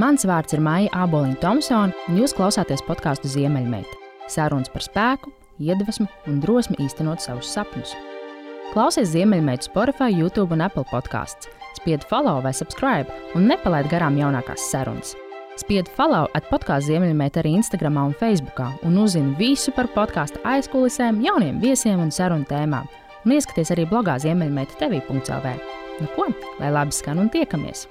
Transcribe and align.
Mans 0.00 0.22
vārds 0.24 0.54
ir 0.56 0.60
Maija 0.64 0.88
Aboliņa 1.04 1.36
Thompsone, 1.42 1.92
un 2.08 2.16
jūs 2.16 2.32
klausāties 2.32 2.80
podkāstu 2.86 3.28
Ziemeļmeita. 3.28 3.98
Sarunas 4.32 4.70
par 4.72 4.86
spēku, 4.86 5.28
iedvesmu 5.60 6.06
un 6.30 6.38
drosmi 6.40 6.78
īstenot 6.80 7.20
savus 7.20 7.50
sapņus. 7.52 7.92
Klausies 8.72 9.10
Ziemeļmeitu 9.12 9.68
Spotify, 9.68 10.08
YouTube 10.16 10.56
un 10.56 10.64
Apple 10.64 10.86
podkāsts. 10.88 11.50
Spied 11.76 12.08
follow 12.08 12.40
vai 12.40 12.54
subscribe 12.56 13.12
un 13.36 13.44
nepalaid 13.52 13.90
garām 13.92 14.16
jaunākās 14.16 14.64
sarunas. 14.72 15.12
Spied 15.60 15.90
follow 15.92 16.24
at 16.32 16.48
podkāstu 16.48 16.94
Ziemeļmeita 16.94 17.42
arī 17.42 17.58
Instagram 17.58 18.00
un 18.00 18.16
Facebook, 18.16 18.64
un 18.88 18.96
uzzini 19.02 19.36
visu 19.36 19.76
par 19.76 19.92
podkāstu 19.92 20.40
aizkulisēm, 20.48 21.20
jauniem 21.20 21.60
viesiem 21.60 22.00
un 22.00 22.08
sarunu 22.08 22.48
tēmām. 22.48 22.88
Un 23.26 23.36
ieskaties 23.36 23.76
arī 23.76 23.84
blogā 23.92 24.16
Ziemeļmeita 24.24 24.80
TV.CLV. 24.80 25.58
Nu 26.00 26.14
ko, 26.16 26.32
lai 26.62 26.72
labi 26.72 26.96
skan 26.96 27.20
un 27.20 27.28
tiekamies! 27.28 27.90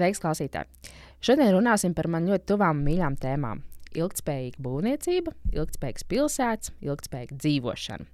Sveiks, 0.00 0.20
klausītāji! 0.22 0.94
Šodien 1.20 1.50
runāsim 1.52 1.92
par 1.92 2.06
man 2.08 2.24
ļoti 2.24 2.46
tuvām 2.48 2.78
mīļām 2.86 3.18
tēmām- 3.20 3.58
ilgspējīga 4.00 4.62
būvniecība, 4.64 5.34
ilgspējīgas 5.52 6.06
pilsētas, 6.08 6.70
ilgspējīga 6.80 7.36
dzīvošana. 7.36 8.06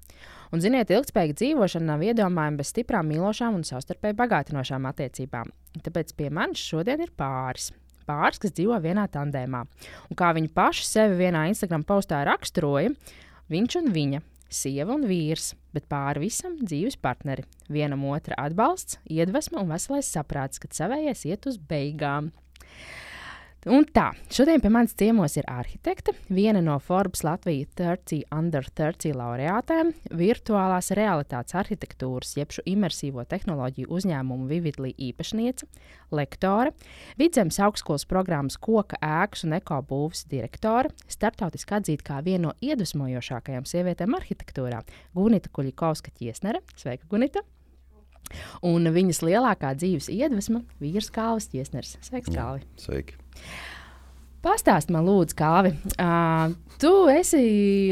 Un, 0.50 0.64
ziniet, 0.64 0.90
ilgspējīga 0.90 1.36
dzīvošana 1.38 1.86
nav 1.92 2.02
iedomājama 2.02 2.58
bez 2.58 2.72
stiprām, 2.72 3.06
mīlošām 3.06 3.54
un 3.54 3.62
savstarpēji 3.62 4.18
bagātinošām 4.18 4.90
attiecībām. 4.90 5.52
Tāpēc 5.78 6.10
pie 6.18 6.30
manis 6.30 6.58
šodien 6.58 7.06
ir 7.06 7.14
pāris. 7.14 7.70
Pāris, 8.06 8.42
kas 8.42 8.50
dzīvo 8.50 8.82
vienā 8.82 9.06
tandēmā. 9.06 9.62
Un 10.10 10.18
kā 10.18 10.34
viņi 10.34 10.50
paši 10.54 10.90
sevi 10.90 11.20
vienā 11.22 11.46
Instagram 11.52 11.86
postā 11.86 12.24
raksturoja, 12.26 12.90
viņš 13.46 13.78
un 13.78 13.92
viņa 13.94 14.26
sieva 14.52 14.94
un 14.96 15.06
vīrs, 15.08 15.54
bet 15.74 15.88
pāri 15.90 16.26
visam 16.26 16.56
dzīves 16.60 16.98
partneri. 17.02 17.44
Vienam 17.72 18.04
otra 18.10 18.38
atbalsts, 18.38 19.00
iedvesma 19.10 19.62
un 19.62 19.72
veselais 19.74 20.08
saprāts, 20.12 20.62
kad 20.62 20.76
savējais 20.76 21.26
iet 21.28 21.48
uz 21.50 21.58
beigām. 21.58 22.32
Un 23.66 23.82
tā, 23.90 24.12
šodien 24.30 24.60
pie 24.62 24.70
manis 24.70 24.92
ciemos 24.94 25.34
ir 25.40 25.46
arhitekte, 25.50 26.12
viena 26.30 26.60
no 26.62 26.76
Forbes 26.78 27.24
Latvijas 27.26 27.72
30 27.74 28.28
under 28.30 28.62
30 28.78 29.16
laureātēm, 29.18 29.90
virtuālās 30.14 30.92
realitātes 30.94 31.56
arhitektūras, 31.58 32.36
jeb 32.38 32.54
imersīvo 32.62 33.24
tehnoloģiju 33.26 33.90
uzņēmumu 33.90 34.46
Vividlī 34.52 34.92
īpašniece, 35.08 35.66
lektore, 36.14 36.76
Vidzemes 37.18 37.58
augstskolas 37.66 38.06
programmas 38.06 38.54
koka 38.54 39.00
ēkas 39.02 39.42
un 39.48 39.58
ekobūvs 39.58 40.28
direktore, 40.30 40.94
startautiski 41.10 41.80
atzīta 41.80 42.06
kā 42.12 42.22
viena 42.22 42.52
no 42.52 42.54
iedvesmojošākajām 42.62 43.66
sievietēm 43.66 44.14
arhitektūrā- 44.14 44.84
Gunita 45.18 45.50
Kuļikovska 45.50 46.14
ķiesnere. 46.14 46.62
Sveika, 46.78 47.02
Gunita! 47.10 47.42
Un 48.62 48.86
viņas 48.86 49.26
lielākā 49.26 49.74
dzīves 49.74 50.06
iedvesma- 50.06 50.62
vīrs 50.82 51.10
Kāvas 51.10 51.50
ķiesners. 51.50 51.98
Sveiks, 51.98 52.30
Kāvi! 52.30 52.62
Sveiki! 52.78 53.25
Pastāst 54.46 54.92
man, 54.94 55.06
lūdzu, 55.08 55.34
kāvi. 55.34 55.72
Uh, 55.98 56.52
tu 56.78 56.92
esi 57.10 57.40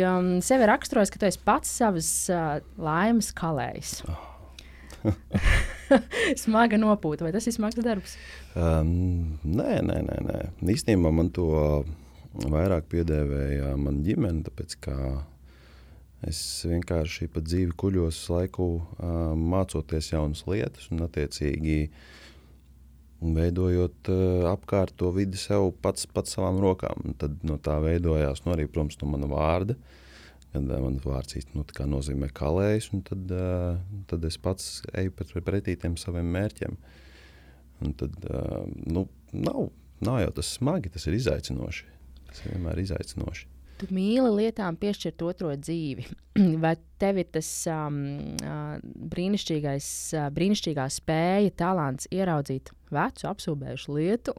um, 0.06 0.37
sevi 0.45 0.69
raksturojis, 0.70 1.11
ka 1.11 1.19
tu 1.19 1.27
esi 1.27 1.41
pats 1.42 1.73
savas 1.81 2.11
uh, 2.31 2.61
laimes 2.78 3.33
kalējs. 3.34 3.97
Smaga 6.45 6.78
nopūta, 6.81 7.27
vai 7.27 7.33
tas 7.34 7.48
ir 7.50 7.56
smags 7.56 7.78
darbs? 7.83 8.15
Um, 8.55 9.37
nē, 9.42 9.81
nē, 9.89 9.98
nē, 10.06 10.19
nē. 10.28 10.41
Īstenībā 10.77 11.11
man 11.15 11.33
to 11.34 11.48
vairāk 12.47 12.87
piedēvēja 12.92 13.75
mana 13.81 14.05
ģimene, 14.06 14.45
tāpēc 14.47 14.78
ka 14.87 14.97
es 16.25 16.39
vienkārši 16.70 17.28
pa 17.34 17.42
dzīvi 17.45 17.75
kuļos 17.83 18.22
laiku 18.33 18.69
uh, 18.78 19.33
mācoties 19.34 20.15
jaunas 20.15 20.47
lietas 20.48 20.87
un 20.95 21.05
attiecīgi 21.09 21.81
uh, 21.89 22.12
veidojot 23.33 24.11
uh, 24.12 24.47
apkārt 24.50 24.92
to 25.00 25.08
vidi 25.17 25.41
sev 25.41 25.70
pats, 25.84 26.05
pats 26.11 26.36
savām 26.36 26.61
rokām. 26.62 27.00
Un 27.08 27.17
tad 27.20 27.39
no 27.47 27.56
tā 27.62 27.78
veidojās 27.83 28.44
nu, 28.44 28.53
arī, 28.55 28.66
protams, 28.69 28.98
no 29.00 29.08
mana 29.14 29.31
vārda. 29.31 29.78
Kad 30.53 30.69
uh, 30.69 30.83
mans 30.84 31.06
vārds 31.06 31.39
īstenībā 31.41 31.86
nu, 31.86 31.97
nozīmē 31.97 32.28
kalējs, 32.37 32.91
un 32.94 33.03
tad, 33.06 33.32
uh, 33.32 33.81
tad 34.10 34.28
es 34.28 34.37
pats 34.43 34.69
eju 34.93 35.15
pret, 35.16 35.32
pretī 35.47 35.78
tiem 35.81 35.97
saviem 36.00 36.28
mērķiem. 36.37 36.76
Un 37.84 37.97
tad 37.98 38.21
uh, 38.28 38.60
nu, 38.84 39.06
nav, 39.32 39.66
nav 40.04 40.21
jau 40.27 40.37
tas 40.43 40.53
smagi, 40.59 40.93
tas 40.94 41.09
ir 41.09 41.19
izaicinoši. 41.19 41.91
Tas 42.28 42.44
ir 42.44 42.54
vienmēr 42.54 42.84
izaicinoši. 42.84 43.53
Tu 43.74 43.88
mīli 43.90 44.30
lietām 44.30 44.76
piešķirt 44.78 45.22
otro 45.26 45.50
dzīvi. 45.58 46.04
Vai 46.62 46.74
tev 47.02 47.18
ir 47.18 47.26
tas 47.34 47.48
um, 47.70 47.96
brīnišķīgais, 49.10 49.88
uh, 50.14 50.28
brīnišķīgā 50.34 50.84
spēja, 50.94 51.52
talants 51.58 52.06
ieraudzīt 52.14 52.70
vecu, 52.94 53.26
apsūdzējušu 53.30 53.96
lietu? 53.96 54.34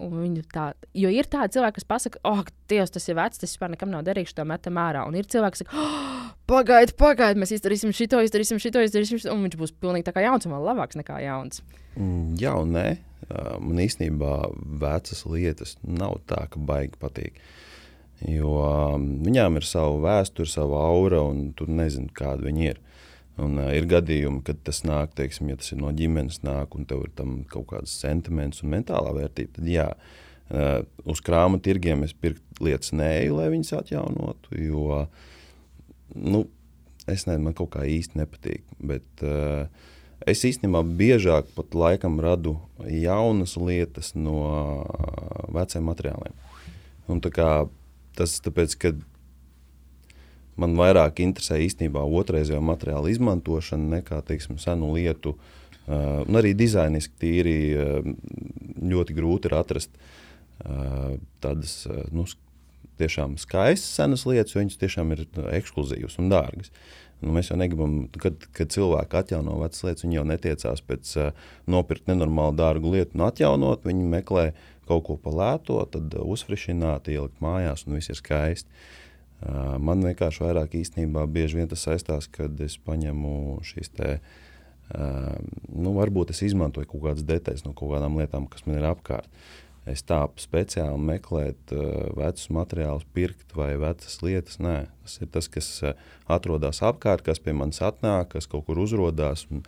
Tā, 0.53 0.69
jo 0.96 1.12
ir 1.12 1.28
tādi 1.31 1.57
cilvēki, 1.57 1.81
kas 1.81 1.90
pasakā, 1.90 2.22
oh, 2.31 2.46
Dievs, 2.72 2.94
tas 2.96 3.09
ir 3.12 3.19
vecs, 3.19 3.41
tas 3.41 3.51
vispār 3.51 3.73
nekam 3.75 3.91
nav 3.91 4.06
derīgs, 4.07 4.34
to 4.35 4.46
metam 4.47 4.79
ārā. 4.81 5.03
Un 5.09 5.19
ir 5.19 5.28
cilvēki, 5.28 5.57
kas 5.57 5.66
saka, 5.66 5.84
oh, 5.84 6.31
pagaidi, 6.50 6.96
pagaidi, 7.00 7.44
mēs 7.44 7.57
izdarīsim 7.57 7.91
šito, 7.96 8.23
izdarīsim 8.23 8.62
šito, 8.63 8.85
izdarīsim 8.88 9.19
šito, 9.19 9.35
un 9.35 9.44
viņš 9.50 9.59
būs 9.59 9.75
pilnīgi 9.84 10.07
tā 10.07 10.16
kā 10.16 10.23
jauns 10.23 10.47
un 10.47 10.56
vēl 10.56 10.72
labāks 10.72 11.02
nekā 11.02 11.19
jauns. 11.25 11.59
Mm, 12.00 12.40
jā, 12.40 12.56
un 12.56 12.73
nē. 12.78 12.88
Man 13.25 13.79
īstenībā 13.81 14.34
vecas 14.79 15.23
lietas 15.25 15.79
nav 15.81 16.19
tā, 16.29 16.44
ka 16.53 16.59
baigi 16.62 17.00
patīk. 17.02 17.40
Uh, 17.40 17.65
Jo 18.24 18.52
um, 18.96 19.08
viņām 19.26 19.59
ir 19.59 19.68
sava 19.68 19.98
vēsture, 20.03 20.48
sava 20.48 20.86
aura, 20.88 21.20
un 21.28 21.50
tu 21.58 21.68
nezini, 21.68 22.12
kāda 22.16 22.48
viņi 22.48 22.70
ir. 22.72 22.80
Un, 23.42 23.58
uh, 23.59 23.72
ir 23.76 23.88
gadījumi, 23.92 24.40
kad 24.48 24.62
tas 24.64 24.86
nāk, 24.88 25.12
teiksim, 25.18 25.50
ja 25.52 25.59
tas 25.59 25.74
ir 25.76 25.81
no 25.81 25.92
ģimenes, 25.96 26.40
nāk, 26.48 26.78
un 26.80 26.88
tev 26.88 27.03
ir 27.09 27.12
tam 27.18 27.42
kaut 27.52 27.68
kāds 27.74 27.98
sentiments 28.00 28.64
un 28.64 28.72
mentālā 28.72 29.12
vērtība. 29.18 29.58
Tad, 29.58 29.68
jā, 29.68 29.90
uh, 29.92 30.78
uz 31.12 31.24
krāmu 31.26 31.59
tirgiem 31.64 32.08
es 32.08 32.16
pirku 32.16 32.64
lietas 32.64 32.96
nēju, 32.96 33.36
lai 33.42 33.50
viņas 33.52 33.76
atjaunotu. 33.81 34.56
Jo 34.64 35.03
nu, 36.16 36.46
es 37.03 37.28
nezinu, 37.28 37.50
man 37.50 37.58
kaut 37.58 37.74
kā 37.76 37.84
īsti 37.84 38.24
nepatīk. 38.24 38.64
Bet, 38.80 39.08
uh, 39.28 39.68
es 40.24 40.47
īstenībā 40.47 40.86
biežāk 40.97 41.52
pat 41.58 41.76
laikam 41.76 42.22
radu 42.24 42.56
jaunas 42.88 43.58
lietas 43.59 44.14
no 44.16 44.40
uh, 44.47 45.50
veciem 45.53 45.84
materiāliem. 45.92 46.38
Un, 47.12 47.20
kā, 47.22 47.68
Tas 48.16 48.38
tāpēc, 48.44 48.78
ka 48.80 48.94
man 50.62 50.78
vairāk 50.80 51.20
interesē 51.24 51.59
īstenībā 51.66 52.03
otrreizējo 52.20 52.62
materiālu 52.64 53.12
izmantošana 53.12 54.00
nekā 54.00 54.22
teiksim, 54.28 54.59
senu 54.62 54.94
lietu. 54.96 55.36
Uh, 55.86 56.24
un 56.26 56.40
arī 56.40 56.56
dizainiski 56.58 57.20
tīri 57.22 57.58
uh, 57.78 58.08
ļoti 58.81 59.14
grūti 59.14 59.52
ir 59.52 59.53
atrast 59.59 59.92
uh, 59.94 61.14
tādas 61.44 61.84
uh, 61.86 62.00
nu, 62.09 62.26
tiešām 62.98 63.36
skaistas 63.38 64.00
senas 64.00 64.24
lietas, 64.26 64.56
jo 64.56 64.64
viņas 64.64 64.80
tiešām 64.82 65.14
ir 65.14 65.26
ekskluzīvas 65.59 66.18
un 66.24 66.32
dārgas. 66.32 66.72
Nu, 67.22 67.36
mēs 67.36 67.52
jau 67.52 67.58
negribam, 67.59 68.08
kad, 68.18 68.47
kad 68.56 68.74
cilvēki 68.74 69.20
atjauno 69.20 69.59
vecas 69.62 69.86
lietas, 69.86 70.08
viņi 70.08 70.18
jau 70.18 70.26
netiecās 70.32 70.82
pēc 70.90 71.14
uh, 71.22 71.46
nopirkt 71.70 72.09
nenormāli 72.09 72.58
dārgu 72.58 72.96
lietu 72.96 73.20
un 73.20 73.28
atjaunot. 73.28 73.86
Viņi 73.86 74.09
meklē 74.16 74.47
uh, 74.50 74.66
kaut 74.88 75.06
ko 75.07 75.18
palēto, 75.22 75.79
tad 75.91 76.13
uh, 76.16 76.23
uzfrišināt, 76.35 77.09
ielikt 77.13 77.41
mājās, 77.44 77.85
un 77.88 77.97
viss 77.97 78.13
ir 78.13 78.19
skaisti. 78.19 78.72
Uh, 79.46 79.75
man 79.84 80.03
vienkārši 80.06 80.46
vairāk 80.46 80.78
īstenībā 80.79 81.25
bieži 81.29 81.59
vien 81.59 81.69
tas 81.72 81.84
saistās, 81.85 82.29
kad 82.31 82.59
es 82.63 82.78
paņemu 82.81 83.35
šīs 83.68 83.91
te, 83.97 84.16
uh, 84.96 85.35
nu, 85.73 85.94
varbūt 85.97 86.34
es 86.34 86.41
izmantoju 86.47 86.90
kaut 86.94 87.06
kādas 87.09 87.28
detaļas 87.28 87.66
no 87.68 87.75
kaut 87.78 87.96
kādām 87.96 88.18
lietām, 88.22 88.50
kas 88.51 88.66
man 88.68 88.79
ir 88.79 88.90
apkārt. 88.90 89.29
Es 89.85 90.01
tā 90.01 90.23
speciāli 90.41 90.97
meklēt 90.97 91.73
uh, 91.75 92.07
vecus 92.17 92.47
materiālus, 92.53 93.06
pirkt 93.13 93.53
vai 93.53 93.75
vecas 93.78 94.17
lietas. 94.25 94.57
Nē, 94.57 94.88
tas 95.06 95.19
ir 95.22 95.29
tas, 95.35 95.50
kas 95.52 95.67
uh, 95.85 95.94
atrodas 96.25 96.81
apkārt, 96.85 97.22
kas 97.28 97.41
pie 97.44 97.53
manis 97.53 97.84
atnāk, 97.85 98.31
kas 98.34 98.50
kaut 98.50 98.66
kur 98.66 98.81
uzrādās. 98.81 99.46
Un, 99.53 99.62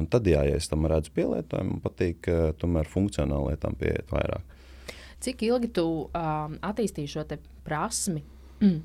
Un 0.00 0.08
tad, 0.10 0.28
jā, 0.28 0.42
ja 0.48 0.56
es 0.56 0.70
tam 0.70 0.88
redzu 0.90 1.12
pielietojumu, 1.16 1.76
man 1.76 1.84
patīk 1.84 2.28
uh, 2.32 2.50
tomēr 2.60 2.88
funkcionāli 2.88 3.52
lietām 3.52 3.76
pieiet 3.80 4.08
vairāk. 4.12 4.56
Cik 5.20 5.44
ilgi 5.44 5.68
tu 5.76 5.86
um, 6.06 6.56
attīstīji 6.64 7.12
šo 7.12 7.26
prasmi, 7.66 8.22
mm, 8.62 8.78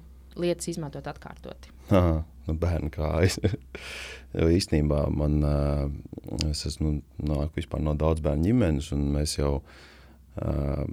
lietas 0.44 0.68
izmantot 0.74 1.08
atkārtoti? 1.08 1.72
Aha, 1.96 2.18
nu 2.50 2.56
bērnu 2.60 2.92
kājas. 2.92 3.40
jo 4.40 4.50
īstenībā 4.52 5.06
man, 5.16 5.40
uh, 5.48 6.50
es 6.50 6.66
esmu 6.68 6.98
nāku 7.24 7.80
no 7.80 7.96
daudz 7.96 8.24
bērnu 8.26 8.50
ģimenes, 8.50 8.92
un 8.98 9.08
mēs 9.16 9.38
jau 9.40 9.54
uh, 9.62 10.84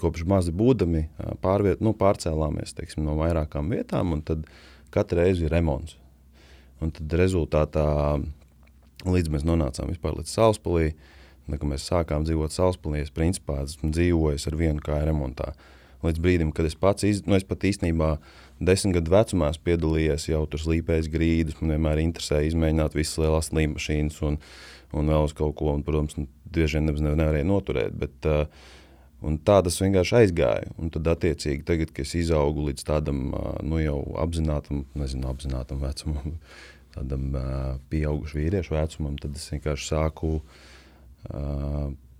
kopš 0.00 0.26
mazi 0.28 0.54
būdami 0.54 1.06
pārviet, 1.42 1.82
nu, 1.84 1.94
pārcēlāmies 1.96 2.76
teiksim, 2.76 3.04
no 3.06 3.16
vairākām 3.18 3.72
vietām, 3.72 4.14
un 4.16 4.22
tad 4.26 4.46
katru 4.94 5.22
reizi 5.22 5.46
ir 5.46 5.54
remonts. 5.56 5.96
Un 6.84 6.92
tad 6.92 7.12
rezultātā 7.16 7.86
Līdz 9.06 9.30
mēs 9.30 9.46
nonācām 9.46 9.92
līdz 9.92 10.32
Salaspēlī, 10.32 10.90
kad 11.46 11.66
mēs 11.70 11.86
sākām 11.86 12.26
dzīvot 12.26 12.54
Salaspēlī, 12.54 13.04
es 13.04 13.14
principā 13.14 13.60
esmu 13.62 13.92
dzīvojis 13.94 14.48
ar 14.50 14.56
vienu 14.58 14.82
kāju 14.82 15.08
remontā. 15.10 15.52
Līdz 16.04 16.22
brīdim, 16.22 16.52
kad 16.54 16.66
es 16.68 16.74
pats, 16.78 17.06
iz, 17.06 17.22
nu 17.26 17.36
es 17.38 17.46
pat 17.46 17.64
īstenībā 17.66 18.16
desmit 18.60 18.98
gadu 18.98 19.14
vecumā 19.14 19.52
piedalījos 19.64 20.28
jau 20.28 20.42
tur 20.50 20.62
slīpējis 20.62 21.10
grīdas, 21.12 21.58
man 21.60 21.76
vienmēr 21.76 22.02
interesēja 22.02 22.50
izmēģināt 22.50 22.98
visas 22.98 23.20
lielās 23.22 23.52
līnijas 23.54 24.20
un, 24.26 24.40
un 24.92 25.14
vēl 25.14 25.28
uz 25.28 25.36
kaut 25.38 25.56
ko, 25.60 25.72
un, 25.74 25.86
protams, 25.86 26.18
bieži 26.52 26.82
vien 26.82 26.90
nevarēja 26.90 27.46
noturēt. 27.48 27.96
Bet, 28.02 28.28
uh, 28.28 28.74
Un 29.24 29.38
tā 29.40 29.62
tas 29.64 29.78
vienkārši 29.80 30.16
aizgāja. 30.20 30.70
Un 30.76 30.90
tad, 30.92 31.08
attiecīgi, 31.08 31.64
tagad, 31.66 31.92
kad 31.96 32.04
es 32.04 32.12
izaugu 32.20 32.66
līdz 32.68 32.84
tādam 32.86 33.30
nu, 33.64 33.78
jau 33.80 33.98
apzinātam, 34.20 34.84
nezinu, 34.98 35.30
apzinātam 35.30 35.80
vecumam, 35.80 36.34
tādam 36.96 37.30
pieaugušam 37.92 38.42
vīriešu 38.42 38.74
vecumam, 38.74 39.16
tad 39.20 39.36
es 39.38 39.46
vienkārši 39.52 39.88
sāku. 39.92 40.32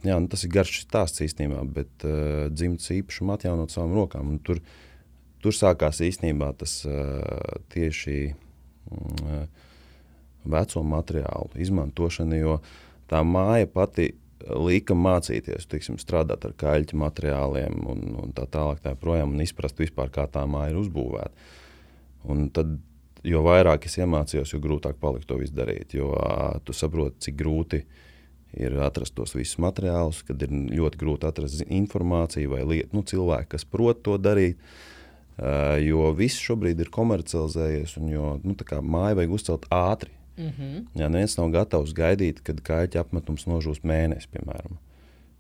Jā, 0.07 0.19
nu, 0.21 0.29
tas 0.31 0.45
ir 0.47 0.53
garš 0.55 0.83
stāsts 0.85 1.23
īstenībā, 1.25 1.63
bet 1.75 2.05
uh, 2.07 2.47
dzimtas 2.53 2.93
īpašumu 2.95 3.33
atjaunot 3.35 3.73
savām 3.73 3.95
rokām. 3.97 4.35
Un 4.35 4.43
tur, 4.45 4.61
tur 5.43 5.57
sākās 5.57 6.03
īstenībā 6.05 6.53
tas 6.61 6.79
uh, 6.87 7.57
tieši 7.73 8.19
uh, 8.31 9.41
veco 10.47 10.85
materiālu 10.87 11.59
izmantošana, 11.65 12.39
jo 12.39 12.61
tā 13.11 13.25
māja 13.27 13.67
pati 13.73 14.13
lika 14.47 14.95
mācīties, 14.95 15.67
tiksim, 15.71 15.97
strādāt 15.99 16.45
ar 16.47 16.55
kaļķu 16.61 16.99
materiāliem 17.01 17.81
un, 17.89 18.03
un 18.23 18.35
tā 18.37 18.47
tālāk, 18.53 18.83
tā 18.85 18.93
projām, 19.01 19.35
un 19.35 19.43
izprast 19.43 19.81
vispār, 19.81 20.13
kā 20.13 20.29
tā 20.31 20.45
māja 20.51 20.75
ir 20.75 20.83
uzbūvēta. 20.85 21.49
Un 22.31 22.49
tad, 22.55 22.77
jo 23.27 23.43
vairāk 23.47 23.87
es 23.89 23.99
iemācījos, 24.01 24.55
jo 24.55 24.61
grūtāk 24.63 24.99
palika 25.03 25.31
to 25.31 25.39
visu 25.41 25.55
darīt. 25.57 25.95
Jo 25.97 26.13
tu 26.65 26.75
saproti, 26.77 27.27
cik 27.27 27.39
grūti 27.41 27.83
ir 28.57 28.77
atrast 28.81 29.17
tos 29.17 29.35
visus 29.37 29.59
materiālus, 29.63 30.23
kad 30.27 30.41
ir 30.43 30.53
ļoti 30.53 31.01
grūti 31.01 31.29
atrast 31.29 31.65
informāciju 31.67 32.55
vai 32.55 32.63
lietu, 32.65 32.95
nu, 32.97 33.05
cilvēku, 33.07 33.51
kas 33.57 33.67
prot 33.69 34.05
to 34.07 34.17
darīt. 34.21 34.61
Jo 35.85 36.15
viss 36.17 36.41
šobrīd 36.41 36.81
ir 36.81 36.93
komercializējies, 36.95 37.99
un 38.01 38.09
jo, 38.09 38.29
nu, 38.41 38.57
māju 38.57 39.19
vajag 39.19 39.35
uzcelt 39.37 39.67
ātri. 39.69 40.15
Mm 40.37 40.53
-hmm. 40.53 40.87
Jā, 41.01 41.09
neviens 41.09 41.37
nav 41.37 41.51
gatavs 41.51 41.93
gaidīt, 41.93 42.43
kad 42.45 42.61
kaķa 42.61 43.01
apmetums 43.01 43.47
nožūs 43.47 43.81
mēnesi, 43.85 44.29
piemēram. 44.33 44.77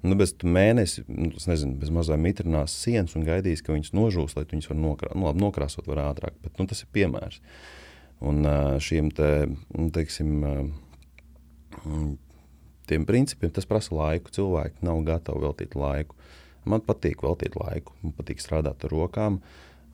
Nu, 0.04 0.16
bez 0.18 0.34
mēnesi, 0.44 1.02
nu, 1.08 1.30
nezinu, 1.48 1.78
bez 1.80 1.90
mazā 1.94 2.18
mitrinās 2.20 2.74
sienas 2.82 3.16
un 3.16 3.24
gaidīs, 3.26 3.62
ka 3.64 3.74
viņas 3.74 3.94
nožūs, 3.96 4.36
lai 4.36 4.44
viņas 4.50 4.68
var 4.70 4.78
nokrā, 4.78 5.12
nu, 5.16 5.26
labi, 5.28 5.42
nokrāsot 5.42 5.88
var 5.88 6.02
ātrāk. 6.04 6.36
Bet, 6.44 6.54
nu, 6.60 6.66
tas 6.70 6.84
ir 6.84 6.90
piemērs. 6.94 7.40
Un 8.26 8.46
šiem 8.80 9.10
te, 9.16 9.30
nu, 9.76 9.88
teiksim, 9.92 10.46
tiem 12.88 13.08
principiem 13.08 13.52
tas 13.52 13.68
prasa 13.68 13.96
laiku. 13.96 14.32
Cilvēki 14.36 14.86
nav 14.86 15.02
gatavi 15.08 15.42
veltīt 15.44 15.76
laiku. 15.76 16.16
Man 16.66 16.82
patīk 16.84 17.24
veltīt 17.24 17.56
laiku, 17.58 17.94
man 18.02 18.14
patīk 18.16 18.40
strādāt 18.42 18.86
ar 18.86 18.94
rokām. 18.94 19.40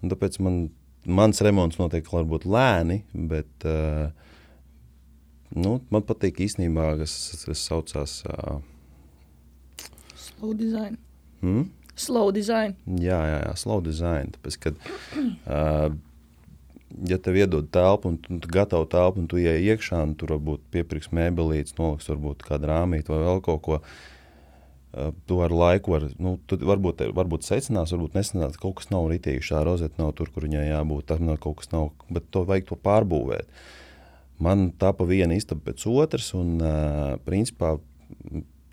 Tāpēc 0.03 0.39
man, 0.43 0.65
mans 1.07 1.43
remonts 1.45 1.79
notiek 1.81 2.07
varbūt 2.11 2.47
lēni, 2.49 3.03
bet 3.13 3.67
Nu, 5.53 5.77
man 5.93 6.05
patīk 6.09 6.41
īstenībā, 6.47 6.95
kas, 7.03 7.15
kas 7.45 7.65
saucās. 7.69 8.21
Uh, 8.25 8.61
slow 10.43 10.55
design. 10.55 10.99
Hmm? 11.41 11.71
Slow 11.95 12.33
design. 12.35 12.75
Jā, 12.87 13.21
jā, 13.29 13.43
jā 13.47 13.53
slow 13.61 13.83
design. 13.85 14.33
Tāpēc, 14.35 14.57
kad, 14.59 14.79
uh, 15.47 15.93
ja 17.07 17.19
tev 17.23 17.37
iedod 17.39 17.69
telpu, 17.71 18.11
un 18.11 18.17
tu, 18.19 18.39
tu 18.43 18.51
gatavo 18.51 18.89
telpu, 18.91 19.23
un 19.23 19.29
tu 19.31 19.39
ienāc 19.39 19.63
iekšā, 19.63 20.01
un 20.09 20.17
tur 20.19 20.35
varbūt 20.35 20.65
piepirks 20.75 21.13
mēbelītes, 21.15 21.77
noliks 21.79 22.11
varbūt 22.11 22.43
kādu 22.49 22.73
rāmīti 22.73 23.13
vai 23.13 23.21
vēl 23.23 23.45
kaut 23.45 23.63
ko. 23.69 23.79
Uh, 24.93 25.13
tu 25.31 25.39
ar 25.41 25.55
laiku 25.57 25.95
vari, 25.95 26.11
nu, 26.21 26.35
varbūt, 26.51 27.05
varbūt 27.17 27.47
secinās, 27.47 27.95
varbūt 27.95 28.19
nesanāca, 28.19 28.59
ka 28.59 28.67
kaut 28.67 28.81
kas 28.81 28.91
nav 28.91 29.07
ritīgi. 29.13 29.45
Šā 29.53 29.63
rozete 29.69 30.01
nav 30.03 30.11
tur, 30.19 30.33
kur 30.35 30.49
viņai 30.49 30.67
jābūt. 30.69 31.07
Tam 31.13 31.25
nav 31.29 31.39
kaut 31.45 31.63
kas 31.63 31.71
nav, 31.73 31.93
bet 32.13 32.27
to 32.35 32.43
vajag 32.49 32.67
to 32.73 32.81
pārbūvēt. 32.83 33.49
Man 34.43 34.73
tapa 34.81 35.07
viena 35.07 35.39
istaba 35.39 35.71
pēc 35.71 35.87
otras, 35.89 36.33
un 36.37 36.59
uh, 36.59 37.15
principā 37.25 37.77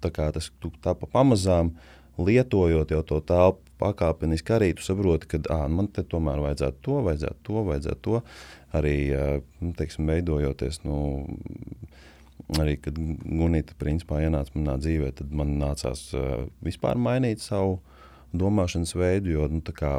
tā 0.03 0.11
kā 0.15 0.29
tas 0.35 0.51
tapa 0.83 1.09
pamazām 1.11 1.73
lietojot 2.19 2.91
jau 2.91 3.01
to 3.07 3.19
telpu 3.23 3.69
pakāpeniski 3.79 4.55
arī 4.55 4.73
tu 4.75 4.83
saproti, 4.83 5.29
ka 5.31 5.39
à, 5.55 5.61
man 5.71 5.87
te 5.87 6.03
tomēr 6.03 6.41
vajadzētu 6.43 6.83
to, 6.83 6.97
vajadzētu 7.07 7.45
to, 7.47 7.61
vajadzētu 7.69 8.01
to. 8.07 8.21
Arī 8.75 8.95
nu, 9.63 9.71
teiksim, 9.77 10.09
veidojoties, 10.11 10.81
nu, 10.83 10.97
arī 12.59 12.75
kad 12.83 12.99
Gunita 12.99 13.77
principā 13.79 14.19
ienāca 14.25 14.53
manā 14.57 14.75
dzīvē, 14.81 15.13
tad 15.21 15.31
man 15.35 15.55
nācās 15.61 16.09
vispār 16.65 16.99
mainīt 16.99 17.41
savu 17.43 17.79
domāšanas 18.35 18.93
veidu, 18.99 19.33
jo 19.37 19.47
nu, 19.49 19.63
tā 19.65 19.73
kā, 19.79 19.93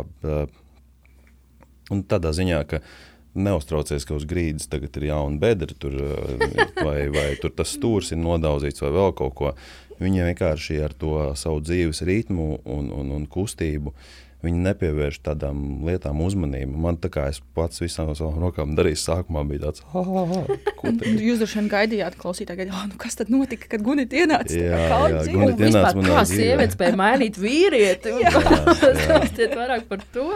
tādā 2.11 2.35
ziņā, 2.37 2.61
ka 2.71 2.85
Neuztraucies, 3.31 4.03
ka 4.03 4.17
uz 4.19 4.25
grīdas 4.27 4.67
tagad 4.67 4.97
ir 4.99 5.05
jauna 5.07 5.39
bedra, 5.39 5.71
tur, 5.79 5.95
vai, 6.83 7.05
vai 7.15 7.29
tur 7.39 7.53
tas 7.55 7.77
stūris 7.77 8.11
ir 8.11 8.19
nodauzīts, 8.19 8.83
vai 8.83 8.91
vēl 8.97 9.15
kaut 9.19 9.37
ko. 9.39 9.53
Viņa 10.01 10.31
vienkārši 10.31 10.81
ar 10.85 10.95
to 10.97 11.15
savu 11.37 11.61
dzīves 11.61 12.03
ritmu 12.09 12.61
un, 12.65 12.89
un, 12.97 13.13
un 13.19 13.27
kustību 13.29 13.93
viņi 14.45 14.63
nepievērš 14.65 15.21
tādām 15.27 15.85
lietām 15.87 16.21
uzmanību. 16.25 16.79
Man 16.81 16.97
tā 17.01 17.11
kā 17.13 17.27
es 17.31 17.41
pats 17.57 17.83
visām 17.83 18.13
savām 18.17 18.39
rokām 18.41 18.73
darīju, 18.79 18.99
sākumā 19.03 19.43
bija 19.49 19.67
tāds, 19.67 19.85
ah, 19.93 20.09
ah, 20.23 20.33
ah. 20.41 20.71
Jūs 21.27 21.43
droši 21.43 21.59
vien 21.59 21.69
gaidījāt, 21.73 22.17
klausītāji, 22.21 22.63
gaidījāt, 22.63 22.79
oh, 22.79 22.87
nu 22.93 23.01
kas 23.01 23.19
tad 23.21 23.33
notika, 23.33 23.69
kad 23.75 23.85
Gunita 23.85 24.17
ienāca? 24.23 24.57
Jā, 24.57 24.81
jā, 25.13 25.25
Gunita 25.29 25.69
ienāca 25.69 25.93
manā 25.99 26.17
kā 26.17 26.25
sievietes 26.31 26.79
spēja 26.79 26.97
mainīt 27.01 27.41
vīrieti. 27.41 28.15
Stāstiet 29.05 29.57
vairāk 29.59 29.87
par 29.91 30.05
to. 30.15 30.31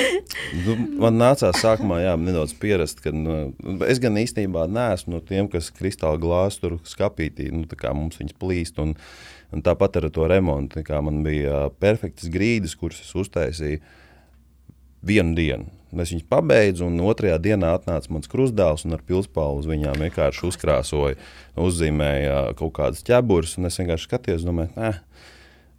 nu, 0.66 0.76
man 1.04 1.20
nācās 1.22 1.62
sākumā 1.62 2.02
jā, 2.02 2.16
nedaudz 2.18 2.56
pierast, 2.60 3.02
ka 3.04 3.14
nu, 3.14 3.38
es 3.86 4.02
gan 4.02 4.18
īstenībā 4.20 4.66
neesmu 4.70 5.16
no 5.16 5.22
tiem, 5.24 5.50
kas 5.52 5.70
kristāla 5.74 6.18
glāzi 6.20 6.64
tur 6.64 6.78
skapītī, 6.86 7.52
nu, 7.54 7.66
tā 7.70 7.78
kā 7.78 7.94
mums 7.96 8.18
viņas 8.20 8.38
plīst. 8.42 8.82
Un, 8.82 8.96
Un 9.56 9.64
tāpat 9.64 9.96
ar 10.02 10.10
to 10.12 10.26
remontu. 10.28 10.82
Man 11.00 11.22
bija 11.24 11.66
perfektas 11.80 12.28
grīdas, 12.32 12.76
kuras 12.76 13.00
es 13.00 13.14
uztaisīju 13.16 13.80
vienu 15.06 15.36
dienu. 15.38 15.72
Es 15.96 16.10
viņus 16.12 16.26
pabeidzu, 16.28 16.90
un 16.90 17.00
otrajā 17.08 17.38
dienā 17.40 17.70
atnāca 17.78 18.10
mans 18.12 18.28
krustdēls 18.28 18.84
un 18.84 18.96
ar 18.98 19.04
pilspālu 19.06 19.62
uz 19.62 19.68
viņām 19.70 20.02
vienkārši 20.02 20.42
uzkrāsoja, 20.50 21.16
uzzīmēja 21.56 22.40
kaut 22.58 22.74
kādas 22.76 23.06
ķeburas. 23.06 23.54
Es 23.56 23.80
vienkārši 23.80 24.10
skatījos, 24.10 24.44
domāju, 24.44 24.74
eh. 24.76 24.98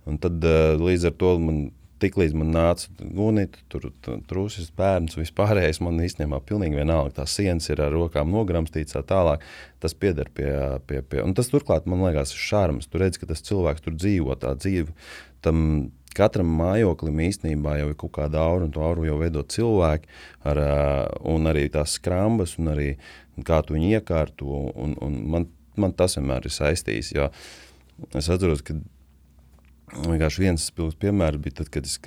Un 0.07 0.17
tad 0.23 0.41
līdz 0.79 1.09
ar 1.09 1.17
to 1.19 1.33
man 1.43 1.59
Tiklīdz 1.97 2.35
man 2.37 2.51
nāca 2.53 2.91
gunita, 3.01 3.61
tur 3.73 3.87
trūcis 4.29 4.69
bērns, 4.77 5.17
vispārējais 5.17 5.79
man 5.81 5.97
īstenībā 6.05 6.39
pilnīgi 6.45 6.77
vienalga. 6.77 7.15
Tās 7.21 7.33
sienas 7.39 7.69
ir 7.73 7.81
ar 7.81 7.93
rokām 7.95 8.29
nogramstītas, 8.33 8.93
tā 8.93 9.01
tālāk. 9.09 9.45
Tas 9.81 9.97
pieder 9.97 10.29
pie, 10.33 10.51
pie, 10.89 11.01
pie. 11.01 11.23
Un 11.25 11.33
tas 11.37 11.49
turklāt 11.49 11.87
man 11.89 12.03
liekas, 12.05 12.35
ir 12.35 12.43
šarms. 12.43 12.89
Tur 12.91 13.01
redz, 13.05 13.17
ka 13.17 13.29
tas 13.29 13.41
cilvēks 13.45 13.85
tur 13.85 13.97
dzīvo 13.97 14.37
tā 14.41 14.53
dzīve. 14.59 14.93
Tam 15.45 15.63
katram 16.17 16.49
mājoklim 16.59 17.21
īstenībā 17.27 17.77
jau 17.81 17.91
ir 17.91 17.97
kaut 17.99 18.13
kāda 18.17 18.41
aura, 18.45 18.67
un 18.67 18.73
to 18.73 18.83
auru 18.85 19.05
jau 19.07 19.17
veido 19.21 19.43
cilvēki, 19.45 20.09
ar, 20.49 20.61
un 21.29 21.49
arī 21.49 21.67
tās 21.73 21.97
skrambas, 21.97 22.57
un 22.61 22.73
arī 22.73 22.91
kā 23.45 23.61
tu 23.65 23.77
viņu 23.77 23.95
iekārto. 23.97 24.61
Un, 24.75 24.93
un 25.01 25.17
man, 25.33 25.49
man 25.77 25.97
tas 25.97 26.17
vienmēr 26.17 26.45
ir 26.45 26.53
saistījis. 26.53 27.15
Es 28.17 28.29
atceros, 28.29 28.61
ka 28.65 28.77
Vienkārši 29.95 30.43
viens 30.43 30.69
piemērs 30.75 31.39
bija 31.41 31.61
tad, 31.61 31.71
kad 31.71 31.87
es 31.87 31.97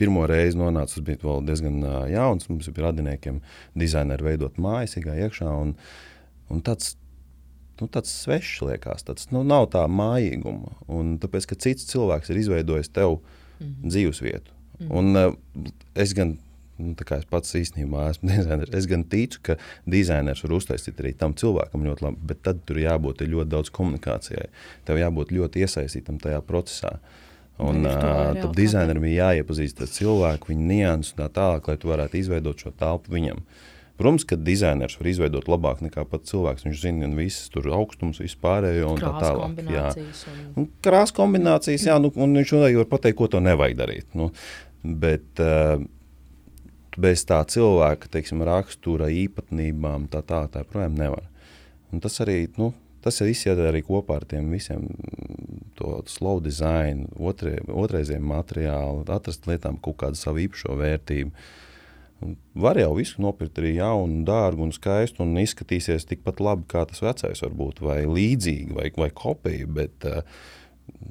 pirmo 0.00 0.24
reizi 0.26 0.58
nonācu, 0.58 0.96
tas 0.96 1.04
bija 1.06 1.20
vēl 1.22 1.44
diezgan 1.48 1.82
jauns. 2.10 2.48
Mums 2.48 2.70
bija 2.70 2.88
radiniekiem 2.88 3.40
dizaineri 3.78 4.30
veidot 4.30 4.56
mājas, 4.60 4.96
gāja 5.04 5.28
iekšā. 5.28 5.50
Un, 5.66 5.74
un 6.50 6.64
tāds, 6.64 6.94
nu, 7.80 7.88
tāds 7.92 8.14
svešs 8.24 8.64
liekas, 8.64 9.04
tāds 9.06 9.28
nu, 9.34 9.44
nav 9.46 9.68
tā 9.74 9.84
mājīguma. 9.90 10.78
Un 10.88 11.16
tāpēc, 11.22 11.50
ka 11.50 11.60
cits 11.66 11.90
cilvēks 11.92 12.32
ir 12.32 12.40
izveidojis 12.40 12.90
tev 12.90 13.18
mm 13.18 13.66
-hmm. 13.66 13.88
dzīvesvietu. 13.90 14.50
Mm 14.78 14.88
-hmm. 14.88 14.98
Un 14.98 15.36
es 15.94 16.14
gan 16.14 16.38
Nu, 16.82 16.94
es 16.98 17.26
pats 17.30 17.54
īstenībā 17.54 18.08
esmu 18.10 18.28
dizainers. 18.32 18.72
Es 18.74 18.88
gan 18.90 19.04
ticu, 19.10 19.42
ka 19.50 19.58
dizainers 19.90 20.42
var 20.44 20.56
uztaisīt 20.56 21.02
arī 21.02 21.12
tam 21.18 21.36
cilvēkam 21.38 21.84
ļoti 21.86 22.06
labi, 22.06 22.24
bet 22.30 22.42
tad 22.46 22.64
tur 22.66 22.80
jābūt 22.82 23.22
ļoti 23.26 23.50
daudz 23.52 23.70
komunikācijai. 23.74 24.48
Tev 24.88 24.98
jābūt 24.98 25.34
ļoti 25.36 25.62
iesaistītam 25.66 26.18
tajā 26.22 26.42
procesā. 26.46 26.96
Un, 27.62 27.84
uh, 27.86 28.34
tad 28.34 28.50
dizainerim 28.58 29.04
ir 29.06 29.20
jāiepazīst 29.20 29.84
ar 29.84 29.90
cilvēku, 29.94 30.50
viņa 30.50 30.64
nianses 30.72 31.14
un 31.14 31.22
tā 31.22 31.28
tālāk, 31.36 31.70
lai 31.70 31.78
tu 31.78 31.92
varētu 31.92 32.18
izveidot 32.18 32.64
šo 32.64 32.74
telpu 32.74 33.14
viņam. 33.14 33.44
Protams, 33.94 34.24
ka 34.26 34.34
dizainers 34.34 34.96
var 34.98 35.06
izveidot 35.06 35.46
labāk 35.46 35.84
nekā 35.84 36.02
pats 36.10 36.32
cilvēks. 36.32 36.64
Viņš 36.66 36.80
zina 36.82 37.04
gan 37.04 37.14
visas 37.14 37.46
tur 37.54 37.68
augstums, 37.76 38.18
vispārējo 38.24 38.88
un 38.90 38.98
krās 38.98 39.20
tā 39.20 39.28
tālāk. 39.28 39.60
Jā, 39.70 39.84
un... 40.58 40.66
krāsa 40.82 41.14
kombinācijas, 41.14 41.86
jā, 41.86 42.00
nu, 42.02 42.10
un 42.18 42.34
viņš 42.40 42.56
arī 42.58 42.80
var 42.80 42.88
pateikt, 42.90 43.20
ko 43.20 43.30
to 43.30 43.42
nevajag 43.44 43.78
darīt. 43.78 44.08
Nu, 44.18 44.32
bet, 44.82 45.28
uh, 45.38 45.78
bez 47.00 47.24
tā 47.26 47.40
cilvēka 47.50 48.10
teiksim, 48.12 48.42
rakstura 48.46 49.10
īpatnībām, 49.12 50.08
tā 50.12 50.22
tā, 50.26 50.44
tā 50.52 50.64
projām 50.68 50.96
nevar. 50.98 51.26
Un 51.92 52.02
tas 52.02 52.18
arī, 52.22 52.46
nu, 52.58 52.72
tas 53.04 53.20
ir 53.22 53.32
izjādara 53.32 53.72
arī 53.72 53.82
kopā 53.86 54.20
ar 54.20 54.28
tiem 54.30 54.50
visiem 54.54 54.86
to 55.78 55.98
slow 56.10 56.40
design, 56.42 57.08
otrie, 57.18 57.58
otrreiziem 57.68 58.24
materiālu, 58.30 59.04
atrast 59.10 59.48
lietām 59.50 59.78
kaut 59.82 59.98
kādu 60.02 60.18
savu 60.18 60.42
īpašo 60.46 60.78
vērtību. 60.80 61.46
Var 62.64 62.78
jau 62.80 62.92
visu 62.96 63.20
nopirkt 63.20 63.58
arī 63.60 63.74
jaunu, 63.76 64.22
dārgu 64.24 64.64
un 64.64 64.72
skaistu, 64.72 65.26
un 65.26 65.36
izskatīsies 65.42 66.06
tikpat 66.08 66.40
labi, 66.40 66.64
kā 66.70 66.86
tas 66.88 67.02
vecais 67.04 67.42
var 67.44 67.56
būt, 67.58 67.82
vai 67.84 68.04
līdzīgi, 68.08 68.70
vai, 68.72 68.86
vai 68.96 69.10
kopija. 69.12 69.66
Bet, 69.80 70.06
uh, 70.08 70.22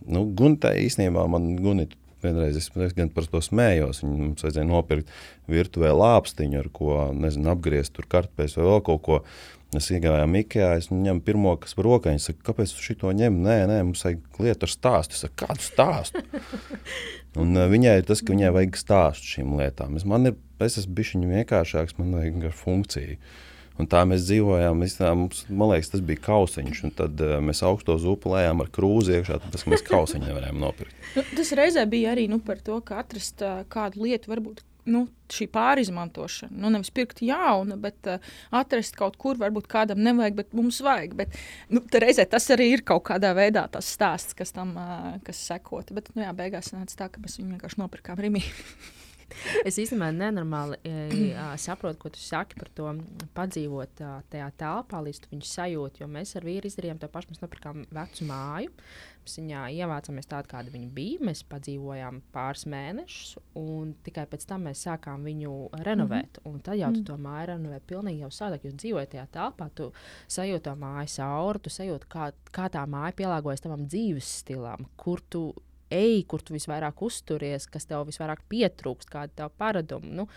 nu, 0.07 0.23
Gunita 0.33 0.71
īstenībā 0.79 1.27
man 1.29 1.51
Gunita 1.59 1.99
vienreiz 2.23 2.59
es, 2.59 2.69
gan 2.97 3.11
par 3.13 3.27
to 3.29 3.41
smējos. 3.43 4.03
Viņam 4.03 4.29
mums 4.29 4.45
vajadzēja 4.45 4.69
nopirkt 4.69 5.11
virtuvē 5.51 5.91
lāpstiņu, 5.95 6.61
ar 6.61 6.69
ko 6.73 6.95
nezinu, 7.17 7.51
apgriezt 7.53 7.95
tur 7.97 8.07
kartupeļus 8.11 8.57
vai 8.59 8.69
vēl 8.69 8.81
kaut 8.89 9.03
ko. 9.07 9.19
Es 9.73 9.87
iegāju 9.89 10.27
Mikijā, 10.29 10.67
es 10.77 10.91
ņemu 10.93 11.23
pirmo, 11.25 11.55
kas 11.57 11.73
par 11.73 11.87
rokai. 11.87 12.11
Viņa 12.13 12.21
saka, 12.27 12.43
kāpēc 12.51 12.75
tu 12.75 12.83
šo 12.85 13.13
ņem? 13.17 13.39
Nē, 13.41 13.55
nē, 13.71 13.79
mums 13.87 14.03
vajag 14.05 14.43
lietu 14.45 14.67
ar 14.67 14.73
stāstu. 14.73 15.17
Es 15.17 15.23
saku, 15.25 15.37
kādu 15.41 15.65
stāstu? 15.65 16.21
Un 17.41 17.57
uh, 17.57 17.65
viņai 17.71 17.95
ir 17.97 18.05
tas, 18.05 18.21
ka 18.21 18.35
viņai 18.35 18.51
vajag 18.53 18.77
stāstu 18.77 19.31
šīm 19.31 19.55
lietām. 19.57 19.97
Es, 19.97 20.05
man 20.05 20.29
ir, 20.29 20.37
es 20.61 20.77
esmu 20.77 20.93
bijis 20.99 21.15
viņa 21.15 21.31
vienkāršāks, 21.39 21.97
man 21.97 22.13
vajag 22.19 22.45
funkciju. 22.59 23.17
Un 23.81 23.87
tā 23.89 24.03
mēs 24.05 24.27
dzīvojām. 24.27 24.83
Tā, 24.97 25.13
mums, 25.17 25.45
man 25.49 25.71
liekas, 25.73 25.89
tas 25.95 26.03
bija 26.05 26.21
kausiņš. 26.27 26.83
Tad 26.97 27.23
uh, 27.25 27.37
mēs 27.43 27.63
augsto 27.65 27.95
zupu 28.01 28.33
lējām 28.35 28.61
ar 28.61 28.69
krūzi 28.73 29.17
iekšā, 29.17 29.39
tāpēc 29.45 29.65
mēs 29.73 29.85
kausiņu 29.87 30.29
nevarējām 30.29 30.61
nopirkt. 30.61 30.99
Nu, 31.17 31.25
tas 31.39 31.55
reizē 31.57 31.87
bija 31.89 32.13
arī 32.13 32.27
nu, 32.29 32.37
par 32.43 32.61
to, 32.61 32.77
ka 32.85 33.01
atrast 33.01 33.41
uh, 33.45 33.63
kādu 33.73 34.05
lietu, 34.05 34.29
varbūt 34.33 34.61
nu, 34.93 35.05
šī 35.31 35.47
pārizmantošana. 35.53 36.53
Nu, 36.59 36.69
nevis 36.73 36.91
pirkt 36.93 37.23
jaunu, 37.25 37.77
bet 37.81 38.09
uh, 38.11 38.33
atrast 38.53 38.97
kaut 38.99 39.17
kur, 39.21 39.39
varbūt 39.41 39.69
kādam 39.71 40.03
nevajag, 40.05 40.37
bet 40.41 40.57
mums 40.57 40.81
vajag. 40.83 41.15
Bet, 41.23 41.37
nu, 41.73 41.81
reizē 42.03 42.27
tas 42.29 42.49
arī 42.53 42.69
ir 42.75 42.85
kaut 42.85 43.07
kādā 43.09 43.33
veidā 43.37 43.65
tas 43.73 43.89
stāsts, 43.95 44.35
kas 44.37 44.53
tam 44.55 44.75
uh, 44.77 45.15
kas 45.25 45.41
sekot. 45.49 45.95
Bet, 45.95 46.11
nu, 46.13 46.25
jā, 46.27 46.35
beigās 46.37 46.73
nāca 46.75 47.05
tā, 47.05 47.09
ka 47.13 47.23
mēs 47.23 47.39
viņu 47.39 47.55
vienkārši 47.55 47.81
nopirkām 47.81 48.21
Rimī. 48.21 48.45
es 49.67 49.79
īstenībā 49.81 50.09
nenormāli 50.15 50.79
uh, 50.87 51.53
saprotu, 51.61 51.99
ko 52.03 52.11
tu 52.13 52.21
saki 52.21 52.59
par 52.59 52.69
to 52.75 52.91
padzīvot 53.37 54.03
uh, 54.03 54.19
tajā 54.33 54.51
telpā, 54.59 55.01
līdz 55.05 55.23
tu 55.23 55.33
viņu 55.33 55.49
sajūti. 55.49 56.03
Jo 56.03 56.09
mēs 56.11 56.35
ar 56.39 56.47
vīru 56.47 56.69
izdarījām 56.69 57.01
to 57.01 57.09
pašu. 57.11 57.33
Mēs 57.33 57.43
nopirkām 57.43 57.83
vecu 57.93 58.29
māju. 58.29 58.71
Mēs 59.23 59.37
viņā 59.39 59.63
ievācāmies 59.77 60.27
tādu, 60.27 60.49
kāda 60.51 60.71
viņa 60.73 60.89
bija. 60.95 61.23
Mēs 61.29 61.43
padzīvojām 61.47 62.19
pāris 62.35 62.65
mēnešus, 62.69 63.37
un 63.59 63.93
tikai 64.03 64.25
pēc 64.31 64.47
tam 64.49 64.67
mēs 64.67 64.83
sākām 64.87 65.23
viņu 65.27 65.53
renovēt. 65.87 66.39
Mm 66.39 66.43
-hmm. 66.43 66.53
Un 66.53 66.59
tad 66.59 66.79
jau 66.79 66.91
tu 66.91 66.99
mm. 66.99 67.05
to 67.05 67.17
māju 67.17 67.47
renovē 67.53 67.79
pilnīgi 67.87 68.25
jau 68.25 68.31
savādāk. 68.31 68.65
Jūs 68.67 68.79
dzīvojat 68.83 69.09
tajā 69.15 69.27
telpā, 69.31 69.69
tu 69.75 69.91
sajūti 70.27 70.63
to 70.63 70.75
mājas 70.75 71.19
auru, 71.19 71.59
tu 71.59 71.69
sajūti, 71.69 72.07
kā, 72.09 72.31
kā 72.51 72.69
tā 72.69 72.85
māja 72.87 73.13
pielāgojas 73.15 73.61
tavam 73.61 73.87
dzīves 73.87 74.39
stilam, 74.39 74.85
kur 74.97 75.21
tu 75.29 75.53
ej, 75.93 76.23
kur 76.29 76.43
tu 76.43 76.55
visvairāk 76.55 77.05
uzturies, 77.05 77.69
kas 77.71 77.87
tev 77.89 78.07
visvairāk 78.09 78.43
pietrūkst, 78.51 79.11
kāda 79.13 79.43
tev 79.43 79.55
paraduma. 79.61 80.11
Nu, 80.23 80.27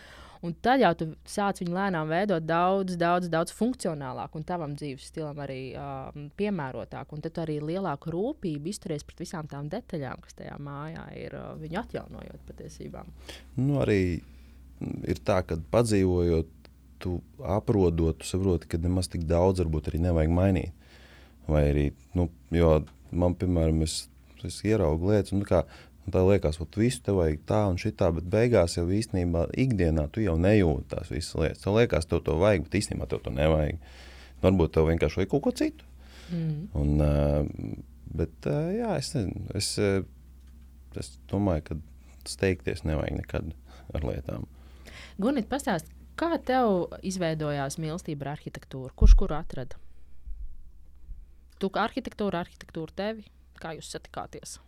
Un 0.44 0.54
tad 0.62 0.82
jau 0.82 0.92
tu 0.98 1.06
sāc 1.28 1.60
viņu 1.62 1.74
lēnām 1.74 2.10
veidot 2.10 2.44
daudz, 2.44 2.96
daudz, 3.00 3.28
daudz 3.32 3.54
funkcionālāk 3.56 4.36
un 4.36 4.44
tavam 4.46 4.74
dzīves 4.76 5.08
stilam 5.10 5.38
arī 5.42 5.60
uh, 5.74 6.10
piemērotāk. 6.38 7.14
Un 7.16 7.24
tad 7.24 7.40
arī 7.42 7.56
lielāku 7.64 8.12
rūpību 8.14 8.70
izturies 8.70 9.04
pret 9.06 9.24
visām 9.24 9.48
tām 9.50 9.70
detaļām, 9.72 10.22
kas 10.24 10.36
tajā 10.38 10.58
mājā 10.62 11.06
ir, 11.18 11.38
uh, 11.38 11.54
viņu 11.60 11.80
atjaunojot 11.82 12.44
patiesībā. 12.50 13.04
Nu, 13.58 13.80
arī 13.82 14.00
ir 15.08 15.22
tā, 15.26 15.40
ka 15.46 15.58
padzīvojot, 15.72 16.52
tu 17.02 17.18
aprodot, 17.44 18.20
tu 18.20 18.28
saproti, 18.28 18.68
ka 18.70 18.80
nemaz 18.80 19.10
tik 19.12 19.26
daudz 19.28 19.64
varbūt 19.64 19.90
arī 19.90 20.04
nevajag 20.06 20.36
mainīt. 20.36 20.92
Vai 21.46 21.62
arī, 21.70 21.88
nu, 22.18 22.30
jo 22.54 22.70
man, 23.14 23.36
piemēram, 23.38 23.82
es 23.86 24.06
es 24.44 24.60
ieraugu 24.66 25.10
lietas, 25.12 25.32
un, 25.32 25.42
kā, 25.48 25.62
un 26.04 26.14
tā 26.14 26.22
liekas, 26.26 26.58
ka 26.60 26.80
visu 26.80 27.02
te 27.06 27.14
vajag 27.16 27.42
tā 27.48 27.62
un 27.70 27.80
šitā, 27.80 28.10
bet 28.18 28.28
beigās 28.32 28.76
jau 28.76 28.86
īstenībā 28.92 29.46
ikdienā 29.64 30.08
tu 30.12 30.24
jau 30.24 30.36
nejūti 30.40 30.90
tās 30.92 31.12
visas 31.14 31.34
lietas. 31.40 31.64
Tev 31.64 31.78
liekas, 31.78 32.08
tev 32.10 32.22
to 32.26 32.36
vajag, 32.42 32.66
bet 32.66 32.78
īstenībā 32.82 33.08
tev 33.10 33.24
to 33.24 33.34
nevajag. 33.34 33.80
Varbūt 34.44 34.76
tev 34.76 34.90
vienkārši 34.90 35.22
vajag 35.22 35.32
kaut 35.32 35.46
ko 35.46 35.54
citu. 35.56 35.88
Mm. 36.34 36.68
Un, 36.76 37.76
bet 38.18 38.48
jā, 38.48 38.92
es 38.98 39.12
nezinu. 39.16 39.46
Es, 39.56 39.72
es 41.00 41.12
domāju, 41.30 41.70
ka 41.70 41.78
steigties 42.28 42.84
nevajag 42.86 43.20
nekad 43.20 43.52
ar 43.94 44.06
lietām. 44.06 44.46
Gunīt, 45.22 45.48
pastāst, 45.50 45.88
kā 46.18 46.30
tev 46.44 46.90
izveidojās 47.06 47.78
mīlestība 47.80 48.26
ar 48.26 48.36
arhitektūru? 48.36 48.92
Kurš 48.98 49.16
kuru 49.20 49.36
atrada? 49.38 49.78
Tu 51.56 51.70
kā 51.72 51.86
arhitektūra, 51.88 52.42
arhitektūra 52.44 52.92
tevi? 52.96 53.24
Kā 53.60 53.76
jūs 53.76 53.90
satikāties? 53.94 54.58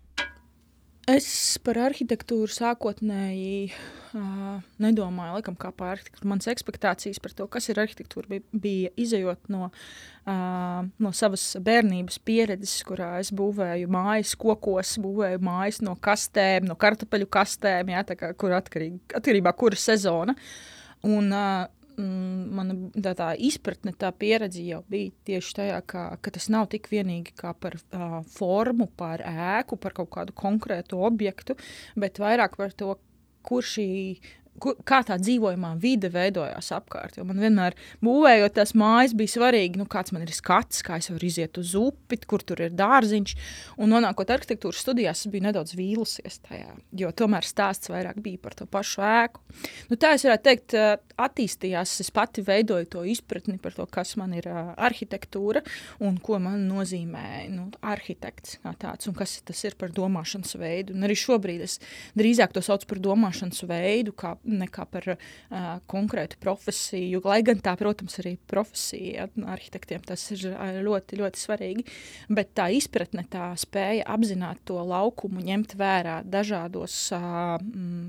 Es 1.09 1.57
par 1.65 1.79
arhitektūru 1.81 2.53
sākotnēji 2.53 3.71
uh, 3.71 4.59
nedomāju, 4.83 5.39
laikam, 5.39 5.55
kā 5.57 5.71
par 5.73 5.95
arhitektūru. 5.95 6.29
Manas 6.29 6.51
expectācijas 6.53 7.21
par 7.25 7.33
to, 7.39 7.47
kas 7.49 7.71
ir 7.73 7.81
arhitektūra, 7.81 8.29
bija, 8.29 8.45
bija 8.53 8.91
izējot 9.01 9.49
no, 9.55 9.71
uh, 10.29 10.83
no 10.85 11.13
savas 11.17 11.47
bērnības 11.65 12.21
pieredzes, 12.29 12.83
kurā 12.85 13.15
es 13.23 13.33
būvēju 13.33 13.89
mājas 13.95 14.35
kokos, 14.37 14.99
būvēju 15.01 15.41
mājas 15.49 15.81
no 15.87 15.97
kastēm, 15.97 16.69
no 16.69 16.77
kartupeļu 16.77 17.31
kastēm, 17.39 17.95
jā, 17.95 18.05
kā, 18.13 18.35
kur 18.37 18.53
atkarīgi, 18.59 19.01
atkarībā 19.17 19.57
kura 19.57 19.81
sezona. 19.81 20.37
Un, 21.09 21.33
uh, 21.33 21.65
mm, 21.99 22.45
mana 22.55 22.77
tā, 22.95 23.15
tā 23.19 23.33
izpratne, 23.49 23.93
tā 23.99 24.11
pieredze 24.17 24.63
jau 24.65 24.81
bija 24.91 25.13
tieši 25.29 25.57
tajā, 25.61 25.81
ka, 25.91 26.05
ka 26.23 26.33
tas 26.35 26.49
nav 26.53 26.69
tik 26.73 26.89
vienīgi 26.93 27.35
par 27.61 27.79
uh, 27.79 28.21
formu, 28.37 28.89
par 28.99 29.25
ēku, 29.27 29.79
par 29.81 29.97
kaut 29.99 30.13
kādu 30.15 30.37
konkrētu 30.39 31.03
objektu, 31.09 31.59
bet 31.99 32.23
vairāk 32.23 32.57
par 32.61 32.75
to, 32.79 32.97
kur 33.49 33.65
šī 33.65 33.89
kā 34.59 35.01
tā 35.07 35.19
dzīvojamā 35.21 35.75
vide 35.83 36.11
veidojās 36.13 36.71
apkārt. 36.77 37.19
Jo 37.19 37.27
man 37.29 37.41
vienmēr, 37.43 37.77
būvējot 38.05 38.57
tās 38.59 38.75
mājas, 38.79 39.17
bija 39.19 39.35
svarīgi, 39.37 39.81
nu, 39.81 39.89
kāds 39.91 40.15
man 40.15 40.25
ir 40.27 40.33
skats, 40.35 40.83
kā 40.87 40.99
es 41.01 41.11
varu 41.13 41.29
iziet 41.29 41.59
uz 41.61 41.75
upi, 41.79 42.21
kur 42.29 42.45
tur 42.47 42.63
ir 42.67 42.75
dārziņš. 42.79 43.35
Un 43.79 43.95
nonākot 43.95 44.33
arhitektūras 44.35 44.83
studijās, 44.85 45.25
es 45.25 45.33
biju 45.33 45.49
nedaudz 45.49 45.75
vīlusies 45.79 46.41
tajā, 46.49 46.75
jo 47.03 47.13
tomēr 47.17 47.47
stāsts 47.47 47.93
vairāk 47.93 48.21
bija 48.25 48.43
par 48.43 48.59
to 48.59 48.69
pašu 48.71 49.05
ēku. 49.07 49.45
Nu, 49.91 49.99
tā 50.01 50.15
es 50.17 50.27
varētu 50.27 50.49
teikt, 50.49 50.79
attīstījās. 51.19 51.99
Es 52.03 52.11
pati 52.15 52.43
veidoju 52.47 52.89
to 52.93 53.03
izpratni 53.09 53.59
par 53.63 53.75
to, 53.77 53.87
kas 53.91 54.15
man 54.21 54.35
ir 54.37 54.47
arhitektūra 54.49 55.63
un 56.05 56.19
ko 56.23 56.39
man 56.43 56.67
nozīmē 56.69 57.49
nu, 57.53 57.69
arhitekts 57.83 58.59
kā 58.63 58.75
tāds 58.79 59.11
un 59.11 59.17
kas 59.19 59.39
tas 59.47 59.63
ir 59.67 59.77
par 59.79 59.93
domāšanas 59.95 60.55
veidu. 60.61 60.97
Un 60.97 61.07
arī 61.09 61.17
šobrīd 61.19 61.65
es 61.67 61.79
drīzāk 62.19 62.55
to 62.55 62.63
saucu 62.65 62.89
par 62.93 63.03
domāšanas 63.03 63.65
veidu, 63.69 64.15
kā 64.19 64.37
nekā 64.49 64.85
par 64.91 65.07
uh, 65.15 65.19
konkrētu 65.91 66.39
profesiju. 66.43 67.21
Lai 67.29 67.41
gan 67.47 67.61
tā, 67.65 67.75
protams, 67.79 68.19
arī 68.23 68.37
profesija 68.51 69.29
arhitektiem 69.49 70.05
tas 70.07 70.25
ir 70.35 70.47
ļoti, 70.85 71.19
ļoti 71.21 71.43
svarīgi. 71.43 71.87
Bet 72.33 72.55
tā 72.59 72.69
izpratne, 72.75 73.25
tā 73.31 73.51
spēja 73.61 74.07
apzināt 74.15 74.63
to 74.69 74.81
laukumu, 74.81 75.43
ņemt 75.45 75.77
vērā 75.79 76.21
dažādos 76.27 76.97
uh, 77.17 77.59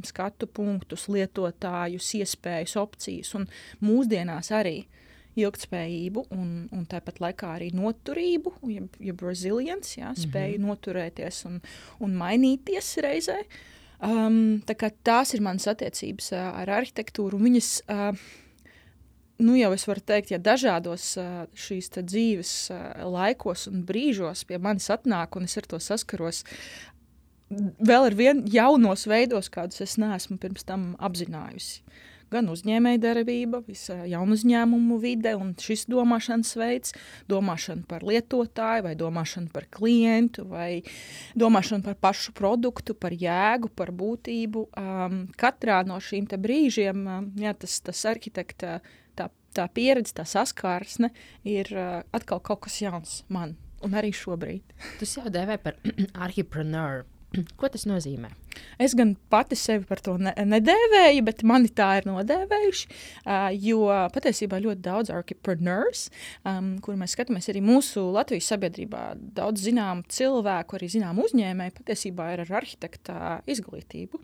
skatu 0.08 0.48
punktus, 0.48 1.10
lietotājus, 1.12 2.14
iespējas, 2.22 2.78
opcijas 2.80 3.36
un 3.38 3.50
mūsdienās 3.84 4.54
arī 4.56 4.82
ilgspējību 5.40 6.26
un, 6.36 6.48
un 6.76 6.86
tāpat 6.90 7.22
laikā 7.24 7.54
arī 7.56 7.70
noturību, 7.78 8.56
jeb, 8.74 8.96
jeb 9.00 9.22
resilience, 9.24 9.94
jā, 10.00 10.10
spēju 10.18 10.58
mm 10.58 10.64
-hmm. 10.64 10.72
noturēties 10.74 11.44
un, 11.48 11.60
un 12.04 12.16
mainīties 12.18 12.98
reizē. 13.06 13.38
Uh, 13.40 13.79
Um, 14.00 14.62
tā 14.64 14.78
tās 15.04 15.34
ir 15.36 15.44
manas 15.44 15.68
attiecības 15.68 16.32
ar 16.40 16.70
arhitektūru. 16.78 17.40
Viņas, 17.42 17.72
uh, 17.92 18.20
nu 19.44 19.58
jau 19.60 19.74
es 19.76 19.84
varu 19.90 20.04
teikt, 20.12 20.32
ja 20.32 20.40
dažādos 20.40 21.12
uh, 21.20 21.48
šīs 21.52 21.92
dzīves 21.98 22.54
uh, 22.72 22.86
laikos 23.12 23.68
un 23.72 23.84
brīžos 23.88 24.46
pie 24.48 24.60
manis 24.62 24.88
atnāk 24.94 25.36
un 25.36 25.50
es 25.50 25.58
ar 25.60 25.68
to 25.68 25.82
saskaros, 25.84 26.46
vēl 27.52 28.12
ar 28.12 28.16
vien 28.16 28.46
jaunos 28.48 29.04
veidos, 29.10 29.52
kādus 29.52 29.84
es 29.84 29.98
neesmu 30.00 30.40
pirms 30.40 30.64
tam 30.70 30.94
apzinājusi. 31.04 31.84
Uh, 31.84 32.06
gan 32.32 32.50
uzņēmējdarbība, 32.54 33.62
visa 33.68 33.98
jaunu 34.10 34.38
uzņēmumu 34.38 35.00
vide 35.02 35.34
un 35.38 35.54
šis 35.60 35.88
domāšanas 35.92 36.54
veids, 36.60 36.96
domāšana 37.32 37.86
par 37.90 38.06
lietotāju, 38.08 38.86
vai 38.88 38.96
domāšana 39.00 39.52
par 39.54 39.68
klientu, 39.74 40.46
vai 40.50 40.82
domāšana 41.40 41.86
par 41.86 42.00
pašu 42.00 42.34
produktu, 42.38 42.96
par 42.96 43.16
jēgu, 43.16 43.72
par 43.76 43.94
būtību. 43.96 44.66
Um, 44.80 45.22
katrā 45.40 45.82
no 45.88 46.00
šīm 46.04 46.30
brīžiem 46.30 47.06
um, 47.06 47.30
jā, 47.40 47.54
tas, 47.58 47.80
tas 47.86 48.06
arhitekta 48.10 48.80
tā, 49.18 49.30
tā 49.56 49.68
pieredze, 49.74 50.16
tā 50.18 50.28
saskarsme 50.28 51.12
ir 51.48 51.72
uh, 51.76 52.02
atkal 52.16 52.42
kaut 52.44 52.66
kas 52.68 52.82
jauns 52.84 53.24
man. 53.30 53.58
Un 53.80 53.94
arī 53.96 54.12
šobrīd. 54.12 54.74
Tas 55.00 55.16
jau 55.16 55.30
dēvē 55.32 55.56
par 55.64 55.78
arhipreneur. 56.26 57.06
Ko 57.60 57.70
tas 57.70 57.86
nozīmē? 57.90 58.32
Es 58.82 58.96
gan 58.98 59.14
pati 59.32 59.56
sevi 59.60 59.86
par 59.88 60.02
to 60.04 60.16
ne, 60.22 60.34
nedēvēju, 60.34 61.24
bet 61.28 61.44
mani 61.48 61.70
tā 61.76 61.90
ir 62.00 62.08
nodēvējuši. 62.10 62.90
Uh, 63.22 63.50
jo 63.54 63.84
patiesībā 64.14 64.60
ļoti 64.64 64.84
daudz 64.86 65.14
arhitektūras, 65.14 66.08
um, 66.50 66.72
kur 66.84 66.98
mēs 67.00 67.16
skatāmies 67.16 67.50
arī 67.52 67.62
mūsu 67.66 68.08
Latvijas 68.16 68.50
sabiedrībā, 68.54 69.04
daudz 69.38 69.68
zināmu 69.68 70.08
cilvēku, 70.12 70.80
arī 70.80 70.90
zināmu 70.96 71.28
uzņēmēju, 71.30 71.78
patiesībā 71.78 72.34
ir 72.34 72.44
ar 72.46 72.58
arhitekta 72.62 73.40
izglītību. 73.50 74.24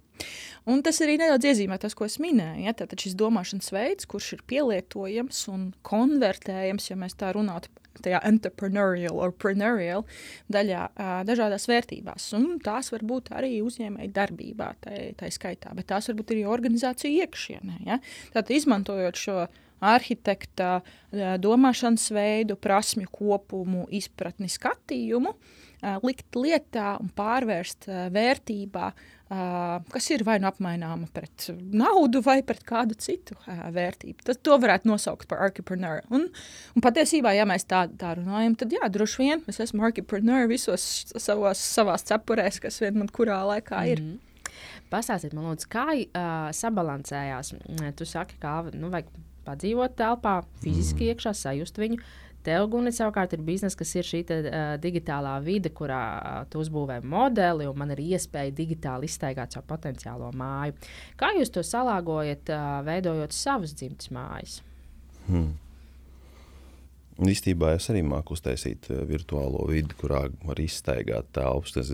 Un 0.72 0.82
tas 0.86 1.02
arī 1.04 1.20
nedaudz 1.22 1.46
iezīmē 1.52 1.78
tas, 1.82 1.94
ko 1.98 2.08
es 2.08 2.18
minēju. 2.24 2.66
Ja? 2.66 2.76
Tātad 2.78 3.04
šis 3.04 3.18
domāšanas 3.20 3.74
veids, 3.76 4.10
kurš 4.10 4.38
ir 4.38 4.46
pielietojams 4.50 5.46
un 5.54 5.70
konvertējams, 5.86 6.90
ja 6.90 7.00
mēs 7.00 7.18
tā 7.20 7.34
runātu 7.36 7.70
tajā 8.04 8.22
entrepreneurial 8.28 9.20
or 9.22 9.32
preneurial 9.32 10.06
daļā 10.52 10.86
uh, 10.92 11.12
dažādās 11.28 11.68
vērtībās. 11.72 12.32
Un 12.38 12.58
tās 12.64 12.92
var 12.94 13.06
būt 13.08 13.32
arī 13.36 13.60
uzņēmēji 13.66 14.14
darbībā, 14.16 14.72
tā, 14.84 14.98
tā 15.20 15.30
skaitā, 15.34 15.76
bet 15.78 15.90
tās 15.92 16.10
var 16.12 16.20
būt 16.20 16.36
arī 16.36 16.48
organizāciju 16.50 17.26
iekšienē. 17.26 17.80
Ja? 17.88 18.00
Tātad 18.34 18.56
izmantojot 18.58 19.20
šo 19.20 19.46
arhitekta 19.86 20.80
domāšanas 21.42 22.08
veidu, 22.16 22.56
prasmju 22.60 23.10
kopumu, 23.14 23.86
izpratni, 23.94 24.48
skatījumu, 24.52 25.36
likt 26.06 26.38
lietā 26.40 26.96
un 27.02 27.12
pārvērst 27.16 27.90
vērtībā, 28.16 28.90
kas 29.28 30.10
ir 30.14 30.22
vai 30.26 30.36
nu 30.38 30.46
apmaināma 30.50 31.08
pret 31.14 31.48
naudu 31.74 32.22
vai 32.26 32.38
pret 32.46 32.62
kādu 32.68 32.98
citu 33.02 33.38
vērtību. 33.48 34.22
Tad 34.28 34.42
to 34.46 34.58
varētu 34.62 34.90
nosaukt 34.90 35.28
par 35.32 35.42
archipreneur. 35.48 36.04
Un, 36.14 36.28
un 36.76 36.86
patiesībā, 36.86 37.34
ja 37.34 37.48
mēs 37.50 37.66
tā, 37.66 37.88
tā 37.90 38.14
runājam, 38.20 38.58
tad 38.62 38.76
jā, 38.76 38.86
droši 38.86 39.22
vien 39.24 39.42
es 39.50 39.60
esmu 39.66 39.88
archipreneur 39.88 40.46
visos 40.52 41.08
savos, 41.18 41.58
savās 41.58 42.06
cepurēs, 42.06 42.62
kas 42.62 42.78
vien 42.84 43.02
man 43.02 43.10
kurā 43.10 43.42
laikā 43.50 43.82
ir. 43.96 44.02
Mm 44.02 44.12
-hmm. 44.14 44.32
Pastāstiet 44.90 45.34
man, 45.34 45.50
lūdzu, 45.50 45.68
kā 45.68 45.88
uh, 45.92 46.52
sabalansējās. 46.54 47.54
Tu 47.96 48.06
saki, 48.06 48.38
kā 48.40 48.72
nu, 48.74 48.90
vajag 48.90 49.10
padzīvot 49.46 49.96
telpā, 49.98 50.44
fiziski 50.64 51.04
mm. 51.04 51.10
iekšā, 51.10 51.34
sajust 51.34 51.78
viņu. 51.78 51.98
Tev, 52.46 52.68
Gunit, 52.70 52.94
savukārt 52.98 53.34
ir 53.34 53.42
biznesa, 53.46 53.78
kas 53.80 53.96
ir 53.98 54.06
šī 54.06 54.22
te, 54.30 54.38
uh, 54.46 54.76
digitālā 54.82 55.34
vide, 55.46 55.72
kurā 55.74 56.04
uh, 56.14 56.40
tu 56.52 56.62
uzbūvē 56.62 57.00
modeli, 57.02 57.66
un 57.70 57.80
man 57.82 57.94
ir 57.96 58.04
iespēja 58.06 58.54
digitāli 58.56 59.10
iztaigāt 59.10 59.56
savu 59.56 59.66
potenciālo 59.72 60.30
māju. 60.38 60.78
Kā 61.18 61.34
jūs 61.38 61.54
to 61.56 61.66
salāgojat, 61.66 62.54
uh, 62.54 62.80
veidojot 62.86 63.34
savus 63.34 63.74
dzimtas 63.78 64.12
mājas? 64.14 64.60
Hmm. 65.26 65.56
Īstenībā 67.26 67.76
es 67.78 67.88
arī 67.90 68.02
māku 68.04 68.36
uztaisīt 68.36 68.90
virtuālo 69.08 69.64
vidi, 69.70 69.96
kurā 69.98 70.26
var 70.44 70.60
iztaigāt 70.60 71.32
telpas. 71.36 71.94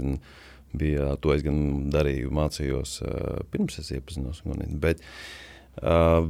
Bija, 0.72 1.12
to 1.20 1.34
es 1.36 1.43
gan 1.43 1.89
darīju, 1.91 2.31
mācījos 2.31 3.01
uh, 3.03 3.39
pirms 3.51 3.77
es 3.81 3.91
iepazinos. 3.91 4.39
Bet, 4.81 5.03
uh, 5.84 6.29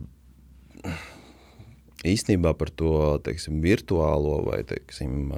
īstenībā 2.08 2.54
par 2.58 2.72
to 2.74 2.94
teiksim, 3.26 3.60
virtuālo 3.64 4.42
vai 4.48 4.62
teiksim, 4.68 5.32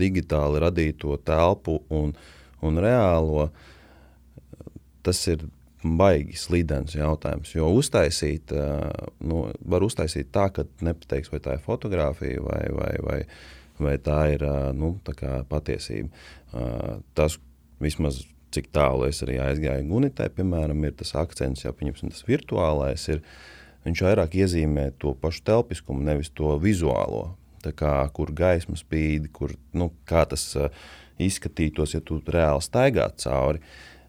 digitāli 0.00 0.62
radīto 0.62 1.16
telpu 1.26 1.80
un, 1.92 2.14
un 2.64 2.80
reālo, 2.80 3.50
tas 5.04 5.20
ir 5.28 5.44
baigi 5.82 6.38
slīdens 6.38 6.94
jautājums. 6.96 7.54
Jo 7.56 7.72
uztaisīt, 7.74 8.54
nu, 9.26 9.46
var 9.60 9.84
uztaisīt 9.84 10.30
tā, 10.34 10.48
ka 10.54 10.66
nepateiks, 10.84 11.32
vai 11.32 11.42
tā 11.42 11.56
ir 11.58 11.64
fotografija 11.64 12.44
vai, 12.44 12.62
vai, 12.76 12.92
vai, 13.02 13.20
vai 13.82 13.96
tā 13.98 14.20
ir 14.36 14.46
nu, 14.78 14.94
tā 15.04 15.16
patiesība. 15.50 16.12
Tas 17.18 17.40
vismaz 17.82 18.22
cik 18.52 18.68
tālu 18.74 19.08
es 19.08 19.22
arī 19.24 19.38
aizgāju 19.42 19.88
Gunitē, 19.88 20.28
piemēram, 20.36 20.84
ir 20.86 20.94
tas 20.98 21.14
akcents, 21.18 21.64
ja 21.64 21.72
pieņemsim, 21.76 22.12
tas 22.12 22.26
virtuālais 22.28 23.08
ir. 23.12 23.24
Viņš 23.86 24.02
vairāk 24.06 24.36
iezīmē 24.38 24.90
to 25.02 25.14
pašu 25.18 25.42
telpiskumu, 25.48 26.04
nevis 26.06 26.30
to 26.34 26.56
vizuālo. 26.62 27.32
Kā, 27.62 27.94
kur 28.14 28.32
gaisma 28.34 28.74
spīd, 28.74 29.28
kur, 29.34 29.52
nu, 29.78 29.92
kā 30.08 30.24
tas 30.26 30.48
uh, 30.58 30.70
izskatītos, 31.22 31.94
ja 31.94 32.00
tu 32.02 32.18
reāli 32.26 32.64
staigātu 32.64 33.28
cauri. 33.28 33.62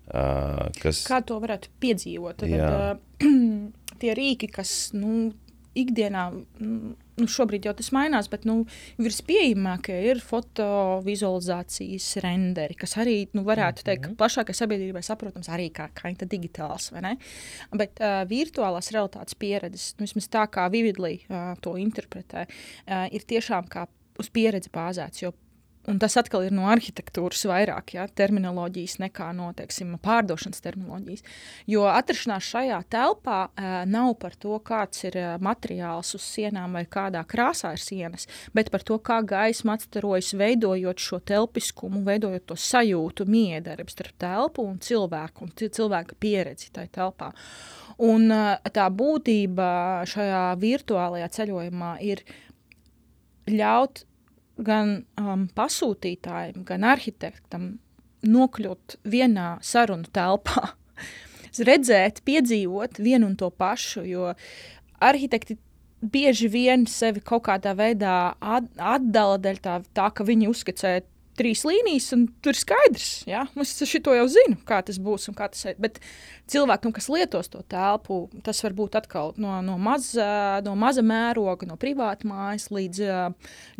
Uh, 0.04 0.68
kas... 0.82 1.04
Kā 1.08 1.22
to 1.26 1.38
varētu 1.42 1.70
piedzīvot? 1.84 2.42
Tad, 2.42 2.54
uh, 2.58 3.30
tie 4.02 4.16
rīki, 4.18 4.50
kas 4.52 4.92
nu, 4.98 5.30
ikdienā 5.78 6.26
nu, 6.34 6.96
šobrīd 7.18 7.68
jau 7.68 7.74
tas 7.78 7.92
mainās, 7.96 8.30
bet 8.32 8.48
nu, 8.50 8.64
vispieejamākie 9.02 9.96
ir 10.10 10.22
fotovizualizācijas 10.24 12.08
renderi, 12.24 12.78
kas 12.80 12.98
arī 13.02 13.18
nu, 13.38 13.46
varētu 13.48 13.86
teikt, 13.86 14.04
ka 14.06 14.12
mhm. 14.12 14.20
plašākai 14.22 14.56
sabiedrībai 14.58 15.04
saprotams 15.06 15.52
arī 15.54 15.70
kā, 15.76 15.90
kā 15.94 16.14
digitāls. 16.24 16.92
Bet 17.74 18.02
uh, 18.02 18.24
virtuālās 18.30 18.92
realitātes 18.96 19.38
pieredzes, 19.40 19.94
nu, 20.00 20.08
vismaz 20.08 20.30
tā 20.34 20.48
kā 20.52 20.68
Vividlī 20.74 21.20
uh, 21.28 21.54
to 21.62 21.76
interpretē, 21.82 22.48
uh, 22.48 23.06
ir 23.14 23.26
tiešām 23.30 23.70
kā 23.72 23.88
uz 24.20 24.30
pieredzi 24.34 24.72
bāzēts. 24.74 25.24
Jo 25.24 25.34
Un 25.92 25.98
tas 26.00 26.14
atkal 26.16 26.46
ir 26.48 26.54
no 26.56 26.70
arhitektūras 26.72 27.42
vairāk 27.50 27.98
ja, 27.98 28.06
terminoloģijas 28.08 29.02
nekā 29.02 29.26
no 29.36 29.50
teiksim, 29.58 29.98
pārdošanas 30.04 30.64
terminoloģijas. 30.64 31.26
Jo 31.68 31.90
atrašanās 31.92 32.48
šajā 32.54 32.78
telpā 32.94 33.40
uh, 33.50 33.74
nav 33.90 34.14
par 34.22 34.38
to, 34.40 34.56
kāds 34.64 35.04
ir 35.10 35.18
uh, 35.20 35.34
materiāls 35.44 36.14
uz 36.16 36.24
sienām 36.24 36.78
vai 36.78 36.86
kādā 36.88 37.26
krāsā 37.28 37.74
ir 37.76 37.84
sienas, 37.84 38.30
bet 38.56 38.72
par 38.72 38.86
to, 38.88 38.96
kā 39.04 39.20
gaisma 39.28 39.76
atstarojas, 39.76 40.32
veidojot 40.40 41.04
šo 41.04 41.20
telpiskumu, 41.20 42.06
veidojot 42.08 42.48
to 42.54 42.60
sajūtu, 42.60 43.28
miedarbu 43.28 43.92
starp 43.92 44.16
telpu 44.24 44.64
un 44.70 44.80
cilvēku 44.80 45.50
un 45.50 45.54
cilvēka 45.60 46.16
pieredzi 46.24 46.72
tajā 46.72 46.94
telpā. 46.96 47.34
Un 48.08 48.32
uh, 48.32 48.56
tā 48.72 48.88
būtība 48.88 49.68
šajā 50.08 50.48
virtuālajā 50.64 51.28
ceļojumā 51.42 51.94
ir 52.08 52.24
ļaut 53.52 54.06
gan 54.58 55.04
um, 55.20 55.48
pasūtītājiem, 55.56 56.64
gan 56.68 56.86
arhitektam 56.86 57.78
nokļūt 58.24 58.98
vienā 59.04 59.58
sarunu 59.66 60.10
telpā. 60.14 60.74
Redzēt, 61.70 62.24
piedzīvot 62.26 62.98
vienu 63.04 63.30
un 63.30 63.38
to 63.38 63.50
pašu, 63.54 64.06
jo 64.10 64.32
arhitekti 65.04 65.58
bieži 66.04 66.50
vien 66.52 66.86
sevi 66.90 67.22
kaut 67.24 67.46
kādā 67.48 67.74
veidā 67.78 68.34
atdala 68.42 69.38
dēļ 69.42 69.60
tā, 69.64 69.76
tā 69.96 70.10
ka 70.16 70.26
viņi 70.28 70.50
uzskicē 70.52 70.96
trīs 71.38 71.64
līnijas, 71.68 72.10
un 72.16 72.26
tur 72.44 72.54
ir 72.54 72.60
skaidrs. 72.60 73.10
Ja? 73.30 73.44
Es 73.60 73.76
to 73.80 74.16
jau 74.16 74.26
zinu, 74.32 74.58
kā 74.68 74.82
tas 74.86 75.00
būs. 75.02 75.30
Tas, 75.38 75.66
bet 75.82 76.00
cilvēkam, 76.52 76.94
kas 76.96 77.10
lietos 77.12 77.52
to 77.54 77.64
telpu, 77.70 78.26
tas 78.46 78.62
var 78.66 78.78
būt 78.78 78.98
atkal 79.02 79.34
no, 79.42 79.58
no, 79.66 79.78
maza, 79.82 80.62
no 80.66 80.76
maza 80.80 81.04
mēroga, 81.06 81.68
no 81.70 81.78
privāta 81.82 82.28
mājas 82.30 82.70
līdz 82.74 83.12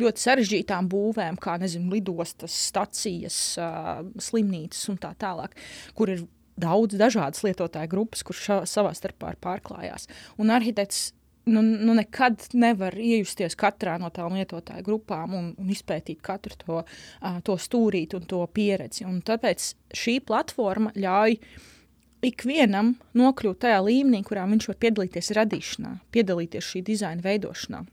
ļoti 0.02 0.26
sarežģītām 0.26 0.88
būvēm, 0.92 1.40
kā 1.42 1.58
nezinu, 1.62 1.92
lidostas, 1.94 2.56
stacijas, 2.70 3.40
slimnīcas 4.28 4.88
un 4.92 5.02
tā 5.02 5.14
tālāk, 5.20 5.56
kur 5.98 6.12
ir 6.14 6.24
daudz 6.60 6.98
dažādas 6.98 7.42
lietotāju 7.46 7.90
grupas, 7.90 8.22
kuras 8.26 8.70
savā 8.70 8.94
starpā 8.94 9.34
pārklājās. 9.42 10.06
Un 10.38 10.54
arhitekts 10.54 11.12
nu, 11.44 11.62
nu 11.62 11.94
nekad 11.94 12.48
nevar 12.52 12.96
iejusties 12.98 13.56
katrā 13.58 13.96
no 14.00 14.10
tām 14.14 14.36
lietotāju 14.38 14.84
grupām 14.86 15.36
un, 15.36 15.52
un 15.60 15.70
izpētīt 15.72 16.22
katru 16.24 16.58
to, 16.60 16.80
to 17.44 17.56
stūrīti 17.60 18.18
un 18.18 18.26
to 18.30 18.42
pieredzi. 18.54 19.06
Un 19.08 19.20
tāpēc 19.24 19.72
šī 19.94 20.18
platforma 20.26 20.94
ļauj 20.96 21.38
ikvienam 22.24 22.94
nokļūt 23.18 23.64
tajā 23.66 23.82
līmenī, 23.84 24.22
kurā 24.24 24.46
viņš 24.48 24.70
var 24.70 24.80
piedalīties 24.86 25.34
radīšanā, 25.36 25.98
piedalīties 26.14 26.72
šī 26.72 26.84
dizaina 26.86 27.24
veidošanā. 27.24 27.84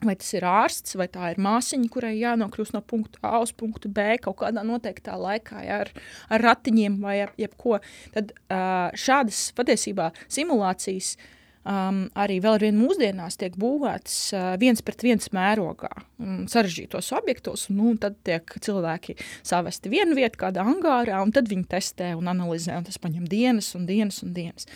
Vai 0.00 0.14
tas 0.16 0.30
ir 0.32 0.46
ārsts, 0.48 0.94
vai 0.96 1.10
tā 1.12 1.26
ir 1.34 1.38
māsiņa, 1.44 1.88
kurai 1.92 2.14
jānokļūst 2.16 2.72
no 2.72 2.80
punkta 2.80 3.20
A 3.20 3.42
uz 3.44 3.50
punktu 3.52 3.90
B 3.92 4.14
kaut 4.24 4.38
kādā 4.40 4.62
noteiktā 4.64 5.12
laikā, 5.20 5.60
ja, 5.66 5.82
ar, 5.84 5.90
ar 6.32 6.44
ratiņiem 6.46 6.96
vai 7.04 7.18
jebko. 7.36 7.82
Tad 8.14 8.32
uh, 8.32 8.88
šādas 8.96 9.50
patiesībā 9.58 10.08
simulācijas 10.24 11.18
uh, 11.18 11.28
um, 11.64 12.00
arī 12.18 12.38
vēl 12.42 12.56
ar 12.56 12.64
vienu 12.64 12.86
mūsdienās 12.86 13.38
tiek 13.40 13.56
būvētas 13.60 14.16
uh, 14.34 14.46
viens 14.60 14.82
pret 14.84 15.04
viens 15.04 15.30
mērogā, 15.36 15.90
um, 16.22 16.42
sarežģītos 16.50 17.12
objektos. 17.18 17.68
Nu, 17.74 17.92
tad 18.00 18.18
tiek 18.26 18.56
cilvēki 18.64 19.18
savesti 19.42 19.92
vienu 19.92 20.16
vietu, 20.18 20.40
kādā 20.44 20.64
angārā, 20.66 21.20
un 21.24 21.34
tad 21.36 21.50
viņi 21.50 21.68
testē 21.70 22.14
un 22.18 22.32
analizē. 22.32 22.78
Un 22.80 22.88
tas 22.88 23.00
prasa 23.00 23.30
dienas 23.30 23.74
un 23.76 23.86
dienas 23.88 24.22
un 24.24 24.34
dienas. 24.36 24.68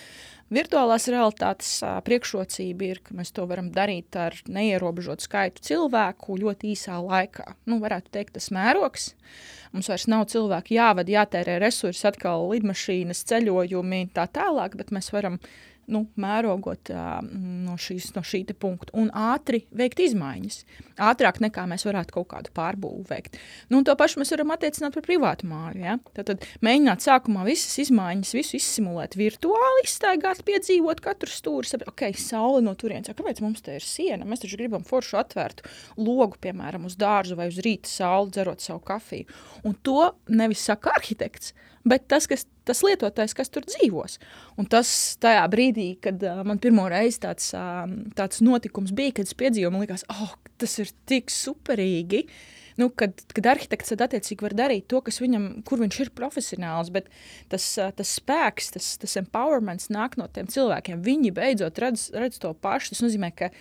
Virtuālās 0.55 1.07
realitātes 1.09 1.71
uh, 1.83 1.97
priekšrocība 2.05 2.85
ir, 2.87 3.01
ka 3.03 3.17
mēs 3.17 3.33
to 3.35 3.47
varam 3.49 3.71
darīt 3.73 4.15
ar 4.21 4.37
neierobežotu 4.45 5.25
skaitu 5.25 5.65
cilvēku 5.65 6.37
ļoti 6.43 6.75
īsā 6.75 6.99
laikā. 7.01 7.55
Nu, 7.71 7.81
varētu 7.83 8.13
teikt, 8.13 8.37
tas 8.37 8.51
mērogs. 8.55 9.15
Mums 9.75 9.89
vairs 9.91 10.05
nav 10.07 10.29
cilvēku 10.31 10.77
jāvada, 10.77 11.11
jātērē 11.11 11.57
resursi, 11.65 12.05
atkal 12.07 12.45
lidmašīnas, 12.53 13.25
ceļojumi, 13.33 14.05
tā 14.15 14.29
tālāk, 14.31 14.77
bet 14.79 14.93
mēs 14.95 15.11
varam 15.17 15.41
nu, 15.93 16.05
mērogot 16.21 16.91
uh, 16.95 17.19
no, 17.25 17.77
šīs, 17.81 18.11
no 18.17 18.23
šī 18.25 18.45
punkta 18.61 18.95
un 18.99 19.11
ātri 19.15 19.65
veikt 19.75 20.03
izmaiņas. 20.05 20.61
Ātrāk 21.05 21.41
nekā 21.43 21.65
mēs 21.71 21.85
varētu 21.89 22.15
kaut 22.15 22.29
kādu 22.31 22.53
pārbūvi 22.55 23.05
veikt. 23.09 23.39
Nu, 23.73 23.83
to 23.87 23.97
pašu 23.99 24.21
mēs 24.21 24.31
varam 24.35 24.53
attiecināt 24.55 24.95
par 24.95 25.05
privātu 25.07 25.49
māju. 25.51 25.83
Ja? 25.83 25.97
Tad, 26.15 26.31
tad 26.31 26.47
mēģināt 26.65 27.05
sākumā 27.05 27.47
visas 27.49 27.75
izmaiņas, 27.87 28.35
visu 28.37 28.59
izsimulēt 28.61 29.19
virtuāli, 29.19 29.85
izstaigāt, 29.89 30.45
piedzīvot 30.47 31.03
katru 31.05 31.33
stūri. 31.33 31.71
Saprat, 31.71 31.91
ok, 31.91 32.07
saule 32.21 32.63
no 32.65 32.77
turienes, 32.79 33.11
kāpēc 33.11 33.43
mums 33.45 33.65
te 33.65 33.79
ir 33.79 33.85
siena? 33.85 34.29
Mēs 34.29 34.45
taču 34.45 34.61
gribam 34.61 34.87
foršu 34.87 35.19
atvērtu 35.25 35.67
logu, 35.99 36.39
piemēram, 36.45 36.87
uz 36.89 36.99
dārzu 37.01 37.39
vai 37.39 37.51
uz 37.51 37.61
rīta 37.65 37.91
sauli, 37.91 38.33
dzerot 38.35 38.65
savu 38.65 38.83
kafiju. 38.87 39.29
Un 39.67 39.77
to 39.83 40.13
nevis 40.31 40.63
saka 40.69 40.95
arhitekts, 40.95 41.55
bet 41.89 42.09
tas, 42.09 42.27
kas, 42.31 42.47
tas 42.67 42.81
lietotājs, 42.85 43.37
kas 43.37 43.53
tur 43.53 43.67
dzīvos. 43.69 44.19
Un 44.61 44.69
tas 44.71 44.89
tajā 45.23 45.45
brīdī, 45.53 45.93
kad 46.05 46.23
uh, 46.25 46.43
man 46.47 46.61
pirmo 46.63 46.89
reizi 46.91 47.23
tāds, 47.27 47.51
uh, 47.57 47.85
tāds 48.17 48.43
notikums 48.45 48.95
bija, 48.97 49.19
kad 49.21 49.31
es 49.31 49.39
piedzīvoju, 49.39 49.73
man 49.75 49.85
liekas, 49.85 50.07
oh, 50.13 50.35
tas 50.61 50.79
ir 50.83 50.93
tik 51.09 51.33
superīgi. 51.33 52.25
Nu, 52.81 52.89
kad, 52.91 53.21
kad 53.31 53.47
arhitekts 53.53 53.93
tad 53.93 54.01
attiecīgi 54.09 54.43
var 54.43 54.57
darīt 54.59 54.89
to, 54.91 54.99
kas 55.07 55.21
viņam, 55.23 55.45
kur 55.69 55.79
viņš 55.79 55.99
ir 56.03 56.11
profesionāls, 56.17 56.89
bet 56.95 57.07
tas, 57.53 57.69
tas 57.95 58.15
spēks, 58.19 58.73
tas, 58.75 58.89
tas 58.99 59.15
empowerments 59.21 59.93
nāk 59.95 60.17
no 60.19 60.27
tiem 60.27 60.49
cilvēkiem. 60.51 61.05
Viņi 61.05 61.31
beidzot 61.37 61.79
redz, 61.85 62.09
redz 62.17 62.43
to 62.43 62.51
pašu. 62.67 62.91
Tas 62.97 63.05
nozīmē, 63.05 63.31
ka 63.39 63.53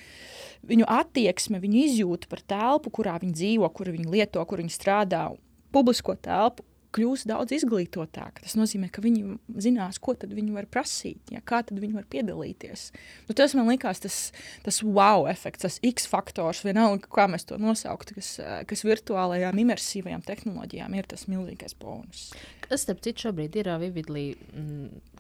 viņu 0.66 0.90
attieksme, 0.90 1.62
viņu 1.62 1.84
izjūta 1.84 2.32
par 2.32 2.42
telpu, 2.56 2.90
kurā 2.98 3.20
viņi 3.22 3.38
dzīvo, 3.38 3.70
kur 3.78 3.94
viņi 3.94 4.10
lieto, 4.16 4.42
kur 4.50 4.64
viņi 4.64 4.74
strādā, 4.74 5.28
publisko 5.74 6.18
telpu 6.18 6.66
kļūs 6.94 7.26
daudz 7.30 7.56
izglītotāki. 7.58 8.44
Tas 8.46 8.56
nozīmē, 8.60 8.90
ka 8.94 9.04
viņi 9.04 9.38
zinās, 9.64 10.00
ko 10.04 10.16
viņi 10.20 10.56
var 10.56 10.68
prasīt, 10.72 11.34
ja, 11.34 11.42
kā 11.46 11.64
viņi 11.68 11.94
var 11.96 12.08
piedalīties. 12.12 12.86
Nu, 13.28 13.36
tas 13.38 13.56
man 13.58 13.72
likās 13.72 14.04
tas, 14.04 14.20
tas 14.66 14.82
wow 14.86 15.28
efekts, 15.32 15.66
tas 15.66 15.80
X 15.86 16.08
faktors, 16.10 16.64
vienalga, 16.66 17.10
kā 17.10 17.28
mēs 17.32 17.48
to 17.50 17.58
nosauktu, 17.62 18.20
kas, 18.20 18.36
kas 18.70 18.86
virtuālajām, 18.88 19.64
imersīvajām 19.66 20.26
tehnoloģijām 20.28 21.00
ir 21.00 21.10
tas 21.10 21.28
milzīgais 21.32 21.78
bonus. 21.82 22.30
Kas, 22.64 22.86
starp 22.86 23.04
citu, 23.06 23.28
šobrīd 23.28 23.58
ir 23.60 23.74
Vividlī 23.82 24.30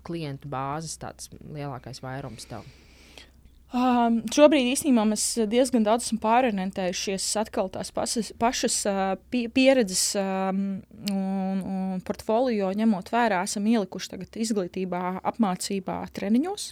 klientu 0.08 0.52
bāzes 0.52 0.98
lielākais 1.00 2.04
vairums 2.04 2.48
tev? 2.50 2.66
Um, 3.74 4.20
šobrīd 4.30 4.68
īstenībā 4.70 5.02
mēs 5.10 5.24
diezgan 5.50 5.82
daudz 5.82 6.06
esam 6.06 6.20
pārorientējušies 6.22 7.26
atkal 7.42 7.72
tās 7.74 7.90
pasas, 7.96 8.30
pašas 8.38 8.76
uh, 8.86 9.00
pie, 9.34 9.48
pieredzes 9.50 10.04
um, 10.22 10.60
un, 11.10 11.64
un 11.66 12.04
portfolio 12.06 12.70
ņemot 12.78 13.10
vērā, 13.10 13.42
esam 13.50 13.66
ielikuši 13.72 14.14
tagad 14.14 14.38
izglītībā, 14.46 15.02
apmācībā, 15.26 15.98
treniņos, 16.14 16.68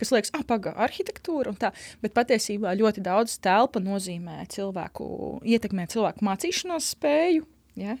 kas 0.00 0.14
liekas, 0.16 0.32
ah, 0.40 0.48
paga, 0.48 0.72
arhitektūra 0.88 1.52
un 1.52 1.60
tā, 1.60 1.74
bet 2.00 2.16
patiesībā 2.16 2.72
ļoti 2.80 3.04
daudz 3.04 3.36
telpa 3.44 3.84
nozīmē 3.84 4.40
cilvēku, 4.48 5.12
ietekmē 5.44 5.84
cilvēku 5.92 6.24
mācīšanās 6.32 6.94
spēju, 6.96 7.44
ja? 7.76 8.00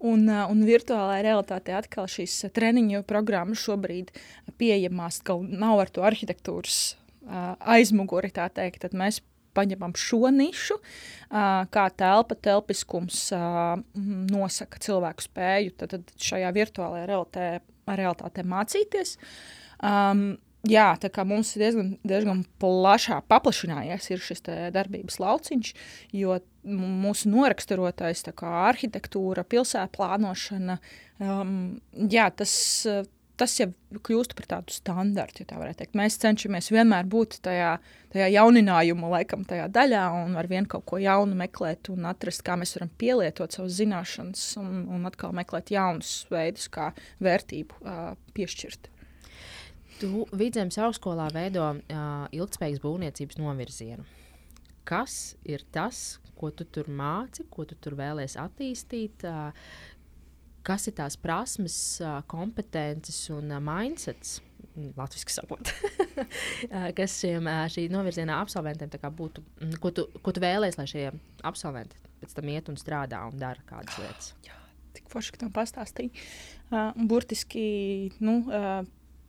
Un, 0.00 0.28
un 0.28 0.64
virtuālajā 0.64 1.24
realitātē 1.24 1.80
atkal 1.80 2.04
šīs 2.08 2.50
treniņu 2.56 3.04
programmas 3.08 3.64
šobrīd 3.64 4.12
pieejamas, 4.60 5.24
ka 5.24 5.40
nav 5.40 5.86
ar 5.86 5.92
to 5.92 6.04
arhitektūras 6.08 6.98
aizmuguri, 7.26 8.32
tā 8.34 8.48
teikt, 8.52 8.82
tad 8.86 8.96
mēs 8.98 9.20
paņemam 9.56 9.94
šo 9.98 10.30
nišu, 10.32 10.78
kā 11.28 11.88
telpa, 11.96 12.36
telpiskums 12.40 13.26
nosaka 14.32 14.80
cilvēku 14.82 15.26
spēju 15.26 15.74
tad, 15.82 15.96
tad 15.96 16.14
šajā 16.30 16.52
virtuālajā 16.56 17.10
realitātē, 17.10 17.50
realitātē 17.92 18.46
mācīties. 18.48 19.18
Um, 19.82 20.36
jā, 20.68 20.92
tā 21.02 21.10
kā 21.12 21.24
mums 21.28 21.52
ir 21.56 21.66
diezgan, 21.66 21.88
diezgan 22.06 22.44
plašā 22.62 23.18
paplašinājies 23.30 24.10
šis 24.22 24.44
darbības 24.74 25.18
lauciņš, 25.22 25.72
jo 26.16 26.38
mūsu 26.62 27.32
noraksturotais 27.32 28.22
arhitektūra, 28.46 29.44
pilsēta 29.44 29.90
plānošana, 29.96 30.78
um, 31.18 31.56
jā, 31.92 32.28
tas 32.30 32.54
tas 33.40 33.54
jau 33.58 33.68
kļūst 33.92 34.34
par 34.38 34.48
tādu 34.50 34.74
standartu, 34.74 35.42
ja 35.42 35.50
tā 35.52 35.58
varētu 35.60 35.82
teikt. 35.82 35.98
Mēs 35.98 36.18
cenšamies 36.22 36.70
vienmēr 36.74 37.08
būt 37.10 37.38
tajā, 37.44 37.74
tajā 38.12 38.28
jauninājuma 38.34 39.10
laikam, 39.16 39.44
tajā 39.48 39.68
daļā 39.72 40.04
un 40.22 40.36
ar 40.40 40.48
vienu 40.50 40.70
kaut 40.70 40.86
ko 40.88 41.00
jaunu 41.02 41.36
meklēt 41.38 41.90
un 41.92 42.08
atrast, 42.10 42.44
kā 42.46 42.56
mēs 42.60 42.76
varam 42.76 42.92
pielietot 43.00 43.56
savas 43.56 43.76
zināšanas 43.80 44.46
un, 44.62 44.82
un 44.92 45.10
atkal 45.10 45.34
meklēt 45.36 45.74
jaunus 45.74 46.22
veidus, 46.32 46.68
kā 46.72 46.90
vērtību 47.24 47.82
uh, 47.82 48.02
piešķirt. 48.36 48.90
Tu 50.02 50.26
Vidzemes 50.34 50.80
augstskolā 50.82 51.28
veido 51.34 51.68
uh, 51.68 52.26
ilgspējīgas 52.34 52.82
būvniecības 52.82 53.38
novirzienu. 53.38 54.06
Kas 54.88 55.36
ir 55.46 55.62
tas, 55.70 56.18
ko 56.34 56.50
tu 56.50 56.66
tur 56.66 56.88
māci, 56.90 57.44
ko 57.54 57.62
tu 57.68 57.76
tur 57.78 57.94
vēlēsies 58.00 58.40
attīstīt? 58.42 59.22
Uh, 59.22 59.52
kas 60.66 60.88
ir 60.88 60.96
tās 60.98 61.18
prasmes, 61.20 61.76
kompetences 62.30 63.18
un 63.34 63.52
mindsets. 63.64 64.40
Mm, 64.72 64.94
Latvijas 64.96 65.34
sakot, 65.34 65.68
kas 66.98 67.18
šiem 67.20 67.48
šī 67.74 67.88
novirzienā 67.92 68.38
absolventiem 68.40 68.92
būtu, 69.12 69.42
mm, 69.60 69.74
ko 69.82 69.90
tu, 69.92 70.06
ko 70.24 70.32
tu 70.32 70.40
vēlēsies, 70.40 70.78
lai 70.80 70.88
šie 70.88 71.04
absolventi 71.44 71.98
pēc 72.22 72.32
tam 72.38 72.48
iet 72.48 72.70
un 72.70 72.78
strādā 72.80 73.20
un 73.28 73.36
dara 73.40 73.60
kādas 73.68 73.98
lietas? 74.00 74.32
Jā, 74.48 74.56
tik 74.96 75.12
forši, 75.12 75.34
ka 75.34 75.44
tam 75.44 75.52
pastāstīja. 75.52 76.14
Uh, 76.72 76.94
burtiski, 77.10 77.66
nu, 78.24 78.38
uh, 78.48 78.80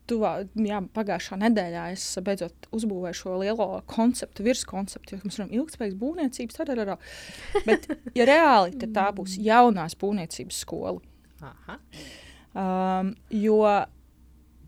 tuvā, 0.10 0.34
jā, 0.60 0.80
pagājušā 0.96 1.38
nedēļā 1.42 1.86
es 1.96 2.06
beidzot 2.24 2.68
uzbūvēju 2.76 3.20
šo 3.20 3.38
lielo 3.42 3.68
konceptu, 3.90 4.46
virskonceptu, 4.48 5.16
jo 5.16 5.28
mēs 5.28 5.40
varam 5.40 5.56
ilgspējīgas 5.60 6.00
būvniecības, 6.00 6.60
tad 6.60 6.72
arī. 6.74 6.98
Bet, 7.68 7.88
ja 8.18 8.28
reāli, 8.30 8.78
tad 8.80 8.96
tā 8.96 9.08
būs 9.16 9.38
jaunās 9.44 9.98
būvniecības 10.00 10.64
skola. 10.66 11.02
Um, 12.54 13.16
jo, 13.34 13.64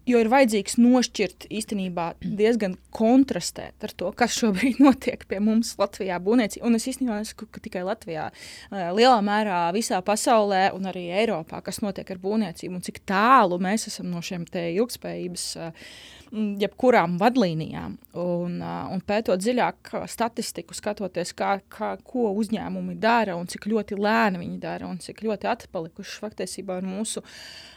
jo 0.10 0.22
ir 0.22 0.30
vajadzīgs 0.32 0.80
nošķirt 0.82 1.46
īstenībā 1.54 2.08
diezgan 2.24 2.74
kontrastēt 2.96 3.86
ar 3.86 3.94
to, 3.98 4.10
kas 4.18 4.38
šobrīd 4.40 4.82
notiek 4.88 5.28
pie 5.30 5.42
mums 5.44 5.76
Latvijā 5.82 6.18
būvniecībā. 6.26 6.66
Un 6.66 6.80
es 6.80 6.88
īstenībā 6.90 7.20
nesaku, 7.22 7.48
ka 7.52 7.62
tikai 7.62 7.86
Latvijā, 7.86 8.32
uh, 8.32 8.90
lielā 8.98 9.20
mērā 9.26 9.62
visā 9.76 10.02
pasaulē 10.06 10.68
un 10.78 10.90
arī 10.90 11.08
Eiropā, 11.22 11.62
kas 11.66 11.84
notiek 11.86 12.10
ar 12.10 12.22
būvniecību 12.26 12.80
un 12.80 12.86
cik 12.86 13.04
tālu 13.10 13.62
mēs 13.62 13.90
esam 13.92 14.10
no 14.14 14.24
šiem 14.26 14.48
ilgspējības 14.50 15.48
uh, 15.62 15.88
jebkurām 16.34 17.18
vadlīnijām. 17.22 17.98
Un, 18.22 18.58
un 18.62 19.04
pētot 19.08 19.42
dziļāk 19.42 19.94
statistiku, 20.12 20.76
skatoties, 20.78 21.34
kā, 21.38 21.58
kā, 21.72 21.94
ko 22.04 22.32
uzņēmumi 22.40 22.98
dara 23.02 23.38
un 23.40 23.50
cik 23.52 23.68
ļoti 23.72 24.00
lēni 24.00 24.42
viņi 24.42 24.60
dara 24.64 24.90
un 24.90 25.00
cik 25.04 25.24
ļoti 25.26 25.52
atpalikuši 25.52 26.18
faktiesībā 26.24 26.80
ir 26.82 26.90
mūsu 26.90 27.24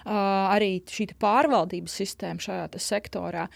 arī 0.09 0.79
šī 0.89 1.11
pārvaldības 1.21 2.01
sistēma 2.03 2.43
šajā 2.43 2.69
sektorā. 2.83 3.49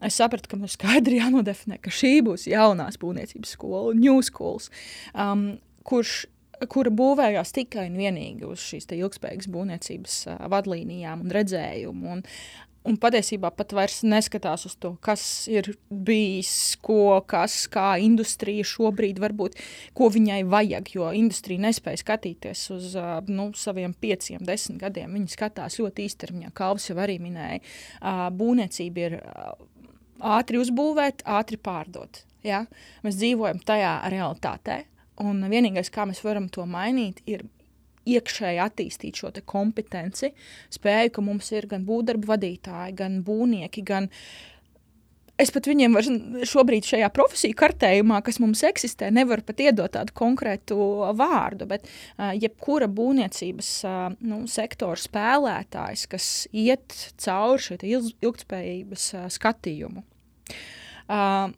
Es 0.00 0.16
sapratu, 0.16 0.48
ka 0.48 0.58
mums 0.60 0.78
skaidri 0.78 1.18
jānodefinē, 1.22 1.80
ka 1.84 1.92
šī 1.92 2.20
būs 2.26 2.48
jaunās 2.50 2.98
būvniecības 3.00 3.56
skola, 3.56 3.94
New 3.98 4.20
Schools, 4.24 4.70
um, 5.12 5.52
kurš 5.84 6.24
kura 6.68 6.92
būvējās 6.92 7.54
tikai 7.56 7.86
un 7.88 7.96
vienīgi 8.00 8.44
uz 8.48 8.60
šīs 8.60 8.88
ilgspējīgas 8.92 9.48
būvniecības 9.52 10.16
uh, 10.28 10.40
vadlīnijām 10.52 11.24
un 11.24 11.32
redzējumu. 11.36 12.16
Un, 12.16 12.24
Un 12.88 12.96
patiesībā 12.96 13.50
pat 13.52 13.74
vairs 13.76 13.98
neskatās 14.08 14.62
uz 14.64 14.72
to, 14.80 14.94
kas 15.04 15.22
ir 15.52 15.66
bijis, 15.90 16.78
ko, 16.80 17.18
kas, 17.28 17.66
kā 17.68 17.98
industrija 18.00 18.64
šobrīd 18.64 19.20
varbūt, 19.20 19.58
ko 19.96 20.08
viņai 20.12 20.38
vajag. 20.48 20.88
Jo 20.96 21.10
industrija 21.16 21.60
nespēja 21.66 22.00
skatīties 22.00 22.62
uz 22.72 22.96
nu, 23.28 23.50
saviem 23.58 23.92
pieciem, 23.92 24.40
desmit 24.48 24.80
gadiem. 24.80 25.12
Viņi 25.18 25.34
skatās 25.34 25.76
ļoti 25.82 26.08
īstermiņā, 26.08 26.54
kā 26.56 26.70
Alvis 26.70 26.88
jau 26.88 26.96
arī 27.04 27.18
minēja. 27.20 27.60
Būvniecība 28.40 29.06
ir 29.10 29.20
ātri 30.40 30.64
uzbūvēt, 30.64 31.26
ātri 31.28 31.60
pārdot. 31.60 32.24
Ja? 32.46 32.64
Mēs 33.04 33.20
dzīvojam 33.20 33.60
tajā 33.68 33.98
realitātē. 34.08 34.86
Un 35.20 35.44
vienīgais, 35.52 35.92
kā 35.92 36.08
mēs 36.08 36.24
varam 36.24 36.48
to 36.48 36.64
mainīt, 36.64 37.20
ir 37.28 37.44
iekšēji 38.08 38.62
attīstīt 38.64 39.20
šo 39.20 39.32
kompetenci, 39.44 40.32
spēju, 40.72 41.12
ka 41.16 41.24
mums 41.24 41.50
ir 41.52 41.68
gan 41.70 41.84
būvdarbu 41.88 42.30
vadītāji, 42.30 42.96
gan 42.96 43.20
būvnieki, 43.26 43.84
gan 43.86 44.08
es 45.40 45.52
pat 45.54 45.68
viņiem 45.70 45.96
vairs 45.96 46.10
šobrīd 46.50 46.86
šajā 46.88 47.08
profesiju 47.16 47.56
kartējumā, 47.58 48.20
kas 48.24 48.40
mums 48.42 48.62
eksistē, 48.66 49.10
nevaru 49.14 49.44
pat 49.46 49.62
iedot 49.64 49.94
tādu 49.96 50.14
konkrētu 50.16 50.76
vārdu, 51.16 51.68
bet 51.70 51.86
uh, 51.86 52.32
jebkura 52.36 52.90
būvniecības 52.92 53.70
uh, 53.88 54.02
nu, 54.20 54.42
sektora 54.50 55.00
spēlētājs, 55.00 56.06
kas 56.10 56.26
iet 56.52 56.96
cauri 57.20 57.64
šai 57.68 57.80
ilgspējības 57.94 59.08
uh, 59.16 59.30
skatījumu. 59.32 60.04
Uh, 61.10 61.50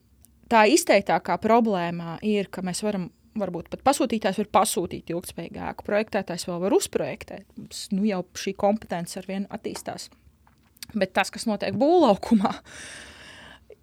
tā 0.53 0.67
izteiktākā 0.71 1.39
problēma 1.43 2.19
ir, 2.25 2.49
ka 2.53 2.65
mēs 2.65 2.85
varam 2.85 3.11
varbūt 3.39 3.71
pat 3.73 3.85
pasūtītājs 3.87 4.41
var 4.43 4.51
pasūtīt 4.61 5.13
ilgspējīgāku, 5.15 5.87
projektētājs 5.87 6.49
vēl 6.49 6.61
var 6.67 6.77
uzprojektēt. 6.77 7.47
Mums 7.57 7.87
nu, 7.95 8.05
jau 8.09 8.25
šī 8.39 8.57
kompetence 8.61 9.21
ar 9.21 9.29
vienu 9.29 9.49
attīstās. 9.53 10.11
Bet 10.93 11.15
tas, 11.17 11.31
kas 11.33 11.47
notiek 11.49 11.77
būvlaukumā, 11.79 12.53
uh, 12.53 13.12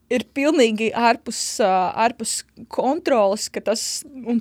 ir 0.09 0.25
pilnīgi 0.33 0.89
ārpus, 0.97 1.39
ārpus 1.61 2.39
kontrolas, 2.73 3.47
tas, 3.65 3.83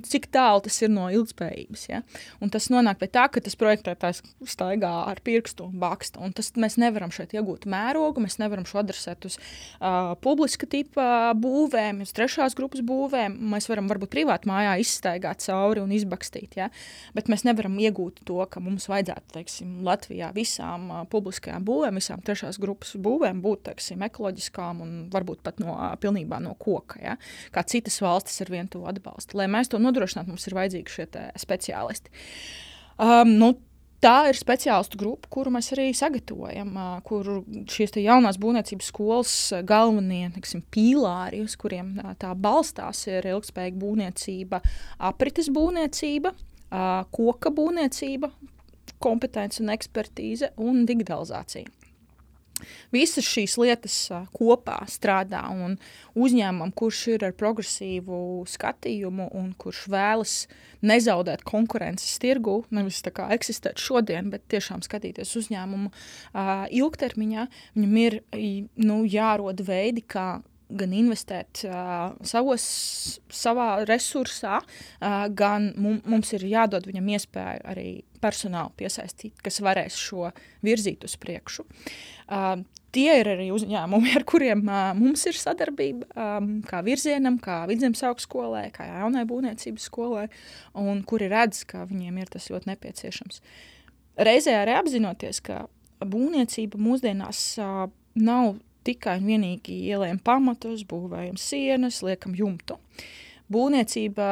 cik 0.09 0.27
tālu 0.33 0.63
tas 0.65 0.79
ir 0.81 0.91
no 0.91 1.07
ilgspējības. 1.13 1.83
Ja? 1.91 2.01
Un 2.41 2.51
tas 2.53 2.69
nonāk 2.73 2.99
pie 3.01 3.09
tā, 3.13 3.27
ka 3.31 3.41
tas 3.43 3.57
projektētājs 3.59 4.23
staigā 4.49 4.91
ar 5.05 5.21
pirkstu 5.25 5.67
un 5.69 5.77
baksta. 5.81 6.21
Un 6.25 6.33
tas, 6.35 6.51
mēs 6.59 6.79
nevaram 6.81 7.13
šeit 7.13 7.35
iegūt 7.37 7.67
mērogu, 7.69 8.23
mēs 8.25 8.39
nevaram 8.41 8.65
šo 8.69 8.81
adresēt 8.81 9.27
uz 9.29 9.37
uh, 9.37 10.15
publiska 10.23 10.69
tipa 10.69 11.35
būvēm, 11.37 12.01
uz 12.05 12.13
trešās 12.17 12.57
grupas 12.57 12.83
būvēm. 12.85 13.37
Mēs 13.53 13.69
varam 13.69 13.89
varbūt 13.91 14.13
privāti 14.15 14.49
mājā 14.49 14.75
izstaigāt 14.81 15.45
cauri 15.45 15.83
un 15.83 15.93
izbakstīt. 15.95 16.57
Ja? 16.59 16.71
Bet 17.15 17.29
mēs 17.31 17.45
nevaram 17.47 17.77
iegūt 17.79 18.23
to, 18.27 18.41
ka 18.49 18.63
mums 18.63 18.89
vajadzētu 18.89 19.37
teiksim, 19.37 19.77
Latvijā 19.85 20.33
visām 20.35 20.89
uh, 20.89 21.05
publiskajām 21.13 21.65
būvēm, 21.67 22.01
visām 22.01 22.25
trešās 22.25 22.57
grupas 22.61 22.95
būvēm 22.97 23.43
būt 23.45 23.67
teiksim, 23.69 24.01
ekoloģiskām 24.09 24.83
un 24.83 24.97
varbūt 25.13 25.43
pat 25.45 25.58
ražot 25.59 25.65
no, 25.65 25.95
pilnībā 25.99 26.39
no 26.41 26.55
koka, 26.55 26.99
ja? 27.01 27.17
kā 27.51 27.63
citas 27.63 27.99
valstis 28.01 28.41
ar 28.41 28.49
vienu 28.49 28.69
to 28.69 28.85
atbalstu. 28.85 29.37
Lai 29.37 29.47
mēs 29.47 29.69
to 29.69 29.79
nodrošinātu, 29.79 30.29
mums 30.29 30.47
ir 30.47 30.55
vajadzīgi 30.55 30.89
šie 30.89 31.07
speciālisti. 31.37 32.09
Um, 32.99 33.37
nu, 33.39 33.55
Tā 33.99 34.29
ir 34.29 34.37
speciālistu 34.39 34.95
grupa, 34.95 35.27
kuru 35.27 35.51
mēs 35.51 35.73
arī 35.73 35.89
sagatavojam, 35.91 36.69
kur 37.03 37.41
šīs 37.67 37.97
jaunās 37.99 38.37
būvniecības 38.39 38.91
skolas 38.93 39.33
galvenie 39.67 40.29
tiksim, 40.37 40.61
pīlāri, 40.71 41.41
uz 41.43 41.57
kuriem 41.59 41.97
tā 42.15 42.29
balstās, 42.31 43.01
ir 43.11 43.27
ilgspējīga 43.27 43.75
būvniecība, 43.81 44.61
aprites 45.03 45.51
būvniecība, 45.51 46.31
koka 47.11 47.51
būvniecība, 47.51 48.31
kompetence 49.03 49.59
un 49.59 49.75
ekspertīze 49.75 50.53
un 50.63 50.85
digitalizācija. 50.87 51.67
Visas 52.93 53.27
šīs 53.27 53.57
lietas 53.61 53.95
kopā 54.35 54.79
strādā 54.91 55.41
un 55.51 55.77
uzņēmumam, 56.19 56.73
kurš 56.75 57.01
ir 57.15 57.25
ar 57.29 57.35
progresīvu 57.37 58.19
skatījumu 58.49 59.29
un 59.39 59.53
kurš 59.59 59.85
vēlas 59.91 60.35
nezaudēt 60.85 61.43
konkurences 61.47 62.19
tirgu, 62.21 62.63
nevis 62.75 63.01
tā 63.05 63.13
kā 63.15 63.29
eksistēt 63.35 63.81
šodien, 63.81 64.29
bet 64.33 64.47
tiešām 64.51 64.83
skatīties 64.85 65.35
uzņēmumu 65.41 65.91
ilgtermiņā, 66.79 67.49
viņam 67.75 67.99
ir 68.05 68.21
nu, 68.79 69.01
jārod 69.07 69.65
veidi, 69.67 70.05
kā 70.07 70.29
gan 70.69 70.93
investēt 70.93 71.63
uh, 71.65 72.11
savos, 72.25 72.65
savā 73.33 73.69
resursā, 73.89 74.59
uh, 74.61 75.23
gan 75.33 75.71
mums 75.79 76.33
ir 76.37 76.45
jādod 76.49 76.85
viņam 76.89 77.09
iespēju 77.15 77.63
arī 77.71 77.87
personālu 78.21 78.73
piesaistīt, 78.77 79.39
kas 79.43 79.61
varēs 79.65 79.97
šo 79.97 80.29
virzīt 80.65 81.05
uz 81.07 81.15
priekšu. 81.21 81.65
Uh, 82.29 82.61
tie 82.95 83.19
ir 83.21 83.31
arī 83.33 83.49
uzņēmumi, 83.55 84.13
ar 84.19 84.25
kuriem 84.29 84.63
uh, 84.67 84.91
mums 84.97 85.25
ir 85.29 85.39
sadarbība, 85.39 86.09
um, 86.13 86.53
kā 86.67 86.83
virzienam, 86.85 87.39
kā 87.41 87.63
vidzemes 87.69 88.03
augstskolē, 88.05 88.67
kā 88.75 88.87
jaunai 88.89 89.25
būvniecības 89.29 89.89
skolai, 89.89 90.27
un 90.77 91.03
kuri 91.07 91.31
redz, 91.31 91.63
ka 91.69 91.85
viņiem 91.89 92.21
ir 92.21 92.31
tas 92.33 92.49
ļoti 92.53 92.73
nepieciešams. 92.73 93.43
Reizē 94.19 94.57
arī 94.59 94.75
apzinoties, 94.75 95.41
ka 95.45 95.63
būvniecība 95.99 96.79
mūsdienās 96.81 97.43
uh, 97.63 97.85
nav 98.19 98.57
tikai 98.87 99.17
un 99.19 99.27
vienīgi 99.29 99.75
ielējam 99.91 100.21
pamatus, 100.23 100.85
būvējam 100.89 101.37
sienas, 101.39 102.01
liekam 102.05 102.35
jumtu. 102.37 102.79
Būvniecība 103.49 104.29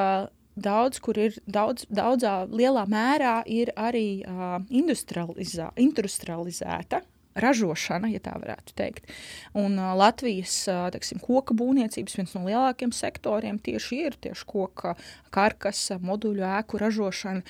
daudz, 0.57 1.01
kur 1.03 1.17
ir 1.21 1.37
daudz, 1.45 1.85
daudzā 1.93 2.41
lielā 2.49 2.85
mērā 2.89 3.41
ir 3.45 3.71
arī 3.77 4.23
uh, 4.23 4.57
industrializā, 4.69 5.71
industrializēta. 5.77 7.03
Ražošana, 7.37 8.09
ja 8.09 8.17
tā 8.25 8.31
varētu 8.41 8.73
teikt. 8.73 9.11
Un 9.53 9.75
uh, 9.77 9.91
Latvijas 9.97 10.55
uh, 10.71 10.87
teksim, 10.93 11.19
koka 11.21 11.53
būvniecības 11.57 12.17
viens 12.17 12.33
no 12.33 12.41
lielākajiem 12.47 12.95
sektoriem 12.97 13.59
tieši 13.61 13.99
ir 14.07 14.17
tieši 14.25 14.47
koka 14.49 14.95
karkasa, 15.29 15.99
moduļu 16.01 16.47
ēku 16.57 16.81
ražošana. 16.81 17.45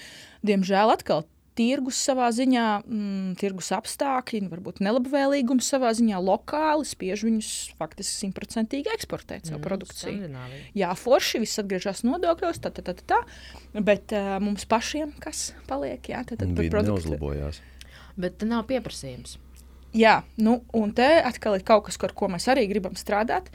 Diemžēl 0.47 0.91
atkal 0.91 1.23
tirgus 1.57 1.99
savā 2.09 2.29
ziņā, 2.35 2.65
mm, 2.85 3.31
tirgus 3.41 3.71
apstākļi, 3.75 4.43
varbūt 4.51 4.81
nelabvēlīgums 4.85 5.69
savā 5.73 5.93
ziņā 5.97 6.19
lokāli 6.21 6.87
spiež 6.87 7.25
viņus 7.27 7.51
faktiski 7.79 8.27
simtprocentīgi 8.27 8.93
eksportēt 8.93 9.49
savu 9.49 9.59
mm, 9.61 9.65
produkciju. 9.65 10.31
Jā, 10.77 10.93
forši 10.97 11.41
viss 11.43 11.61
atgriežas 11.63 12.05
nodokļos, 12.07 12.61
tā, 12.63 12.73
tā, 12.73 12.85
tā, 12.85 12.97
tā, 13.01 13.07
tā 13.17 13.81
bet 13.81 14.13
uh, 14.15 14.37
mums 14.43 14.67
pašiem 14.69 15.15
kas 15.23 15.51
paliek? 15.69 16.01
Jā, 16.11 16.23
tad, 16.27 16.43
tad 16.43 16.55
par 16.57 16.71
produktu 16.77 17.11
neuzlabojās. 17.11 17.61
Bet 18.17 18.41
nav 18.49 18.65
pieprasījums. 18.69 19.37
Jā, 19.97 20.19
nu, 20.37 20.59
un 20.77 20.91
te 20.93 21.05
atkal 21.25 21.55
ir 21.57 21.63
kaut 21.65 21.87
kas, 21.87 21.97
ar 22.05 22.11
ko 22.17 22.27
mēs 22.29 22.45
arī 22.51 22.67
gribam 22.69 22.93
strādāt. 22.99 23.47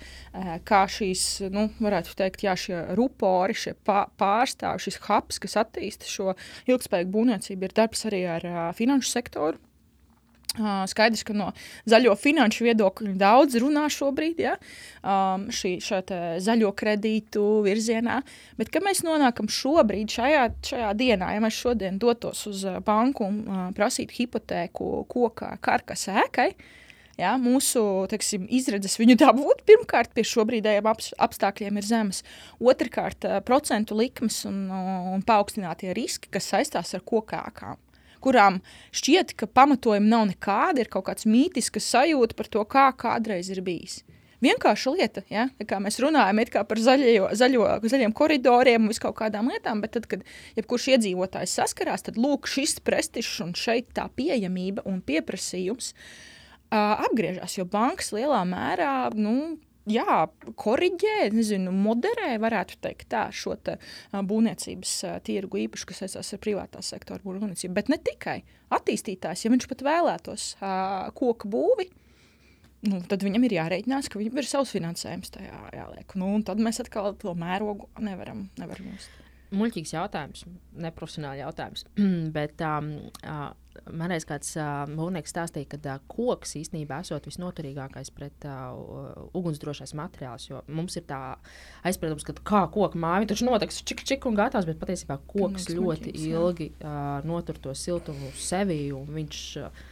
Kā 0.66 0.80
šīs, 0.90 1.44
nu, 1.54 1.68
varētu 1.82 2.16
teikt, 2.18 2.42
jā, 2.42 2.56
šie 2.58 2.80
rupori, 2.98 3.54
šie 3.54 3.76
pārstāvji, 3.86 4.88
šis 4.88 4.98
hubs, 5.06 5.38
kas 5.44 5.58
attīsta 5.62 6.08
šo 6.10 6.34
ilgspējīgu 6.66 7.14
būvniecību, 7.14 7.68
ir 7.68 7.76
darbs 7.78 8.08
arī 8.10 8.24
ar 8.38 8.48
finanšu 8.78 9.12
sektoru. 9.12 9.62
Skaidrs, 10.52 11.22
ka 11.24 11.32
no 11.32 11.46
zaļo 11.88 12.12
finanšu 12.20 12.66
viedokļa 12.66 13.14
daudz 13.20 13.56
runā 13.62 13.86
šobrīd 13.92 14.42
ja, 14.42 14.58
um, 15.00 15.46
šī 15.48 15.78
zaļo 15.80 16.72
kredītu 16.76 17.44
virzienā. 17.64 18.18
Bet, 18.58 18.68
kad 18.74 18.84
mēs 18.84 19.00
nonākam 19.06 19.48
šobrīd, 19.48 20.12
šajā, 20.12 20.44
šajā 20.68 20.90
dienā, 20.98 21.30
ja 21.32 21.40
mēs 21.40 21.56
šodien 21.56 21.96
dotos 22.02 22.44
uz 22.50 22.66
banku 22.84 23.24
un 23.30 23.40
uh, 23.46 23.64
prasītu 23.76 24.18
hipotēku 24.18 25.06
koka 25.08 25.54
karkas 25.64 26.04
ēkai, 26.12 26.50
ja, 27.16 27.32
mūsu 27.40 28.04
teksim, 28.12 28.44
izredzes 28.52 28.98
viņu 29.00 29.16
dabūt, 29.22 29.62
pirmkārt, 29.68 30.12
pie 30.12 30.26
šobrīdējiem 30.28 30.90
ap, 30.92 31.00
apstākļiem 31.28 31.80
ir 31.80 31.88
zemes. 31.88 32.20
Otrakārt, 32.60 33.24
procentu 33.48 33.96
likmes 33.96 34.42
un, 34.50 34.66
un 35.16 35.24
paaugstinātie 35.24 35.94
riski, 35.96 36.28
kas 36.36 36.50
saistās 36.52 36.92
ar 36.98 37.06
kokākām 37.08 37.80
kurām 38.22 38.60
šķiet, 38.94 39.36
ka 39.38 39.50
pamatojumi 39.50 40.08
nav 40.08 40.28
nekādi, 40.30 40.84
ir 40.84 40.90
kaut 40.92 41.08
kāds 41.10 41.28
mītisks 41.28 41.90
sajūta 41.92 42.38
par 42.38 42.50
to, 42.52 42.64
kā 42.68 42.88
kādreiz 42.98 43.50
ir 43.52 43.62
bijis. 43.66 44.00
Vienkārša 44.42 44.92
lieta, 44.96 45.22
ja? 45.30 45.46
kā 45.70 45.78
mēs 45.78 46.00
runājam 46.02 46.40
par 46.66 46.80
zaļo, 46.82 47.28
zaļo, 47.38 47.66
zaļiem 47.86 48.14
koridoriem 48.16 48.82
un 48.82 48.90
viskaut 48.90 49.14
kādām 49.20 49.52
lietām, 49.52 49.82
bet 49.84 49.94
tad, 49.94 50.08
kad 50.10 50.24
jebkurš 50.58 50.88
iedzīvotājs 50.96 51.54
saskarās, 51.60 52.02
tad 52.08 52.18
lūk, 52.18 52.50
šis 52.50 52.80
prestižs 52.82 53.38
un 53.44 53.54
šeit 53.54 53.92
tā 53.94 54.08
pieejamība 54.10 54.82
un 54.90 54.98
pieprasījums 55.06 55.92
uh, 55.92 57.04
apgriežas, 57.06 57.54
jo 57.60 57.68
bankas 57.70 58.10
lielā 58.16 58.42
mērā 58.48 58.96
nu, 59.14 59.60
jā, 59.90 60.18
korģē, 60.60 61.16
nezinu, 61.34 61.72
moderē, 61.74 62.34
varētu 62.42 62.78
teikt, 62.84 63.08
tā, 63.12 63.26
šo 63.34 63.56
te, 63.56 63.78
būvniecības 64.12 64.94
tirgu, 65.26 65.62
īpaši, 65.66 65.88
kas 65.88 66.02
saistās 66.04 66.32
ar 66.34 66.42
privātā 66.42 66.82
sektora 66.84 67.24
būvniecību. 67.24 67.74
Bet 67.78 67.90
ne 67.92 67.98
tikai 68.02 68.40
attīstītājs, 68.72 69.46
ja 69.46 69.52
viņš 69.54 69.68
pat 69.70 69.86
vēlētos 69.86 70.46
koku 71.18 71.50
būvi. 71.52 71.88
Nu, 72.82 72.98
tad 73.06 73.22
viņam 73.22 73.44
ir 73.46 73.56
jārēķinās, 73.60 74.08
ka 74.10 74.18
viņam 74.18 74.40
ir 74.42 74.48
savs 74.50 74.72
finansējums 74.74 75.30
tajā 75.36 75.58
jāliek. 75.76 76.16
Nu, 76.18 76.34
tad 76.42 76.58
mēs 76.62 76.82
atkal 76.82 77.12
to 77.14 77.34
mērogu 77.38 77.86
nevaram, 78.02 78.48
nevaram 78.58 78.88
uzsākt. 78.96 79.21
Muļķīgs 79.52 79.92
jautājums, 79.92 80.46
neprofesionāls 80.80 81.42
jautājums. 81.42 81.84
Bet 82.36 82.62
um, 82.66 82.94
uh, 83.22 83.50
Man 83.88 84.12
liekas, 84.12 84.26
kāds 84.28 84.50
uh, 84.60 84.82
mūžnieks 84.90 85.32
stāstīja, 85.32 85.68
ka 85.72 85.78
uh, 85.94 86.00
koks 86.10 86.54
īstenībā 86.60 87.00
esot 87.02 87.24
visnoturīgākais 87.28 88.10
pret 88.14 88.44
uh, 88.48 88.76
ugunsdrošais 89.38 89.94
materiāls. 89.98 90.50
Mums 90.68 90.98
ir 91.00 91.06
tā 91.08 91.20
aizspriedums, 91.88 92.26
ka 92.26 92.36
kā 92.36 92.62
koka 92.74 93.00
māja 93.00 93.30
taču 93.32 93.48
noteikti 93.48 93.86
čik, 93.88 94.04
čik 94.08 94.28
un 94.28 94.36
gatavs, 94.38 94.68
bet 94.68 94.80
patiesībā 94.82 95.18
koks 95.24 95.40
Mums 95.46 95.70
ļoti 95.72 96.12
maķības, 96.12 96.28
ilgi 96.34 96.68
uh, 96.74 97.24
notur 97.28 97.60
to 97.64 97.74
siltumu 97.78 98.32
sevī. 98.36 98.82
Viņš, 98.92 99.42
uh, 99.62 99.82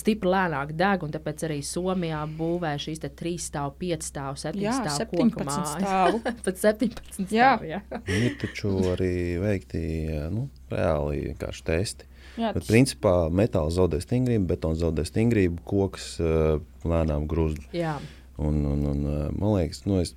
stipri 0.00 0.32
lēnāk 0.32 0.74
deg, 0.78 1.04
un 1.06 1.14
tāpēc 1.14 1.46
arī 1.48 1.60
Somijā 1.66 2.22
būvē 2.38 2.74
šīs 2.82 3.02
trīs 3.18 3.46
stāvu, 3.50 3.76
pieci 3.80 4.10
stāvu, 4.10 4.40
septiņu 4.42 4.74
stāvu 4.80 5.08
koku 5.12 5.46
mājas. 5.48 6.34
Pat 6.46 6.60
17 6.64 7.22
stāvu. 7.22 7.70
Jā. 7.70 7.80
Ir 8.12 8.36
taču 8.42 8.74
arī 8.92 9.14
veikti 9.42 9.80
nu, 10.34 10.48
reāli 10.72 11.30
vienkārši 11.30 11.66
testi. 11.70 12.12
Jā, 12.36 12.52
tas... 12.52 12.60
Bet, 12.60 12.68
principā, 12.68 13.14
metāls 13.32 13.78
zaudē 13.78 14.02
stingrību, 14.02 14.44
betons 14.50 14.82
zaudē 14.82 15.06
stingrību, 15.08 15.62
koks 15.68 16.16
uh, 16.20 16.58
lēnām 16.84 17.24
grūst. 17.30 17.64
Un, 18.36 18.60
un, 18.68 18.82
un, 18.90 19.04
uh, 19.08 19.20
man 19.32 19.54
liekas, 19.56 19.86
nu, 19.88 20.02
es 20.04 20.12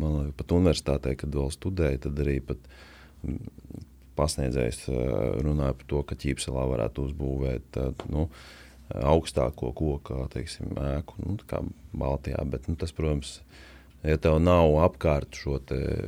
man 0.00 0.18
liekas, 0.18 0.36
pat 0.38 0.54
universitātē, 0.56 1.14
kad 1.20 1.36
vēl 1.36 1.52
studēju, 1.52 2.02
tad 2.06 2.22
arī 2.24 2.38
pat, 2.46 2.70
mm, 3.26 3.82
pasniedzējs 4.18 4.82
uh, 4.92 4.96
runāja 5.44 5.76
par 5.78 5.90
to, 5.92 6.02
ka 6.08 6.18
ķīpselā 6.24 6.64
varētu 6.72 7.06
uzbūvēt 7.10 7.80
uh, 7.82 8.06
nu, 8.12 8.26
augstāko 9.00 9.72
koku 9.76 10.22
teiksim, 10.32 10.72
ēku, 10.96 11.18
nu, 11.24 11.36
kā 11.48 11.62
Baltijā. 11.96 12.42
Bet, 12.48 12.68
nu, 12.70 12.76
tas, 12.80 12.94
protams, 12.96 13.38
ja 14.04 14.18
tev 14.20 14.38
nav 14.42 14.76
apkārt 14.84 15.36
šo 15.38 15.58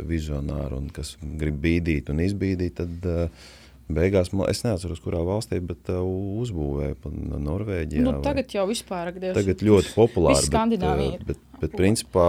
vizionāru, 0.09 0.83
un 0.83 0.89
kas 0.95 1.15
grib 1.23 1.61
bīdīt 1.65 2.11
un 2.13 2.25
izbīdīt, 2.25 2.81
tad 2.83 3.11
uh, 3.11 3.53
Beigās 3.85 4.31
es 4.49 4.63
neatceros, 4.65 5.01
kurā 5.05 5.21
valstī, 5.27 5.59
bet 5.61 5.91
uh, 5.93 6.01
uzbūvēja 6.41 6.97
Norvēģijā. 7.45 8.05
Nu, 8.07 8.15
tagad 8.25 8.49
vai... 8.49 8.57
jau 8.57 8.65
vispār 8.71 9.11
ir 9.13 9.35
tagad 9.37 9.65
ļoti 9.69 9.93
populāri. 9.93 10.41
bet, 10.73 10.87
uh, 10.89 11.27
bet, 11.29 11.43
bet 11.61 11.77
principā 11.77 12.29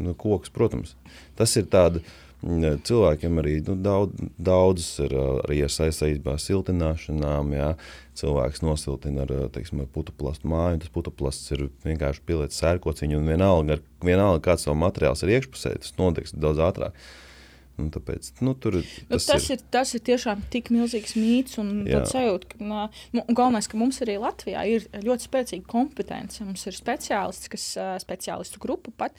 nu, 0.00 0.14
koks, 0.16 0.52
protams, 0.54 0.94
tas 1.36 1.52
ir 1.60 1.68
tāds 1.68 2.00
mm, 2.40 2.80
cilvēkiem 2.88 3.42
arī 3.42 3.58
nu, 3.68 3.76
daudz, 3.84 4.24
daudz 4.48 4.88
ir 5.04 5.12
arī 5.18 5.60
saistībā 5.68 6.38
ar 6.38 6.42
siltināšanām. 6.46 7.52
Jā. 7.52 7.70
Cilvēks 8.14 8.62
nosiltina 8.62 9.24
ar, 9.24 9.32
teiksim, 9.54 9.80
ar 9.82 9.88
putekļu 9.90 10.50
māju. 10.50 10.80
Tas 10.84 10.92
puteklis 10.94 11.40
ir 11.56 11.66
vienkārši 11.82 12.22
pielicis 12.28 12.60
sērkociņu, 12.62 13.18
un 13.18 13.30
vienalga, 13.32 13.80
vienalga 14.06 14.42
kāds 14.50 14.68
savu 14.68 14.78
materiāls 14.78 15.24
ir 15.24 15.34
iekšpusē, 15.34 15.74
tas 15.82 15.96
notiks 15.98 16.36
daudz 16.38 16.62
ātrāk. 16.62 16.94
Nu, 17.74 17.88
tāpēc, 17.90 18.28
nu, 18.46 18.52
tur, 18.54 18.76
nu, 18.78 19.08
tas, 19.10 19.24
tas, 19.26 19.48
ir. 19.50 19.58
Ir, 19.58 19.62
tas 19.74 19.92
ir 19.96 20.02
tiešām 20.06 20.44
tik 20.52 20.68
milzīgs 20.70 21.16
mīts. 21.18 21.56
Un 21.58 21.82
sajūta, 22.06 22.52
ka, 22.52 22.84
nu, 23.16 23.24
galvenais, 23.26 23.66
ka 23.70 23.80
mums 23.80 23.98
arī 24.04 24.14
Latvijā 24.22 24.62
ir 24.70 24.86
ļoti 25.02 25.26
spēcīga 25.26 25.66
kompetence. 25.70 26.44
Mums 26.46 26.62
ir 26.70 26.78
speciālisti, 26.78 27.50
kas, 27.56 27.66
speciālistu 28.04 28.62
grupa 28.62 28.94
pat, 29.04 29.18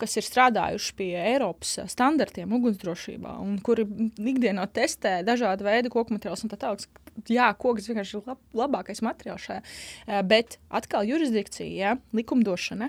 kas 0.00 0.16
ir 0.16 0.24
strādājuši 0.24 0.96
pie 0.96 1.12
Eiropas 1.20 1.76
standartiem 1.92 2.56
ugunsdrošībā, 2.56 3.36
un 3.44 3.58
kuri 3.64 3.84
ikdienā 4.16 4.64
testē 4.72 5.18
dažādu 5.26 5.68
veidu 5.68 5.92
koku 5.92 6.16
materiālus 6.16 6.46
un 6.46 6.54
tā 6.54 6.60
tālāk. 6.64 6.88
Jā, 7.30 7.52
koks 7.54 7.86
vienkārši 7.86 8.16
ir 8.16 8.24
lab, 8.26 8.40
labākais 8.58 8.98
materiāls 9.06 9.44
šajā. 9.44 9.60
Bet 10.26 10.56
atkal 10.74 11.06
jurisdikcija, 11.06 11.68
ja, 11.70 11.92
likumdošana, 12.16 12.88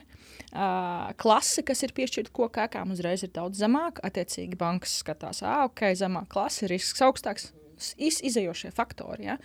klase, 1.21 1.62
kas 1.67 1.84
ir 1.86 1.93
piešķirta 1.93 2.34
koku 2.34 2.63
ēkām, 2.63 2.95
uzreiz 2.95 3.21
ir 3.27 3.29
daudz 3.36 3.62
zemāka. 3.62 4.01
Attiecīgi, 4.08 4.58
bankas 4.85 5.01
skatās, 5.01 5.43
ah, 5.43 5.65
ok, 5.65 5.95
zemāka 5.97 6.29
klase, 6.29 6.67
risks 6.67 7.01
augstāks 7.01 7.51
iz, 7.97 8.21
izējošie 8.23 8.71
faktori. 8.71 9.25
Ja? 9.25 9.37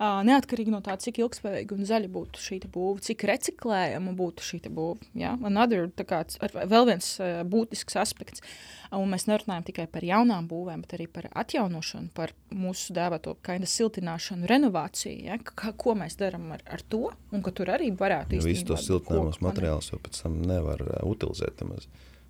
Uh, 0.00 0.20
neatkarīgi 0.26 0.70
no 0.72 0.80
tā, 0.80 0.96
cik 0.98 1.20
ilgspējīga 1.22 1.76
un 1.76 1.86
zaļa 1.86 2.10
būtu 2.10 2.40
šī 2.40 2.58
būve, 2.68 3.00
cik 3.00 3.24
reciklējama 3.24 4.12
būtu 4.16 4.44
šī 4.44 4.60
būve. 4.68 5.06
Ja? 5.14 5.36
Another, 5.42 5.88
kā, 5.96 6.24
vēl 6.42 6.86
viens 6.90 7.08
uh, 7.20 7.42
būtisks 7.44 7.96
aspekts. 7.96 8.42
Un 8.90 9.06
mēs 9.06 9.28
nerunājam 9.30 9.68
tikai 9.68 9.86
par 9.86 10.02
jaunām 10.02 10.48
būvēm, 10.50 10.82
bet 10.82 10.96
arī 10.96 11.06
par 11.06 11.28
atjaunošanu, 11.30 12.10
par 12.12 12.32
mūsu 12.50 12.92
dēvēto 12.96 13.36
kaina 13.46 13.68
siltināšanu, 13.70 14.48
renovāciju. 14.50 15.28
Ja? 15.30 15.38
Kā, 15.38 15.72
ko 15.78 15.94
mēs 15.94 16.18
darām 16.18 16.50
ar, 16.56 16.64
ar 16.66 16.82
to? 16.82 17.12
Un 17.30 17.46
ka 17.46 17.54
tur 17.54 17.70
arī 17.70 17.92
varētu 17.94 18.34
būt. 18.34 18.48
Visus 18.50 18.66
tos 18.66 18.88
siltinājumus 18.90 19.40
materiālus 19.46 19.92
jau 19.94 20.02
pēc 20.02 20.24
tam 20.24 20.40
nevar 20.42 20.82
uh, 20.82 21.04
utilizēt. 21.06 21.62
Nemaz. 21.62 21.86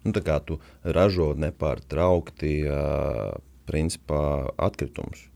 Nu, 0.07 0.15
tā 0.17 0.23
kā 0.25 0.39
tu 0.45 0.57
ražo 0.85 1.33
nepārtraukti 1.37 2.55
uh, 2.65 3.37
principā, 3.69 4.23
atkritumus. 4.57 5.27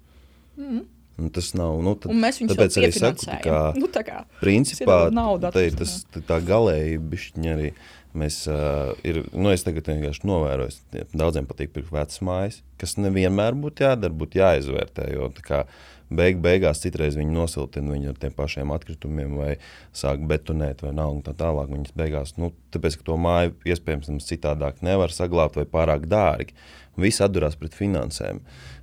Mm. 0.57 0.85
Un 1.15 1.31
tas 1.31 1.53
nav. 1.55 1.77
Nu, 1.85 1.95
tad, 1.95 2.11
tāpēc 2.51 2.79
arī 2.81 2.95
saku, 2.95 3.29
ka 3.45 3.59
nu, 3.79 3.87
tā 3.93 4.03
kā, 4.07 4.25
principā, 4.41 5.05
tā 5.45 5.63
ir 5.69 5.77
tas, 5.79 6.01
tā 6.15 6.41
galēji 6.43 6.99
bišķiņa 7.13 7.53
arī. 7.59 7.75
Mēs, 8.15 8.45
uh, 8.47 8.93
ir, 9.03 9.25
nu, 9.35 9.51
es 9.51 9.65
tagad 9.67 9.89
vienkārši 9.91 10.27
novēroju, 10.31 10.75
ka 10.93 11.03
daudziem 11.19 11.49
patīk 11.51 11.73
pirkt 11.75 11.91
vecas 11.95 12.21
mājas, 12.23 12.61
kas 12.79 12.95
nevienmēr 12.95 13.57
būtu 13.59 13.83
jādara, 13.83 14.15
būtu 14.15 14.39
jāizvērtē. 14.39 15.09
Jo, 15.17 15.33
kā, 15.43 15.65
beig, 16.11 16.41
beigās 16.45 16.83
citreiz 16.83 17.17
viņi 17.19 17.35
nosiltina 17.35 17.95
viņu 17.95 18.13
ar 18.13 18.19
tiem 18.21 18.35
pašiem 18.37 18.73
atkritumiem, 18.75 19.37
vai 19.39 19.55
sāk 19.97 20.25
betonēt, 20.29 20.85
vai 20.85 20.93
nav 20.97 21.17
tā 21.27 21.35
tālāk. 21.39 21.71
Viņas 21.73 21.97
beigās, 21.99 22.35
nu, 22.41 22.53
tāpēc, 22.75 22.99
ka 23.01 23.09
to 23.09 23.19
māju 23.21 23.55
iespējams 23.69 24.29
citādāk 24.29 24.83
nevar 24.85 25.15
saglabāt 25.15 25.61
vai 25.61 25.67
pārāk 25.77 26.09
dārgi. 26.11 26.57
Visi 27.01 27.25
atdurās 27.27 27.57
pret 27.59 27.75
finansēm. 27.75 28.43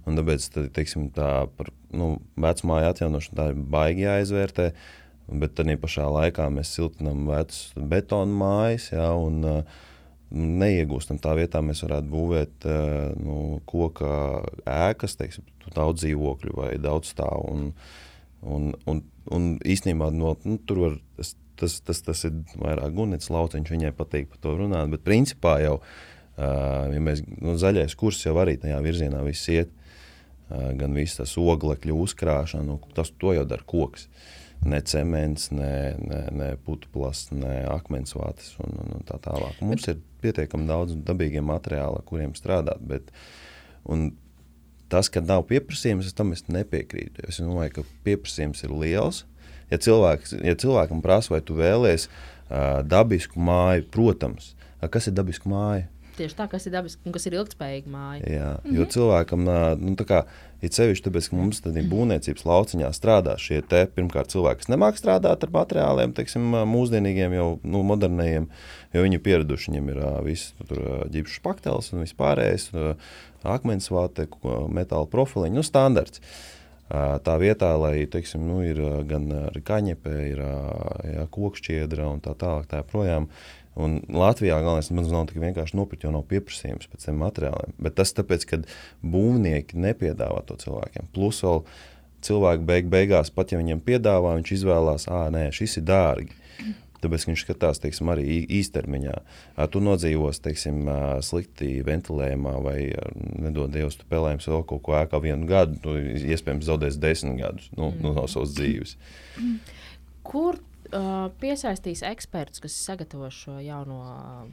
Un 0.10 0.18
tāpēc 0.18 0.48
tad, 0.52 0.72
teiksim, 0.76 1.12
tā 1.16 1.46
par 1.58 1.70
nu, 1.96 2.16
vecmāju 2.40 2.90
atjaunošanu 2.92 3.38
tā 3.38 3.52
ir 3.54 3.62
baigi 3.76 4.08
jāizvērtē. 4.08 4.72
Bet 5.32 5.54
tādā 5.56 5.78
pašā 5.80 6.10
laikā 6.12 6.50
mēs 6.52 6.74
siltinām 6.76 7.24
vecas 7.30 7.70
betonu 7.78 8.36
mājas, 8.42 8.90
ja, 8.92 9.14
un 9.16 9.38
uh, 9.48 9.80
neiegūstam 10.32 11.20
tā 11.22 11.36
vietā. 11.38 11.62
Mēs 11.66 11.84
varētu 11.86 12.12
būvēt 12.12 12.68
uh, 12.70 13.12
nu, 13.20 13.38
koka 13.70 14.42
ēkas, 14.66 15.18
teiksim, 15.20 15.48
daudz 15.76 16.04
dzīvokļu 16.04 16.56
vai 16.58 16.72
daudz 16.82 17.12
stāvu. 17.14 17.52
Un, 17.52 17.68
un, 18.42 18.72
un, 18.90 19.04
un 19.32 19.50
īstenībā 19.62 20.12
no, 20.16 20.36
nu, 20.48 20.58
tur 20.68 20.86
var, 20.86 20.96
tas, 21.60 21.78
tas, 21.86 22.02
tas, 22.08 22.24
ir 22.30 22.40
vairāk 22.62 22.96
gunits 22.98 23.32
lauciņš, 23.34 23.76
viņai 23.76 23.94
patīk 23.98 24.32
par 24.32 24.42
to 24.46 24.56
runāt. 24.64 24.92
Bet 24.96 25.06
principā 25.08 25.58
jau, 25.64 25.78
uh, 25.82 26.88
ja 26.96 27.04
mēs, 27.04 27.26
nu, 27.38 27.58
zaļais 27.62 27.98
kurs 28.00 28.24
jau 28.26 28.38
arī 28.42 28.58
tajā 28.62 28.82
virzienā 28.86 29.24
viss 29.28 29.52
iet 29.52 29.78
gan 30.52 30.92
viss 30.92 31.16
tas 31.16 31.32
oglekļu 31.40 31.96
uzkrāšana, 32.06 32.66
nu, 32.68 32.78
tas 32.96 33.12
to 33.20 33.32
jau 33.36 33.46
dara 33.48 33.64
koks. 33.64 34.08
Ne 34.62 34.78
cements, 34.86 35.48
ne, 35.50 35.74
ne, 35.98 36.22
ne 36.38 36.50
putekļs, 36.68 37.32
ne 37.34 37.56
akmensvātis 37.72 38.54
un, 38.62 38.76
un, 38.84 38.92
un 39.00 39.08
tā 39.08 39.18
tālāk. 39.24 39.58
Mums 39.66 39.88
bet... 39.88 39.96
ir 39.96 40.22
pietiekami 40.22 40.70
daudz 40.70 40.94
dabīgiem 41.08 41.48
materiāliem, 41.50 42.06
kuriem 42.06 42.36
strādāt. 42.38 42.84
Bet, 42.86 43.10
tas, 44.92 45.10
ka 45.10 45.24
nav 45.24 45.48
pieprasījums, 45.50 46.12
es 46.12 46.18
tam 46.18 46.34
es 46.36 46.46
nepiekrītu. 46.52 47.26
Es 47.28 47.42
domāju, 47.42 47.80
ka 47.80 47.88
pieprasījums 48.06 48.62
ir 48.68 48.76
liels. 48.76 49.24
Ja, 49.72 49.80
cilvēks, 49.82 50.36
ja 50.44 50.54
cilvēkam 50.60 51.02
prasa, 51.02 51.34
vai 51.34 51.42
tu 51.48 51.56
vēlēsies 51.56 52.10
uh, 52.10 52.82
dabisku 52.84 53.40
māju, 53.40 53.88
protams, 53.94 54.52
kas 54.92 55.08
ir 55.08 55.16
dabiska 55.16 55.50
māja? 55.50 55.88
Tieši 56.22 56.38
tā, 56.38 56.46
kas 56.52 56.68
ir 56.70 56.76
dabiski 56.76 57.02
un 57.08 57.16
kas 57.16 57.26
ir 57.26 57.36
ilgspējīga 57.40 57.90
māja. 57.90 58.22
Jā, 58.30 58.50
mm 58.54 58.68
-hmm. 58.68 58.78
jo 58.78 58.86
cilvēkam, 58.94 59.48
nu, 59.82 59.96
tā 59.98 60.06
kā 60.06 60.20
ir 60.62 60.74
sevišķi 60.76 61.08
tāpēc, 61.08 61.30
ka 61.30 61.40
mums 61.40 61.64
tādā 61.66 61.82
būvniecības 61.90 62.46
lauciņā 62.46 62.92
strādā 62.94 63.34
šie 63.42 63.62
te, 63.66 63.88
pirmkārt, 63.96 64.30
cilvēki, 64.30 64.62
kas 64.62 64.70
nemāk 64.70 65.00
strādāt 65.02 65.44
ar 65.48 65.54
materiāliem, 65.56 66.14
teiksim, 66.14 66.54
mūsdienīgiem, 66.70 67.34
jau 67.34 67.50
nu, 67.64 67.82
moderniem, 67.82 68.48
jo 68.94 69.02
viņi 69.02 69.18
ir 69.18 69.26
pieraduši, 69.26 69.72
viņiem 69.72 69.90
ir 69.96 70.02
uh, 70.04 70.22
viss 70.26 70.54
tur 70.70 71.10
ģipšs 71.10 71.42
paktels 71.42 71.92
un 71.94 72.06
viss 72.06 72.18
pārējais, 72.18 72.70
uh, 72.76 72.96
akmensvāte, 73.44 74.28
metāla 74.70 75.10
profiliņi, 75.10 75.58
nu, 75.58 75.66
standarts. 75.66 76.22
Tā 76.92 77.38
vietā, 77.40 77.70
lai 77.80 78.04
teiksim, 78.12 78.44
nu, 78.44 78.58
ir 78.68 78.82
gan 79.08 79.30
kaņepē, 79.64 80.16
ir 80.28 80.42
jā, 81.08 81.24
kokšķiedra 81.32 82.10
un 82.12 82.20
tā 82.20 82.34
tālāk, 82.36 82.68
tā 82.68 82.82
projām. 82.84 83.30
Un 83.80 84.02
Latvijā 84.12 84.58
galvenais 84.60 84.92
nav 84.92 85.30
tik 85.30 85.40
vienkārši 85.40 85.78
nopirkt, 85.80 86.04
jo 86.04 86.12
nav 86.12 86.26
pieprasījums 86.28 86.90
pēc 86.92 87.08
tiem 87.08 87.22
materiāliem. 87.24 87.76
Bet 87.80 87.96
tas 88.02 88.12
tāpēc, 88.18 88.46
ka 88.50 88.60
būvnieki 89.14 89.80
nepiedāvā 89.80 90.44
to 90.50 90.58
cilvēkiem. 90.60 91.08
Plus 91.16 91.40
vēl 91.46 91.64
cilvēki 92.26 92.68
beig, 92.68 92.92
beigās, 92.92 93.32
pat 93.34 93.54
ja 93.54 93.62
viņiem 93.62 93.82
piedāvā, 93.86 94.36
viņš 94.38 94.56
izvēlās, 94.58 95.08
ah, 95.12 95.30
nē, 95.34 95.48
šis 95.56 95.80
ir 95.80 95.88
dārgi. 95.88 96.36
Tāpēc 97.02 97.24
viņš 97.26 97.44
skatās 97.48 97.82
teiksim, 97.82 98.12
arī 98.14 98.26
īstermiņā. 98.60 99.16
Tu 99.74 99.82
nodzīvos 99.82 100.38
teiksim, 100.46 100.84
slikti 101.26 101.80
ventilējumā, 101.88 102.56
vai 102.62 102.78
nedod 103.42 103.74
Dievs, 103.74 103.98
tu 103.98 104.06
pelējies 104.12 104.50
vēl 104.52 104.66
kaut 104.70 104.84
ko 104.86 104.98
ēkā 105.00 105.22
vienu 105.24 105.50
gadu. 105.50 105.80
Tu 105.82 105.96
iespējams 106.30 106.68
zaudēsi 106.70 107.02
desmit 107.02 107.40
gadus 107.42 107.72
nu, 107.74 107.90
mm. 107.90 108.20
no 108.20 108.28
savas 108.30 108.54
dzīves. 108.54 108.94
Kur 110.28 110.62
uh, 110.96 111.30
piesaistīs 111.42 112.04
ekspertus, 112.06 112.62
kas 112.64 112.76
sagatavo 112.86 113.30
šo 113.34 113.58
jauno 113.64 114.00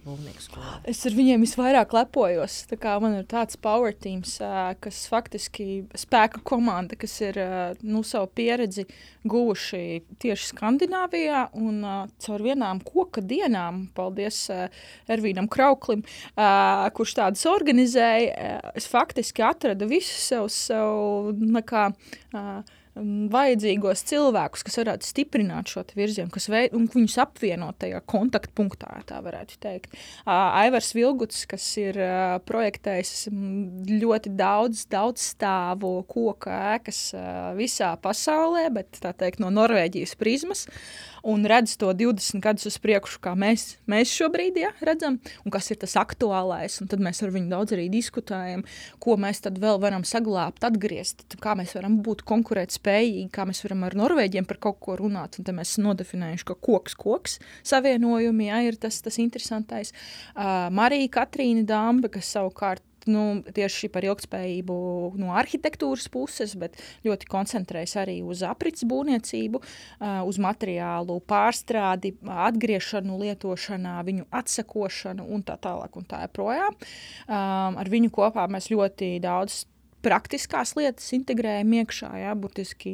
būvnieku 0.05 0.44
skolu? 0.44 0.72
Es 0.88 1.03
ar 1.09 1.16
viņiem 1.16 1.44
visvairāk 1.44 1.94
lepojos. 1.96 2.61
Man 3.03 3.18
ir 3.20 3.27
tāds 3.31 3.59
power 3.61 3.94
teams, 3.94 4.37
uh, 4.42 4.72
kas 4.83 5.05
faktiski 5.11 5.85
spēka 5.98 6.42
komanda, 6.46 6.98
kas 6.98 7.18
ir 7.24 7.38
uh, 7.42 7.77
nu, 7.83 8.03
savu 8.07 8.31
pieredzi 8.38 8.87
guvuši 9.29 9.83
tieši 10.22 10.53
Skandināvijā 10.53 11.48
un 11.59 11.83
uh, 11.85 12.01
caur 12.24 12.46
vienām 12.46 12.83
koka 12.87 13.22
dienām, 13.24 13.87
paldies 13.96 14.44
uh, 14.55 14.66
Ervīnam 15.11 15.51
Krauklim, 15.51 16.05
uh, 16.35 16.88
kurš 16.96 17.18
tādas 17.20 17.46
organizēja. 17.51 18.35
Uh, 18.35 18.74
es 18.79 18.88
faktiski 18.90 19.44
atradu 19.46 19.90
visu 19.90 20.18
sev, 20.22 20.51
sev 20.55 21.33
nekā, 21.38 21.88
uh, 21.92 22.29
Um, 22.38 22.64
vajadzīgos 23.33 24.05
cilvēkus, 24.09 24.65
kas 24.67 24.79
varētu 24.81 25.09
stiprināt 25.09 25.73
šo 25.73 25.85
virzienu, 25.97 26.31
kas 26.35 26.49
veid, 26.53 26.75
viņus 26.75 27.19
apvienot 27.23 27.79
tajā 27.83 28.01
kontaktpunktā, 28.09 29.03
tā 29.09 29.21
varētu 29.25 29.59
teikt. 29.63 29.95
Aivars 30.29 30.93
Vilguts, 30.97 31.45
kas 31.51 31.67
ir 31.81 31.99
projektējis 32.49 33.29
ļoti 33.93 34.35
daudz, 34.39 34.87
daudz 34.91 35.31
stāvu 35.35 35.99
koku 36.11 36.53
ēkas 36.53 37.03
visā 37.59 37.95
pasaulē, 38.03 38.69
bet 38.75 39.01
tā 39.03 39.15
teikt 39.17 39.43
no 39.43 39.53
Norvēģijas 39.55 40.17
prizmas. 40.19 40.67
Uh, 40.69 41.18
un 41.23 41.47
redz 41.49 41.77
to 41.81 41.91
20 41.97 42.43
gadus 42.45 42.69
uz 42.71 42.79
priekšu, 42.83 43.21
kā 43.25 43.35
mēs, 43.39 43.77
mēs 43.91 44.13
šobrīd 44.15 44.59
ja, 44.61 44.73
redzam, 44.85 45.19
un 45.45 45.55
kas 45.55 45.71
ir 45.73 45.81
tas 45.83 45.97
aktuālais. 46.01 46.81
Tad 46.89 47.03
mēs 47.05 47.23
ar 47.25 47.33
viņu 47.35 47.53
daudz 47.53 47.75
arī 47.77 47.89
diskutējam, 47.93 48.65
ko 49.03 49.19
mēs 49.21 49.43
vēl 49.49 49.81
varam 49.83 50.07
saglabāt, 50.09 50.63
atgriezt, 50.69 51.25
kā 51.43 51.55
mēs 51.59 51.75
varam 51.79 51.99
būt 52.05 52.25
konkurētspējīgi, 52.29 53.29
kā 53.35 53.47
mēs 53.49 53.63
varam 53.67 53.87
ar 53.89 53.97
Norvēģiem 53.99 54.49
par 54.49 54.61
kaut 54.69 54.81
ko 54.85 54.99
runāt. 55.01 55.39
Tad 55.39 55.55
mēs 55.57 55.75
esam 55.75 55.89
nodefinējuši, 55.91 56.49
ka 56.49 56.59
koks, 56.69 56.97
koks 56.99 57.39
savienojumi 57.67 58.51
ja, 58.51 58.63
ir 58.67 58.79
tas, 58.81 59.01
tas 59.05 59.19
interesantais. 59.23 59.95
Uh, 60.35 60.69
Marija 60.75 61.11
Katrīna 61.21 61.67
Dāmba, 61.69 62.11
kas 62.13 62.31
savukārt 62.37 62.85
nu, 63.11 63.25
tieši 63.55 63.90
par 63.92 64.07
ilgspējību 64.07 64.77
no 65.21 65.33
arhitektūras 65.38 66.09
puses, 66.12 66.55
bet 66.59 66.76
ļoti 67.07 67.28
koncentrējas 67.30 67.97
arī 68.05 68.18
uz 68.26 68.43
aprits 68.47 68.87
būvniecību, 68.89 69.62
uz 70.28 70.41
materiālu 70.43 71.18
pārstrādi, 71.28 72.14
atgriešanu 72.49 73.18
lietošanā, 73.24 73.97
viņu 74.07 74.28
atsakošanu 74.41 75.26
un 75.35 75.45
tā 75.47 75.59
tālāk 75.62 75.99
un 75.99 76.07
tā 76.09 76.22
joprojām. 76.26 76.78
Ar 77.28 77.93
viņu 77.93 78.12
kopā 78.14 78.47
mēs 78.53 78.70
ļoti 78.72 79.16
daudz 79.24 79.64
praktiskās 80.05 80.74
lietas 80.78 81.07
integrējam 81.16 81.72
iekšā. 81.80 82.11
Jā, 82.22 82.34
būtiski 82.38 82.92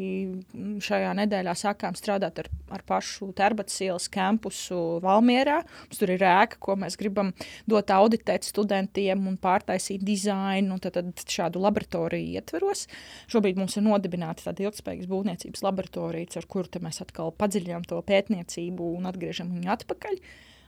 šajā 0.84 1.10
nedēļā 1.20 1.54
sākām 1.58 1.96
strādāt 1.98 2.40
ar, 2.42 2.48
ar 2.72 2.84
pašu 2.88 3.30
Terbats 3.36 3.76
ielas 3.84 4.08
kampusu 4.12 5.00
Valmierā. 5.04 5.60
Mums 5.86 6.00
tur 6.00 6.14
ir 6.14 6.24
ēka, 6.24 6.60
ko 6.64 6.78
mēs 6.80 6.96
gribam 7.00 7.34
dot 7.70 7.92
auditēt 7.94 8.48
studentiem 8.48 9.26
un 9.30 9.36
pārtaisīt 9.40 10.04
dizainu, 10.06 10.78
tad, 10.82 10.96
tad 11.00 11.36
šādu 11.36 11.62
laboratoriju 11.64 12.40
ietveros. 12.40 12.86
Šobrīd 13.32 13.60
mums 13.60 13.76
ir 13.78 13.86
nodibināta 13.86 14.48
tāda 14.48 14.68
ilgspējīgas 14.68 15.10
būvniecības 15.10 15.64
laboratorija, 15.66 16.32
ar 16.40 16.48
kuru 16.50 16.82
mēs 16.84 17.02
atkal 17.04 17.34
padziļinām 17.36 17.84
to 17.88 18.00
pētniecību 18.08 18.94
un 18.96 19.10
atgriežam 19.10 19.52
viņu 19.54 19.72
atpakaļ. 19.76 20.18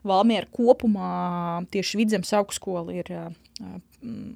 Valmiera 0.06 0.46
kopumā 0.54 1.64
tieši 1.72 1.98
Vidzemes 1.98 2.30
augstskola 2.36 2.94
ir 2.94 3.08
uh, 3.10 3.30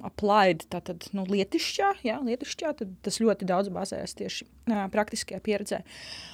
applied, 0.05 0.65
tātad 0.73 1.05
nu, 1.15 1.23
lietišķā, 1.29 1.91
jā, 2.05 2.17
lietišķā, 2.25 2.71
tad 2.79 2.93
tas 3.05 3.19
ļoti 3.21 3.45
daudz 3.47 3.69
bazējas 3.73 4.15
tieši 4.17 4.45
uh, 4.45 4.87
praktiskajā 4.91 5.39
pieredzē. 5.45 5.81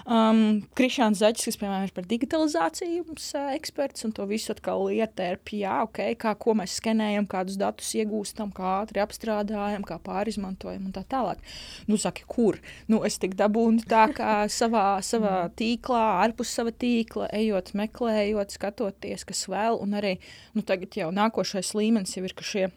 Um, 0.07 0.63
Krišāns 0.77 1.19
Zaķis, 1.19 1.49
kas, 1.49 1.57
piemēram, 1.59 1.89
ir 1.89 1.93
par 1.95 2.07
digitalizāciju 2.09 3.03
mums, 3.09 3.27
uh, 3.35 3.51
eksperts, 3.57 4.05
un 4.07 4.13
to 4.15 4.25
visu 4.29 4.53
atkal 4.55 4.87
ietērp, 4.95 5.51
jā, 5.59 5.75
ok, 5.85 6.01
kā, 6.23 6.33
ko 6.39 6.55
mēs 6.57 6.77
skenējam, 6.79 7.27
kādus 7.29 7.59
datus 7.59 7.91
iegūstam, 7.99 8.53
kā 8.55 8.77
ātri 8.79 9.03
apstrādājam, 9.03 9.85
kā 9.87 9.99
pārizmantojam 10.07 10.87
un 10.87 10.95
tā 10.95 11.03
tālāk. 11.11 11.43
Nu, 11.91 11.99
saki, 12.01 12.25
kur? 12.31 12.61
Nu, 12.87 13.03
es 13.07 13.19
tik 13.21 13.37
dabūnu 13.37 13.85
tā 13.91 14.07
kā 14.17 14.39
savā, 14.53 14.87
savā 15.05 15.35
tīklā, 15.59 16.03
ārpus 16.23 16.55
sava 16.57 16.73
tīkla, 16.73 17.29
ejot, 17.35 17.75
meklējot, 17.77 18.55
skatoties, 18.55 19.27
kas 19.27 19.45
vēl, 19.51 19.83
un 19.83 19.99
arī, 19.99 20.17
nu, 20.55 20.65
tagad 20.65 20.95
jau 20.97 21.11
nākošais 21.13 21.75
līmenis 21.77 22.17
jau 22.17 22.25
ir, 22.25 22.37
ka 22.37 22.47
šie 22.47 22.67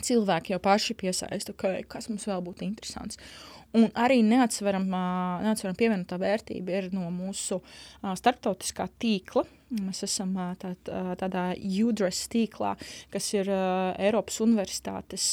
cilvēki 0.00 0.54
jau 0.54 0.60
paši 0.62 0.96
piesaista, 0.98 1.54
ka, 1.56 1.76
kas 1.88 2.08
mums 2.08 2.28
vēl 2.28 2.44
būtu 2.44 2.64
interesants. 2.68 3.20
Un 3.72 3.88
arī 3.96 4.18
neatsveram, 4.20 4.84
neatsveram 5.40 5.76
pievienotā 5.78 6.18
vērtība 6.20 6.74
ir 6.76 6.90
no 6.92 7.08
mūsu 7.12 7.62
starptautiskā 8.02 8.84
tīkla. 9.00 9.46
Mēs 9.72 10.02
esam 10.04 10.34
tā, 10.60 10.74
tādā 11.16 11.46
UDRES 11.56 12.18
tīklā, 12.28 12.74
kas 13.08 13.30
ir 13.32 13.48
Eiropas 13.48 14.36
universitātes, 14.44 15.24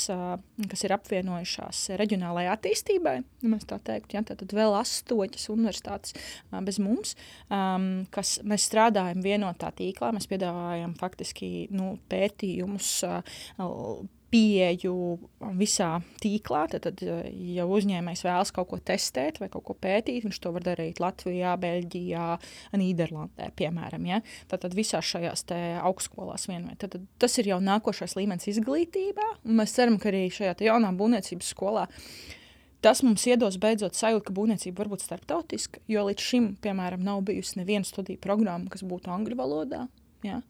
kas 0.71 0.83
ir 0.87 0.93
apvienojušās 0.95 1.81
reģionālajai 1.99 2.53
attīstībai. 2.53 3.17
Mēs 3.51 3.67
tā 3.67 3.81
teiktu, 3.83 4.15
ja, 4.15 4.23
tad 4.23 4.55
vēl 4.55 4.77
astoņas 4.79 5.49
universitātes 5.51 6.15
bez 6.63 6.79
mums, 6.79 7.17
kas 8.15 8.37
mēs 8.47 8.69
strādājam 8.71 9.19
vienotā 9.25 9.73
tīklā. 9.75 10.13
Mēs 10.15 10.31
piedāvājam 10.31 10.95
faktiski 11.01 11.67
nu, 11.75 11.97
pētījumus 12.07 12.93
pieeju 14.31 14.93
visā 15.57 15.89
tīklā. 16.21 16.65
Tad, 16.71 16.87
tad, 16.87 17.03
ja 17.33 17.65
uzņēmējs 17.69 18.23
vēlas 18.27 18.53
kaut 18.55 18.69
ko 18.71 18.79
testēt 18.91 19.41
vai 19.41 19.49
kaut 19.51 19.65
ko 19.67 19.75
pētīt, 19.77 20.25
viņš 20.27 20.41
to 20.43 20.53
var 20.55 20.65
darīt 20.65 21.01
Latvijā, 21.03 21.55
Beļģijā, 21.61 22.29
Nīderlandē, 22.79 23.51
piemēram. 23.59 24.09
Ja? 24.09 24.21
Tad, 24.51 24.65
tad 24.65 24.77
visās 24.77 25.07
šajās 25.09 25.45
augstskolās 25.83 26.49
vienmēr. 26.49 26.77
Tad, 26.81 26.95
tad 26.97 27.07
tas 27.21 27.37
ir 27.41 27.53
jau 27.53 27.61
nākošais 27.63 28.17
līmenis 28.19 28.49
izglītībā. 28.53 29.29
Mēs 29.49 29.77
ceram, 29.77 29.99
ka 30.01 30.11
arī 30.13 30.27
šajā 30.33 30.57
jaunā 30.69 30.93
būvniecības 30.97 31.55
skolā. 31.55 31.87
Tas 32.79 33.01
mums 33.03 33.25
iedos 33.27 33.57
beidzot 33.59 33.97
sajūtu, 33.99 34.29
ka 34.29 34.33
būvniecība 34.37 34.79
var 34.79 34.93
būt 34.93 35.01
starptautiska, 35.03 35.81
jo 35.91 36.05
līdz 36.07 36.23
šim, 36.23 36.45
piemēram, 36.63 37.01
nav 37.03 37.25
bijusi 37.27 37.59
neviena 37.59 37.83
studiju 37.83 38.21
programma, 38.23 38.71
kas 38.71 38.85
būtu 38.87 39.11
angļu 39.11 39.35
valodā. 39.35 39.81
Ja? 40.25 40.41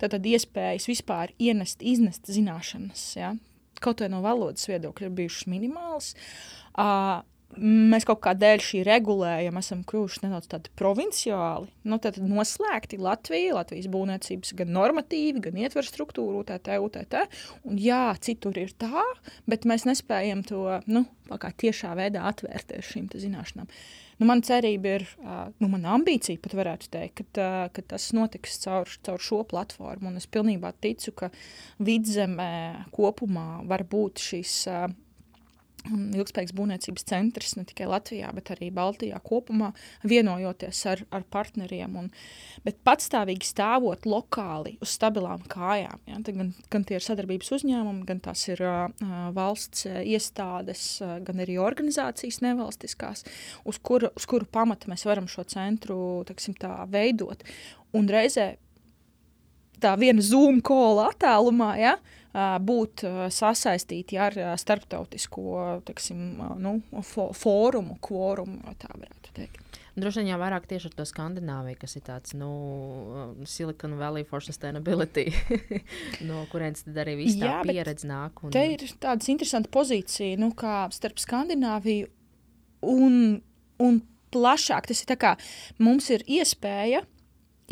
Tad, 0.00 0.12
tad 0.14 0.26
iespējas 0.28 0.88
vispār 0.90 1.32
ienest, 1.42 1.82
iznest 1.82 2.30
zināšanas, 2.30 3.08
ja? 3.18 3.36
kaut 3.82 4.00
vai 4.00 4.10
no 4.12 4.22
valodas 4.24 4.68
viedokļa, 4.70 5.08
ir 5.08 5.16
bijušas 5.18 5.48
minimālas. 5.52 6.12
Uh, 6.72 7.20
mēs 7.56 8.06
kaut 8.08 8.22
kā 8.24 8.32
dēļ 8.36 8.62
šī 8.64 8.80
regulējuma 8.86 9.60
esam 9.62 9.82
kļuvuši 9.88 10.22
nedaudz 10.24 10.48
tādi 10.52 10.72
provinciāli. 10.78 11.68
Nu, 11.88 11.98
tad 12.02 12.18
noslēgti 12.20 12.98
Latvija, 13.00 13.54
Latvijas 13.58 13.90
būvniecības 13.92 14.54
gan 14.58 14.72
normatīvi, 14.76 15.44
gan 15.44 15.60
ietver 15.60 15.86
struktūru, 15.86 16.42
UTT, 16.42 16.72
UTT. 16.88 17.20
Un 17.68 17.78
jā, 17.80 18.08
citur 18.24 18.58
ir 18.60 18.72
tā, 18.80 19.04
bet 19.48 19.68
mēs 19.68 19.86
nespējam 19.88 20.42
to 20.48 20.80
nu, 20.90 21.06
tiešā 21.30 21.94
veidā 21.98 22.26
atvērties 22.32 22.92
šīm 22.94 23.12
zināšanām. 23.14 23.70
Uh, 23.70 24.05
Nu, 24.16 24.24
man 24.28 24.40
cerība 24.46 24.94
ir, 24.96 25.02
nu, 25.60 25.68
mana 25.68 25.92
ambīcija 25.96 26.40
pat 26.40 26.54
varētu 26.56 26.88
teikt, 26.94 27.24
ka, 27.36 27.48
ka 27.72 27.82
tas 27.92 28.08
notiks 28.16 28.56
caur, 28.62 28.88
caur 29.04 29.20
šo 29.20 29.42
platformu. 29.48 30.08
Un 30.08 30.20
es 30.20 30.28
pilnībā 30.30 30.72
ticu, 30.80 31.12
ka 31.12 31.28
vidzemē 31.84 32.88
kopumā 32.96 33.60
var 33.68 33.84
būt 33.84 34.22
šīs 34.30 34.54
ilgspējīgas 35.86 36.54
būvniecības 36.56 37.06
centrs 37.08 37.54
ne 37.58 37.64
tikai 37.68 37.88
Latvijā, 37.90 38.30
bet 38.36 38.50
arī 38.54 38.70
Baltijā 38.74 39.20
kopumā, 39.24 39.72
vienojoties 40.06 40.82
ar, 40.90 41.02
ar 41.14 41.24
partneriem. 41.32 41.96
Un, 42.00 42.10
bet 42.66 42.80
patstāvīgi 42.86 43.48
stāvot 43.48 44.08
lokāli 44.08 44.76
uz 44.84 44.94
stabilām 44.96 45.44
kājām. 45.52 46.02
Ja, 46.10 46.20
gan, 46.26 46.52
gan 46.72 46.86
tie 46.88 46.98
ir 46.98 47.06
sadarbības 47.06 47.52
uzņēmumi, 47.58 48.04
gan 48.08 48.22
tās 48.24 48.46
ir 48.50 48.62
uh, 48.66 48.86
valsts 49.36 49.86
iestādes, 49.86 50.84
uh, 51.04 51.16
gan 51.26 51.42
arī 51.44 51.58
organizācijas 51.62 52.42
nevalstiskās, 52.44 53.26
uz 53.66 53.80
kuru, 53.82 54.12
uz 54.16 54.28
kuru 54.28 54.48
pamata 54.50 54.90
mēs 54.92 55.06
varam 55.08 55.30
šo 55.30 55.46
centru 55.50 55.98
teksim, 56.28 56.56
tā, 56.58 56.78
veidot. 56.90 57.44
Un 57.96 58.08
reizē 58.12 58.54
tā 59.82 59.94
viena 60.00 60.24
Zoom 60.24 60.60
kola 60.64 61.10
attālumā, 61.12 61.72
ja, 61.80 61.96
būt 62.36 63.04
sasaistīti 63.32 64.18
ar 64.20 64.36
starptautisko 64.60 65.82
teksim, 65.88 66.42
nu, 66.60 66.78
fórumu, 67.36 67.96
kvorumu, 68.04 68.76
tā 68.80 68.92
varētu 68.92 69.36
teikt. 69.36 69.62
Droši 69.96 70.20
vien 70.20 70.34
jau 70.34 70.40
vairāk 70.42 70.66
tieši 70.68 70.90
ar 70.90 70.94
to 70.98 71.04
Skandināviju, 71.08 71.78
kas 71.80 71.96
ir 71.96 72.02
tāds 72.04 72.34
nu, 72.36 72.50
Silicon 73.48 73.94
Valley 73.96 74.26
for 74.28 74.44
Sustainability, 74.44 75.30
no 76.28 76.42
kurienes 76.52 76.84
tad 76.84 77.00
arī 77.06 77.14
viss 77.22 77.38
tā 77.40 77.62
pieredze 77.64 78.04
nāk. 78.10 78.44
Un... 78.44 78.52
Te 78.52 78.66
ir 78.74 78.84
tāda 79.00 79.24
interesanta 79.32 79.72
pozīcija, 79.72 80.36
nu, 80.42 80.50
starp 80.92 81.22
Skandināviju 81.24 82.10
un, 82.92 83.16
un 83.80 84.02
plašāk. 84.36 84.90
Tas 84.92 85.00
ir 85.00 85.08
tā 85.14 85.16
kā 85.20 85.32
mums 85.80 86.10
ir 86.12 86.26
iespēja 86.28 87.06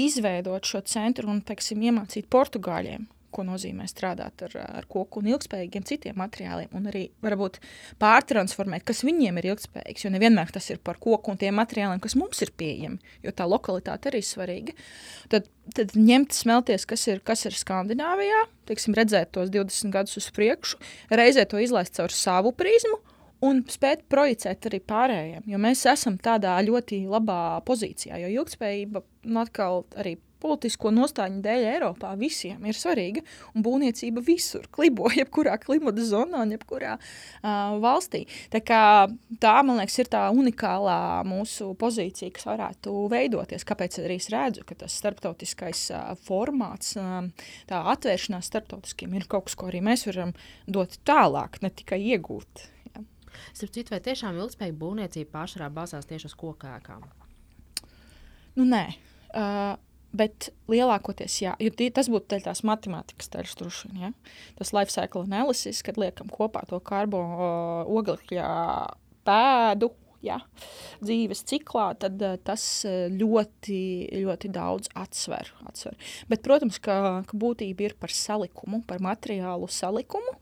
izveidot 0.00 0.66
šo 0.68 0.82
centru 0.88 1.30
un, 1.30 1.42
teiksim, 1.46 1.82
iemācīt 1.90 2.30
portugāļiem 2.32 3.08
ko 3.34 3.44
nozīmē 3.46 3.86
strādāt 3.90 4.44
ar, 4.46 4.54
ar 4.62 4.86
koku 4.90 5.20
un 5.20 5.30
ilgspējīgiem 5.32 5.86
citiem 5.88 6.18
materiāliem, 6.20 6.70
un 6.76 6.88
arī 6.90 7.04
varbūt 7.24 7.58
pārtransformēt, 8.02 8.84
kas 8.86 9.04
viņiem 9.06 9.40
ir 9.40 9.50
ilgspējīgs. 9.52 10.06
Jo 10.06 10.12
nevienmēr 10.14 10.52
tas 10.54 10.70
ir 10.70 10.80
par 10.84 11.00
koku 11.02 11.32
un 11.32 11.40
tiem 11.40 11.58
materiāliem, 11.58 12.02
kas 12.04 12.16
mums 12.20 12.42
ir 12.46 12.54
pieejami, 12.58 13.00
jo 13.24 13.34
tā 13.34 13.48
lokalitāte 13.50 14.10
arī 14.10 14.22
ir 14.22 14.28
svarīga. 14.28 14.76
Tad, 15.32 15.48
tad 15.76 15.96
ņemt, 15.98 16.36
smelties, 16.36 16.86
kas 16.90 17.08
ir, 17.10 17.22
kas 17.26 17.46
ir 17.48 17.58
Skandināvijā, 17.58 18.44
teiksim, 18.70 18.96
redzēt 18.98 19.34
tos 19.34 19.50
20 19.54 19.94
gadus 19.94 20.20
uz 20.20 20.30
priekšu, 20.34 20.78
reizē 21.10 21.48
to 21.48 21.62
izlaist 21.62 21.98
caur 21.98 22.14
savu 22.14 22.54
prizmu. 22.56 23.00
Un 23.44 23.64
spēt 23.68 24.06
projicēt 24.08 24.68
arī 24.70 24.80
pārējiem, 24.80 25.42
jo 25.50 25.58
mēs 25.60 25.84
esam 25.90 26.16
tādā 26.22 26.54
ļoti 26.64 27.02
labā 27.10 27.60
pozīcijā. 27.66 28.20
Jo 28.22 28.30
ilgspējība, 28.40 29.02
nu, 29.26 29.40
atkal 29.42 29.82
arī 30.00 30.14
politisko 30.44 30.92
nostāju 30.92 31.40
dēļ 31.44 31.66
Eiropā 31.70 32.12
visiem 32.20 32.64
ir 32.68 32.76
svarīga. 32.76 33.22
Un 33.54 33.64
būvniecība 33.64 34.22
visur 34.24 34.66
klibo, 34.74 35.08
jebkurā 35.20 35.56
klimata 35.62 36.04
zonā, 36.04 36.44
jebkurā 36.52 36.96
uh, 36.98 37.76
valstī. 37.82 38.24
Tā, 38.52 38.60
kā, 38.64 38.82
tā, 39.42 39.54
man 39.66 39.80
liekas, 39.80 39.98
ir 40.02 40.10
tā 40.12 40.26
unikālā 40.34 40.98
mūsu 41.28 41.72
pozīcija, 41.80 42.34
kas 42.36 42.48
varētu 42.50 43.06
veidoties. 43.12 43.66
Kāpēc 43.68 44.00
arī 44.04 44.18
es 44.20 44.30
redzu, 44.34 44.66
ka 44.68 44.76
tas 44.84 44.98
starptautiskais 45.00 45.86
uh, 45.94 46.12
formāts, 46.26 46.94
uh, 47.00 47.48
tā 47.70 47.80
atvēršanās 47.94 48.52
starptautiskiem 48.52 49.16
ir 49.16 49.28
kaut 49.30 49.48
kas, 49.48 49.58
ko 49.58 49.72
arī 49.72 49.82
mēs 49.84 50.06
varam 50.10 50.36
dot 50.68 51.00
tālāk, 51.08 51.60
ne 51.64 51.72
tikai 51.72 52.02
iegūt. 52.14 52.68
Starp 53.52 53.74
citu, 53.74 53.94
vai 53.94 54.02
tiešām 54.04 54.38
ilgspējīga 54.40 54.80
būvniecība 54.80 55.32
pārsvarā 55.38 55.70
balstās 55.74 56.08
tieši 56.10 56.30
uz 56.30 56.36
kokēkām? 56.40 57.02
Nu, 58.54 58.66
nē. 58.68 58.86
Uh, 59.34 59.74
Bet 60.14 60.52
lielākoties, 60.70 61.40
jā, 61.42 61.56
jo 61.58 61.72
tie, 61.74 61.88
tas 61.90 62.06
būtu 62.12 62.38
tās 62.44 62.60
matemātikas 62.66 63.32
daļas, 63.32 63.56
droši 63.58 63.88
vien. 63.90 63.96
Ja? 64.04 64.10
Tas 64.60 64.70
life 64.76 64.94
cycle 64.94 65.24
analysis, 65.26 65.80
kad 65.82 65.98
liekam 65.98 66.30
kopā 66.30 66.62
to 66.70 66.78
karbonu 66.86 67.48
oglekļa 67.98 68.44
pēdu, 69.26 69.88
ja, 70.22 70.38
dzīves 71.02 71.42
ciklā, 71.50 71.88
tad 71.98 72.22
uh, 72.22 72.36
tas 72.46 72.62
ļoti, 73.10 73.80
ļoti 74.22 74.52
daudz 74.54 74.92
atsver, 75.02 75.50
atsver. 75.66 75.98
Bet, 76.30 76.44
protams, 76.46 76.78
ka, 76.78 77.00
ka 77.26 77.40
būtība 77.40 77.88
ir 77.88 77.98
par 77.98 78.14
salikumu, 78.14 78.84
par 78.86 79.02
materiālu 79.02 79.66
salikumu. 79.66 80.38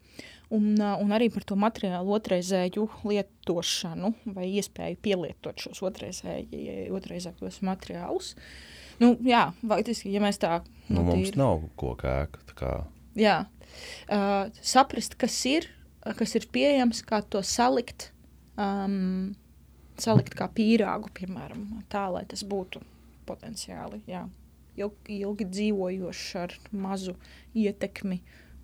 Un, 0.52 0.74
uh, 0.76 0.98
un 1.00 1.14
arī 1.16 1.30
par 1.32 1.46
to 1.48 1.56
materiālu 1.56 2.12
otrreizēju 2.18 2.84
lietošanu 3.08 4.12
vai 4.34 4.50
iespēju 4.58 5.00
pielietot 5.00 5.64
šos 5.64 5.80
otrreizējos 5.86 7.62
materiālus. 7.64 8.34
Uh, 8.36 8.82
Nu, 9.02 9.12
jā, 9.26 9.46
faktiski, 9.66 10.12
ja 10.14 10.22
mēs 10.22 10.40
tā 10.42 10.60
nu, 10.62 11.00
nu, 11.00 11.04
mums 11.08 11.30
tīri. 11.30 11.40
nav 11.40 11.62
koka 11.80 12.16
ēka. 12.24 12.72
Jā, 13.18 13.36
uh, 14.12 14.50
saprast, 14.64 15.16
kas 15.20 15.36
ir 15.48 15.68
kas 16.18 16.34
ir 16.34 16.48
pieejams, 16.50 17.04
kā 17.06 17.20
to 17.30 17.44
salikt, 17.46 18.08
um, 18.58 19.34
salikt 20.02 20.34
kā 20.38 20.48
pīrāgu, 20.50 21.12
piemēram, 21.14 21.68
tā, 21.92 22.08
lai 22.10 22.24
tas 22.30 22.42
būtu 22.42 22.82
potenciāli 23.28 24.00
jā, 24.10 24.24
ilgi, 24.80 25.20
ilgi 25.22 25.46
dzīvojošs 25.46 26.24
ar 26.42 26.56
mazu 26.74 27.14
ietekmi 27.54 28.18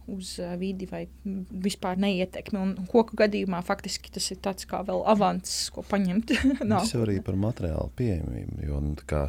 uz 0.09 0.35
uh, 0.43 0.55
vidi 0.61 0.89
vai 0.91 1.05
vispār 1.25 2.01
neietekmi. 2.01 2.59
Un 2.61 2.89
koku 2.91 3.19
gadījumā 3.19 3.61
faktiski 3.67 4.13
tas 4.15 4.27
ir 4.33 4.41
tāds 4.45 4.69
kā 4.69 4.81
vēl 4.87 5.05
avants, 5.09 5.55
ko 5.75 5.85
paņemt. 5.87 6.35
tas 6.65 6.95
jau 6.95 7.05
arī 7.05 7.19
par 7.25 7.39
materiālu 7.41 7.93
pieejamību, 7.99 8.61
jo 8.69 8.83
nu, 8.85 8.97
tā, 9.09 9.29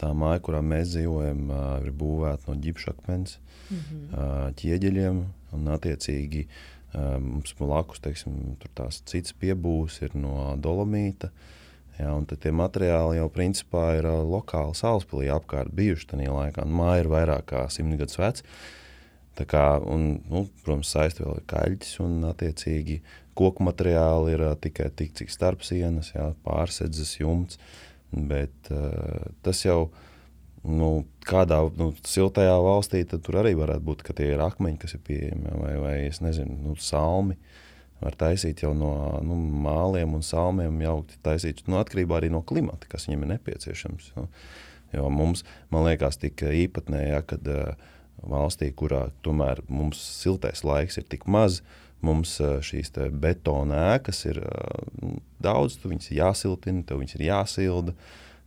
tā 0.00 0.12
māja, 0.16 0.42
kurā 0.46 0.62
mēs 0.64 0.94
dzīvojam, 0.94 1.46
uh, 1.50 1.70
ir 1.84 1.94
būvēta 2.02 2.50
no 2.50 2.58
ģipšakmens, 2.66 3.38
mm 3.68 3.78
-hmm. 3.78 4.04
uh, 4.10 4.50
ķieģeļiem 4.60 5.22
un 5.56 5.72
attiecīgi 5.76 6.46
uh, 6.46 7.16
mums 7.20 7.54
blakus, 7.58 8.00
teiksim, 8.00 8.56
tur 8.62 8.70
tās 8.74 9.02
cits 9.06 9.34
piebūs 9.34 10.02
ir 10.02 10.14
no 10.14 10.54
dolomīta. 10.56 11.30
Ja, 12.00 12.14
un 12.16 12.24
tie 12.24 12.52
materiāli 12.52 13.18
jau 13.18 13.28
principā 13.28 13.98
ir 13.98 14.06
uh, 14.08 14.22
lokāli 14.24 14.76
Salaspīlī 14.78 15.28
apkārt 15.34 15.74
bijuši 15.76 16.06
tajā 16.14 16.32
laikā. 16.32 16.64
Māja 16.64 17.02
ir 17.02 17.10
vairāk 17.12 17.50
kā 17.52 17.66
simt 17.68 17.98
gadus 18.00 18.16
veca. 19.30 19.46
Kā, 19.48 19.80
un, 19.80 20.20
nu, 20.28 20.48
protams, 20.64 20.90
saistīta 20.90 21.26
vēl 21.28 21.40
ir 21.40 21.46
kaļķis 21.48 22.00
un 22.00 22.24
attiecīgi 22.28 23.00
koku 23.34 23.62
materiāli 23.62 24.34
ir 24.34 24.44
tikai 24.60 24.90
tik, 24.90 25.14
cik 25.14 25.30
starp 25.30 25.62
sienas, 25.62 26.12
jā, 26.14 26.34
pārsedzes 26.44 27.18
jumts. 27.20 27.58
Bet 28.10 28.70
uh, 28.70 29.30
tas 29.42 29.64
jau 29.64 29.90
nu, 30.64 31.06
kādā 31.24 31.62
nu, 31.78 31.92
siltajā 32.04 32.56
valstī 32.60 33.04
tur 33.08 33.38
arī 33.40 33.54
varētu 33.54 33.84
būt, 33.86 34.02
ka 34.02 34.12
tie 34.12 34.32
ir 34.34 34.40
akmeņi, 34.40 34.78
kas 34.82 34.94
ir 34.94 35.04
pieejami 35.06 35.54
vai, 35.62 35.74
vai 35.78 35.96
es 36.08 36.20
nezinu, 36.20 36.58
nu, 36.64 36.76
salmi. 36.76 37.38
Var 38.00 38.16
taisīt 38.16 38.62
jau 38.64 38.72
no 38.72 39.20
nu, 39.22 39.36
māliem 39.36 40.14
un 40.16 40.22
salmiem, 40.24 40.78
jau 40.80 41.04
taisīt 41.22 41.62
nu, 41.68 41.76
atkarībā 41.80 42.16
arī 42.16 42.30
no 42.32 42.40
klimata, 42.42 42.88
kas 42.88 43.06
viņiem 43.06 43.26
ir 43.26 43.32
nepieciešams. 43.34 44.12
Jo, 44.16 44.26
jo 44.96 45.08
mums, 45.12 45.44
man 45.70 45.84
liekas, 45.84 46.16
tik 46.18 46.40
īpatnēji, 46.40 47.10
ja, 47.12 47.20
kad 47.22 47.50
uh, 47.52 47.90
valstī, 48.26 48.70
kurā 48.76 49.08
tomēr 49.24 49.62
mums 49.68 50.00
siltais 50.20 50.64
laiks 50.66 51.00
ir 51.00 51.06
tik 51.10 51.26
maz, 51.30 51.60
mums 52.04 52.36
šīs 52.40 52.92
betona 53.20 53.94
ēkas 53.94 54.24
ir 54.28 54.40
daudz, 55.42 55.78
tu 55.80 55.92
viņas 55.92 56.10
ir 56.10 56.20
jāsiltina, 56.22 56.84
tev 56.86 57.02
viņas 57.02 57.16
ir 57.18 57.26
jāsilda. 57.28 57.96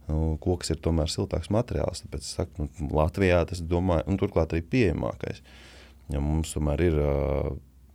Nu, 0.03 0.33
koks 0.43 0.73
ir 0.73 0.81
tomēr 0.83 1.07
siltāks 1.07 1.47
materiāls, 1.53 2.01
tāpēc 2.03 2.25
saku, 2.27 2.65
nu, 2.65 2.87
Latvijā 2.91 3.37
tas 3.47 3.61
domāju, 3.63 4.03
un 4.11 4.17
turklāt 4.19 4.51
arī 4.51 4.65
pieejamākais. 4.67 5.39
Ja 6.11 6.19
mums 6.19 6.51
tomēr 6.51 6.83
ir 6.83 6.97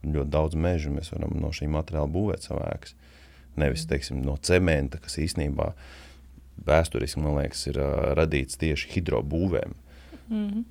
ļoti 0.07 0.33
daudz 0.33 0.57
mežu, 0.57 0.95
mēs 0.95 1.12
varam 1.12 1.37
no 1.37 1.51
šī 1.53 1.68
materiāla 1.68 2.09
būvēt 2.09 2.49
savu 2.49 2.62
ēkas. 2.64 2.97
Nevis 3.61 3.85
teiksim, 3.91 4.22
no 4.24 4.39
cementa, 4.41 5.03
kas 5.05 5.18
īstenībā 5.20 5.68
vēsturiski 6.64 7.20
liekas, 7.26 7.66
ir 7.68 7.83
radīts 8.16 8.57
tieši 8.57 8.89
hidrobūvēm. 8.95 9.76
Mm 10.31 10.49
-hmm. 10.49 10.64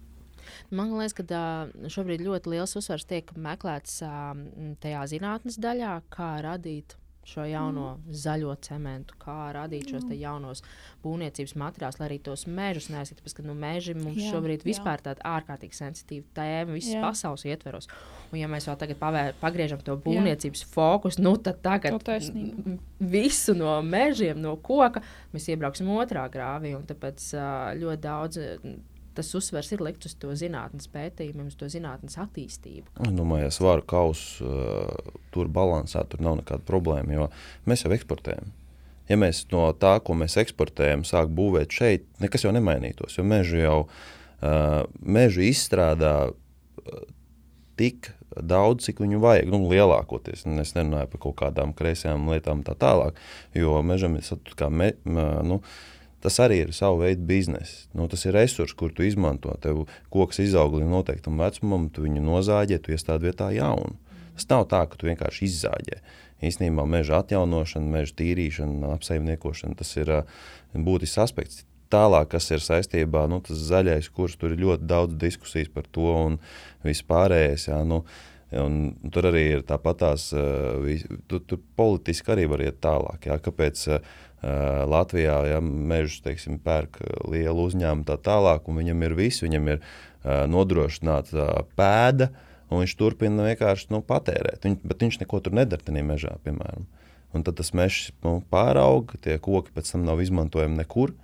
Man 0.69 0.93
liekas, 0.97 1.15
ka 1.15 1.41
šobrīd 1.93 2.25
ļoti 2.25 2.51
liels 2.55 2.75
uzsvars 2.79 3.07
tiek 3.07 3.29
meklēts 3.39 4.01
tajā 4.83 5.03
zinātnes 5.13 5.59
daļā, 5.63 5.99
kā 6.13 6.31
radīt 6.43 6.97
šo 7.27 7.43
jauno 7.43 7.87
mm. 7.97 8.13
zaļo 8.15 8.53
cementu, 8.63 9.15
kā 9.19 9.49
radīt 9.55 9.89
šos 9.91 10.05
mm. 10.05 10.15
jaunos 10.21 10.63
būvniecības 11.03 11.53
materiālus, 11.59 11.99
lai 11.99 12.07
arī 12.07 12.19
tos 12.23 12.45
mežus 12.47 12.87
neaizskat. 12.93 13.19
Tāpēc, 13.19 13.35
ka 13.39 13.45
nu, 13.47 13.55
meži 13.59 13.95
mums 13.99 14.21
jā, 14.21 14.31
šobrīd 14.31 14.63
jā. 14.63 14.69
vispār 14.69 15.03
tāda 15.03 15.23
ārkārtīgi 15.35 15.75
sensitīva 15.75 16.27
tēma 16.37 16.77
visas 16.77 16.95
jā. 16.95 17.03
pasaules 17.03 17.43
ietveros. 17.49 17.91
Un, 18.31 18.39
ja 18.39 18.47
mēs 18.51 18.69
vēl 18.69 18.79
tagad 18.79 18.99
pavēr, 19.01 19.35
pagriežam 19.43 19.83
to 19.83 19.97
būvniecības 20.07 20.63
jā. 20.63 20.71
fokusu, 20.71 21.23
nu, 21.25 21.35
tad 21.43 21.59
tagad 21.65 21.99
visu 23.17 23.57
no 23.59 23.75
mežiem, 23.83 24.39
no 24.43 24.55
koka 24.63 25.03
mēs 25.35 25.51
iebrauksim 25.51 25.91
otrā 25.99 26.29
grāvī. 26.31 26.77
Tāpēc 26.87 27.33
ļoti 27.83 28.07
daudz 28.07 28.39
tas 29.17 29.33
uzsvers 29.37 29.71
ir 29.73 29.81
likt 29.83 30.05
uz 30.07 30.13
to 30.21 30.33
zinātnīs 30.37 30.89
pētījumu, 30.93 31.47
uz 31.49 31.57
to 31.59 31.69
zinātnīs 31.71 32.17
attīstību. 32.21 32.93
Es 33.07 33.15
domāju, 33.17 33.47
ja 33.47 33.53
svaru 33.53 33.85
kausu 33.87 34.45
uh, 34.47 35.15
tur 35.33 35.49
balansā, 35.53 36.03
tur 36.09 36.23
nav 36.25 36.39
nekāda 36.41 36.65
problēma, 36.67 37.15
jo 37.15 37.29
mēs 37.69 37.85
jau 37.85 37.93
eksportējam. 37.95 38.53
Ja 39.07 39.17
mēs 39.19 39.45
no 39.53 39.69
tā, 39.79 39.97
ko 40.03 40.17
mēs 40.19 40.35
eksportējam, 40.41 41.05
sākam 41.07 41.35
būvēt 41.37 41.73
šeit, 41.73 42.05
nekas 42.23 42.43
jau 42.43 42.51
nemainītos. 42.55 43.17
Jo 43.17 43.25
mežu 43.27 43.61
jau 43.61 43.79
uh, 43.87 44.83
mežu 44.99 45.45
izstrādā 45.47 46.15
tik 47.77 48.11
daudz, 48.37 48.85
cik 48.85 48.99
viņu 49.01 49.21
vajag. 49.23 49.49
Nu, 49.49 49.63
lielākoties 49.71 50.43
es 50.45 50.73
nerunāju 50.75 51.11
par 51.13 51.21
kaut 51.23 51.37
kādām 51.41 51.73
kreisajām 51.77 52.27
lietām, 52.29 52.65
tā 52.67 52.75
tālāk. 52.77 53.17
Jo 53.55 53.79
mežam 53.85 54.17
ir 54.19 54.55
kā 54.59 54.69
me, 54.73 54.91
nu, 55.07 55.61
uh, 55.61 55.96
Tas 56.27 56.41
arī 56.43 56.57
ir 56.65 56.73
sava 56.75 57.05
veida 57.05 57.23
biznesa. 57.23 57.85
Nu, 57.95 58.09
tas 58.11 58.25
ir 58.27 58.33
resurs, 58.35 58.73
kur 58.75 58.91
tu 58.91 59.05
izmanto. 59.07 59.53
Tev 59.63 59.85
koks 60.11 60.41
izaug 60.43 60.73
līdz 60.75 60.89
noteiktam 60.91 61.39
vecumam, 61.39 61.85
tu 61.87 62.03
viņu 62.03 62.19
nozāģē, 62.25 62.81
tu 62.83 62.91
iestādi 62.91 63.29
vietā 63.29 63.47
jaunu. 63.55 63.95
Tas 64.35 64.49
nav 64.51 64.65
tā, 64.67 64.81
ka 64.91 64.99
tu 64.99 65.07
vienkārši 65.07 65.47
izzāģē. 65.47 66.01
Īstenībā 66.49 66.83
meža 66.83 67.21
atjaunošana, 67.23 67.87
meža 67.95 68.17
tīrīšana, 68.19 68.91
apsaimniekošana 68.97 69.79
tas 69.79 69.95
ir 69.95 70.11
uh, 70.17 70.35
būtisks 70.75 71.23
aspekts. 71.23 71.63
Tālāk, 71.95 72.33
kas 72.35 72.51
ir 72.51 72.59
saistībā 72.59 73.23
ar 73.23 73.31
nu, 73.31 73.39
zaļais 73.47 74.11
kurs, 74.11 74.35
tur 74.35 74.51
ir 74.51 74.65
ļoti 74.65 74.83
daudz 74.83 75.15
diskusijas 75.21 75.71
par 75.71 75.87
to 75.95 76.11
un 76.11 76.41
vispārējais. 76.83 77.69
Jā, 77.71 77.85
nu, 77.87 78.03
Un 78.55 78.93
tur 79.11 79.25
arī 79.27 79.41
ir 79.57 79.63
tāpat 79.67 79.97
tās, 79.99 80.29
uh, 80.31 80.85
tur, 81.27 81.41
tur 81.43 81.59
politiski 81.75 82.31
arī 82.31 82.45
var 82.47 82.61
iet 82.63 82.77
tālāk. 82.79 83.25
Jā, 83.27 83.35
kāpēc 83.43 83.81
uh, 83.91 84.13
Latvijā 84.41 85.37
ja, 85.49 85.61
mežus 85.61 86.21
teiksim, 86.21 86.59
pērk 86.61 86.99
lielu 87.25 87.63
uzņēmumu 87.69 88.05
tā 88.05 88.19
tālāk, 88.21 88.67
un 88.69 88.77
viņam 88.77 89.01
ir 89.07 89.15
viss, 89.17 89.41
viņam 89.41 89.71
ir 89.73 89.79
uh, 89.79 90.45
nodrošināta 90.51 91.47
pēda, 91.79 92.29
un 92.69 92.83
viņš 92.83 92.95
turpina 92.99 93.47
vienkārši 93.47 93.89
nu, 93.95 94.03
patērēt. 94.05 94.61
Viņ, 94.67 94.77
bet 94.85 95.05
viņš 95.05 95.21
neko 95.23 95.41
tur 95.41 95.57
nedara 95.57 95.81
tajā 95.83 96.05
mežā, 96.05 96.35
piemēram. 96.45 96.85
Un 97.35 97.43
tad 97.43 97.57
tas 97.59 97.73
mežs 97.75 98.11
nu, 98.23 98.37
pārauga, 98.51 99.17
tie 99.23 99.39
koki 99.41 99.73
pēc 99.75 99.95
tam 99.95 100.05
nav 100.07 100.21
izmantojami 100.23 100.79
nekur. 100.83 101.15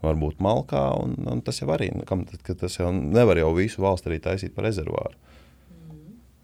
Varbūt 0.00 0.38
malkā, 0.40 0.86
un, 0.96 1.18
un 1.28 1.42
tas 1.44 1.58
jau 1.60 1.68
arī 1.74 1.90
nu, 1.92 2.06
kam, 2.08 2.22
tas 2.24 2.78
jau 2.78 2.88
nevar 2.94 3.36
jau 3.36 3.50
visu 3.58 3.82
valsti 3.84 4.08
arī 4.08 4.22
taisīt 4.24 4.54
par 4.54 4.64
rezervāru. 4.64 5.18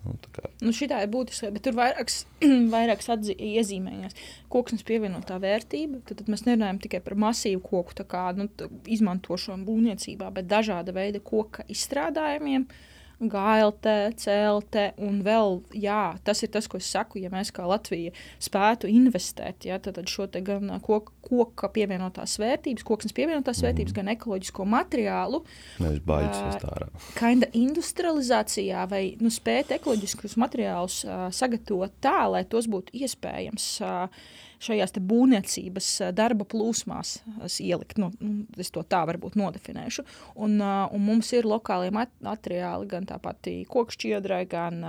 Nu, 0.07 0.50
nu, 0.68 0.74
šitā 0.76 1.02
ir 1.04 1.12
būtiska, 1.12 1.50
bet 1.54 1.66
tur 1.66 1.76
vairākas, 1.78 2.22
vairākas 2.74 3.11
iezīmējas. 3.34 4.18
Koksnes 4.52 4.86
pievienotā 4.86 5.38
vērtība. 5.42 6.02
Tad, 6.07 6.22
tad 6.22 6.32
mēs 6.32 6.46
nerunājam 6.48 6.82
tikai 6.86 7.02
par 7.04 7.18
masīvu 7.26 7.62
koku 7.66 8.07
kā, 8.09 8.26
nu, 8.38 8.48
izmantošanu 8.86 9.66
būvniecībā, 9.68 10.30
bet 10.38 10.50
dažāda 10.50 10.94
veida 10.96 11.22
koka 11.24 11.66
izstrādājumiem. 11.72 12.66
Uh, 12.66 12.92
GLT, 13.16 13.92
CLT 14.20 14.82
un 15.06 15.22
vēl, 15.24 15.60
jā, 15.80 16.16
tas 16.26 16.42
ir 16.44 16.50
tas, 16.52 16.66
ko 16.68 16.76
es 16.80 16.88
saku, 16.92 17.20
ja 17.22 17.30
mēs 17.32 17.48
kā 17.54 17.64
Latvija 17.64 18.12
spētu 18.42 18.90
investēt, 18.92 19.64
ja, 19.68 19.78
tad 19.80 20.02
šo 20.10 20.26
te 20.28 20.42
gan 20.44 20.68
koka, 20.84 21.14
koka 21.24 21.70
pievienotās 21.72 22.36
vērtības, 22.42 22.84
koksnes 22.86 23.16
pievienotās 23.16 23.62
mm. 23.62 23.68
vērtības, 23.68 23.96
gan 23.96 24.12
ekoloģisko 24.12 24.68
materiālu. 24.68 25.42
Nevis 25.80 26.02
baidās 26.06 26.60
uh, 26.60 26.68
ārā. 26.74 26.90
Kainda 27.16 27.48
industrializācijā 27.56 28.84
vai 28.90 29.04
nu, 29.22 29.32
spēt 29.32 29.72
ekoloģiskus 29.78 30.36
materiālus 30.40 31.00
uh, 31.08 31.28
sagatavot 31.32 31.96
tā, 32.04 32.18
lai 32.34 32.44
tos 32.50 32.68
būtu 32.68 33.00
iespējams 33.00 33.70
uh, 33.86 34.26
šajās 34.62 34.96
būvniecības 34.96 35.88
darba 36.16 36.46
plūsmās 36.48 37.16
ielikt. 37.62 37.98
Nu, 38.00 38.11
nu, 38.20 38.46
es 38.61 38.72
to 38.74 38.82
tā 38.86 39.02
varbūt 39.09 39.36
nodefinēšu. 39.38 40.04
Un, 40.42 40.59
un 40.61 41.04
mums 41.04 41.32
ir 41.36 41.48
lokālie 41.48 41.92
materiāli, 41.94 42.88
gan 42.90 43.09
tā 43.09 43.18
pati 43.22 43.59
kokšķiedrai, 43.70 44.42
gan, 44.50 44.80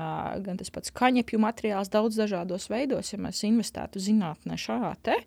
gan 0.45 0.59
tas 0.59 0.71
pats 0.73 0.93
kaņepju 0.95 1.41
materiāls, 1.43 1.91
daudz 1.93 2.19
dažādos 2.19 2.69
veidos. 2.71 3.13
Ja 3.13 3.21
mēs 3.21 3.43
investētu 3.47 4.01
zinātnē 4.03 4.59
šajā 4.61 4.93
te, 5.05 5.17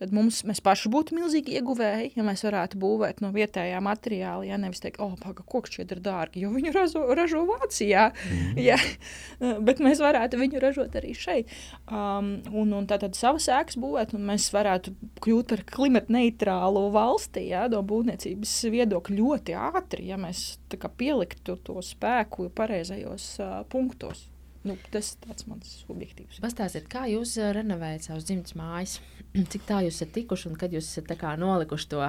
tad 0.00 0.12
mums, 0.16 0.42
mēs 0.48 0.60
paši 0.64 0.90
būtu 0.92 1.16
milzīgi 1.16 1.56
ieguvēji, 1.58 2.12
ja 2.16 2.24
mēs 2.26 2.44
varētu 2.46 2.78
būvēt 2.80 3.22
no 3.24 3.30
vietējā 3.34 3.80
materiāla. 3.84 4.46
Ja 4.48 4.58
nevis 4.60 4.82
teikt, 4.84 5.00
oh, 5.02 5.14
paga, 5.20 5.44
kokšķiedra 5.46 5.98
ir 5.98 6.02
dārgi, 6.04 6.42
jo 6.44 6.52
viņu 6.54 6.74
ražo, 6.74 7.04
ražo 7.16 7.44
Vācijā. 7.48 8.10
Mm. 8.12 8.60
Ja, 8.60 8.76
bet 9.66 9.82
mēs 9.84 10.02
varētu 10.04 10.40
viņu 10.40 10.62
ražot 10.62 10.96
arī 10.98 11.14
šeit. 11.16 11.52
Um, 11.86 12.36
un, 12.52 12.74
un 12.76 12.88
tātad 12.90 13.16
savas 13.18 13.48
ēkas 13.52 13.80
būvēt, 13.80 14.14
un 14.16 14.26
mēs 14.30 14.50
varētu 14.54 14.94
kļūt 15.24 15.52
par 15.54 15.64
klimata 15.76 16.16
neitrālu 16.16 16.86
valsti, 16.94 17.48
ja, 17.52 17.66
no 17.72 17.82
būvniecības 17.86 18.56
viedokļa 18.76 19.20
ļoti 19.20 19.58
ātri, 19.58 20.10
ja 20.12 20.20
mēs 20.20 20.56
pieliktu 20.96 21.56
to 21.66 21.80
spēku 21.84 22.50
pareizajos 22.56 23.30
uh, 23.42 23.60
punktos. 23.72 24.26
Nu, 24.66 24.74
tas 24.90 25.12
ir 25.14 25.42
mans 25.46 25.74
subjektīvs. 25.84 26.40
Pastāstiet, 26.42 26.88
kā 26.90 27.04
jūs 27.10 27.36
uh, 27.38 27.52
renovējat 27.54 28.08
savus 28.08 28.26
dzimtas 28.26 28.56
mājas? 28.58 28.98
Cik 29.52 29.66
tā 29.68 29.82
jūs 29.86 30.00
esat 30.00 30.14
tikuši 30.16 30.50
un 30.50 30.56
kad 30.58 30.74
jūs 30.74 30.88
esat 30.90 31.12
nolikuši 31.38 31.92
to 31.92 32.02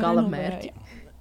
gala 0.00 0.24
mērķi? 0.24 0.72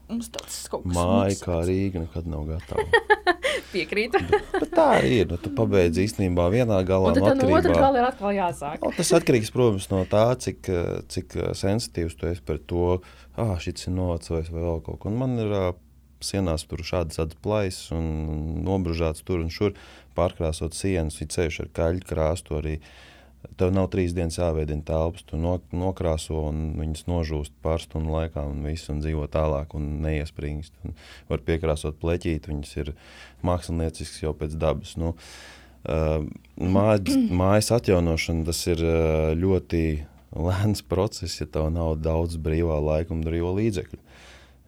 Mums 0.06 0.30
tāds 0.30 0.58
kaut 0.70 0.84
kas 0.86 0.94
Māja 0.94 1.38
kā 1.42 1.60
Rīga 1.66 2.04
nekad 2.04 2.28
nav 2.30 2.46
gatava. 2.46 2.84
Piekrītu. 3.74 4.20
bet, 4.22 4.68
tā 4.76 4.86
arī 5.00 5.14
ir. 5.24 5.30
Nu, 5.32 5.40
tu 5.42 5.50
pabeidz 5.58 5.98
īstenībā 6.04 6.46
vienā 6.54 6.78
galā. 6.88 7.10
Un 7.10 7.18
tad 7.18 7.40
no 7.40 7.48
otras 7.50 7.80
gala 7.80 8.02
ir 8.02 8.08
atkal 8.08 8.36
jāsāk. 8.36 8.86
O, 8.86 8.92
tas 8.96 9.12
atkarīgs, 9.18 9.50
protams, 9.56 9.88
no 9.92 10.04
tā, 10.12 10.28
cik, 10.46 10.70
eh, 10.70 10.92
cik 11.12 11.38
eh, 11.40 11.50
sensitīvs 11.58 12.20
tu 12.20 12.30
esi 12.30 12.46
par 12.46 12.62
to, 12.70 13.00
ah, 13.34 13.56
šis 13.62 13.90
ir 13.90 13.96
novecojis 13.98 14.54
vai 14.54 14.62
vēl 14.68 14.84
kaut 14.86 15.02
ko. 15.02 15.12
Un 15.12 15.20
man 15.24 15.36
ir 15.42 15.56
uh, 15.58 15.72
sienās 16.24 16.66
tur 16.70 16.84
šādas 16.86 17.20
tādas 17.20 17.40
plaisas 17.44 17.92
un 17.96 18.06
nobružāts 18.66 19.26
tur 19.26 19.44
un 19.44 19.52
šur, 19.54 19.76
pārkrāsot 20.18 20.76
sienas, 20.78 21.20
ir 21.22 21.32
ceļš 21.34 21.66
ar 21.66 21.74
kaļu 21.76 22.08
krāstu 22.08 22.60
arī. 22.60 22.80
Tev 23.60 23.70
nav 23.76 23.92
trīs 23.94 24.16
dienas 24.18 24.40
jāveidina 24.40 24.82
telpas, 24.88 25.22
tu 25.30 25.38
no, 25.38 25.60
nokrāso 25.76 26.48
un 26.48 26.72
viņas 26.80 27.06
nožūst 27.06 27.54
pāris 27.62 27.86
stundu 27.86 28.16
laikā 28.16 28.42
un 28.50 28.64
viss 28.66 28.90
un 28.90 29.04
dzīvo 29.04 29.28
tālāk 29.30 29.76
un 29.78 30.00
neiespringst. 30.02 30.74
Un 30.82 30.96
var 31.30 31.44
piekrāsot 31.46 32.00
pleķīt, 32.02 32.50
viņas 32.50 32.74
ir 32.82 32.96
māksliniecisks 33.46 34.24
jau 34.24 34.34
pēc 34.40 34.58
dabas. 34.58 34.96
Nu, 34.98 35.14
uh, 35.14 36.26
mājas, 36.58 37.22
mājas 37.44 37.70
atjaunošana 37.78 38.48
tas 38.50 38.66
ir 38.72 38.82
uh, 38.82 39.30
ļoti 39.38 39.86
lēns 40.36 40.82
process, 40.90 41.40
ja 41.40 41.48
tev 41.48 41.70
nav 41.74 42.00
daudz 42.04 42.40
brīvā 42.42 42.82
laika 42.82 43.14
un 43.16 43.24
brīvo 43.26 43.54
līdzekļu. 43.60 44.02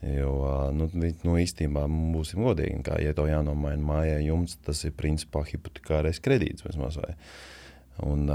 Jo, 0.06 0.32
nu, 0.78 0.86
nu, 0.93 1.36
īstenībā 1.41 1.88
būsim 2.14 2.43
godīgi, 2.45 2.84
ka, 2.86 3.00
ja 3.02 3.16
tev 3.18 3.32
jānomaina 3.32 3.82
mājā 3.82 4.20
jumts, 4.22 4.60
tas 4.66 4.84
ir 4.86 4.93
principā 4.98 5.41
hipotekārais 5.48 6.22
kredīts 6.22 6.66
vismaz. 6.68 7.00
Vai. 7.02 7.16
Un 8.06 8.30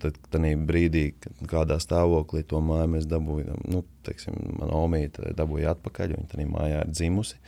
tad, 0.00 0.16
tad 0.32 0.46
brīdī, 0.64 1.10
kādā 1.50 1.76
stāvoklī 1.82 2.40
to 2.48 2.62
māju 2.64 2.88
mēs 2.94 3.08
dabūjām, 3.10 3.66
nu, 3.68 3.82
teiksim, 4.06 4.38
mana 4.56 4.80
omīte 4.80 5.34
dabūja 5.36 5.74
atpakaļ, 5.76 6.14
viņa 6.16 6.30
tajā 6.32 6.48
mājā 6.48 6.84
ir 6.86 6.94
dzimusi. 6.94 7.40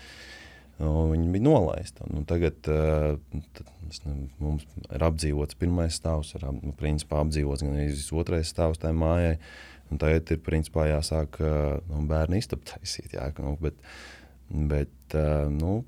Un 0.77 1.15
viņa 1.15 1.31
bija 1.33 1.47
nolaista. 1.47 2.05
Nu, 2.13 2.27
tagad 2.29 2.59
tad, 2.61 3.71
mums 4.43 4.67
ir 4.93 5.07
apdzīvots 5.09 5.57
pirmais 5.57 5.97
stāvs, 5.97 6.35
ir 6.37 6.45
ap, 6.45 6.61
nu, 6.61 6.75
principā 6.77 7.23
apdzīvots 7.25 7.65
gan 7.65 7.79
arī 7.79 7.97
otrais 8.21 8.53
stāvs 8.53 8.83
tajā 8.83 8.93
mājai. 9.01 9.39
Un 9.93 10.01
tagad 10.03 10.33
ir 10.35 10.41
principā 10.43 10.89
jāsāk 10.91 11.39
nu, 11.41 12.03
bērnu 12.11 12.41
istabu 12.41 12.67
taisīt. 12.67 13.13
Jā, 13.15 13.29
nu, 13.39 13.55
bet, 13.61 13.79
bet 14.51 15.17
nu, 15.55 15.79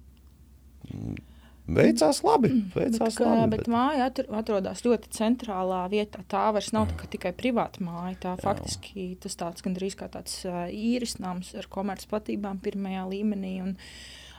veicās 1.69 2.23
labi. 2.25 2.53
Veicās 2.75 3.19
Bet, 3.19 3.21
labi 3.25 3.51
bet, 3.51 3.65
bet 3.65 3.71
māja 3.73 4.09
atr 4.09 4.31
atrodas 4.39 4.85
ļoti 4.87 5.13
centrālā 5.19 5.83
vietā. 5.93 6.23
Tā 6.31 6.47
vairs 6.55 6.71
nav 6.77 6.93
tā, 6.93 7.11
tikai 7.17 7.35
privāta 7.37 7.83
māja. 7.85 8.15
Tā 8.23 8.35
faktiski 8.41 9.11
tas 9.23 9.39
tāds 9.41 9.67
gandrīz 9.67 9.99
kā 9.99 10.11
tāds 10.13 10.41
īres 10.73 11.19
nams 11.23 11.55
ar 11.59 11.69
komercplatībām 11.73 12.63
pirmajā 12.65 13.09
līmenī. 13.11 13.55
Un, 13.67 13.75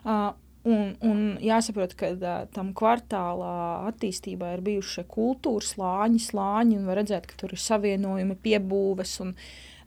uh, 0.05 0.31
Un, 0.69 0.93
un 1.05 1.23
jāsaprot, 1.41 1.95
ka 1.97 2.11
uh, 2.13 2.43
tam 2.53 2.73
kvartālā 2.77 3.53
attīstībā 3.89 4.53
ir 4.57 4.63
bijuši 4.65 5.05
kultūras 5.09 5.73
slāņi, 5.75 6.21
slāņi, 6.29 6.77
un 6.77 6.87
var 6.89 6.99
redzēt, 7.01 7.25
ka 7.29 7.37
tur 7.39 7.55
ir 7.55 7.63
savienojumi, 7.63 8.37
piebūves. 8.43 9.17
Un, 9.25 9.35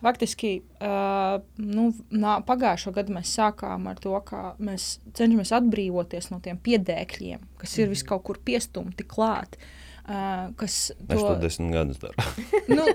Faktiski 0.02 0.56
uh, 0.82 1.36
nu, 1.62 1.84
nā, 2.10 2.32
pagājušo 2.42 2.90
gadu 2.96 3.14
mēs 3.14 3.36
sākām 3.36 3.84
ar 3.86 4.00
to, 4.02 4.16
ka 4.26 4.56
mēs 4.58 4.96
cenšamies 5.14 5.52
atbrīvoties 5.54 6.26
no 6.32 6.40
tiem 6.42 6.58
piedēkļiem, 6.58 7.44
kas 7.60 7.76
ir 7.78 7.92
vis 7.92 8.02
kaut 8.08 8.24
kur 8.26 8.40
piestumti 8.42 9.06
klāt. 9.06 9.54
Uh, 10.02 10.50
kas 10.58 10.90
Es 10.90 11.22
to 11.22 11.36
desmit 11.38 11.76
gadus 11.76 12.02
daru. 12.02 12.18
nu, 12.74 12.88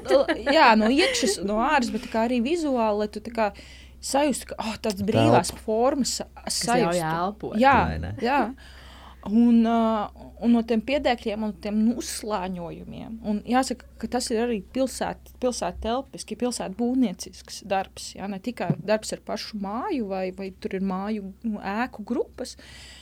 jā, 0.52 0.74
no 0.76 0.92
iekšas, 0.92 1.40
no 1.48 1.62
āras, 1.64 1.94
bet 1.94 2.12
arī 2.20 2.42
vizuāli, 2.44 3.08
tu 3.16 3.24
kā 3.32 3.54
sajūti, 4.08 4.50
ka 4.52 4.58
oh, 4.64 4.74
tādas 4.82 5.06
brīvās 5.08 5.54
formas 5.66 6.20
ļauj 6.22 6.58
sajūta. 6.58 7.14
elpot, 7.22 7.56
Jā, 7.62 7.78
vai 7.92 8.02
ne? 8.04 8.18
jā. 8.24 8.42
Un, 9.28 9.66
uh, 9.66 10.08
un 10.40 10.54
no 10.56 10.62
tiem 10.64 10.80
piedēkļiem 10.88 11.42
un 11.44 11.54
tiem 11.60 11.80
uzslāņojumiem. 12.00 13.18
Un 13.28 13.42
jāsaka, 13.50 13.88
ka 14.00 14.08
tas 14.14 14.30
ir 14.32 14.40
arī 14.46 14.62
pilsēta, 14.76 15.34
pilsēta 15.42 15.82
telpiski, 15.84 16.38
pilsēta 16.40 16.78
būvniecisks 16.78 17.64
darbs. 17.68 18.14
Jā, 18.16 18.30
ne 18.32 18.40
tikai 18.44 18.70
darbs 18.80 19.12
ar 19.18 19.24
pašu 19.28 19.60
māju, 19.60 20.08
vai, 20.14 20.30
vai 20.38 20.52
tur 20.56 20.78
ir 20.78 20.86
māju 20.88 21.34
nu, 21.44 21.58
ēku 21.60 22.06
grupas, 22.08 22.56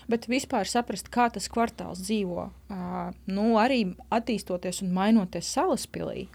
bet 0.10 0.26
vispār 0.32 0.66
saprast, 0.72 1.12
kā 1.14 1.28
tas 1.36 1.52
kvartāls 1.52 2.02
dzīvo. 2.08 2.48
Uh, 2.74 3.12
nu, 3.30 3.52
arī 3.62 3.84
attīstoties 4.16 4.82
un 4.86 4.96
mainoties 4.98 5.52
salaspilī. 5.60 6.26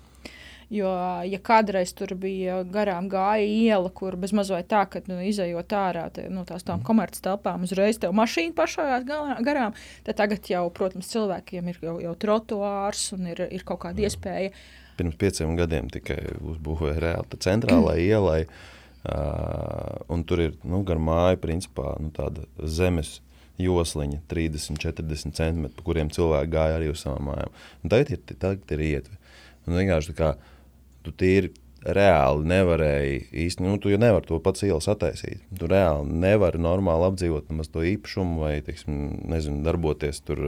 Jo, 0.70 0.90
ja 1.26 1.38
kādreiz 1.42 1.90
tur 1.98 2.12
bija 2.14 2.60
garām 2.62 3.08
gāja 3.10 3.42
iela, 3.42 3.90
kur 3.90 4.14
bez 4.14 4.30
mazliet 4.30 4.68
tā, 4.70 4.84
ka 4.86 5.00
nu, 5.10 5.16
izējot 5.26 5.72
ārā 5.74 6.04
te, 6.14 6.28
no 6.30 6.44
tās 6.46 6.62
tām 6.62 6.84
komerces 6.86 7.24
telpām, 7.24 7.64
uzreiz 7.66 7.98
tev 7.98 8.12
mašīna 8.14 8.54
pašā 8.54 8.84
garām, 9.02 9.74
tad 10.06 10.20
tagad 10.20 10.46
jau, 10.46 10.62
protams, 10.70 11.08
cilvēkiem 11.10 11.72
ir 11.72 11.80
jau, 11.82 11.96
jau 12.04 12.12
trotuārs 12.22 13.08
un 13.16 13.26
ir, 13.32 13.42
ir 13.50 13.64
kaut 13.66 13.82
kāda 13.82 14.04
iespēja. 14.06 14.52
Pirms 15.00 15.16
pieciem 15.18 15.56
gadiem 15.58 15.88
tikai 15.90 16.20
uzbūvēja 16.38 17.02
reāli 17.02 17.26
tā 17.32 17.40
centrālā 17.48 17.96
ielai. 18.12 18.44
Uh, 19.00 20.22
tur 20.28 20.44
ir 20.44 20.54
nu, 20.62 20.84
gar 20.86 21.00
māju, 21.02 21.40
principā, 21.42 21.96
nu, 21.98 22.12
tāda 22.14 22.44
zemes 22.62 23.16
josliņa, 23.58 24.20
30, 24.30 24.78
40 24.86 25.34
centimetri, 25.34 25.74
pa 25.80 25.88
kuriem 25.88 26.14
cilvēki 26.14 26.54
gāja 26.54 26.78
arī 26.78 26.92
uz 26.92 27.02
savām 27.02 27.32
mājām. 27.32 27.58
Un 27.82 27.92
tagad 27.96 28.14
ir, 28.14 28.22
tagad 28.36 28.76
ir 28.76 28.86
ietve. 28.86 29.18
Un 29.66 29.76
vienkārši 29.80 30.12
tā 30.12 30.16
kā 30.20 30.30
tu 31.06 31.12
tīri 31.16 31.52
reāli 31.80 32.44
nevarēji 32.50 33.20
īsti, 33.46 33.64
nu, 33.64 33.78
tu 33.80 33.92
jau 33.92 34.00
nevari 34.00 34.28
to 34.28 34.38
pats 34.44 34.66
ielas 34.66 34.88
attaisīt. 34.92 35.46
Tu 35.56 35.68
reāli 35.70 36.12
nevari 36.24 36.60
normāli 36.60 37.08
apdzīvot 37.08 37.48
nemaz 37.48 37.70
to 37.72 37.84
īpašumu 37.88 38.42
vai, 38.42 38.58
teiksim, 38.64 38.98
nezinu, 39.32 39.62
darboties 39.64 40.20
tur 40.26 40.42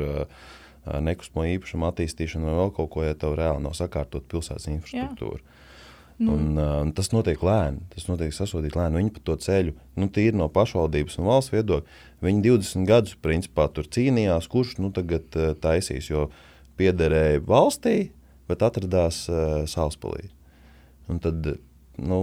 nekustamo 0.82 1.46
īpašumu 1.54 1.88
attīstīšanu 1.88 2.50
vai 2.50 2.58
vēl 2.58 2.72
kaut 2.76 2.90
ko, 2.92 3.04
ja 3.06 3.16
tev 3.16 3.36
reāli 3.38 3.64
nav 3.64 3.76
sakārtot 3.78 4.26
pilsētas 4.28 4.68
infrastruktūra. 4.72 5.40
Nu. 6.22 6.34
Un, 6.36 6.58
uh, 6.60 6.90
tas 6.94 7.08
notiek 7.10 7.40
lēni, 7.42 7.80
tas 7.90 8.04
notiek 8.06 8.34
sasodīt 8.36 8.76
lēni. 8.78 9.00
Viņi 9.00 9.14
pa 9.16 9.22
to 9.26 9.36
ceļu, 9.42 9.72
nu, 9.98 10.06
tīri 10.12 10.38
no 10.38 10.46
pašvaldības 10.52 11.18
un 11.18 11.26
valsts 11.26 11.54
viedokļa, 11.54 11.96
viņi 12.22 12.44
20 12.44 12.86
gadus 12.86 13.16
principā 13.24 13.66
tur 13.72 13.88
cīnījās, 13.90 14.46
kurš 14.52 14.76
nu 14.82 14.92
tagad 14.94 15.38
uh, 15.38 15.54
taisīs, 15.58 16.12
jo 16.12 16.28
piederēja 16.78 17.42
valstī, 17.48 17.96
bet 18.50 18.62
atradās 18.66 19.24
uh, 19.32 19.64
Salaspēlī. 19.70 20.28
Un 21.10 21.18
tad, 21.22 21.48
nu, 21.98 22.20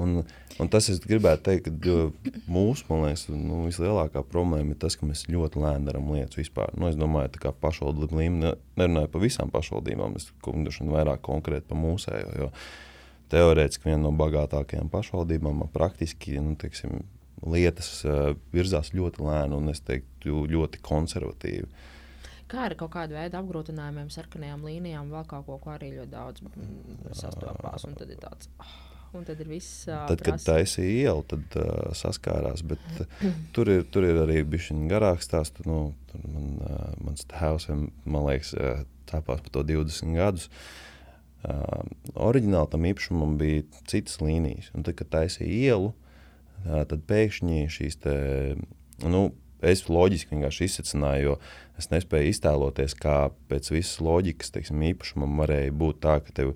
un, 0.00 0.22
un 0.60 0.70
tas 0.72 0.88
es 0.92 1.02
gribētu 1.02 1.44
teikt, 1.48 1.68
ka 1.84 2.32
mūsu, 2.50 2.86
man 2.88 3.04
liekas, 3.06 3.26
nu, 3.32 3.64
vislielākā 3.68 4.24
problēma 4.30 4.74
ir 4.74 4.80
tas, 4.80 4.96
ka 4.98 5.08
mēs 5.08 5.26
ļoti 5.30 5.62
lēni 5.62 5.88
darām 5.88 6.08
lietas 6.14 6.40
vispār. 6.40 6.72
Nu, 6.78 6.88
es 6.90 6.98
domāju, 7.00 7.34
ka 7.42 7.54
pašvaldību 7.64 8.20
līmenī, 8.20 8.54
nerunāju 8.80 9.12
par 9.12 9.24
visām 9.24 9.52
pašvaldībām, 9.54 10.18
es 10.20 10.30
domāju, 10.44 10.90
vairāk 10.94 11.24
konkrēti 11.26 11.70
par 11.70 11.80
mūsējo. 11.84 12.34
Jo 12.40 12.50
teorētiski 13.32 13.88
viena 13.88 14.04
no 14.04 14.12
bagātākajām 14.18 14.90
pašvaldībām 14.92 15.64
praktiski 15.74 16.38
nu, 16.42 16.54
teiksim, 16.60 17.02
lietas 17.44 17.88
uh, 18.06 18.32
virzās 18.54 18.92
ļoti 18.96 19.24
lēni 19.24 19.58
un 19.58 19.72
es 19.72 19.82
teiktu 19.84 20.44
ļoti 20.50 20.80
konservatīvi. 20.84 21.66
Kā 22.54 22.68
ar 22.68 22.74
kaut 22.78 22.92
kādu 22.94 23.16
veidu 23.16 23.38
apgrūtinājumiem, 23.40 24.10
sarkanajām 24.14 24.64
līnijām, 24.68 25.10
vēl 25.10 25.24
kaut 25.30 25.46
ko, 25.48 25.58
ko 25.62 25.72
arī 25.74 25.90
ļoti 25.96 26.12
daudz 26.12 26.44
sastopās. 27.18 27.86
Un 27.88 27.96
tad 27.98 28.12
ir 28.14 28.20
tāds, 28.22 28.50
oh, 28.62 28.74
un 29.18 29.26
tad 29.26 29.42
ir 29.42 29.50
viss. 29.50 29.84
Uh, 29.88 30.04
Tad, 30.10 30.22
kad 30.26 30.42
taisīja 30.44 31.10
ielu, 31.10 31.24
tad 31.32 31.58
uh, 31.58 31.90
saskārās. 31.98 32.62
Bet, 32.70 32.84
uh, 33.02 33.26
tur, 33.56 33.72
ir, 33.74 33.84
tur 33.90 34.06
ir 34.06 34.22
arī 34.22 34.40
bijis 34.46 34.70
garāks 34.90 35.26
stāsts. 35.28 35.66
Nu, 35.66 35.80
tur 36.12 36.24
man, 36.30 36.48
uh, 36.62 36.88
mans 37.02 37.26
tēvs, 37.30 37.68
man 37.74 38.26
liekas, 38.28 38.54
uh, 38.54 38.84
tāpās 39.10 39.42
par 39.42 39.54
to 39.54 39.66
20 39.74 40.14
gadus. 40.18 40.48
Uh, 41.44 41.82
oriģināli 42.24 42.72
tam 42.72 42.86
īpašumam 42.88 43.34
bija 43.40 43.66
citas 43.90 44.20
līnijas. 44.22 44.70
Un 44.76 44.86
tad, 44.86 44.96
kad 45.00 45.10
taisīja 45.18 45.74
ielu, 45.74 45.90
uh, 45.90 46.84
tad 46.88 47.02
pēkšņi 47.10 47.66
šīs 47.72 47.98
te, 48.06 48.14
nu, 49.04 49.26
es 49.70 49.86
loģiski 49.88 50.36
vienkārši 50.36 50.68
izsacināju, 50.68 51.34
jo 51.34 51.80
es 51.80 51.90
nespēju 51.92 52.32
iztēloties, 52.32 52.96
kā 53.00 53.18
pēc 53.50 53.70
visas 53.74 54.02
loģikas 54.04 54.52
teiksim, 54.54 54.82
īpašumam 54.92 55.40
varēja 55.42 55.72
būt 55.84 56.02
tā, 56.04 56.18
ka 56.24 56.36
tev 56.36 56.54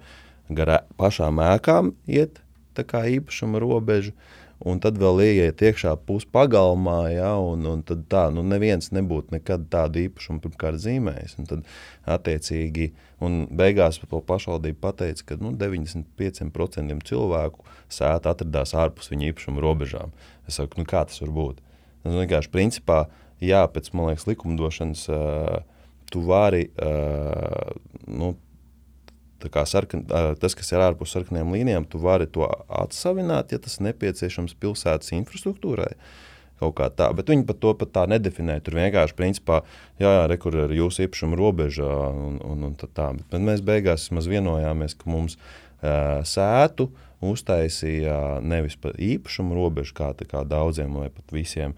garā 0.48 0.82
pašām 1.00 1.40
ēkām 1.44 1.94
iet 2.06 2.42
kā 2.86 3.00
īpašuma 3.10 3.58
robeža, 3.58 4.12
un 4.58 4.80
tad 4.82 4.98
vēl 4.98 5.22
ieiet 5.22 5.62
iekšā 5.62 5.94
puspagalmā, 6.06 6.98
ja, 7.14 7.32
un, 7.42 7.66
un 7.66 7.82
tad 7.86 8.04
tā, 8.10 8.24
nu 8.34 8.42
neviens 8.46 8.90
nebūtu 8.94 9.36
nekad 9.36 9.68
tādu 9.72 10.02
īpašumu 10.04 10.42
pirmkārt 10.44 10.82
zīmējis. 10.82 11.36
Un 11.38 11.48
tad 11.50 11.68
attiecīgi, 12.18 12.90
un 13.24 13.44
beigās 13.50 14.00
pašvaldība 14.02 14.80
pateica, 14.88 15.30
ka 15.30 15.38
nu, 15.42 15.54
95% 15.58 17.08
cilvēku 17.10 17.66
sēta 17.90 18.34
atradās 18.34 18.74
ārpus 18.78 19.12
viņa 19.12 19.32
īpašuma 19.32 19.64
robežām. 19.64 20.14
Es 20.46 20.58
saku, 20.58 20.82
nu 20.82 20.88
kā 20.88 21.04
tas 21.06 21.22
var 21.22 21.34
būt? 21.34 21.64
Tas 22.04 22.14
vienkārši 22.14 22.52
principā, 22.54 23.06
jā, 23.42 23.62
pēc, 23.72 23.90
liekas, 23.94 24.26
likumdošanas 24.28 25.06
uh, 25.12 25.58
tu 26.12 26.22
vari, 26.26 26.68
uh, 26.82 27.74
nu, 28.08 28.32
tā 29.42 29.64
sarkan, 29.68 30.06
uh, 30.08 30.32
tas, 30.40 30.56
kas 30.58 30.72
ir 30.72 30.82
ārpus 30.82 31.12
sarkanajām 31.14 31.52
līnijām, 31.54 31.86
tu 31.90 32.00
vari 32.02 32.26
to 32.30 32.48
atsavināt, 32.68 33.52
ja 33.54 33.60
tas 33.62 33.78
nepieciešams 33.84 34.56
pilsētas 34.58 35.14
infrastruktūrai. 35.18 35.92
kaut 36.58 36.74
kā 36.74 36.88
tā. 36.90 37.12
Bet 37.14 37.28
viņi 37.30 37.46
pat 37.46 37.60
to 37.62 37.70
pat 37.78 37.92
tā 37.94 38.02
nedefinē. 38.10 38.56
Tur 38.66 38.74
vienkārši, 38.80 39.14
principā, 39.14 39.60
jā, 40.00 40.10
jā 40.10 40.24
re, 40.26 40.36
kur 40.42 40.56
ir 40.58 40.74
jūsu 40.74 41.04
īpašuma 41.04 41.38
robeža. 41.38 41.86
Un, 41.86 42.40
un, 42.42 42.64
un 42.66 42.74
tā. 42.74 43.12
Bet 43.30 43.44
mēs 43.46 43.62
beigās 43.62 44.08
vienojāmies, 44.26 44.96
ka 44.98 45.06
mums 45.06 45.38
uh, 45.38 46.18
sētu 46.26 46.88
uztaisīja 47.24 48.38
nevis 48.44 48.76
īpašuma 48.78 49.56
robežu, 49.58 49.94
kā, 49.98 50.12
kā 50.28 50.44
daudziem 50.46 50.94
vai 51.00 51.08
pat 51.10 51.34
visiem. 51.34 51.74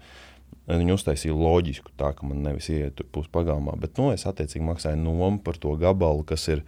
Viņi 0.69 0.93
uztaisīja 0.93 1.35
loģisku, 1.35 1.91
tā 1.97 2.11
ka 2.15 2.27
man 2.27 2.43
nevis 2.45 2.69
iet 2.71 2.95
tur 2.99 3.07
pus 3.11 3.27
pagalmā, 3.31 3.73
bet 3.81 3.97
nu, 3.99 4.11
es 4.13 4.27
attiecīgi 4.29 4.63
maksāju 4.63 4.99
nomu 5.01 5.41
par 5.43 5.57
to 5.59 5.73
gabalu, 5.79 6.23
kas 6.27 6.45
ir 6.53 6.61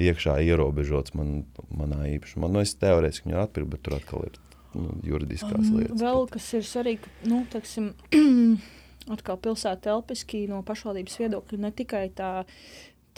iekšā 0.00 0.38
ierobežots 0.46 1.16
man, 1.18 1.42
manā 1.74 2.06
īpašumā. 2.14 2.48
Nu, 2.48 2.62
es 2.62 2.76
teorētiski 2.78 3.28
viņu 3.28 3.42
atpirku, 3.42 3.74
bet 3.74 3.82
tur 3.84 3.98
atkal 3.98 4.28
ir 4.30 4.38
nu, 4.78 4.94
juridiskās 5.04 5.66
um, 5.66 5.80
lietas. 5.80 5.98
Vēl 6.00 6.24
bet... 6.24 6.36
kas 6.36 6.48
ir 6.56 6.64
svarīgi, 6.70 7.12
nu, 7.28 7.42
teksim, 7.52 7.90
atkal 9.14 9.40
pilsēta 9.42 9.90
telpiski 9.90 10.46
no 10.50 10.62
pašvaldības 10.66 11.18
viedokļa 11.24 11.60
ne 11.66 11.72
tikai 11.82 12.06
tā, 12.16 12.32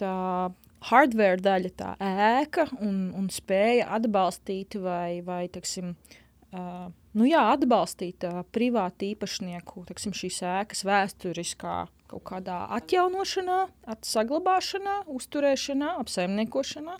tā 0.00 0.16
hardware 0.90 1.40
daļa, 1.42 1.72
tā 1.78 1.94
ēka 2.02 2.68
un, 2.82 3.08
un 3.16 3.30
spēja 3.32 3.88
atbalstīt 3.96 4.76
vai, 4.82 5.20
vai 5.24 5.44
teksim, 5.52 5.94
uh, 6.54 6.86
nu 7.16 7.28
jā, 7.28 7.42
atbalstīt 7.54 8.26
uh, 8.28 8.42
privātu 8.54 9.10
īpašnieku 9.12 9.86
teksim, 9.90 10.14
šīs 10.16 10.42
ēkas 10.54 10.84
vēsturiskā 10.88 11.76
kaut 12.14 12.24
kādā 12.28 12.60
atjaunošanā, 12.76 13.60
atsaglabāšanā, 13.96 15.00
uzturēšanā, 15.10 15.94
apsaimniekošanā. 16.04 16.98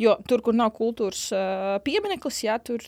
Jo 0.00 0.16
tur, 0.26 0.42
kur 0.46 0.56
nav 0.56 0.72
kultūras 0.78 1.28
uh, 1.36 1.76
piemineklis, 1.86 2.44
jā, 2.48 2.56
tur, 2.64 2.82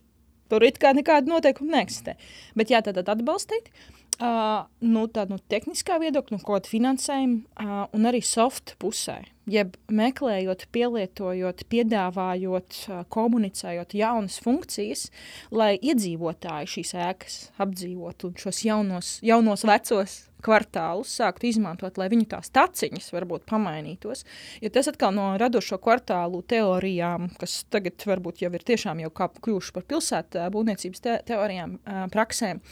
tur 0.51 0.65
it 0.67 0.81
kā 0.83 0.95
nekāda 0.97 1.31
noteikuma 1.31 1.79
neeksistē. 1.79 2.17
Bet 2.59 2.73
jā, 2.73 2.83
tad 2.83 3.05
atbalstīt. 3.05 3.69
Uh, 3.69 4.02
Uh, 4.21 4.69
nu, 4.85 5.07
tāda 5.11 5.35
no 5.35 5.39
tehniskā 5.51 5.97
viedokļa, 5.99 6.37
no 6.37 6.45
kāda 6.47 6.69
finansējuma, 6.71 7.39
uh, 7.57 7.71
un 7.97 8.07
arī 8.07 8.21
soft 8.23 8.75
pusē. 8.83 9.23
Jeb 9.51 9.73
meklējot, 9.91 10.67
pielietojot, 10.71 11.65
piedāvājot, 11.73 12.77
uh, 12.93 13.01
komunicējot 13.11 13.97
jaunas 13.99 14.37
funkcijas, 14.45 15.09
lai 15.51 15.73
iedzīvotāji 15.81 16.71
šīs 16.77 16.93
ēkas 17.09 17.39
apdzīvotu 17.65 18.31
un 18.31 18.37
šos 18.45 18.63
jaunos, 18.69 19.17
jaunos 19.27 19.67
vecos 19.67 20.21
kvartālus 20.43 21.13
sāktu 21.19 21.49
izmantot, 21.49 21.99
lai 21.99 22.09
viņu 22.13 22.27
tās 22.35 22.51
taciņas 22.55 23.13
varbūt 23.15 23.47
pamainītos. 23.51 24.25
Jo 24.63 24.71
tas 24.75 24.91
atkal 24.91 25.15
no 25.17 25.33
radošo 25.41 25.79
kvartālu 25.83 26.43
teorijām, 26.51 27.31
kas 27.41 27.63
tagad 27.73 28.03
varbūt 28.09 28.43
jau 28.45 28.53
ir 28.53 28.67
tiešām 28.73 29.03
jau 29.05 29.13
kļuvuši 29.15 29.75
par 29.77 29.87
pilsētu 29.95 30.47
būvniecības 30.55 31.05
te 31.05 31.19
teorijām, 31.31 31.79
praksēm, 32.13 32.63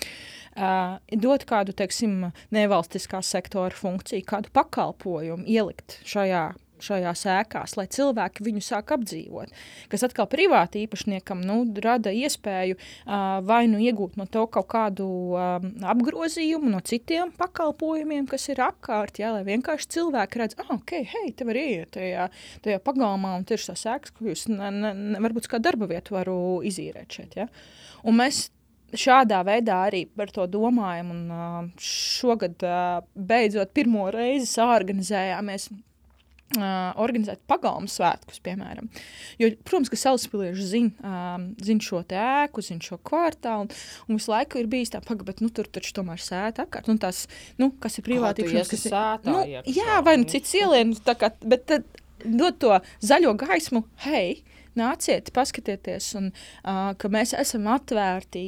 dot 0.54 1.46
kādu, 1.48 1.74
teiksim, 1.76 2.32
nevalstiskā 2.54 3.22
sektora 3.22 3.74
funkciju, 3.76 4.26
kādu 4.26 4.52
pakalpojumu 4.56 5.46
ielikt 5.48 6.00
šajā 6.08 6.50
šajās 6.84 7.24
ēkās, 7.30 7.76
lai 7.78 7.86
cilvēki 7.92 8.44
viņu 8.46 8.62
sāk 8.64 8.92
apdzīvot. 8.96 9.52
Kas 9.92 10.04
atkal 10.06 10.28
privāti 10.30 10.84
īpašniekam 10.86 11.42
nu, 11.46 11.62
rada 11.84 12.12
iespēju 12.14 12.76
uh, 12.76 13.40
vai 13.46 13.62
nu 13.70 13.80
iegūt 13.82 14.16
no 14.20 14.26
to 14.30 14.46
kaut 14.52 14.70
kādu 14.72 15.06
um, 15.36 15.70
apgrozījumu 15.92 16.72
no 16.72 16.82
citiem 16.84 17.34
pakalpojumiem, 17.38 18.28
kas 18.30 18.48
ir 18.52 18.62
apkārt, 18.64 19.20
jā, 19.22 19.32
lai 19.36 19.44
vienkārši 19.48 19.90
cilvēki 19.96 20.42
redz, 20.42 20.58
ah, 20.62 20.72
ok, 20.78 20.96
hei, 21.14 21.34
te 21.36 21.48
var 21.48 21.60
ieiet 21.60 21.92
tajā, 21.96 22.30
tajā 22.64 22.80
pagalmā 22.84 23.34
un 23.38 23.46
tieši 23.48 23.72
tās 23.72 23.84
ēkas, 23.96 24.16
ko 24.16 24.30
jūs 24.30 24.46
ne, 24.52 24.72
ne, 24.72 25.20
varbūt 25.20 25.50
kā 25.50 25.60
darba 25.62 25.90
vietu 25.90 26.16
varu 26.16 26.38
izīrēt 26.66 27.20
šeit. 27.20 27.36
Ja? 27.42 27.50
Un 28.06 28.16
mēs 28.20 28.48
šādā 28.96 29.42
veidā 29.46 29.82
arī 29.88 30.04
par 30.16 30.32
to 30.34 30.46
domājam. 30.50 31.12
Un, 31.14 31.22
uh, 31.34 31.84
šogad, 31.84 32.58
uh, 32.66 33.04
beidzot, 33.14 33.74
pirmo 33.76 34.08
reizi 34.14 34.50
sāorganizējāmies 34.54 35.70
Uh, 36.50 36.88
organizēt 36.98 37.38
pagalmu 37.46 37.86
svētkus, 37.86 38.40
piemēram. 38.42 38.88
Jo, 39.38 39.52
protams, 39.62 39.86
ka 39.86 39.94
salaspilieši 40.00 40.64
zina 40.66 41.12
um, 41.36 41.44
zin 41.62 41.78
šo 41.78 42.00
ēku, 42.02 42.64
zina 42.66 42.82
šo 42.82 42.98
kvartālu, 43.06 43.68
un, 43.68 43.84
un 44.10 44.18
visu 44.18 44.32
laiku 44.32 44.58
ir 44.58 44.66
bijis 44.72 44.90
tā, 44.90 44.98
paga, 45.06 45.22
bet 45.28 45.44
nu, 45.44 45.52
tur 45.54 45.70
taču 45.70 45.94
tomēr 46.00 46.18
sēta 46.18 46.64
apkārt. 46.66 46.90
Un 46.90 46.98
tās, 46.98 47.28
nu, 47.62 47.70
kas 47.78 48.00
ir 48.00 48.06
privātības, 48.08 48.66
kas 48.66 48.74
ir 48.80 48.82
sētā, 48.96 49.30
nu, 49.30 49.44
jā, 49.70 50.00
vai 50.02 50.16
nu 50.18 50.26
cits 50.32 50.58
ielien, 50.58 50.90
tā 51.06 51.14
kā, 51.20 51.30
bet 51.46 51.68
tad 51.70 51.86
dot 52.24 52.58
to 52.66 52.80
zaļo 53.06 53.36
gaismu, 53.44 53.84
hei, 54.08 54.40
nāciet, 54.78 55.30
paskatieties, 55.36 56.12
un 56.18 56.30
uh, 56.30 56.92
ka 56.98 57.10
mēs 57.12 57.34
esam 57.38 57.68
atvērti 57.72 58.44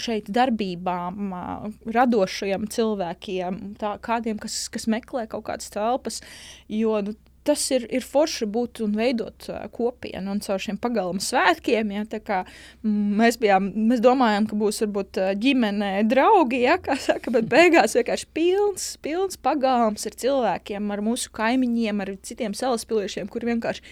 šeit 0.00 0.30
darbībām, 0.34 1.32
uh, 1.34 1.66
radošajiem 1.96 2.68
cilvēkiem, 2.74 3.60
tā, 3.80 3.96
kādiem, 4.04 4.40
kas, 4.42 4.62
kas 4.72 4.88
meklē 4.90 5.26
kaut 5.30 5.46
kādas 5.50 5.72
telpas, 5.74 6.20
jo 6.68 7.00
nu, 7.06 7.16
tas 7.50 7.66
ir, 7.74 7.84
ir 7.90 8.06
forši 8.06 8.48
būt 8.50 8.82
un 8.86 8.94
veidot 8.96 9.50
uh, 9.50 9.66
kopienu. 9.74 10.30
Un 10.32 10.40
caur 10.44 10.62
šiem 10.62 10.78
pagalma 10.80 11.22
svētkiem, 11.24 11.92
ja, 11.96 12.04
kā, 12.24 12.40
mēs, 12.86 13.36
bijām, 13.42 13.70
mēs 13.90 14.02
domājām, 14.04 14.46
ka 14.50 14.58
būs 14.60 14.80
varbūt 14.86 15.20
ģimene, 15.42 15.90
draugi, 16.10 16.62
ja, 16.64 16.78
kā 16.82 16.96
saka, 17.00 17.34
bet 17.34 17.50
beigās 17.50 17.98
vienkārši 17.98 18.30
pilns, 18.36 18.86
pilns 19.04 19.40
pagalms 19.40 20.06
ar 20.08 20.16
cilvēkiem, 20.22 20.88
ar 20.94 21.04
mūsu 21.04 21.32
kaimiņiem, 21.36 22.04
ar 22.04 22.14
citiem 22.26 22.56
salaspiliešiem, 22.56 23.28
kuri 23.30 23.52
vienkārši 23.52 23.84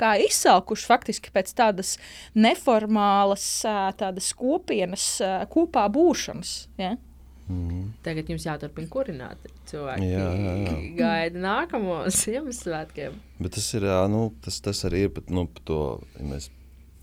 kā 0.00 0.14
izsalkuši 0.26 0.88
faktiski 0.88 1.32
pēc 1.34 1.52
tādas 1.56 1.96
neformālas, 2.36 3.48
tādas 4.00 4.32
kopienas, 4.36 5.08
kopā 5.52 5.86
būšanas. 5.92 6.56
Ja. 6.80 6.96
Mm. 7.46 7.92
Tagad 8.02 8.30
jums 8.30 8.42
jāturpina 8.42 8.90
kurināt. 8.90 9.48
Cilvēki 9.70 10.08
jā, 10.08 10.26
jā, 10.34 10.52
jā. 10.64 10.76
gaida 10.98 11.42
nākamo 11.44 12.00
Ziemassvētkiem. 12.10 13.18
Bet 13.42 13.54
tas 13.54 13.68
ir 13.78 13.86
nu, 14.10 14.28
tas, 14.42 14.58
tas 14.64 14.82
arī 14.88 15.06
ir 15.06 15.12
pat, 15.14 15.30
nu, 15.30 15.46
par 15.46 15.66
to, 15.68 15.82
ja 16.18 16.26
mēs 16.32 16.48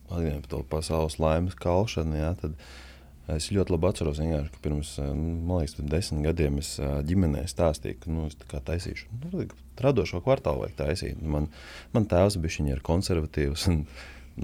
atgādājam 0.10 0.42
par 0.44 0.52
to 0.52 0.64
pasaules 0.74 1.20
laimes 1.24 1.56
kalšanu. 1.60 2.20
Jā, 2.20 2.34
tad 2.42 2.58
es 3.32 3.48
ļoti 3.56 3.72
labi 3.72 3.88
atceros, 3.88 4.20
ka 4.20 4.64
pirms 4.66 4.98
nu, 5.00 5.62
liekas, 5.62 5.78
desmit 5.80 6.28
gadiem 6.28 6.60
es 6.60 6.76
ģimenē 7.08 7.46
stāstīju, 7.48 8.02
ka 8.04 8.12
nu, 8.12 8.28
es 8.28 8.36
taisīšu 8.68 9.22
nu, 9.24 9.46
radošo 9.80 10.20
kvartālu 10.26 10.66
vajag 10.66 10.76
taisīt. 10.82 11.24
Man, 11.24 11.48
man 11.96 12.10
tēvs 12.12 12.42
bija 12.44 12.82
konservatīvs. 12.84 13.70
Un, 13.72 13.86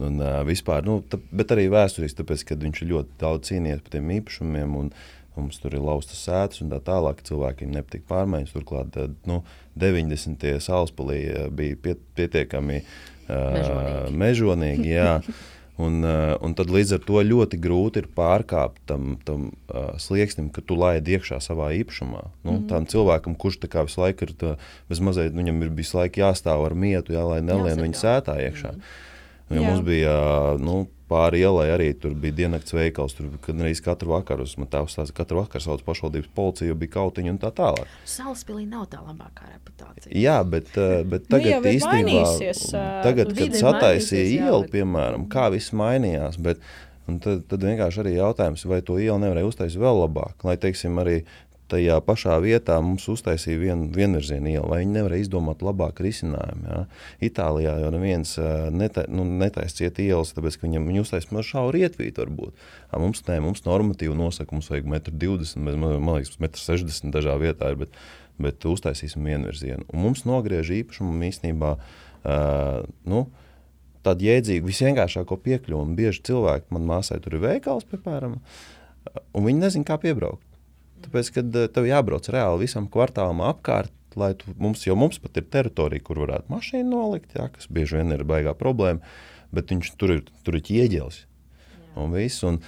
un, 0.05 0.19
uh, 0.21 0.39
vispār, 0.45 0.83
nu, 0.85 0.99
tā, 1.09 1.17
bet 1.33 1.49
arī 1.49 1.63
vēsturiski, 1.73 2.21
tāpēc, 2.21 2.43
ka 2.45 2.57
viņš 2.61 2.83
ļoti 2.85 3.15
daudz 3.19 3.49
cīnījās 3.49 3.79
par 3.81 3.95
tiem 3.95 4.11
īpašumiem. 4.19 4.75
Un, 4.77 4.91
uh, 4.93 5.18
Mums 5.39 5.61
tur 5.63 5.75
ir 5.77 5.83
laustas 5.83 6.23
sēdes 6.27 6.63
un 6.63 6.73
tā 6.73 6.81
tālāk. 6.85 7.23
Cilvēkiem 7.27 7.71
nepatīk 7.75 8.05
pārmaiņas. 8.09 8.55
Turklāt 8.55 8.99
nu, 9.29 9.41
90. 9.79 10.49
salaspēlī 10.65 11.21
eh, 11.27 11.47
bija 11.53 11.79
piet, 11.87 12.03
pietiekami 12.19 12.83
uh, 12.83 14.11
mežonīgi. 14.11 14.91
jā. 14.97 15.15
Un, 15.79 16.01
uh, 16.03 16.33
un 16.43 16.51
tad 16.59 16.67
līdz 16.75 16.97
ar 16.97 17.03
to 17.07 17.21
ļoti 17.23 17.55
grūti 17.63 18.01
ir 18.01 18.07
pārkāpt 18.11 18.81
tam, 18.89 19.13
tam 19.23 19.45
uh, 19.71 19.93
slieksnim, 19.95 20.49
ka 20.51 20.59
tu 20.59 20.75
laidi 20.75 21.15
iekšā 21.15 21.37
savā 21.39 21.69
īpašumā. 21.77 22.23
Nu, 22.43 22.57
mm. 22.57 22.65
Tam 22.67 22.87
cilvēkam, 22.91 23.37
kurš 23.39 23.61
visu 23.63 24.01
laiku 24.03 24.27
ir, 24.27 24.33
tā, 24.35 24.49
mazliet, 24.91 25.31
viņam 25.37 25.63
ir 25.63 25.71
visu 25.77 25.95
laiku 25.95 26.19
jāstāv 26.19 26.65
ar 26.67 26.75
mietu, 26.75 27.15
jā, 27.15 27.23
lai 27.23 27.39
nelien 27.39 27.79
viņa 27.79 27.95
sētā 28.01 28.35
iekšā. 28.49 28.73
Mm. 28.75 29.55
Jo 29.55 29.63
mums 29.69 29.85
bija 29.87 30.17
nu, 30.59 30.81
pāri 31.09 31.41
ielai 31.43 31.67
arī 31.73 31.89
tur 31.99 32.13
bija 32.17 32.37
diennakts 32.43 32.75
veikals. 32.75 33.15
Tur 33.17 33.29
arī 33.53 33.73
katru 33.83 34.13
vakaru, 34.13 34.45
man 34.61 34.69
tēvs 34.71 34.95
stāsta, 34.97 35.15
katru 35.17 35.41
vakaru 35.41 35.65
sauc 35.65 35.83
pašvaldības 35.87 36.31
policiju, 36.35 36.77
bija 36.79 36.95
kautiņa 36.97 37.33
un 37.33 37.39
tā 37.41 37.51
tālāk. 37.55 37.95
Salaspīlī 38.09 38.67
nav 38.69 38.87
tā 38.91 39.01
labākā 39.03 39.49
reputācija. 39.51 40.13
Jā, 40.13 40.37
bet, 40.47 40.71
eh, 40.77 41.01
bet 41.03 41.25
nu, 41.27 41.37
tagad 41.37 41.65
nu, 41.65 41.73
īstenībā, 41.73 42.27
tagad, 43.05 43.33
kad 43.37 43.57
sataisīja 43.63 44.45
ielu, 44.45 44.69
piemēram, 44.73 45.27
kā 45.31 45.49
viss 45.53 45.75
mainījās. 45.75 46.39
Bet, 46.41 46.63
Tad, 47.09 47.47
tad 47.49 47.63
vienkārši 47.65 48.03
arī 48.03 48.11
jautājums, 48.19 48.61
vai 48.69 48.83
to 48.85 48.99
ielu 49.01 49.17
nevarēja 49.17 49.49
uztaisīt 49.49 49.81
vēl 49.81 50.03
labāk. 50.03 50.43
Lai, 50.45 50.53
teiksim, 50.61 50.99
arī 51.01 51.23
tajā 51.69 51.97
pašā 52.05 52.35
vietā 52.43 52.77
mums 52.83 53.05
uztaisīja 53.11 53.59
vien, 53.61 53.83
vienvirzienu 53.95 54.51
ielu, 54.51 54.67
vai 54.69 54.81
viņi 54.81 54.95
nevarēja 54.97 55.25
izdomāt 55.25 55.63
labāku 55.65 56.05
risinājumu. 56.05 56.65
Ja? 56.67 56.79
Itālijā 57.29 57.75
jau 57.83 57.91
neviens 57.93 58.35
neta, 58.75 59.05
nu, 59.11 59.25
netaisa 59.41 59.81
ciet 59.81 60.01
ielas, 60.03 60.33
tāpēc, 60.35 60.59
ka 60.59 60.67
viņam 60.67 60.87
viņi 60.89 61.03
uztaisīja 61.03 61.37
no 61.37 61.43
šaura 61.45 61.83
ietvītu 61.85 62.23
varbūt. 62.23 62.65
A, 62.89 63.01
mums 63.01 63.23
nē, 63.27 63.39
mums 63.45 63.65
normatīvi 63.67 64.17
nosaka, 64.17 64.55
mums 64.55 64.71
vajag 64.73 64.89
1,20 64.89 65.61
m, 65.61 65.75
man 65.99 66.17
liekas, 66.17 66.39
1,60 66.41 67.09
m 67.09 67.13
dažā 67.15 67.37
vietā 67.41 67.73
ir, 67.73 67.79
bet, 67.83 68.01
bet 68.41 68.69
uztaisīsim 68.69 69.29
vienvirzienu. 69.29 69.85
Un 69.93 70.03
mums 70.07 70.25
nogriež 70.29 70.73
īpašumu 70.81 71.15
īstenībā, 71.29 71.75
uh, 71.77 72.89
nu, 73.09 73.27
tādu 74.05 74.27
jēdzīgu, 74.27 74.67
visvienkāršāko 74.69 75.37
piekļuvi. 75.45 75.95
Bieži 75.97 76.23
cilvēki, 76.29 76.69
man 76.75 76.87
māsai 76.89 77.19
tur 77.23 77.37
ir 77.37 77.45
veikals, 77.45 77.87
piemēram, 77.89 78.37
un 79.35 79.49
viņi 79.49 79.65
nezina, 79.65 79.87
kā 79.87 79.99
piebraukt. 80.01 80.48
Tāpēc, 81.05 81.31
kad 81.37 81.55
eh, 81.57 81.69
tev 81.73 81.87
jābrauc 81.89 82.29
reāli 82.33 82.65
visam 82.65 82.89
kvartālam 82.91 83.43
apkārt, 83.47 83.93
lai 84.19 84.33
tu, 84.37 84.51
mums, 84.59 84.85
jo 84.87 84.97
mums 84.99 85.21
pat 85.21 85.37
ir 85.39 85.47
teritorija, 85.53 86.03
kur 86.05 86.23
varētu 86.25 86.51
mašīnu 86.51 86.89
nolikt, 86.89 87.35
jā, 87.37 87.47
kas 87.53 87.69
bieži 87.71 87.99
vien 87.99 88.15
ir 88.15 88.25
baigā 88.27 88.55
problēma, 88.57 89.03
bet 89.55 89.71
viņš 89.71 89.93
tur 90.01 90.17
ir, 90.17 90.23
tur 90.45 90.57
ir 90.57 90.65
ķieģelis 90.65 91.23
un 91.99 92.13
viss. 92.15 92.43
Un, 92.47 92.59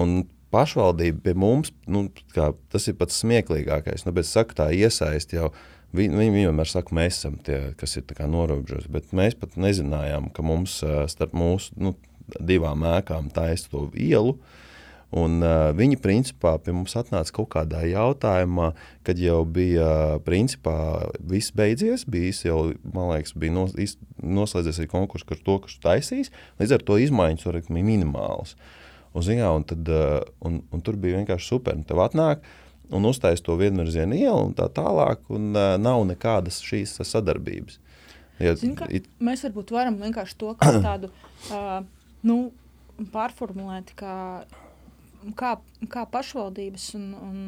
un 0.00 0.20
pašvaldība 0.54 1.22
pie 1.24 1.34
mums, 1.38 1.72
nu, 1.90 2.06
kā, 2.34 2.52
tas 2.72 2.88
ir 2.88 2.96
pats 3.00 3.20
smieklīgākais. 3.22 4.06
Nu, 4.06 4.14
bet 4.16 4.28
saka, 4.28 4.62
tā 4.62 4.70
iesaist 4.76 5.34
jau. 5.36 5.52
Viņi, 5.96 6.18
viņi 6.20 6.44
vienmēr 6.44 6.68
saka, 6.68 6.92
mēs 6.92 7.16
esam 7.16 7.38
tie, 7.40 7.70
kas 7.80 7.96
ir 7.96 8.10
norobežoti, 8.28 8.90
bet 8.92 9.14
mēs 9.16 9.38
pat 9.40 9.54
nezinājām, 9.56 10.28
ka 10.36 10.44
mums 10.44 10.82
starp 11.08 11.32
mūsu 11.32 11.72
nu, 11.80 11.94
divām 12.36 12.84
ēkām 12.84 13.30
taisa 13.32 13.70
to 13.72 13.86
ielu. 13.96 14.34
Un, 15.16 15.38
uh, 15.40 15.70
viņi 15.72 15.96
principā 16.04 16.58
pie 16.60 16.74
mums 16.76 16.92
atnāca 17.00 17.32
kaut 17.38 17.48
kādā 17.54 17.80
jautājumā, 17.88 18.74
kad 19.08 19.20
jau 19.22 19.40
bija 19.48 20.18
principā 20.26 21.08
viss 21.24 21.54
beidzies. 21.56 22.04
Bija 22.04 22.34
jau, 22.50 22.58
man 22.92 23.14
liekas, 23.14 23.32
bija 23.32 23.54
nos, 23.56 23.96
noslēdzies 24.20 24.82
arī 24.82 24.90
konkurss 24.92 25.24
par 25.28 25.40
to, 25.46 25.56
kas 25.64 25.78
taisīs. 25.80 26.32
Līdz 26.60 26.76
ar 26.76 26.84
to 26.84 27.00
izmaiņas 27.00 27.48
var 27.48 27.60
būt 27.62 27.72
minimālas. 27.72 28.52
Un, 29.16 29.24
zinā, 29.24 29.48
un, 29.56 29.64
tad, 29.64 29.88
uh, 29.88 30.20
un, 30.44 30.60
un 30.68 30.84
tur 30.84 31.00
bija 31.00 31.22
vienkārši 31.22 31.54
super. 31.54 31.80
Tev 31.88 32.04
atnāk, 32.04 32.44
un 32.92 33.08
uztaisīt 33.08 33.46
to 33.48 33.56
vienvirzienu 33.56 34.16
ielu 34.18 34.50
un 34.50 34.54
tā 34.56 34.68
tālāk, 34.76 35.24
un 35.32 35.54
uh, 35.56 35.74
nav 35.80 36.04
nekādas 36.08 36.60
šīs 36.64 36.98
sadarbības. 37.00 37.80
Ja, 38.38 38.54
Zin, 38.54 38.76
it... 38.94 39.08
Mēs 39.24 39.42
varbūt 39.48 39.72
varam 39.74 39.96
vienkārši 39.98 40.36
to 40.38 40.52
tādu 40.60 41.08
uh, 41.50 41.80
nu, 42.28 42.38
pārformulēt, 43.14 43.96
kā, 43.98 44.44
kā, 45.38 45.54
kā 45.92 46.04
pašvaldības 46.12 46.90
un, 46.98 47.06
un 47.14 47.38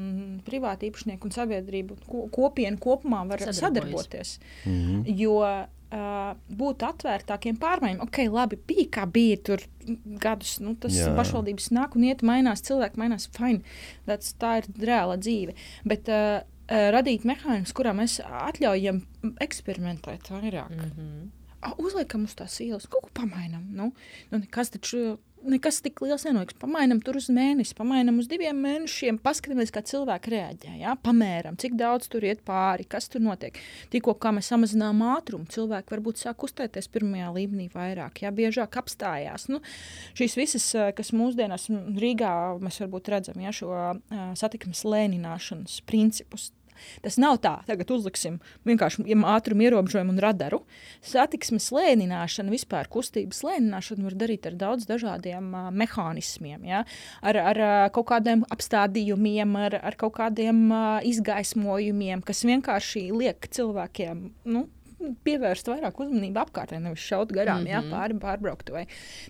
privāti 0.47 0.91
īpašnieki 0.91 1.29
un 1.29 1.35
sabiedrība 1.35 1.99
ko, 2.07 2.27
kopiena 2.35 2.81
kopumā 2.81 3.25
var 3.29 3.45
sadarboties. 3.53 4.39
Mm 4.65 4.73
-hmm. 4.73 5.05
Jo 5.21 5.37
uh, 5.41 6.37
būt 6.49 6.85
atvērtākiem 6.87 7.59
pārmaiņām. 7.61 8.03
Ok, 8.05 8.19
labi, 8.31 8.59
bija 8.67 8.87
kā 8.91 9.07
bija 9.07 9.37
tur 9.37 9.65
gadus. 10.05 10.61
Nu, 10.61 10.75
tas 10.75 10.95
Jā. 10.95 11.17
pašvaldības 11.17 11.71
nāk 11.71 11.97
un 11.97 12.05
iet, 12.05 12.23
mainās, 12.23 12.63
cilvēki 12.63 12.97
mainās. 12.97 13.29
Fine, 13.37 13.61
That's, 14.07 14.35
tā 14.41 14.59
ir 14.59 14.65
reāla 14.79 15.17
dzīve. 15.17 15.55
Bet, 15.85 16.09
uh, 16.09 16.41
radīt 16.71 17.27
mehānismus, 17.27 17.75
kurā 17.77 17.93
mēs 17.97 18.21
atļaujam 18.23 19.03
eksperimentēt 19.43 20.31
vairāk. 20.31 20.71
Mm 20.71 20.91
-hmm. 20.97 21.29
Uzliekam 21.77 22.25
uz 22.25 22.35
tās 22.35 22.61
ielas, 22.61 22.87
kaut 22.87 23.03
ko 23.03 23.11
pamainām. 23.15 23.67
Nu, 23.77 23.93
nu, 24.31 24.41
kas 24.51 24.71
taču 24.71 25.19
nekas 25.47 25.81
tik 25.85 26.01
liels 26.05 26.25
nenotiks. 26.27 26.59
Pamainām 26.61 27.01
tur 27.05 27.19
uz 27.21 27.29
mēnesi, 27.33 27.75
pamainām 27.79 28.21
uz 28.23 28.29
diviem 28.31 28.59
mēnešiem, 28.65 29.21
paskatāmies, 29.23 29.73
kā 29.75 29.83
cilvēki 29.87 30.33
reaģē. 30.35 30.75
Ja? 30.83 30.95
Pamēram, 31.01 31.59
cik 31.61 31.77
daudz 31.81 32.11
tur 32.13 32.27
iet 32.27 32.43
pāri, 32.47 32.87
kas 32.89 33.09
tur 33.13 33.25
notiek. 33.25 33.59
Tikko 33.93 34.17
mēs 34.37 34.51
samazinām 34.53 35.03
ātrumu, 35.15 35.49
cilvēki 35.51 35.95
varbūt 35.97 36.23
sāk 36.23 36.45
uzstāties 36.47 36.91
pirmajā 36.93 37.33
līmenī 37.37 37.71
vairāk, 37.75 38.23
ja 38.25 38.33
biežāk 38.35 38.79
apstājās. 38.81 39.49
Nu, 39.53 39.63
šīs 40.19 40.37
visas, 40.39 40.69
eh, 40.75 40.93
kas 40.97 41.15
mūsdienās 41.17 41.69
Rīgā 41.71 42.33
mēs 42.63 42.81
varbūt 42.85 43.11
redzam, 43.13 43.41
ja 43.43 43.53
šo 43.55 43.71
uh, 43.73 44.21
satiksmes 44.39 44.85
lēnināšanas 44.87 45.81
principus, 45.89 46.51
Tas 47.05 47.19
nav 47.21 47.39
tā, 47.45 47.57
tagad 47.69 47.91
uzliksim 47.95 48.39
vienkārši 48.69 49.07
ātrumu 49.35 49.67
ierobežojumu 49.67 50.15
un 50.15 50.23
radaru. 50.23 50.63
Satiksmes 51.05 51.71
lēnināšana, 51.75 52.53
vispār 52.53 52.91
kustības 52.93 53.43
lēnināšana 53.47 54.09
var 54.09 54.19
darīt 54.25 54.49
ar 54.51 54.59
daudz 54.61 54.89
dažādiem 54.91 55.53
uh, 55.55 55.71
mehānismiem, 55.75 56.67
ja? 56.69 56.85
ar, 57.23 57.41
ar 57.53 57.63
uh, 57.63 57.85
kaut 57.95 58.11
kādiem 58.13 58.45
apstādījumiem, 58.51 59.57
ar, 59.69 59.79
ar 59.93 59.99
kaut 60.01 60.17
kādiem 60.19 60.67
uh, 60.69 60.99
izgaismojumiem, 61.07 62.25
kas 62.27 62.45
vienkārši 62.49 63.09
liek 63.15 63.51
cilvēkiem. 63.53 64.29
Nu, 64.51 64.67
pievērst 65.25 65.69
vairāk 65.71 66.01
uzmanību 66.03 66.41
apkārtnē, 66.43 66.81
nevis 66.85 67.05
šaut 67.05 67.33
garām, 67.35 67.63
mm 67.63 67.67
-hmm. 67.67 67.73
jā, 67.73 67.81
mhm. 67.81 67.91
pāri 67.95 68.19
pārbrauktuvai. 68.23 68.85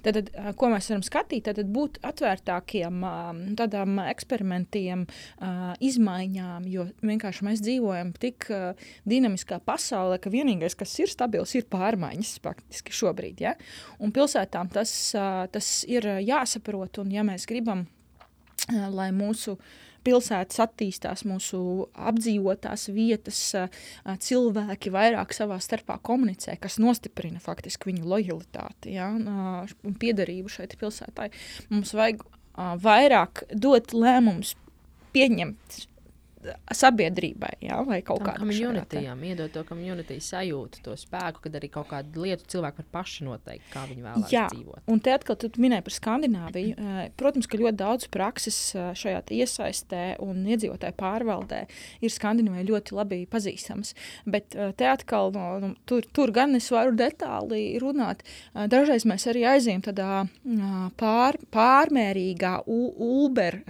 Tad, 0.05 0.19
tad, 0.19 0.31
ko 0.57 0.71
mēs 0.73 0.91
varam 0.91 1.05
skatīt, 1.07 1.45
tad, 1.49 1.61
tad 1.61 1.73
būt 1.75 2.01
atvērtākiem 2.07 3.05
tādām 3.59 3.99
eksperimentiem, 4.05 5.07
izmaiņām, 5.91 6.69
jo 6.71 6.87
vienkārši 7.03 7.47
mēs 7.47 7.63
dzīvojam 7.65 8.13
tik 8.19 8.49
dinamiskā 9.09 9.61
pasaulē, 9.65 10.19
ka 10.19 10.31
vienīgais, 10.31 10.77
kas 10.77 10.99
ir 10.99 11.13
stabils, 11.13 11.55
ir 11.55 11.69
pārmaiņas 11.71 12.39
faktiski 12.43 12.93
šobrīd. 12.93 13.41
Ja? 13.41 13.55
Un 13.99 14.13
pilsētām 14.13 14.71
tas, 14.73 15.13
tas 15.53 15.85
ir 15.89 16.07
jāsaprot, 16.21 16.99
un 16.99 17.13
ja 17.13 17.23
mēs 17.23 17.47
gribam, 17.47 17.87
lai 18.71 19.11
mūsu 19.13 19.57
uh, 19.57 19.79
pilsētas 20.07 20.61
attīstās, 20.65 21.25
mūsu 21.29 21.61
apdzīvotās 21.95 22.89
vietas, 22.95 23.41
cilvēki 24.27 24.93
vairāk 24.95 25.35
savā 25.37 25.61
starpā 25.63 25.99
komunicē, 26.07 26.57
kas 26.61 26.79
nostiprina 26.83 27.43
faktiski 27.43 27.91
viņu 27.91 28.09
lojalitāti 28.11 28.97
ja, 28.97 29.11
un 29.13 29.97
piedarību 30.01 30.53
šai 30.53 30.69
pilsētai. 30.81 31.31
Mums 31.73 31.95
vajag 31.97 32.25
vairāk 32.85 33.45
dot 33.53 33.95
lēmumus, 33.97 34.57
pieņemt 35.15 35.85
sabiedrībai, 36.73 37.53
jā, 37.65 37.79
vai 37.87 38.01
kaut 38.07 38.23
kādam 38.25 38.49
komunitijam, 38.49 39.21
iedot 39.29 39.53
to 39.53 39.63
komunitiju 39.69 40.23
sajūtu, 40.25 40.81
to 40.85 40.97
spēku, 40.99 41.45
kad 41.45 41.59
arī 41.59 41.69
kaut 41.73 41.91
kādu 41.91 42.25
lietu 42.25 42.47
cilvēki 42.55 42.81
var 42.81 42.89
paši 42.97 43.27
noteikt, 43.27 43.67
kā 43.73 43.85
viņi 43.91 44.05
vēlas 44.07 44.33
jā, 44.33 44.47
dzīvot. 44.55 44.85
Un 44.91 45.03
te 45.05 45.13
atkal 45.15 45.37
tu 45.41 45.51
minēji 45.61 45.87
par 45.87 45.97
Skandināviju. 45.97 46.89
Protams, 47.21 47.49
ka 47.51 47.61
ļoti 47.61 47.81
daudz 47.81 48.09
prakses 48.13 48.61
šajā 48.75 49.23
iesaistē 49.37 50.05
un 50.25 50.43
iedzīvotāju 50.49 50.97
pārvaldē 51.01 51.61
ir 52.01 52.15
Skandināvijai 52.15 52.69
ļoti 52.71 52.97
labi 52.97 53.21
pazīstams. 53.31 53.93
Bet 54.31 54.57
te 54.57 54.89
atkal 54.89 55.35
no, 55.37 55.47
nu, 55.63 55.73
tur, 55.89 56.07
tur 56.17 56.33
gan 56.35 56.57
es 56.57 56.71
varu 56.73 56.97
detāli 56.97 57.77
runāt. 57.83 58.25
Dažreiz 58.55 59.05
mēs 59.09 59.29
arī 59.31 59.45
aizējam 59.53 59.85
tādā 59.91 60.25
pār, 61.01 61.39
pārmērīgā 61.53 62.57
Uber 62.71 63.61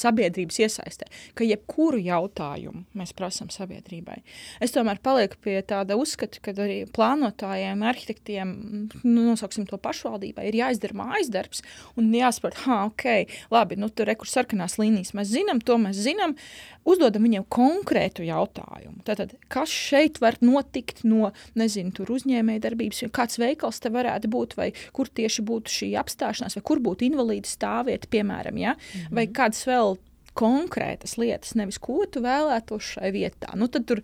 sabiedrības 0.00 0.60
iesaistē, 0.66 1.08
ka 1.34 1.46
jebkuru 1.54 2.00
jautājumu 2.02 2.84
mēs 2.98 3.14
prasām 3.16 3.50
sabiedrībai. 3.54 4.20
Es 4.62 4.74
tomēr 4.74 5.00
palieku 5.04 5.38
pie 5.44 5.56
tāda 5.66 5.96
uzskata, 6.00 6.40
ka 6.44 6.54
arī 6.56 6.82
plānotājiem, 6.94 7.82
arhitektiem, 7.86 8.54
nu, 9.02 9.26
nosauksim 9.30 9.66
to 9.70 9.78
pašvaldībai, 9.82 10.48
ir 10.50 10.60
jāizdara 10.60 10.98
mājas 10.98 11.32
darbs 11.32 11.64
un 12.00 12.12
jāsaprot, 12.14 12.58
ah, 12.66 12.86
ok, 12.90 13.34
labi, 13.54 13.78
nu, 13.80 13.90
tur 13.90 14.12
ir 14.12 14.28
sarkanās 14.28 14.78
līnijas. 14.80 15.14
Mēs 15.16 15.32
zinām, 15.34 15.62
to 15.64 15.78
mēs 15.80 16.02
zinām. 16.04 16.36
Uzdodam 16.84 17.24
viņiem 17.24 17.46
konkrētu 17.48 18.26
jautājumu. 18.26 18.98
Tātad, 19.06 19.32
kas 19.48 19.72
šeit 19.72 20.18
var 20.20 20.36
notikt 20.44 21.00
no 21.08 21.30
nezinu, 21.56 21.94
uzņēmējdarbības, 22.14 23.06
kāds 23.14 23.40
veikals 23.40 23.80
te 23.80 23.92
varētu 23.94 24.28
būt, 24.32 24.56
vai 24.60 24.70
kur 24.92 25.08
tieši 25.08 25.44
būtu 25.48 25.72
šī 25.72 25.92
apstāšanās, 26.02 26.58
vai 26.58 26.64
kur 26.68 26.82
būtu 26.84 27.08
invalīda 27.08 27.48
stāvvieta, 27.48 28.10
piemēram, 28.12 28.60
ja? 28.60 28.74
mm 28.74 29.00
-hmm. 29.00 29.16
vai 29.16 29.26
kādas 29.32 29.64
vēl 29.68 29.96
konkrētas 30.38 31.16
lietas, 31.20 31.54
nevis 31.58 31.78
ko 31.82 32.02
tu 32.10 32.22
vēlētos 32.24 32.94
šai 32.96 33.12
vietā. 33.14 33.52
Nu, 33.58 33.68
tad 33.70 33.86
tur 33.90 34.02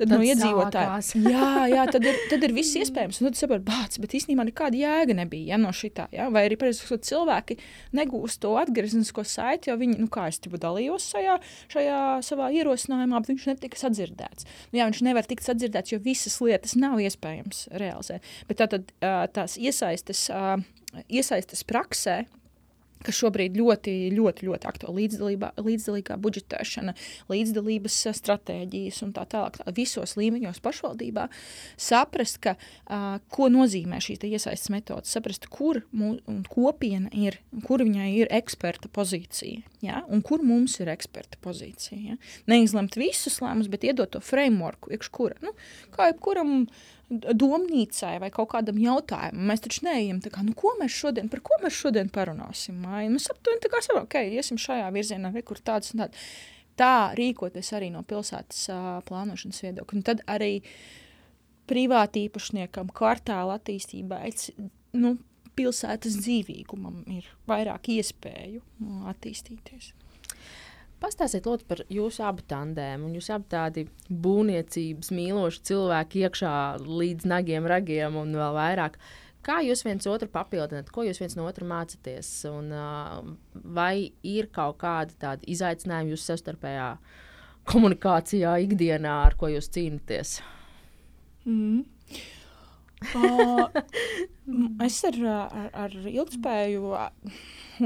tad 0.00 0.08
tad 0.08 0.16
no 0.16 0.24
iedzīvotājiem 0.24 1.26
jā, 1.34 1.48
jā, 1.70 1.84
tad 1.92 2.06
ir, 2.08 2.18
tad 2.30 2.44
ir 2.46 2.54
viss 2.56 2.76
iespējams. 2.80 3.20
Un 3.20 3.28
tad 3.28 3.38
saprot, 3.38 3.64
bāc, 3.66 3.98
bet 4.02 4.14
īstenībā 4.16 4.46
nekāda 4.48 4.78
jēga 4.80 5.16
nebija 5.18 5.54
ja, 5.54 5.60
no 5.60 5.72
šitā. 5.76 6.08
Ja? 6.14 6.30
Vai 6.32 6.46
arī 6.48 6.56
pareizi, 6.60 6.98
cilvēki 7.10 7.58
negūst 7.96 8.40
to 8.44 8.54
atgrieznisko 8.60 9.24
saiti, 9.28 9.70
jo 9.70 9.76
viņi, 9.80 9.98
nu, 10.00 10.08
kā 10.12 10.28
es 10.30 10.40
tikai 10.42 10.60
dalījos 10.62 11.10
šajā, 11.12 11.36
šajā 11.74 12.00
savā 12.26 12.50
ierosinājumā, 12.56 13.20
bet 13.20 13.34
viņš 13.34 13.46
netika 13.52 13.80
sadzirdēts. 13.84 14.48
Nu, 14.70 14.80
jā, 14.80 14.88
viņš 14.90 15.04
nevar 15.06 15.28
tikt 15.28 15.46
sadzirdēts, 15.46 15.94
jo 15.94 16.00
visas 16.04 16.40
lietas 16.44 16.76
nav 16.80 17.00
iespējams 17.04 17.66
realizēt. 17.80 18.26
Bet 18.48 18.62
tā 18.62 18.70
tad 18.72 18.92
tās 19.36 19.56
iesaistes, 19.60 20.28
iesaistes 21.08 21.66
praksē, 21.68 22.22
kas 23.06 23.18
šobrīd 23.20 23.56
ļoti, 23.58 23.94
ļoti, 24.14 24.46
ļoti 24.48 24.68
aktuāla 24.70 25.06
līdzdalīgā 25.64 26.18
budžetēšana, 26.20 26.94
līdzdalības 27.32 27.98
stratēģijas 28.18 29.00
un 29.06 29.14
tā 29.16 29.24
tālāk. 29.30 29.60
Tā, 29.60 29.74
visos 29.76 30.16
līmeņos 30.20 30.60
pašvaldībā 30.64 31.26
saprast, 31.80 32.40
ka, 32.44 32.56
uh, 32.56 33.18
ko 33.32 33.50
nozīmē 33.52 34.00
šīs 34.04 34.22
iesaistas 34.28 34.70
metodas, 34.72 35.12
saprast, 35.14 35.48
kur 35.50 35.82
kopiena 36.50 37.10
ir, 37.16 37.40
kur 37.66 37.84
viņai 37.84 38.10
ir 38.18 38.32
eksperta 38.40 38.90
pozīcija, 38.92 39.64
ja? 39.84 40.04
un 40.08 40.24
kur 40.26 40.44
mums 40.46 40.78
ir 40.82 40.92
eksperta 40.92 41.40
pozīcija. 41.44 42.00
Ja? 42.12 42.20
Neizlemt 42.50 42.98
visus 43.00 43.40
lēmumus, 43.42 43.70
bet 43.72 43.86
iedot 43.88 44.12
to 44.14 44.22
frameworku, 44.24 44.92
iekš 44.94 45.12
kura. 45.14 45.38
Nu, 45.44 45.54
kā 45.94 46.10
jebkuram 46.10 46.66
domnīcai 47.10 48.14
vai 48.22 48.30
kaut 48.34 48.52
kādam 48.52 48.78
jautājumam. 48.78 49.48
Mēs 49.50 49.64
taču 49.64 49.84
neejam 49.88 50.20
tā 50.22 50.30
kā, 50.30 50.44
nu, 50.46 50.54
ko 50.58 50.72
mēs 50.78 50.94
šodien, 50.94 51.30
par 51.32 51.42
ko 51.46 51.58
mēs 51.62 51.74
šodien 51.74 52.10
parunāsim. 52.14 52.78
Māja? 52.84 53.10
Mēs 53.10 53.26
aptuveni 53.32 53.62
tā 53.64 53.70
kā 53.72 53.82
saprotam, 53.82 54.06
ok, 54.06 54.18
iesim 54.38 54.60
šajā 54.60 54.88
virzienā, 54.94 55.32
re, 55.34 55.42
kur 55.46 55.58
tāds 55.58 55.94
un 55.94 56.04
tāds. 56.04 56.26
Tā 56.80 57.10
rīkoties 57.18 57.74
arī 57.76 57.90
no 57.92 58.00
pilsētas 58.08 58.60
uh, 58.72 58.84
plānošanas 59.04 59.58
viedokļa. 59.66 59.98
Un 59.98 60.04
tad 60.06 60.22
arī 60.30 60.52
privāti 61.68 62.22
īpašniekam, 62.28 62.88
kvartāla 62.96 63.58
attīstībai, 63.58 64.30
nu, 65.02 65.16
pilsētas 65.58 66.16
dzīvīgumam 66.22 67.02
ir 67.12 67.26
vairāk 67.50 67.90
iespēju 67.98 68.62
attīstīties. 69.10 69.92
Pastāstiet 71.00 71.46
lūdzu 71.48 71.64
par 71.64 71.80
jūsu 71.88 72.24
abu 72.28 72.44
tandēmu. 72.50 73.08
Jūs 73.16 73.30
abi 73.32 73.48
tādi 73.54 73.86
būvniecības 74.12 75.08
mīloši 75.16 75.62
cilvēki 75.70 76.26
iekšā 76.26 76.54
līdz 76.84 77.28
nagiem, 77.30 77.68
ragiem 77.70 78.18
un 78.20 78.34
vēl 78.36 78.56
vairāk. 78.58 78.98
Kā 79.40 79.62
jūs 79.64 79.80
viens 79.86 80.04
otru 80.10 80.28
papildināt, 80.28 80.90
ko 80.92 81.06
jūs 81.06 81.22
viens 81.22 81.36
no 81.38 81.46
otra 81.48 81.64
mācāties? 81.64 82.28
Un, 82.50 82.68
uh, 82.76 83.22
vai 83.64 84.12
ir 84.20 84.50
kaut 84.52 84.76
kādi 84.82 85.16
tādi 85.22 85.48
izaicinājumi 85.54 86.12
jūsu 86.12 86.26
savstarpējā 86.34 86.90
komunikācijā, 87.70 88.58
ikdienā, 88.66 89.14
ar 89.30 89.38
ko 89.40 89.48
jūs 89.54 89.72
cīnāties? 89.72 90.36
Mm. 91.48 91.86
Uh, 93.16 93.64
es 94.84 94.98
ar, 95.08 95.14
ar, 95.24 95.68
ar 95.86 95.94
ilgspēju 96.04 96.90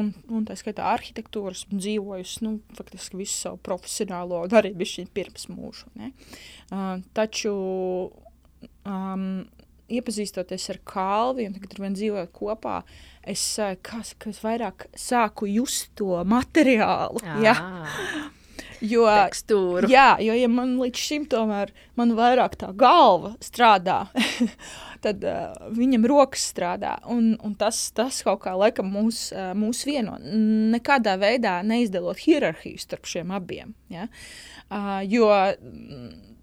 un, 0.00 0.12
un 0.32 0.46
tā 0.48 0.56
skaitā 0.58 0.86
arhitektūras 0.94 1.64
dzīvojusi 1.72 2.44
nu, 2.46 2.54
faktiski 2.78 3.20
visu 3.20 3.36
savu 3.46 3.60
profesionālo, 3.64 4.44
arī 4.58 4.74
bišķiņu 4.78 5.12
pirms 5.14 5.48
mūžu. 5.52 5.90
Ne? 6.00 6.12
Uh, 6.70 7.02
taču 7.16 7.54
um, 8.84 9.26
iepazīstoties 9.92 10.70
ar 10.72 10.80
Kalvi 10.88 11.48
un 11.48 11.56
tagad 11.56 11.76
ar 11.76 11.84
vienu 11.84 11.98
dzīvojot 11.98 12.32
kopā, 12.36 12.78
es, 13.28 13.42
kas, 13.84 14.14
kas 14.20 14.40
vairāk 14.44 14.88
sāku 14.98 15.48
just 15.50 15.92
to 15.98 16.16
materiālu. 16.28 17.22
Jā. 17.24 17.36
Ja? 17.44 18.30
Jo, 18.84 19.06
tekstūru. 19.08 19.90
Jā, 19.92 20.14
jo 20.22 20.36
ja 20.36 20.48
man 20.52 20.76
līdz 20.80 21.04
šim 21.08 21.28
tomēr 21.30 21.72
man 21.98 22.14
vairāk 22.18 22.58
tā 22.60 22.70
galva 22.76 23.34
strādā, 23.44 24.04
tad 25.04 25.24
uh, 25.28 25.54
viņam 25.74 26.06
rokas 26.10 26.44
strādā. 26.52 26.96
Un, 27.10 27.34
un 27.44 27.56
tas, 27.58 27.86
tas 27.96 28.22
kaut 28.26 28.44
kā 28.44 28.54
laikam 28.58 28.90
mūs, 28.94 29.26
uh, 29.34 29.52
mūs 29.58 29.84
vieno. 29.88 30.16
Nekādā 30.74 31.16
veidā 31.20 31.58
neizdalot 31.66 32.22
hierarhiju 32.24 32.80
starp 32.82 33.08
šiem 33.10 33.34
abiem. 33.34 33.74
Ja? 33.92 34.08
Uh, 34.68 35.00
jo 35.08 35.30
Mm, 35.64 36.33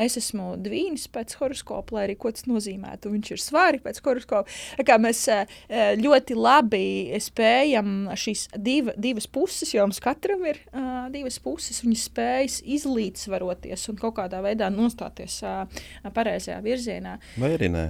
es 0.00 0.16
esmu 0.20 0.54
dvīnis 0.62 1.06
pēc 1.12 1.36
horoskopa, 1.40 1.96
lai 1.96 2.04
arī 2.08 2.16
ko 2.20 2.32
tas 2.34 2.46
nozīmētu. 2.48 3.12
Viņš 3.12 3.32
ir 3.34 3.42
svāri 3.42 3.80
pēc 3.84 4.00
horoskopa. 4.04 4.50
Kā 4.86 4.98
mēs 5.02 5.24
eh, 5.32 5.50
eh, 5.68 5.94
ļoti 6.00 6.36
labi 6.38 6.84
spējam 7.22 8.14
šīs 8.18 8.46
div, 8.56 8.92
divas 9.00 9.28
puses, 9.30 9.74
jo 9.74 9.84
mums 9.84 10.00
katram 10.04 10.44
ir 10.48 10.60
uh, 10.72 11.06
divas 11.12 11.38
puses, 11.42 11.82
viņas 11.84 12.06
spējas 12.10 12.60
izlīdzvaroties 12.76 13.88
un 13.92 14.00
kaut 14.00 14.16
kādā 14.18 14.40
veidā 14.44 14.70
nostāties 14.72 15.40
uh, 15.44 15.84
pareizajā 16.14 16.60
virzienā. 16.64 17.18
Vai 17.40 17.54
arī 17.58 17.70
nē? 17.74 17.84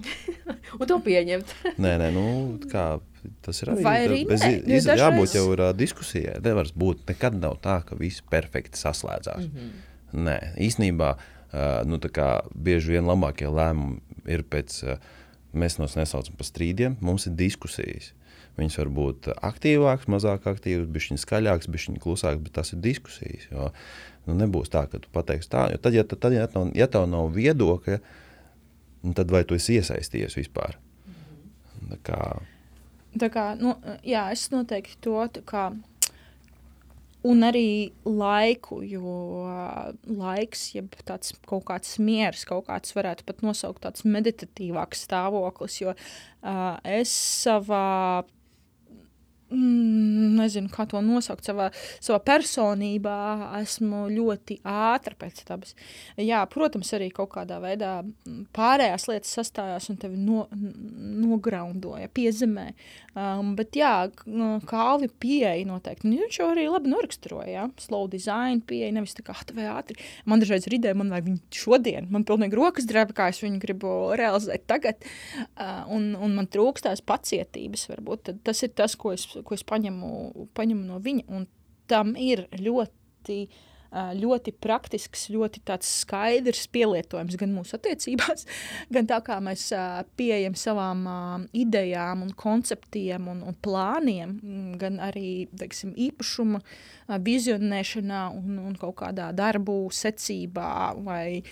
un 0.80 0.88
to 0.88 0.98
pieņemt. 1.04 1.54
nē, 1.76 1.94
nē, 2.00 2.08
nu, 2.14 2.24
kā, 2.70 2.86
tas 3.44 3.60
ir 3.62 3.74
arī, 3.74 3.84
arī 3.90 4.22
bez, 4.28 4.44
nē, 4.44 4.56
iz, 4.78 4.88
dažreiz... 4.88 5.04
jābūt 5.04 5.36
jau 5.36 5.46
uh, 5.52 5.68
diskusijai. 5.76 6.38
Nevar 6.44 6.72
būt, 6.72 7.04
nekad 7.10 7.36
nav 7.40 7.60
tā, 7.64 7.80
ka 7.86 7.98
viss 8.00 8.24
perfekti 8.32 8.80
saslēdzās. 8.80 9.46
Mm 9.46 9.54
-hmm. 9.56 9.86
Nē, 10.12 10.36
īstenībā 10.58 11.14
nu, 11.86 11.98
bieži 12.54 12.96
vien 12.96 13.08
labākie 13.08 13.50
lēmumi 13.50 14.00
ir 14.30 14.46
pēc. 14.46 14.82
Mēs 15.50 15.74
tos 15.80 15.96
nesaucam 15.98 16.36
par 16.38 16.46
strīdiem, 16.46 16.94
mums 17.02 17.24
ir 17.26 17.34
diskusijas. 17.34 18.12
Viņas 18.54 18.76
var 18.78 18.90
būt 18.94 19.28
aktīvākas, 19.34 20.06
mazāk 20.10 20.46
aktīvas, 20.46 20.86
bišķiņ 20.94 21.18
skaļākas, 21.18 21.70
bišķiņ 21.74 21.96
klusākas, 22.02 22.42
bet 22.44 22.54
tas 22.54 22.70
ir 22.70 22.78
diskusijas. 22.84 23.48
Jo, 23.50 23.70
nu, 24.28 24.36
nebūs 24.38 24.70
tā, 24.70 24.84
ka 24.90 25.00
tu 25.02 25.10
pateiksi 25.10 25.50
tā, 25.50 25.64
jo 25.72 25.80
tad, 25.82 25.96
ja, 25.96 26.04
tad, 26.06 26.36
ja, 26.36 26.46
tev, 26.50 26.70
ja 26.78 26.86
tev 26.90 27.08
nav 27.10 27.32
viedokļa, 27.34 27.98
nu, 29.02 29.14
tad 29.18 29.34
vai 29.34 29.42
tu 29.42 29.58
esi 29.58 29.80
iesaistījies 29.80 30.38
vispār? 30.38 30.78
Tā 31.90 31.98
kā, 32.06 32.20
tā 33.18 33.30
kā 33.32 33.46
nu, 33.58 33.74
jā, 34.06 34.28
es 34.34 34.46
noteikti 34.54 35.00
to 35.02 35.24
kā 35.48 35.70
Un 37.28 37.44
arī 37.44 37.92
laiku, 38.08 38.78
jo 38.86 39.44
laiks, 40.08 40.70
jeb 40.72 40.94
tāds 41.04 41.34
kaut 41.48 41.66
kāds 41.68 41.98
miers, 42.00 42.46
kaut 42.48 42.64
kāds 42.70 42.94
varētu 42.96 43.26
pat 43.28 43.42
nosaukt 43.44 43.82
tāds 43.84 44.06
meditatīvāks 44.08 45.04
stāvoklis, 45.04 45.76
jo 45.82 45.92
uh, 45.92 46.78
es 46.88 47.12
savā 47.12 48.24
mm, 49.50 50.36
nezinu, 50.38 50.70
kā 50.72 50.86
to 50.90 51.00
nosaukt, 51.04 51.46
savā, 51.46 51.68
savā 52.02 52.20
personībā 52.26 53.16
esmu 53.60 54.06
ļoti 54.12 54.60
ātra 54.66 55.16
pēc 55.18 55.42
dabas. 55.48 55.74
Jā, 56.20 56.42
protams, 56.50 56.92
arī 56.96 57.10
kaut 57.14 57.32
kādā 57.34 57.60
veidā 57.62 57.98
mm, 58.02 58.46
pārējās 58.56 59.08
lietas 59.10 59.34
sastājās 59.40 59.90
un 59.92 60.00
tevi 60.00 60.20
no, 60.20 60.46
nograundoja, 61.20 62.10
piezemē. 62.14 62.70
Um, 63.10 63.54
bet 63.58 63.74
jā, 63.74 64.06
kāvi 64.70 65.08
pieeja 65.20 65.66
noteikti. 65.66 66.06
Nu, 66.06 66.20
viņš 66.22 66.36
jau 66.38 66.50
arī 66.52 66.68
labi 66.70 66.92
noraksturoja, 66.92 67.48
jā, 67.50 67.64
slow 67.82 68.06
design 68.10 68.60
pieeja, 68.62 68.92
nevis 68.94 69.16
tā 69.18 69.24
kā 69.26 69.34
vai 69.56 69.66
ātri. 69.72 69.98
Man 70.30 70.42
dažreiz 70.42 70.68
ir 70.68 70.76
ideja, 70.78 70.94
man 70.98 71.10
vajag 71.10 71.26
viņu 71.26 71.60
šodien, 71.60 72.06
man 72.14 72.26
pilnīgi 72.28 72.58
rokas 72.58 72.86
drēba, 72.86 73.16
kā 73.16 73.28
es 73.32 73.42
viņu 73.42 73.58
gribu 73.62 73.94
realizēt 74.18 74.68
tagad, 74.70 75.02
uh, 75.56 75.82
un, 75.90 76.12
un 76.14 76.36
man 76.38 76.46
trūkstās 76.50 77.02
pacietības 77.06 77.88
varbūt. 77.90 78.24
Tad 78.30 78.42
tas 78.46 78.62
ir 78.66 78.74
tas, 78.78 78.94
ko 79.00 79.14
es 79.16 79.26
ko 79.46 79.56
es 79.56 79.66
paņemu, 79.66 80.12
paņemu 80.56 80.86
no 80.86 81.00
viņa. 81.02 81.26
Un 81.34 81.48
tam 81.90 82.14
ir 82.18 82.46
ļoti, 82.54 83.40
ļoti 83.90 84.54
praktisks, 84.62 85.26
ļoti 85.34 85.62
skaidrs 85.82 86.68
pielietojums 86.70 87.34
gan 87.40 87.54
mūsu 87.56 87.74
attiecībās, 87.78 88.46
gan 88.94 89.08
tā 89.10 89.18
kā 89.26 89.40
mēs 89.42 89.66
pieejam 90.18 90.54
savām 90.54 91.02
idejām, 91.56 92.22
un 92.26 92.30
konceptiem 92.38 93.26
un, 93.32 93.42
un 93.42 93.58
plāniem, 93.58 94.38
gan 94.78 95.00
arī 95.02 95.48
teiksim, 95.58 95.96
īpašuma 95.96 96.62
vizionēšanā 97.26 98.24
un, 98.38 98.62
un 98.70 98.78
kaut 98.78 99.00
kādā 99.02 99.32
darbu 99.34 99.82
secībā 99.94 100.72
vai 101.02 101.42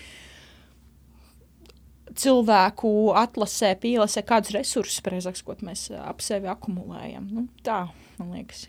cilvēku 2.16 2.92
atlasē, 3.18 3.74
pielasē, 3.82 4.22
kādus 4.26 4.54
resursus, 4.56 5.02
precīzāk 5.04 5.40
sakot, 5.40 5.62
mēs 5.66 5.88
ap 5.98 6.22
sevi 6.24 6.50
akumulējam. 6.50 7.28
Nu, 7.34 7.46
tā, 7.66 7.84
man 8.18 8.34
liekas. 8.36 8.66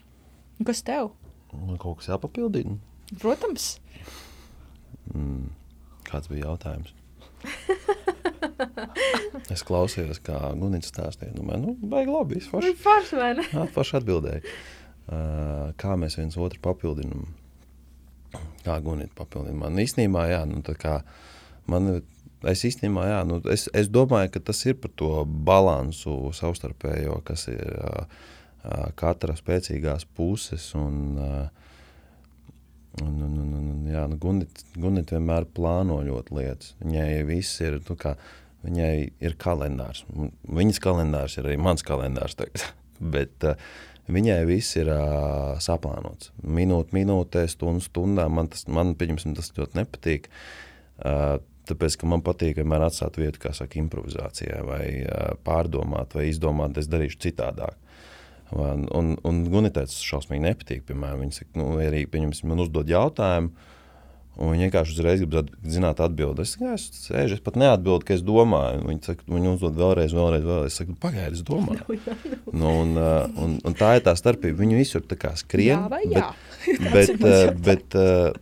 Un 0.60 0.68
kas 0.68 0.84
tev? 0.86 1.14
Man 1.54 1.80
kaut 1.82 2.02
kas 2.02 2.12
jāpapildina. 2.12 2.78
Protams. 3.22 3.78
Mm, 5.14 5.50
kāds 6.10 6.30
bija 6.30 6.52
jautājums? 6.52 6.94
es 9.54 9.64
klausījos, 9.66 10.20
kā 10.26 10.38
Gunits 10.60 10.92
stāstīja. 10.92 11.34
Nu, 11.38 11.46
man, 11.48 11.66
nu, 11.66 11.76
baigi 11.92 12.14
labi, 12.14 12.40
viss 12.40 12.52
forši. 12.52 12.76
Forši, 12.84 13.20
vai 13.20 13.32
ne? 13.40 13.46
Jā, 13.54 13.66
forši 13.74 14.00
atbildēja. 14.02 14.56
Uh, 15.10 15.70
kā 15.80 15.96
mēs 15.98 16.20
viens 16.20 16.38
otru 16.38 16.62
papildinām? 16.64 17.26
Kā 18.66 18.78
Gunits 18.86 19.16
papildina? 19.18 19.58
Man 19.64 19.82
īstenībā, 19.82 20.28
jā, 20.30 20.44
nu 20.50 20.62
tā 20.66 20.76
kā 20.80 21.00
man 21.70 21.96
Es 22.48 22.64
īstenībā, 22.64 23.04
jā, 23.10 23.20
nu, 23.28 23.42
es, 23.52 23.66
es 23.76 23.90
domāju, 23.92 24.32
ka 24.36 24.42
tas 24.52 24.62
ir 24.70 24.78
par 24.80 24.94
to 24.96 25.26
balansu 25.28 26.32
savstarpējo, 26.36 27.18
kas 27.28 27.50
ir 27.52 27.74
uh, 27.84 28.22
katra 29.00 29.36
spēcīgās 29.36 30.06
puses. 30.16 30.70
Un, 30.80 31.02
uh, 31.20 31.50
un, 33.04 33.18
un, 33.26 33.34
un, 33.44 33.52
un, 33.60 33.82
jā, 33.92 34.06
nu, 34.08 34.20
Gunit, 34.24 34.64
Gunit 34.80 35.12
vienmēr 35.12 35.50
plāno 35.52 36.00
ļoti 36.08 36.38
lietas. 36.40 36.78
Viņai 36.80 37.10
viss 37.28 37.60
ir, 37.66 37.82
nu, 37.84 38.00
kā, 38.00 38.16
viņai 38.64 38.94
ir 39.20 39.38
kalendārs. 39.42 40.06
Viņas 40.48 40.80
kalendārs 40.84 41.38
ir 41.42 41.52
arī 41.52 41.60
mans 41.60 41.84
kalendārs. 41.84 42.40
Bet 43.18 43.50
uh, 43.52 43.60
viņai 44.08 44.40
viss 44.48 44.80
ir 44.80 44.96
uh, 44.96 45.60
saplānots. 45.60 46.32
Minūte, 46.40 46.96
minūtē, 46.96 47.50
stundu, 47.52 47.84
stundā. 47.84 48.32
Man 48.32 48.48
tas, 48.56 48.64
man, 48.72 48.96
tas 48.96 49.56
ļoti 49.60 49.84
nepatīk. 49.84 50.32
Uh, 51.00 51.40
Tāpēc, 51.70 52.00
ka 52.02 52.10
man 52.10 52.24
patīk 52.26 52.58
vienmēr 52.58 52.88
atstāt 52.88 53.20
vietu, 53.22 53.42
kā 53.44 53.54
saka, 53.54 53.78
improvizācijai, 53.82 54.64
vai 54.66 54.84
pārdomāt, 55.46 56.16
vai 56.18 56.30
izdomāt, 56.32 56.80
es 56.82 56.90
darīšu 56.90 57.22
citādāk. 57.28 57.78
Un, 58.50 58.88
un, 58.98 59.14
un 59.28 59.42
Gunitēts 59.50 60.00
šausmīgi 60.02 60.48
nepatīk. 60.48 60.86
Piemēram, 60.88 61.26
viņa 61.26 61.42
saka, 61.42 61.52
nu, 61.60 61.74
arī 61.84 62.06
man 62.50 62.64
uzdod 62.64 62.90
jautājumu, 62.90 63.52
un 64.40 64.54
viņa 64.54 64.66
vienkārši 64.66 64.96
uzreiz 64.96 65.22
grib 65.22 65.36
at, 65.44 65.52
zināt 65.70 66.00
atbildi. 66.02 66.46
Es, 66.48 66.56
es 66.58 66.88
sēžu, 67.04 67.38
es 67.38 67.44
pat 67.46 67.60
neatbildu, 67.60 68.08
ka 68.08 68.16
es 68.16 68.24
domāju. 68.26 68.82
Viņa, 68.88 69.04
saka, 69.12 69.28
viņa 69.30 69.52
uzdod 69.54 69.78
vēlreiz, 69.78 70.16
vēlreiz, 70.18 70.48
vēlreiz. 70.48 70.72
Es 70.72 70.80
saku, 70.82 70.96
pagaidi, 71.04 71.38
es 71.38 71.46
domāju. 71.46 71.84
No, 71.86 71.98
jā, 72.00 72.16
no. 72.24 72.56
Nu, 72.64 72.72
un, 72.86 72.96
uh, 72.98 73.44
un, 73.44 73.54
un 73.70 73.78
tā 73.78 73.92
ir 74.00 74.06
tā 74.08 74.16
starpība. 74.18 74.64
Viņa 74.64 74.80
visur 74.80 75.06
tā 75.06 75.20
kā 75.20 75.36
skrien. 75.38 75.86
Jā, 75.86 76.02
jā? 76.10 76.32
Bet, 76.70 77.14
bet, 77.16 77.22
bet, 77.22 77.86
bet, 77.96 77.96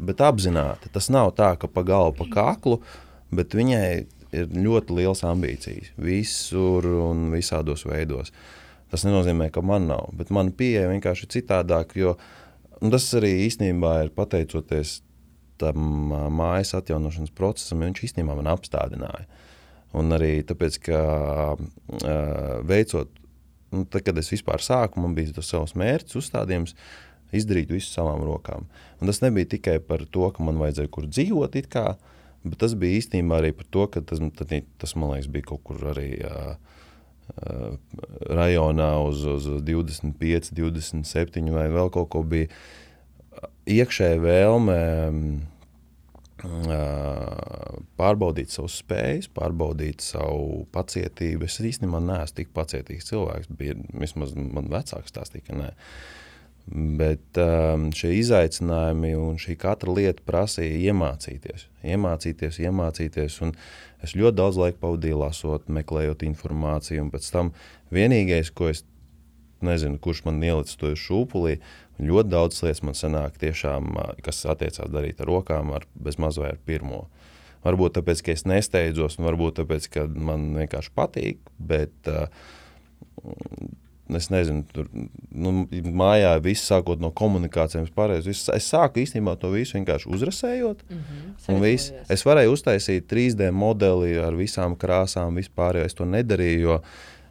bet 0.03 0.21
apzināti. 0.25 0.89
Tas 0.91 1.05
nav 1.13 1.29
tā, 1.37 1.51
ka 1.61 1.69
pa 1.69 1.83
galvu, 1.85 2.15
pa 2.17 2.25
kaklu. 2.31 2.79
Mm 2.79 3.03
bet 3.35 3.55
viņai 3.57 3.89
ir 4.35 4.47
ļoti 4.51 4.95
liels 4.97 5.23
ambīcijas 5.27 5.93
visur 5.99 6.87
un 7.07 7.27
visādos 7.33 7.85
veidos. 7.87 8.33
Tas 8.91 9.03
nenozīmē, 9.03 9.49
ka 9.51 9.63
man 9.65 9.89
nav, 9.89 10.11
bet 10.15 10.31
mana 10.31 10.53
pieeja 10.55 10.87
vienkārši 10.91 11.25
ir 11.25 11.33
citādāka. 11.35 11.99
Jo 11.99 12.15
tas 12.79 13.07
arī 13.17 13.33
īstenībā 13.47 13.97
ir 14.05 14.13
pateicoties 14.15 15.01
tam 15.59 16.13
mājas 16.37 16.75
atjaunošanas 16.77 17.33
procesam, 17.35 17.81
viņš 17.83 18.03
īstenībā 18.09 18.35
man 18.37 18.51
apstādināja. 18.51 19.25
Un 19.97 20.13
arī 20.13 20.43
tāpēc, 20.45 20.77
ka 20.85 21.01
veicot, 22.67 23.09
nu, 23.73 23.83
tad, 23.87 24.03
kad 24.05 24.19
es 24.21 24.29
vispār 24.31 24.61
sāku, 24.63 25.01
man 25.01 25.15
bija 25.17 25.33
tas 25.39 25.49
savs 25.49 25.73
mērķis, 25.79 26.19
uzstādījums, 26.21 26.75
izdarīt 27.35 27.71
visu 27.73 27.89
savām 27.89 28.21
rokām. 28.27 28.67
Un 29.01 29.09
tas 29.09 29.23
nebija 29.23 29.49
tikai 29.55 29.79
par 29.83 30.05
to, 30.05 30.29
ka 30.35 30.45
man 30.45 30.59
vajadzēja 30.61 30.91
kur 30.93 31.09
dzīvot, 31.09 31.57
kā, 31.71 31.87
uh, 31.95 32.16
Bet 32.51 32.61
tas 32.63 32.75
bija 32.79 33.01
īstenībā 33.01 33.41
arī 33.41 33.53
par 33.57 33.67
to, 33.73 33.85
ka 33.91 34.03
tas, 34.05 34.21
tad, 34.39 34.53
tas 34.81 34.95
man 34.95 35.13
liekas, 35.13 35.29
bija 35.33 35.49
kaut 35.51 35.63
kur 35.67 35.83
arī 35.93 36.09
uh, 36.27 36.55
rajonā 38.31 38.91
uz, 39.03 39.23
uz 39.27 39.47
25, 39.67 40.53
27 40.55 41.53
vai 41.53 41.67
vēl 41.73 41.91
kaut 41.93 42.09
ko 42.13 42.23
bija 42.27 42.49
iekšēja 43.67 44.19
vēlme 44.23 44.79
pārbaudīt 47.97 48.53
savus 48.53 48.77
spējas, 48.83 49.27
pārbaudīt 49.33 50.05
savu 50.05 50.67
pacietību. 50.73 51.47
Es 51.47 51.57
īstenībā 51.59 52.01
neesmu 52.03 52.37
tik 52.37 52.53
pacietīgs 52.55 53.09
cilvēks. 53.09 53.49
Bija, 53.57 53.75
vismaz 53.97 54.35
man 54.37 54.69
vecāks 54.71 55.13
stāstīja, 55.13 55.47
ka 55.49 55.57
nē. 55.57 55.71
Bet 56.67 57.39
um, 57.39 57.87
šie 57.95 58.17
izaicinājumi 58.19 59.13
un 59.15 59.37
šī 59.39 59.55
katra 59.59 59.93
lieta 59.95 60.23
prasīja 60.27 60.91
iemācīties, 60.91 61.69
iemācīties, 61.87 62.59
iemācīties. 62.59 63.37
Es 64.03 64.15
ļoti 64.19 64.35
daudz 64.35 64.59
laika 64.59 64.81
pavadīju 64.81 65.21
lasot, 65.21 65.69
meklējot 65.71 66.25
informāciju. 66.27 67.05
Un 67.05 67.13
pēc 67.13 67.29
tam 67.31 67.53
vienīgais, 67.95 68.51
ko 68.51 68.67
es 68.73 68.83
nezinu, 69.63 69.95
kurš 70.03 70.25
man 70.27 70.43
ielicis 70.43 70.77
to 70.77 70.91
šūpulī, 70.91 71.55
ļoti 72.03 72.33
daudz 72.35 72.59
lietas 72.65 72.83
man 72.85 72.99
sanāk 72.99 73.39
tiešām, 73.41 73.95
kas 74.25 74.43
attiecās 74.51 74.91
darīt 74.93 75.23
ar 75.23 75.31
rokām, 75.31 75.71
ar 75.73 75.87
bez 75.95 76.19
maz 76.21 76.37
vai 76.41 76.51
ar 76.53 76.61
pirmo. 76.67 77.05
Varbūt 77.63 77.97
tāpēc, 77.97 78.21
ka 78.23 78.35
es 78.35 78.45
nesteidzos, 78.47 79.17
un 79.17 79.31
varbūt 79.31 79.61
tāpēc, 79.61 79.89
ka 79.95 80.05
man 80.11 80.51
vienkārši 80.59 80.93
patīk, 80.95 81.39
bet 81.57 82.11
uh, 82.11 82.27
Es 84.15 84.29
nezinu, 84.31 84.63
tur 84.71 84.87
nu, 85.35 85.51
mājā 85.71 86.29
viss 86.43 86.67
sākot 86.69 87.01
no 87.03 87.09
komunikācijām, 87.11 87.89
pareizi. 87.95 88.31
Es 88.31 88.69
sāku 88.71 89.01
īstenībā 89.03 89.33
to 89.39 89.51
visu 89.51 89.75
vienkārši 89.75 90.07
uzrasējot. 90.15 90.83
Mm 90.87 91.01
-hmm, 91.01 91.59
vis, 91.63 91.89
es 92.09 92.23
varēju 92.25 92.53
uztaisīt 92.55 93.07
3D 93.11 93.51
modeli 93.51 94.15
ar 94.19 94.33
visām 94.35 94.77
krāsām, 94.79 95.35
vispār. 95.35 95.75
Es 95.83 95.93
to 95.93 96.05
nedarīju, 96.05 96.59
jo 96.59 96.81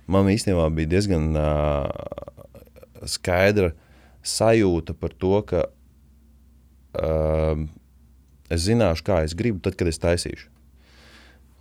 man 0.07 0.29
īstenībā 0.29 0.69
bija 0.75 0.89
diezgan 0.89 1.37
uh, 1.37 1.89
skaidra 3.05 3.73
sajūta 4.23 4.95
par 4.95 5.15
to, 5.15 5.43
ka 5.43 5.65
uh, 7.01 7.65
es 8.51 8.61
zināšu, 8.69 9.05
kā 9.07 9.25
es 9.25 9.35
gribu, 9.35 9.61
tad, 9.61 9.75
kad 9.77 9.89
es 9.89 9.99
taisīšu. 9.99 10.56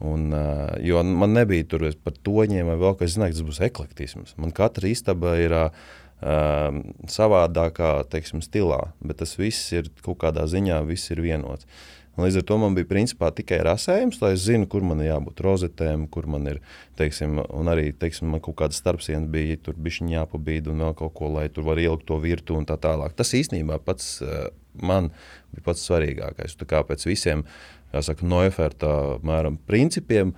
Un, 0.06 0.30
uh, 0.36 0.76
jo 0.84 1.02
man 1.08 1.34
nebija 1.36 1.66
tur 1.72 1.86
par 2.06 2.16
toņiem 2.26 2.70
vai 2.70 2.78
vēl 2.82 2.98
kas, 3.00 3.12
es 3.12 3.18
zināju, 3.18 3.38
tas 3.38 3.48
būs 3.50 3.62
eklektisms. 3.70 4.36
Man 4.42 4.54
katra 4.56 4.92
istaba 4.92 5.36
ir 5.42 5.56
uh, 5.56 6.80
savādākā, 7.12 7.92
teiksim, 8.12 8.44
stilā, 8.46 8.82
bet 9.02 9.22
tas 9.24 9.38
viss 9.40 9.74
ir 9.76 9.90
kaut 10.06 10.20
kādā 10.24 10.48
ziņā, 10.52 10.84
vienots. 11.24 11.68
Un 12.16 12.24
līdz 12.24 12.40
ar 12.40 12.46
to 12.48 12.58
man 12.62 12.76
bija 12.78 12.88
principā 12.88 13.28
tikai 13.36 13.58
rasējums, 13.68 14.22
lai 14.22 14.32
es 14.38 14.46
zinu, 14.46 14.70
kur 14.72 14.86
man 14.88 15.02
ir 15.04 15.10
jābūt 15.10 15.42
rozetēm, 15.44 16.06
kur 16.12 16.30
man 16.32 16.48
ir, 16.48 16.62
teiksim, 16.96 17.42
un 17.44 17.72
arī, 17.72 17.90
teiksim, 17.92 18.30
man 18.32 18.40
kaut 18.44 18.56
kāda 18.62 18.78
starpsienas 18.78 19.28
bija, 19.32 19.58
tur 19.60 19.76
bija 19.76 20.08
jāpabīd 20.14 20.70
un 20.72 20.86
vēl 20.86 20.96
kaut 20.96 21.12
ko, 21.18 21.34
lai 21.36 21.50
tur 21.52 21.68
var 21.68 21.82
ielikt 21.82 22.08
to 22.08 22.20
virtu 22.24 22.56
un 22.56 22.68
tā 22.70 22.80
tālāk. 22.80 23.18
Tas 23.20 23.36
īstenībā 23.36 23.82
pats 23.84 24.22
uh, 24.24 24.48
man 24.80 25.12
bija 25.52 25.68
pats 25.68 25.84
svarīgākais. 25.90 26.56
Tā 26.56 26.70
kā 26.72 26.86
pēc 26.88 27.04
visiem 27.10 27.44
uh, 27.44 27.60
saka, 28.04 28.26
noeferta 28.28 28.90
mēram, 29.24 29.60
principiem, 29.70 30.34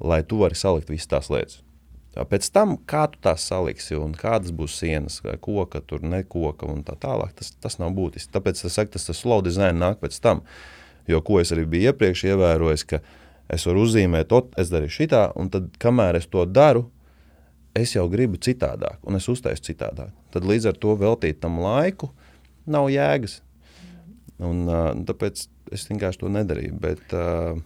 lai 0.00 0.22
tu 0.24 0.40
vari 0.40 0.56
salikt 0.58 0.90
visas 0.92 1.10
tās 1.10 1.30
lietas. 1.32 1.60
Pēc 2.12 2.50
tam, 2.52 2.74
kā 2.88 3.06
tu 3.08 3.20
tās 3.24 3.44
saliksi 3.48 3.96
un 3.96 4.12
kādas 4.16 4.52
būs 4.52 4.74
sienas, 4.82 5.22
koka, 5.40 5.80
tur 5.80 6.02
nekoka 6.04 6.68
un 6.68 6.82
tā 6.84 6.96
tālāk, 7.00 7.32
tas, 7.38 7.54
tas 7.56 7.78
nav 7.80 7.94
būtiski. 7.96 8.28
Tāpēc 8.34 8.60
es 8.60 8.76
saku, 8.76 8.92
tas, 8.92 9.06
tas 9.08 9.20
slow 9.22 9.40
design 9.44 9.80
nāk 9.80 10.02
pēc 10.02 10.18
tam. 10.20 10.42
Jo, 11.08 11.22
ko 11.24 11.40
es 11.40 11.54
arī 11.54 11.64
biju 11.66 11.92
iepriekš 11.92 12.26
ievērojis, 12.28 12.84
ka 12.90 13.00
es 13.52 13.64
varu 13.66 13.86
uzzīmēt, 13.86 14.34
es 14.60 14.72
darīšu 14.72 14.98
šitā, 15.00 15.22
un 15.40 15.48
tad, 15.52 15.70
kamēr 15.80 16.20
es 16.20 16.28
to 16.28 16.44
daru, 16.44 16.84
es 17.74 17.94
jau 17.96 18.04
gribu 18.12 18.36
citādāk, 18.36 19.00
un 19.08 19.16
es 19.16 19.28
uztaisu 19.32 19.64
citādāk. 19.70 20.12
Tad 20.32 20.44
līdz 20.44 20.68
ar 20.68 20.78
to 20.84 20.92
veltīt 21.00 21.40
tam 21.40 21.58
laiku 21.64 22.12
nav 22.68 22.90
jēgas. 22.92 23.40
Un, 24.42 24.64
uh, 24.68 24.90
tāpēc 25.08 25.46
es 25.74 25.86
vienkārši 25.90 26.22
to 26.22 26.32
nedarīju. 26.32 26.78
Bet, 26.82 27.14
uh, 27.16 27.60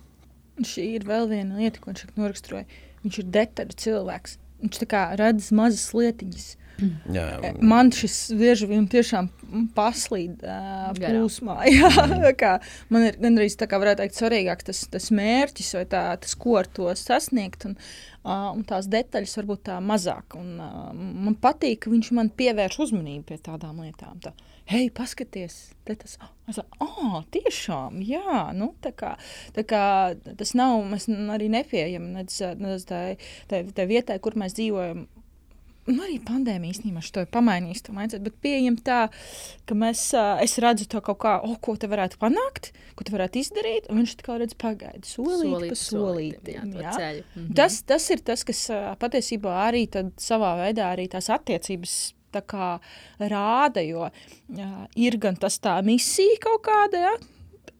Šī 0.64 0.87
ir 0.97 1.07
vēl 1.09 1.29
viena 1.31 1.61
lieta, 1.61 1.81
ko 1.83 1.93
viņš 1.93 2.16
noraksturoja. 2.16 2.66
Viņš 3.05 3.18
ir 3.22 3.33
detaļu 3.39 3.81
cilvēks. 3.83 4.39
Viņš 4.62 4.87
redz 5.20 5.51
mazas 5.57 5.91
lietiņas. 5.97 6.47
Jā, 6.77 7.24
jā. 7.41 7.51
Man 7.64 7.89
šis 7.95 8.14
bieži 8.37 8.66
vien 8.68 8.85
tiešām 8.91 9.31
paslīd 9.77 10.43
uh, 10.45 10.91
plūsmā. 10.97 11.57
Jā, 11.72 12.33
kā, 12.37 12.53
man 12.93 13.07
ir 13.09 13.16
gandrīz 13.20 13.57
tā 13.57 13.68
kā 13.70 13.81
varētu 13.81 14.03
teikt 14.03 14.18
svarīgāks 14.18 14.68
tas, 14.68 14.83
tas 14.93 15.09
mērķis 15.14 15.72
vai 15.79 15.85
tā, 15.93 16.03
tas, 16.20 16.35
ko 16.37 16.59
ar 16.61 16.68
to 16.68 16.91
sasniegt. 17.01 17.64
Un, 17.68 17.79
uh, 18.27 18.51
un 18.53 18.64
tās 18.68 18.91
detaļas 18.93 19.39
varbūt 19.41 19.64
tā 19.70 19.79
mazāk. 19.85 20.37
Un, 20.37 20.53
uh, 20.61 20.91
man 20.93 21.39
patīk, 21.41 21.87
ka 21.87 21.95
viņš 21.95 22.12
man 22.18 22.33
pievērš 22.37 22.81
uzmanību 22.89 23.24
pie 23.31 23.41
tādām 23.49 23.81
lietām. 23.87 24.20
Tā, 24.24 24.35
hei, 24.71 24.89
paskaties, 24.95 25.59
tas 25.87 26.17
ir. 26.19 26.64
Oh, 26.83 27.21
tiešām, 27.35 28.01
jā, 28.07 28.51
nu, 28.55 28.71
tā 28.85 28.93
kā, 28.95 29.17
tā 29.57 29.67
kā 29.67 29.85
tas 30.39 30.55
nav. 30.59 30.79
Mēs 30.91 31.09
arī 31.35 31.51
nepieejam 31.53 32.12
nedz, 32.14 32.39
nedz 32.61 32.87
tai, 32.87 33.19
tai, 33.51 33.64
tai 33.75 33.87
vietai, 33.91 34.21
kur 34.23 34.39
mēs 34.39 34.55
dzīvojam 34.59 35.07
nu, 35.87 36.03
arī 36.03 36.17
pandēmija 36.27 36.77
īstenībā 36.77 37.03
to 37.14 37.23
ir 37.23 37.29
pamainījusi. 37.35 37.85
To 37.87 37.95
mindset, 37.97 38.25
bet 38.27 38.39
pieejam 38.43 38.79
tā, 38.83 38.99
ka 39.69 39.77
mēs, 39.79 40.09
es 40.43 40.57
redzu 40.62 40.89
to 40.91 41.03
kaut 41.05 41.21
kā, 41.23 41.37
oh, 41.47 41.57
ko 41.62 41.77
te 41.79 41.91
varētu 41.91 42.19
panākt, 42.23 42.73
ko 42.99 43.07
te 43.07 43.14
varētu 43.14 43.43
izdarīt. 43.43 43.87
Un 43.93 44.03
viņš 44.03 44.17
tā 44.23 44.39
redz 44.43 44.57
pagaidu, 44.59 45.07
solīt, 45.07 45.47
solīt 45.47 45.75
pa 45.75 45.81
solītim. 45.83 46.75
Jā, 46.81 46.97
jā. 46.99 47.12
Mhm. 47.37 47.55
Tas, 47.59 47.81
tas 47.87 48.11
ir 48.14 48.25
tas, 48.27 48.43
kas 48.47 48.67
patiesībā 49.03 49.57
arī 49.69 49.87
savā 50.23 50.57
veidā 50.64 50.91
arī 50.95 51.09
tās 51.12 51.31
attiecības 51.33 51.97
rāda, 53.18 53.84
jo 53.87 54.11
jā, 54.49 54.70
ir 54.97 55.18
gan 55.22 55.39
tas 55.41 55.59
tā 55.62 55.78
misija 55.87 56.41
kaut 56.43 56.64
kāda, 56.66 57.03
ja, 57.09 57.14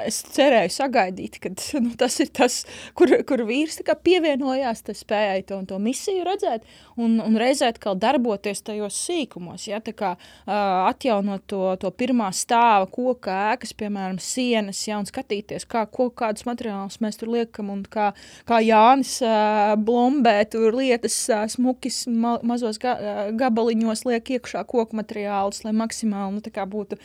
es 0.05 0.21
cerēju 0.35 0.73
sagaidīt, 0.75 1.39
ka 1.43 1.53
nu, 1.85 1.93
tas 1.99 2.19
ir 2.23 2.31
tas, 2.35 2.63
kur, 2.99 3.13
kur 3.29 3.43
vīrs 3.49 3.81
pievienojās, 4.07 4.83
tas 4.87 5.03
spējai 5.03 5.45
to, 5.49 5.61
to 5.69 5.79
misiju 5.83 6.25
redzēt 6.27 6.67
un, 7.01 7.19
un 7.23 7.39
reizē 7.41 7.73
darboties 7.77 8.63
tajos 8.67 8.97
sīkumos. 9.07 9.67
Ja, 9.69 9.81
kā, 9.81 10.15
uh, 10.17 10.53
atjaunot 10.91 11.47
to, 11.51 11.63
to 11.81 11.91
pirmā 11.91 12.29
stāva 12.37 12.89
koka 12.91 13.35
ēkas, 13.53 13.75
piemēram, 13.79 14.19
sienas, 14.23 14.83
ja, 14.89 15.01
un 15.01 15.09
skatīties, 15.09 15.67
kā, 15.71 15.87
ko, 15.91 16.09
kādus 16.11 16.47
materiālus 16.49 17.01
mēs 17.05 17.21
tur 17.21 17.33
liekam, 17.33 17.71
un 17.73 17.85
kā, 17.91 18.11
kā 18.49 18.61
Jānis 18.65 19.19
uh, 19.25 19.75
blombē 19.81 20.39
tur 20.51 20.77
lietas 20.77 21.17
uh, 21.33 21.47
smukis 21.51 22.05
ma 22.11 22.37
mazos 22.47 22.79
ga 22.83 22.97
gabaliņos 23.37 24.05
liek 24.09 24.37
iekšā 24.37 24.63
koku 24.69 24.99
materiālus, 24.99 25.63
lai 25.67 25.75
maksimāli 25.77 26.39
nu, 26.39 26.67
būtu, 26.77 26.99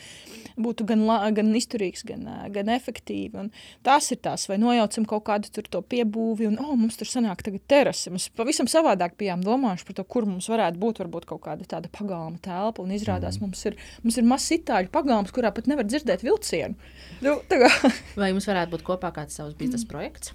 būtu 0.60 0.86
gan, 0.88 1.04
gan 1.36 1.52
izturīgs, 1.56 2.04
gan, 2.06 2.26
gan 2.52 2.70
efektīvs 2.72 2.81
efektīvi. 2.82 3.44
Un 3.44 3.50
tās 3.86 4.10
ir 4.12 4.20
tās, 4.24 4.48
vai 4.50 4.58
nojaucam 4.62 5.06
kaut 5.08 5.24
kādu 5.28 5.62
to 5.62 5.82
piebūvi, 5.94 6.50
un 6.50 6.58
oh, 6.62 6.74
mums 6.78 6.98
tur 6.98 7.08
sanāk 7.08 7.44
tagad 7.46 7.64
terase. 7.70 8.10
Mēs 8.12 8.28
pavisam 8.36 8.68
savādāk 8.70 9.16
bijām 9.20 9.44
domājuši 9.46 9.88
par 9.88 9.98
to, 10.00 10.06
kur 10.16 10.26
mums 10.28 10.50
varētu 10.50 10.82
būt 10.82 11.02
varbūt 11.04 11.28
kaut 11.30 11.44
kāda 11.46 11.68
tāda 11.68 11.92
pagalma 11.94 12.42
telpa. 12.42 12.82
Un 12.82 12.94
izrādās, 12.96 13.38
mm. 13.38 13.48
mums 13.48 13.64
ir, 13.70 13.78
mums 14.02 14.18
ir 14.18 14.28
mazs 14.28 14.50
itāļu 14.58 14.92
pagalms, 14.94 15.32
kurā 15.34 15.54
pat 15.54 15.70
nevar 15.70 15.86
dzirdēt 15.88 16.26
vilcienu. 16.26 16.74
Nu, 17.22 17.38
vai 18.20 18.32
jums 18.32 18.48
varētu 18.50 18.76
būt 18.76 18.86
kopā 18.90 19.14
kāds 19.14 19.38
savs 19.38 19.56
biznesa 19.58 19.88
projekts? 19.90 20.34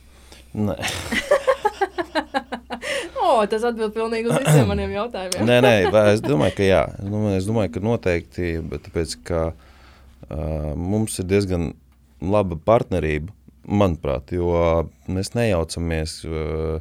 Nē. 0.57 0.77
oh, 3.21 3.41
tas 3.49 3.65
atbild 3.67 3.93
pilnīgi 3.95 4.31
uz 4.31 4.39
visiem 4.41 4.69
maniem 4.71 4.93
jautājumiem. 4.95 5.47
nē, 5.47 5.57
nē, 5.63 5.73
es 6.13 6.23
domāju, 6.23 6.55
ka 6.57 6.67
jā. 6.67 6.83
Es 6.97 7.11
domāju, 7.11 7.41
es 7.41 7.49
domāju 7.49 7.73
ka 7.75 7.83
noteikti, 7.83 8.53
bet 8.71 8.87
tāpēc, 8.87 9.17
ka 9.27 9.43
uh, 9.51 10.71
mums 10.75 11.19
ir 11.21 11.29
diezgan 11.29 11.71
laba 12.21 12.57
partnerība, 12.67 13.33
manuprāt, 13.67 14.31
jo 14.35 14.53
mēs 15.11 15.33
nejaucamies 15.35 16.21
uh, 16.27 16.79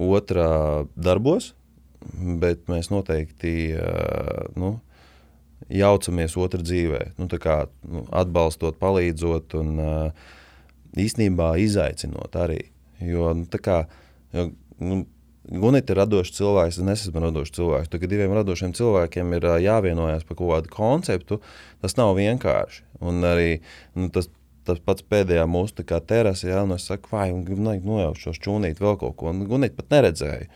otrā 0.00 0.86
darbos, 0.94 1.52
bet 2.40 2.68
mēs 2.70 2.90
noteikti 2.92 3.54
uh, 3.74 4.46
nu, 4.58 4.76
jaucamies 5.70 6.36
otrā 6.40 6.62
dzīvē, 6.64 7.00
nu, 7.18 7.28
kā, 7.42 7.62
nu, 7.86 8.04
atbalstot, 8.22 8.78
palīdzot 8.80 9.58
un 9.60 9.72
uh, 9.82 10.28
īstenībā 10.98 11.52
izaicinot 11.62 12.36
arī. 12.38 12.62
Jo, 13.04 13.32
nu, 13.36 13.46
kā, 13.62 13.82
jo, 14.36 14.50
nu, 14.82 15.02
Gunita 15.50 15.94
ir 15.94 15.98
radošs 15.98 16.36
cilvēks, 16.36 16.78
es 16.78 17.06
esmu 17.08 17.24
radošs 17.24 17.56
cilvēks. 17.56 17.90
Tad, 17.90 18.02
kad 18.02 18.12
diviem 18.12 18.34
radošiem 18.36 18.74
cilvēkiem 18.78 19.32
ir 19.34 19.46
jāvienojas 19.64 20.26
par 20.28 20.38
kaut 20.38 20.52
kādu 20.52 20.70
konceptu, 20.74 21.40
tas 21.82 21.96
nav 21.98 22.12
vienkārši. 22.18 22.84
Un 23.02 23.24
arī 23.26 23.56
nu, 23.98 24.06
tas, 24.14 24.28
tas 24.68 24.78
pats 24.84 25.02
pēdējā 25.10 25.48
mūsu 25.50 25.82
terasē, 25.82 26.52
ja 26.52 26.62
nu 26.68 26.76
es 26.78 26.86
saku, 26.86 27.10
vai 27.16 27.32
nojaušu 27.34 28.28
šo 28.28 28.36
čūnīti 28.46 28.84
vēl 28.84 29.00
kaut 29.00 29.16
ko. 29.18 29.32
Un 29.34 29.42
Gunita 29.50 29.80
pat 29.80 29.90
neredzēja. 29.96 30.46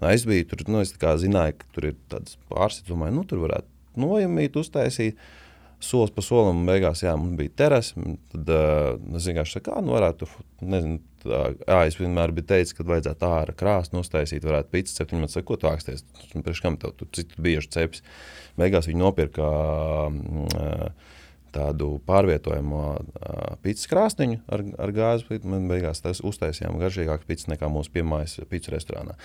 Nu, 0.00 0.08
es 0.10 0.24
biju 0.26 0.48
tur, 0.50 0.64
nu, 0.72 0.80
es 0.82 0.96
zināju, 0.98 1.58
ka 1.60 1.70
tur 1.76 1.90
ir 1.92 2.00
tādas 2.10 2.40
domāju, 2.88 3.20
nu, 3.20 3.26
tur 3.28 3.44
varētu 3.44 4.02
nojumīt, 4.02 4.58
uztaisīt. 4.58 5.20
solis 5.80 6.10
pa 6.12 6.20
solim, 6.24 6.58
un 6.60 6.66
beigās 6.68 7.00
jā, 7.04 7.14
mums 7.16 7.38
bija 7.38 7.54
terase. 7.56 7.94
Tad 8.32 8.50
uh, 8.52 8.98
es 9.16 9.28
vienkārši 9.30 9.56
saku, 9.56 9.70
kā 9.70 9.78
nu 9.84 9.94
varētu, 9.94 10.26
nezinu, 10.60 10.98
tā, 11.22 11.40
jā, 11.58 11.78
es 11.88 11.96
vienmēr 12.00 12.32
biju 12.36 12.48
teicis, 12.50 12.74
ka 12.76 12.86
vajadzētu 12.88 13.26
ārā 13.28 13.54
krāstu 13.58 14.00
uztaisīt, 14.00 14.46
varētu 14.46 14.72
pīcis 14.74 14.98
cept. 14.98 15.14
Viņi 15.14 15.24
man 15.24 15.32
saka, 15.32 15.46
ko 15.50 15.58
tu 15.60 15.70
āksties, 15.70 16.04
priekš 16.32 16.62
kam 16.64 16.78
tev, 16.80 16.94
tu 16.98 17.08
citu 17.16 17.40
bieži 17.42 17.70
ceps. 17.76 18.04
Beigās 18.60 18.88
viņi 18.90 19.02
nopirka 19.02 19.46
uh, 19.46 21.14
tādu 21.54 21.92
pārvietojumu 22.08 22.80
uh, 22.80 23.54
pīcis 23.64 23.90
krāsniņu 23.90 24.42
ar, 24.52 24.66
ar 24.86 24.94
gāzi. 24.96 25.40
Man 25.44 25.68
beigās 25.70 26.02
tas 26.04 26.22
uztaisījām 26.26 26.80
garšīgāku 26.82 27.28
pīcis 27.28 27.50
nekā 27.52 27.70
mūsu 27.72 27.94
piemājas 27.94 28.40
pīcis 28.50 28.74
restorānā. 28.76 29.16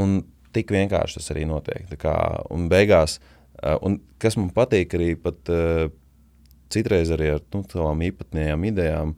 Un 0.00 0.22
tik 0.54 0.72
vienkārši 0.74 1.20
tas 1.20 1.32
arī 1.34 1.46
notiek. 1.48 1.86
Tā 1.90 1.98
kā, 2.00 2.14
un 2.54 2.68
beigās, 2.72 3.20
uh, 3.62 3.76
un 3.86 4.00
kas 4.22 4.38
man 4.40 4.52
patīk 4.54 4.98
arī 4.98 5.14
pat 5.18 5.52
uh, 5.52 5.88
citreiz 6.70 7.10
arī 7.14 7.34
ar 7.34 7.44
nu, 7.54 7.64
tādām 7.66 8.02
īpatnējām 8.06 8.66
idejām, 8.70 9.14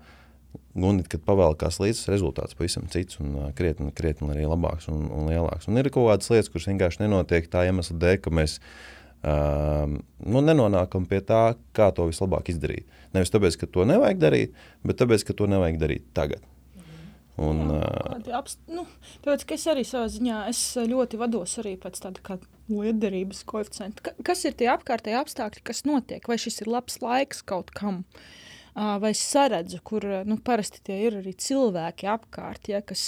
Gunīt, 0.72 1.10
kad 1.12 1.20
pavēlkās 1.26 1.76
līdzi, 1.82 2.06
rezultāts 2.08 2.56
pavisam 2.56 2.86
cits 2.92 3.18
un 3.20 3.34
uh, 3.36 3.48
krietni, 3.56 3.90
krietni 3.96 4.30
arī 4.32 4.46
labāks 4.48 4.88
un, 4.88 5.04
un 5.12 5.28
lielāks. 5.28 5.68
Un 5.68 5.80
ir 5.80 5.90
kaut 5.92 6.08
kādas 6.08 6.32
lietas, 6.32 6.48
kuras 6.52 6.68
vienkārši 6.70 7.02
nenotiek 7.04 7.50
tā 7.52 7.66
iemesla 7.68 7.98
dēļ, 8.00 8.16
ka 8.24 8.32
mēs 8.32 8.56
uh, 8.60 9.84
nu, 9.92 10.40
nenonākam 10.40 11.04
pie 11.10 11.20
tā, 11.28 11.42
kā 11.76 11.90
to 11.92 12.08
vislabāk 12.08 12.48
izdarīt. 12.54 12.88
Nevis 13.12 13.34
tāpēc, 13.34 13.60
ka 13.60 13.68
to 13.68 13.84
nevajag 13.90 14.22
darīt, 14.22 14.56
bet 14.86 15.02
tāpēc, 15.02 15.26
ka 15.28 15.36
to 15.36 15.50
nevajag 15.52 15.78
darīt 15.82 16.08
tagad. 16.16 16.48
Un, 17.40 17.62
Jā, 17.72 18.40
apst, 18.42 18.58
nu, 18.68 18.84
tāpēc, 19.24 19.46
es 19.56 19.64
arī 19.72 19.84
savā 19.88 20.08
ziņā 20.12 20.40
ļoti 20.88 21.20
vados 21.20 21.56
arī 21.62 21.78
pēc 21.80 22.00
tāda 22.04 22.36
liederības 22.68 23.40
koeficienta. 23.48 24.04
Ka, 24.04 24.12
kas 24.24 24.44
ir 24.48 24.56
tie 24.58 24.68
apkārtēji 24.72 25.18
apstākļi, 25.20 25.64
kas 25.64 25.84
notiek? 25.88 26.28
Vai 26.28 26.38
šis 26.40 26.62
ir 26.62 26.70
labs 26.72 27.00
laiks 27.02 27.42
kaut 27.48 27.72
kam? 27.76 28.02
Vai 28.74 29.12
saredzu, 29.16 29.82
kur 29.84 30.06
nu, 30.24 30.38
parasti 30.40 30.80
tie 30.86 31.02
ir 31.06 31.18
arī 31.20 31.34
cilvēki 31.36 32.08
apkārt, 32.08 32.70
ja, 32.72 32.80
kas 32.80 33.04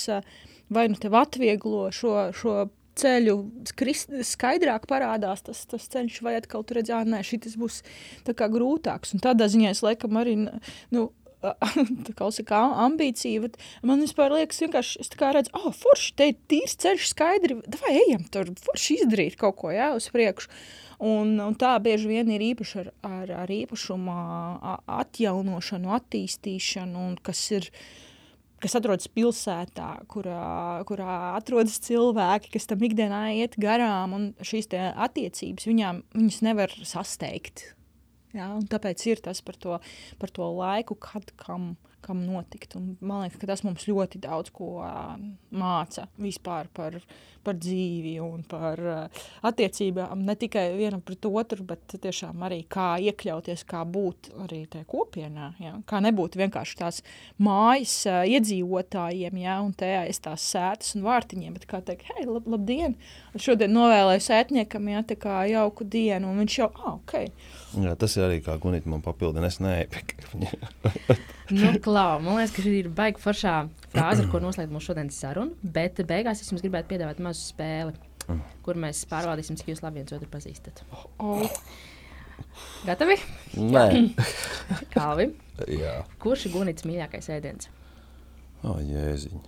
vai 0.68 0.88
nu 0.92 0.98
tev 1.00 1.16
atvieglo 1.16 1.86
šo, 1.94 2.14
šo 2.36 2.56
ceļu 3.00 3.36
skrist, 3.68 4.12
skaidrāk 4.28 4.86
parādās 4.90 5.42
tas, 5.46 5.64
tas 5.70 5.88
ceļš, 5.90 6.20
vai 6.24 6.36
atkal 6.38 6.64
tur 6.66 6.80
redzēt, 6.80 7.10
ka 7.10 7.22
šis 7.26 7.58
būs 7.58 7.82
grūtāks. 8.28 9.16
Un 9.16 9.24
tādā 9.24 9.48
ziņā 9.50 9.74
es 9.74 9.82
laikam 9.84 10.20
arī 10.20 10.36
nu, 10.94 11.08
kā 12.18 12.30
saka, 12.34 12.60
ambīcija. 12.84 13.42
Bet 13.44 13.58
man 13.86 14.02
vispār 14.04 14.34
liekas, 14.36 14.62
vienkārši 14.64 15.02
es 15.02 15.12
redzu, 15.20 15.52
ah, 15.56 15.68
oh, 15.68 15.74
forši, 15.76 16.14
te 16.18 16.30
ir 16.32 16.40
tīrs 16.50 16.78
ceļš, 16.84 17.10
skaidri, 17.12 17.58
vai 17.82 17.98
ejam 18.04 18.24
tur, 18.32 18.52
forši 18.64 19.00
izdarīt 19.02 19.38
kaut 19.40 19.58
ko 19.60 19.74
jā, 19.74 19.92
uz 19.98 20.08
priekšu. 20.14 20.52
Un, 21.02 21.34
un 21.42 21.54
tā 21.58 21.74
bieži 21.82 22.10
vien 22.10 22.30
ir 22.30 22.42
īpaši 22.52 22.80
ar, 22.84 22.90
ar, 23.06 23.34
ar 23.44 23.50
īpašumu 23.50 24.16
atjaunošanu, 25.00 25.94
attīstīšanu, 25.98 27.06
kas 27.24 27.46
ir 27.56 27.70
kas 28.64 28.78
atrodas 28.78 29.10
pilsētā, 29.12 29.88
kurā, 30.08 30.80
kurā 30.88 31.14
atrodas 31.34 31.76
cilvēki, 31.84 32.54
kas 32.54 32.68
tam 32.70 32.84
ikdienā 32.86 33.22
iet 33.36 33.58
garām, 33.60 34.14
un 34.16 34.28
šīs 34.40 34.70
attiecības 34.72 35.68
viņām, 35.68 36.00
viņas 36.16 36.38
nevar 36.46 36.72
sasteigt. 36.88 37.74
Ja, 38.34 38.48
tāpēc 38.66 39.04
ir 39.06 39.20
tas 39.22 39.38
par 39.46 39.58
to, 39.62 39.76
par 40.18 40.32
to 40.34 40.48
laiku, 40.56 40.96
kad 40.98 41.28
kam, 41.38 41.74
kam 42.02 42.24
notikt. 42.26 42.74
Un 42.78 42.96
man 42.98 43.22
liekas, 43.22 43.38
ka 43.38 43.50
tas 43.52 43.62
mums 43.66 43.86
ļoti 43.86 44.18
daudz 44.24 44.50
ko 44.54 44.80
māca 45.54 46.08
vispār 46.18 46.70
par, 46.74 46.98
par 47.44 47.58
dzīvi 47.60 48.14
un 48.24 48.44
par 48.48 48.80
uh, 48.82 49.24
attiecībām. 49.46 50.24
Ne 50.26 50.36
tikai 50.40 50.66
vienam 50.78 51.02
pret 51.04 51.28
otru, 51.28 51.66
bet 51.68 51.96
tiešām 52.00 52.44
arī 52.46 52.62
kā 52.70 52.94
iekļauties, 53.04 53.66
kā 53.68 53.84
būt 53.88 54.32
arī 54.46 54.64
tajā 54.70 54.88
kopienā. 54.90 55.50
Ja? 55.62 55.74
Kā 55.88 56.00
nebūt 56.04 56.38
vienkārši 56.40 56.78
tās 56.80 57.02
mājas 57.42 57.96
uh, 58.10 58.22
iedzīvotājiem, 58.28 59.42
ja? 59.44 59.58
un 59.64 59.74
tajā 59.76 60.04
es 60.10 60.22
tās 60.24 60.46
sētas 60.54 60.94
un 60.98 61.06
vārtiņiem, 61.06 61.58
bet 61.58 61.68
kā 61.70 61.82
teikt, 61.84 62.06
hei, 62.12 62.26
lab, 62.28 62.48
labdien! 62.50 62.98
Un 63.34 63.42
šodien 63.42 63.72
novēlēju 63.74 64.24
sētniekam, 64.24 64.90
ja 64.92 65.04
tā 65.06 65.18
kā 65.20 65.42
jauku 65.50 65.86
dienu, 65.88 66.30
un 66.30 66.44
viņš 66.44 66.58
jau, 66.60 66.70
ah, 66.84 66.96
ok 66.98 67.24
Jā, 67.82 67.94
tas 67.98 68.14
ir 68.14 68.26
arī 68.28 68.40
kā 68.44 68.54
Gunita 68.62 68.90
man 68.90 69.02
papildina. 69.02 69.48
Es 69.50 69.58
neepiekrītu. 69.62 70.38
nu, 71.58 71.72
klau, 71.82 72.20
man 72.22 72.38
liekas, 72.38 72.54
ka 72.54 72.64
šī 72.64 72.74
ir 72.84 72.90
baigta 72.94 73.24
foršā 73.24 73.56
frāze, 73.94 74.24
ar 74.24 74.30
ko 74.32 74.40
noslēgt 74.42 74.72
mūsu 74.74 74.90
šodienas 74.90 75.18
sarunu. 75.22 75.56
Bet 75.76 76.02
beigās 76.08 76.42
es 76.42 76.50
jums 76.50 76.64
gribētu 76.64 76.90
piedāvāt 76.92 77.22
mazu 77.24 77.46
spēli, 77.46 77.94
kur 78.66 78.78
mēs 78.80 79.04
pārbaudīsim, 79.10 79.58
cik 79.60 79.72
jūs 79.72 79.82
labi 79.84 80.02
viens 80.02 80.14
otru 80.16 80.28
pazīstat. 80.32 80.82
Oh. 81.22 81.46
Gatavi? 82.84 83.16
Nē, 83.62 83.86
Kalvi. 84.94 85.30
Jā. 85.70 86.00
Kurš 86.22 86.48
ir 86.48 86.54
Gunits 86.56 86.86
mīļākais 86.88 87.30
ēdiens? 87.36 87.70
O, 88.64 88.78
jēziņ. 88.82 89.42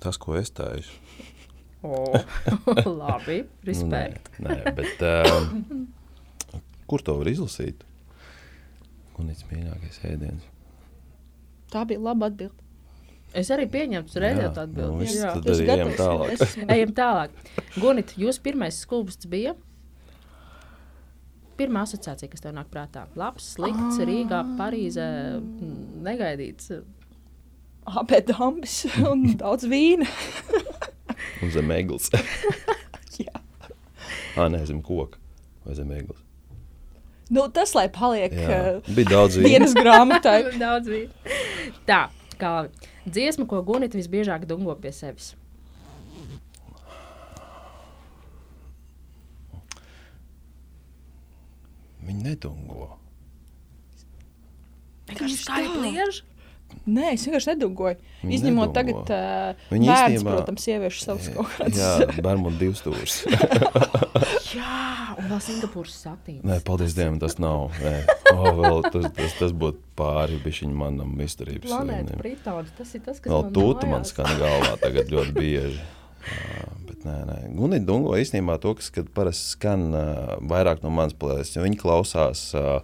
Tas, 0.00 0.16
ko 0.20 0.36
es 0.38 0.52
taisu. 0.54 0.94
Oh, 1.82 2.12
labi, 3.02 3.42
respekt. 3.66 4.30
nē, 4.38 4.60
nē, 4.60 4.74
bet... 4.76 5.02
Um, 5.02 5.88
Kur 6.90 7.04
to 7.06 7.14
var 7.20 7.28
izlasīt? 7.30 7.84
Kunīts 9.14 9.44
mīļākais 9.46 10.00
ēdiens. 10.08 10.48
Tā 11.70 11.84
bija 11.86 12.02
laba 12.02 12.26
atbilde. 12.30 12.69
Es 13.36 13.50
arī 13.54 13.66
pieņemu 13.70 14.20
redzēt 14.24 14.56
atbildi. 14.58 15.06
Nu, 15.06 15.06
jā, 15.06 15.32
tad 15.36 15.48
arī 15.52 15.66
ejam 15.70 15.90
tālāk. 15.98 16.44
Ejam 16.74 16.94
tālāk. 16.96 17.34
Gunit, 17.78 18.14
jūs 18.18 18.40
pirmais 18.42 18.80
skulpsts 18.82 19.28
bija? 19.30 19.54
Pirmā 21.60 21.84
asociācija, 21.86 22.30
kas 22.32 22.42
tev 22.42 22.56
nāk 22.56 22.70
prātā. 22.72 23.04
Labs, 23.20 23.52
slikts, 23.54 24.00
Rīgā, 24.08 24.40
Parīzē, 24.58 25.06
negaidīts. 26.06 26.72
Apēdāms 28.00 28.80
un 29.04 29.28
daudz 29.42 29.68
vīna. 29.70 30.08
un 31.44 31.54
zem 31.54 31.70
eglis. 31.76 32.10
jā. 33.26 33.44
Ā, 34.40 34.48
nē, 34.50 34.64
zem 34.66 34.82
koka 34.82 35.20
vai 35.66 35.76
zem 35.78 35.92
eglis. 35.94 36.18
Nu, 37.30 37.44
tas, 37.54 37.76
lai 37.78 37.86
paliek 37.94 38.32
Jā, 38.34 38.60
uh, 38.82 39.02
daudz 39.06 39.36
dienas 39.38 39.74
grāmatā. 39.76 40.40
daudz 40.64 40.90
vīna. 40.90 41.36
Tā, 41.86 42.00
kā 42.40 42.54
dziesma, 43.06 43.46
ko 43.48 43.62
Gunita 43.66 43.98
visbiežāk 43.98 44.46
dungo 44.48 44.74
pie 44.80 44.92
sevis. 44.94 45.34
Viņi 52.00 52.24
nedungo. 52.24 52.90
Vienkārši 55.10 55.38
skaisti 55.38 55.84
liež. 55.84 56.20
Nē, 56.86 57.12
es 57.16 57.24
vienkārši 57.26 57.50
nedungoju. 57.52 57.98
Viņi 58.22 58.36
Izņemot 58.36 58.70
nedomgo. 58.70 59.02
tagad, 59.06 59.10
uh, 59.10 59.70
viņi 59.74 59.90
bērns, 59.90 60.14
īstenībā, 60.14 60.36
protams, 60.36 60.66
sieviešu 60.66 61.02
savus 61.02 61.30
kaut 61.34 61.50
kādus. 61.56 61.80
jā, 61.82 62.22
bērnu 62.22 62.52
divas 62.60 62.82
stūrus. 62.82 63.18
jā, 64.54 65.14
un 65.18 65.28
vēl 65.30 65.40
Singapūras 65.44 65.96
satīns. 66.04 66.42
Nē, 66.46 66.58
paldies 66.66 66.96
Dievam, 66.96 67.20
tas 67.22 67.38
nav. 67.42 67.70
Oh, 68.30 68.48
vēl, 68.58 68.82
tas, 68.90 69.06
tas, 69.16 69.36
tas 69.38 69.54
būtu 69.56 69.80
pāri 69.98 70.40
bišķiņ 70.42 70.74
manam 70.82 71.14
izturības. 71.24 71.70
Planēta 71.70 72.18
Britauda, 72.20 72.74
tas 72.78 72.92
ir 72.96 73.04
tas, 73.06 73.18
kas 73.22 73.32
vēl 73.32 73.46
man 73.46 73.54
tūta 73.56 73.88
man 73.90 74.06
skan 74.08 74.30
galvā 74.40 74.74
tagad 74.82 75.12
ļoti 75.12 75.36
bieži. 75.36 75.80
Uh, 76.20 76.74
bet 76.88 77.06
nē, 77.08 77.16
nē. 77.30 77.38
Gunita 77.56 77.86
Dungo 77.88 78.12
īstenībā 78.20 78.58
to, 78.60 78.74
kas 78.76 78.92
parasti 79.16 79.54
skan 79.54 79.86
uh, 79.88 80.34
vairāk 80.52 80.84
no 80.84 80.92
manas 80.92 81.16
plēses, 81.16 81.54
jo 81.56 81.64
viņi 81.64 81.80
klausās 81.80 82.50
uh, 82.58 82.82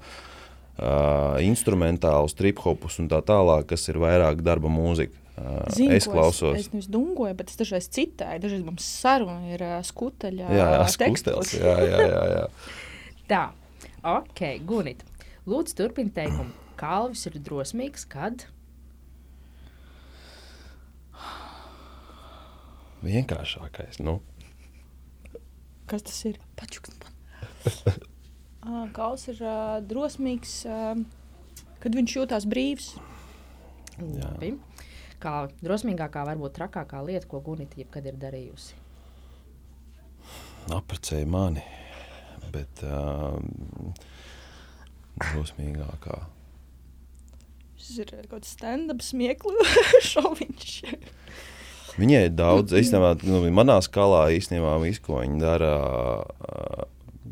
uh, 0.80 1.36
instrumentālus, 1.44 2.36
trip-hopus 2.38 3.00
un 3.02 3.10
tā 3.12 3.20
tālāk, 3.26 3.68
kas 3.74 3.88
ir 3.92 4.00
vairāk 4.02 4.40
darba 4.46 4.72
mūzika. 4.72 5.25
Zinu, 5.68 5.92
es 5.92 6.06
klausos. 6.08 6.56
Es, 6.56 6.66
es 6.66 6.72
nevis 6.72 6.88
dungoju, 6.88 7.34
bet 7.36 7.50
es 7.52 7.58
dažreiz 7.60 7.90
citēju. 7.92 8.40
Dažreiz 8.40 8.62
mums 8.64 8.86
saruna 9.02 9.52
ir 9.52 9.64
uh, 9.66 9.78
skuteļa. 9.84 10.46
Jā, 10.48 10.68
jā 10.78 10.84
skuteļs. 10.94 11.52
Jā, 11.60 11.74
jā, 11.84 11.98
jā, 12.08 12.22
jā. 12.32 12.44
tā, 13.32 13.42
ok, 14.16 14.42
Gunit. 14.68 15.04
Lūdzu, 15.46 15.76
turpini 15.78 16.14
teikumu. 16.16 16.54
Kalvis 16.80 17.26
ir 17.28 17.36
drosmīgs, 17.44 18.06
kad? 18.08 18.46
Vienkāršākais, 23.04 24.00
nu. 24.02 24.18
Kas 25.86 26.02
tas 26.08 26.16
ir? 26.26 26.40
Pačuks 26.58 26.96
man. 26.96 28.00
Kauls 28.96 29.28
ir 29.30 29.42
uh, 29.44 29.76
drosmīgs, 29.84 30.56
uh, 30.66 30.96
kad 31.84 31.94
viņš 31.94 32.16
jūtas 32.18 32.48
brīvs. 32.50 32.94
Labi. 34.00 34.56
Kā 35.26 35.48
drosmīgākā, 35.58 36.22
varbūt 36.28 36.52
trakākā 36.54 37.00
lieta, 37.02 37.26
ko 37.26 37.40
Gunita 37.42 37.80
jebkad 37.80 38.04
ir 38.06 38.18
darījusi? 38.20 38.76
Apprecēja 40.70 41.26
mani, 41.26 41.64
bet 42.54 42.82
uh, 42.86 43.34
drosmīgākā. 45.18 46.20
Šis 47.74 47.96
ir 48.04 48.12
kaut 48.12 48.28
kāds 48.36 48.52
stand-up 48.54 49.02
smieklu 49.02 49.66
šoviņš. 50.12 50.76
Viņai 51.96 52.20
ir 52.28 52.36
daudz, 52.36 52.76
īstenībā, 52.78 53.16
nu, 53.26 53.40
manā 53.56 53.80
skalā 53.82 54.28
īstenībā 54.36 54.76
viss, 54.84 55.02
ko 55.02 55.24
viņa 55.24 55.40
dara, 55.42 55.72
uh, 56.22 56.84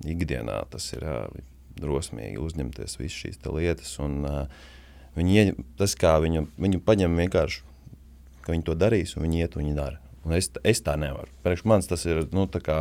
ikdienā 0.03 0.57
tas 0.73 0.89
ir 0.97 1.07
drosmīgi 1.79 2.43
uzņemties 2.43 2.99
visas 2.99 3.21
šīs 3.23 3.39
lietas. 3.55 3.95
Un, 4.03 4.19
uh, 4.27 4.67
ieņem, 5.15 5.63
tas, 5.79 5.95
kā 5.95 6.17
viņu, 6.25 6.49
viņu 6.59 6.83
paņem 6.87 7.23
vienkārši, 7.23 7.63
ka 8.45 8.53
viņi 8.53 8.67
to 8.67 8.77
darīs, 8.79 9.17
un 9.17 9.27
viņi 9.27 9.45
iet 9.45 9.57
un 9.57 9.65
viņi 9.65 9.77
dara. 9.79 10.01
Un 10.25 10.37
es, 10.37 10.51
es 10.65 10.81
tā 10.85 10.97
nevaru. 11.01 11.33
Priekš 11.45 11.65
manis 11.69 11.89
tas 11.89 12.05
ir, 12.09 12.23
nu, 12.33 12.47
tā 12.49 12.61
kā, 12.65 12.79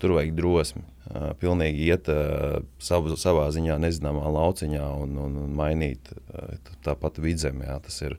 tur 0.00 0.16
vajag 0.16 0.34
drosmi. 0.36 0.84
Uh, 1.04 1.32
pilnīgi 1.36 1.84
iet 1.90 2.08
uh, 2.08 2.62
savu, 2.80 3.12
savā 3.20 3.50
ziņā 3.52 3.76
nezināmā 3.82 4.30
lauciņā 4.32 4.86
un, 5.02 5.18
un, 5.20 5.36
un 5.42 5.52
mainīt 5.56 6.08
uh, 6.14 6.54
tāpat 6.86 7.20
vidzemē. 7.20 7.68
Jā, 7.68 7.76
tas 7.84 8.00
ir, 8.06 8.16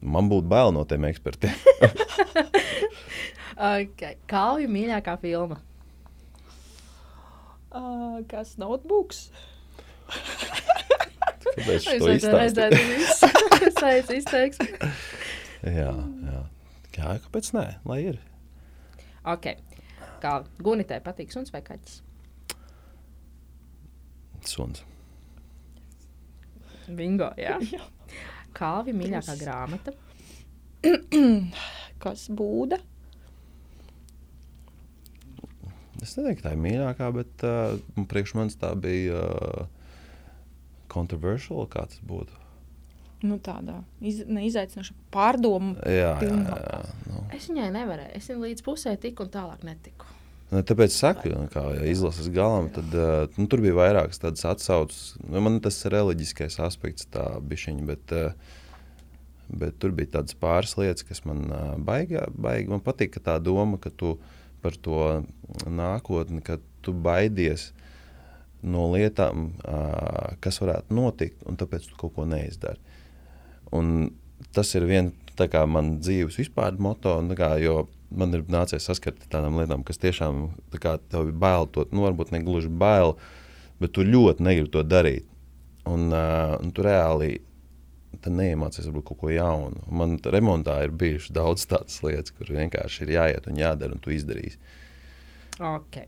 man 0.00 0.32
būtu 0.32 0.48
bail 0.48 0.72
no 0.72 0.86
tiem 0.88 1.04
ekspertiem. 1.10 1.52
okay. 3.76 4.16
Kalvija 4.32 4.72
mīļākā 4.72 5.18
filma. 5.20 5.60
Uh, 7.72 8.20
kas 8.28 8.56
notebooks? 8.60 9.26
Kāpēc 11.42 11.88
Es 11.92 12.02
to 12.02 12.12
izteicu 13.70 14.16
izteiksmi. 14.20 14.68
jā, 15.66 15.90
jā. 16.28 16.42
jā, 16.96 17.16
kāpēc 17.26 17.50
nē, 17.56 17.66
lai 17.88 17.98
ir. 18.12 18.20
Ok. 19.28 19.52
Kā 20.22 20.38
Gunitē 20.62 21.00
patīk 21.02 21.34
suns 21.34 21.52
vai 21.54 21.62
kaķis? 21.66 22.00
Suns. 24.46 24.82
Bingo, 26.90 27.30
jā. 27.38 27.58
Kalvija 28.58 28.98
mīļākā 28.98 29.36
grāmata. 29.40 29.94
Kas 32.02 32.26
būda? 32.34 32.78
Es 36.02 36.16
neteiktu, 36.18 36.42
ka 36.42 36.48
tā 36.48 36.56
ir 36.56 36.62
mīļākā, 36.64 37.08
bet 37.14 37.44
uh, 37.46 37.76
priekš 38.10 38.34
manis 38.34 38.58
tā 38.58 38.72
bija 38.74 39.20
uh, 39.22 39.81
controversial, 40.92 41.66
kā 41.70 41.86
tas 41.88 42.00
būtu. 42.06 42.38
Nu, 43.22 43.36
tādā 43.38 43.78
iz, 44.02 44.24
neizaicinoša 44.26 44.96
pārdomu. 45.14 45.76
Jā, 45.86 46.16
jā, 46.18 46.32
jā, 46.32 46.56
jā. 46.58 46.80
Nu. 47.06 47.22
Es 47.36 47.46
viņai 47.50 47.68
nevarēju. 47.76 48.14
Es 48.18 48.26
viņai 48.30 48.48
līdz 48.48 48.64
pusē 48.66 48.96
tiku 49.00 49.26
un 49.26 49.30
tālāk 49.36 49.62
netiku. 49.66 50.08
Nu, 50.52 50.60
Tāpēc 50.68 50.92
saku, 50.92 51.30
nu, 51.32 51.46
kā 51.52 51.62
ja 51.78 51.86
izlases 51.88 52.26
galam, 52.34 52.66
tad 52.74 52.92
nu, 53.38 53.46
tur 53.48 53.62
bija 53.64 53.76
vairākas 53.78 54.20
tādas 54.20 54.44
atsauces. 54.50 55.14
Nu, 55.22 55.40
man 55.44 55.62
tas 55.64 55.78
ir 55.86 55.94
reliģiskais 55.94 56.58
aspekts, 56.66 57.06
tā 57.14 57.24
bišķiņa, 57.40 57.86
bet, 57.88 58.12
bet 59.62 59.78
tur 59.80 59.94
bija 59.96 60.18
tādas 60.18 60.36
pāris 60.36 60.74
lietas, 60.76 61.06
kas 61.08 61.22
man 61.24 61.46
baigā, 61.86 62.26
baigi. 62.34 62.68
Man 62.74 62.84
patīk 62.84 63.14
ka 63.14 63.24
tā 63.30 63.38
doma, 63.40 63.80
ka 63.80 63.94
tu 63.94 64.18
par 64.62 64.76
to 64.76 65.22
nākotni, 65.64 66.42
ka 66.44 66.58
tu 66.84 66.92
baidies 66.92 67.70
no 68.62 68.86
lietām, 68.92 69.52
kas 70.42 70.60
varētu 70.62 70.94
notikt, 70.94 71.42
un 71.48 71.58
tāpēc 71.60 71.88
tu 71.90 71.98
kaut 71.98 72.14
ko 72.16 72.26
neizdari. 72.28 72.78
Un 73.74 74.12
tas 74.54 74.70
ir 74.76 74.86
viens 74.88 75.12
no 75.38 75.64
manas 75.66 76.02
dzīves 76.04 76.38
vispār 76.42 76.76
moto, 76.78 77.14
kā, 77.38 77.54
jo 77.62 77.86
man 78.10 78.34
ir 78.36 78.44
nācies 78.52 78.84
saskarties 78.84 79.28
ar 79.28 79.38
tādām 79.38 79.56
lietām, 79.60 79.84
kas 79.86 80.00
tiešām 80.02 80.42
kā, 80.76 80.98
tev 81.10 81.30
ir 81.30 81.38
bail, 81.38 81.68
to, 81.72 81.86
nu, 81.92 82.04
varbūt 82.04 82.34
ne 82.34 82.42
gluži 82.44 82.68
bail, 82.68 83.16
bet 83.80 83.94
tu 83.96 84.04
ļoti 84.04 84.44
negribi 84.44 84.72
to 84.72 84.84
darīt. 84.84 85.28
Un, 85.88 86.12
uh, 86.14 86.54
un 86.62 86.70
tu 86.70 86.84
reāli 86.86 87.40
neiemācies 88.30 88.86
varbūt 88.86 89.08
kaut 89.08 89.20
ko 89.22 89.32
jaunu. 89.32 89.82
Man 89.90 90.18
remontā 90.20 90.76
ir 90.84 90.92
bijušas 90.94 91.32
daudz 91.34 91.64
tādas 91.70 91.96
lietas, 92.04 92.34
kur 92.36 92.52
vienkārši 92.54 93.06
ir 93.06 93.14
jāiet 93.16 93.48
un 93.50 93.58
jādara, 93.58 93.96
un 93.96 94.02
tu 94.02 94.12
izdarīsi. 94.14 94.60
Ok. 95.58 95.98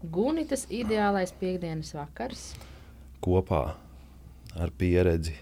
Gunitas 0.00 0.64
ideālais 0.72 1.32
piekdienas 1.36 1.92
vakars. 1.92 2.54
Kopā 3.20 3.64
ar 4.56 4.72
pieredzi. 4.78 5.34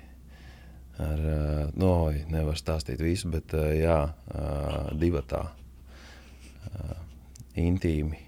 Ar, 0.98 1.20
uh, 1.22 1.60
no, 1.78 1.92
nevar 2.26 2.58
stāstīt 2.58 2.98
visu, 2.98 3.30
bet 3.30 3.54
uh, 3.54 3.68
jā, 3.70 4.00
uh, 4.34 4.88
divi 4.98 5.22
tā. 5.30 5.44
Intīmi, 7.58 8.18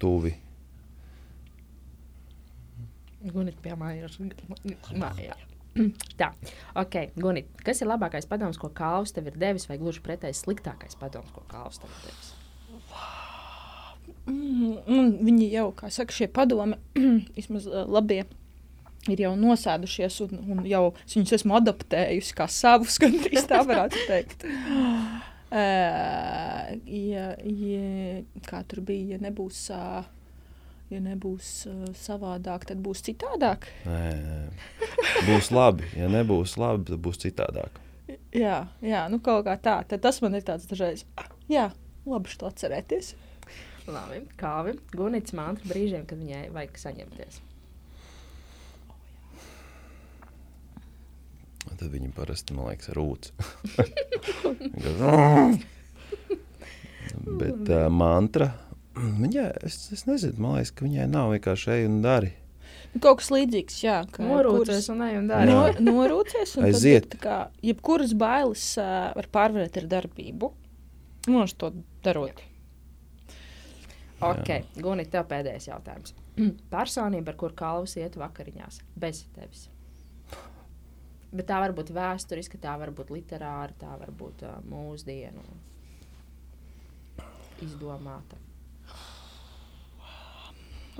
tuvi. 0.00 0.30
Gunita 3.32 3.64
pie 3.64 3.74
mājās. 3.76 4.18
Mājā. 5.00 5.36
Tā, 6.20 6.28
ok, 6.76 6.98
Gunit, 7.16 7.48
kas 7.64 7.80
ir 7.80 7.88
labākais 7.88 8.28
padoms, 8.28 8.60
ko 8.60 8.68
Kalvs 8.76 9.16
tev 9.16 9.32
ir 9.32 9.40
devis, 9.40 9.64
vai 9.70 9.80
gluži 9.80 10.04
pretēji 10.04 10.42
sliktākais 10.42 10.98
padoms, 11.00 11.32
ko 11.32 11.44
Kalvs 11.48 11.80
tev 11.80 11.92
ir 11.92 12.08
devis? 12.10 12.32
Mm, 14.28 14.76
un 14.86 15.10
viņi 15.26 15.48
jau, 15.50 15.66
kā 15.74 15.90
saka, 15.90 16.14
šie 16.14 16.28
padomi, 16.30 16.78
vismaz 17.36 17.66
uh, 17.66 17.82
labie, 17.90 18.22
ir 19.10 19.22
jau 19.24 19.32
nosēdušies, 19.38 20.20
un, 20.26 20.40
un 20.54 20.64
jau 20.68 20.84
es 21.02 21.16
viņus 21.16 21.36
esmu 21.40 21.58
adaptējusi 21.58 22.36
kā 22.38 22.46
savus, 22.50 22.98
gandrīz 23.02 23.48
tā 23.50 23.64
varētu 23.66 24.06
teikt. 24.06 24.46
Uh, 24.46 25.18
ja, 27.12 27.28
ja, 27.42 28.22
kā 28.46 28.62
tur 28.70 28.84
bija, 28.86 29.16
ja 29.16 29.22
nebūs, 29.26 29.64
uh, 29.74 30.06
ja 30.92 31.02
nebūs 31.02 31.50
uh, 31.70 31.82
savādāk, 31.98 32.68
tad 32.70 32.82
būs 32.84 33.02
citādāk. 33.08 33.66
Nē, 33.88 34.06
nē. 34.22 34.40
Būs 35.26 35.50
labi. 35.54 35.88
Ja 35.98 36.06
nebūs 36.12 36.54
labi, 36.60 36.92
tad 36.92 37.02
būs 37.02 37.20
citādāk. 37.26 37.82
Jā, 38.36 38.62
jā 38.84 39.02
nu 39.12 39.18
kaut 39.24 39.44
kā 39.48 39.58
tā. 39.60 39.80
Tad 39.88 40.02
tas 40.04 40.22
man 40.24 40.38
ir 40.38 40.46
tāds 40.46 40.68
dažreiz, 40.70 41.04
"Ah, 41.18 41.28
jā, 41.50 41.68
labi 42.06 42.32
šo 42.32 42.48
atcerēties. 42.48 43.14
Labi, 43.90 44.20
kāvi. 44.38 44.76
Gunits 44.94 45.34
mantra 45.34 45.66
brīžiem, 45.72 46.04
kad 46.06 46.20
viņai 46.22 46.44
vajag 46.54 46.78
saņemties. 46.84 47.40
Tad 51.72 51.88
viņi 51.90 52.12
parasti, 52.14 52.54
man 52.54 52.68
liekas, 52.70 52.92
rūc. 52.94 53.32
Bet 57.42 57.68
uh, 57.70 57.86
mantra, 57.92 58.48
viņai, 58.96 59.48
es, 59.66 59.76
es 59.94 60.04
nezinu, 60.08 60.38
man 60.42 60.56
liekas, 60.58 60.72
ka 60.76 60.86
viņai 60.86 61.06
nav 61.10 61.32
vienkārši 61.34 61.72
ej 61.76 61.84
un 61.88 61.98
dari. 62.04 62.30
Nu, 62.92 63.00
kaut 63.02 63.22
kas 63.22 63.30
līdzīgs, 63.32 63.76
jā. 63.84 63.98
ka 64.12 64.24
Norūcies 64.26 64.68
kuras- 64.68 64.90
un 64.92 65.04
ej 65.06 65.14
un 65.20 65.28
No, 65.30 65.32
dari. 65.32 65.84
norūcies, 65.86 66.50
un 66.60 66.66
Aiziet. 66.68 67.06
tad 67.14 67.20
kā, 67.22 67.38
jebkuras 67.64 68.12
bailes 68.20 68.64
uh, 68.80 68.84
var 69.16 69.26
pārvarēt 69.32 69.78
ar 69.82 69.86
darbību. 69.96 70.50
Mūžs 71.30 71.54
to 71.62 71.72
darot. 72.04 72.42
Ok, 74.22 74.50
Gunit, 74.82 75.10
tev 75.12 75.26
pēdējais 75.30 75.68
jautājums. 75.68 76.14
Personība, 76.74 77.32
ar 77.32 77.38
kuru 77.40 77.56
kalvus 77.58 77.96
iet 77.98 78.18
vakariņās, 78.20 78.80
bez 79.02 79.24
tevis. 79.36 79.66
Bet 81.32 81.48
tā 81.48 81.58
var 81.64 81.72
būt 81.76 81.90
vēsturiska, 81.96 82.60
tā 82.60 82.76
var 82.80 82.92
būt 82.94 83.12
literāra, 83.14 83.72
tā 83.80 83.92
var 83.96 84.12
būt 84.12 84.44
uh, 84.44 84.58
mūsdienu 84.68 85.44
izdomāta. 87.64 88.40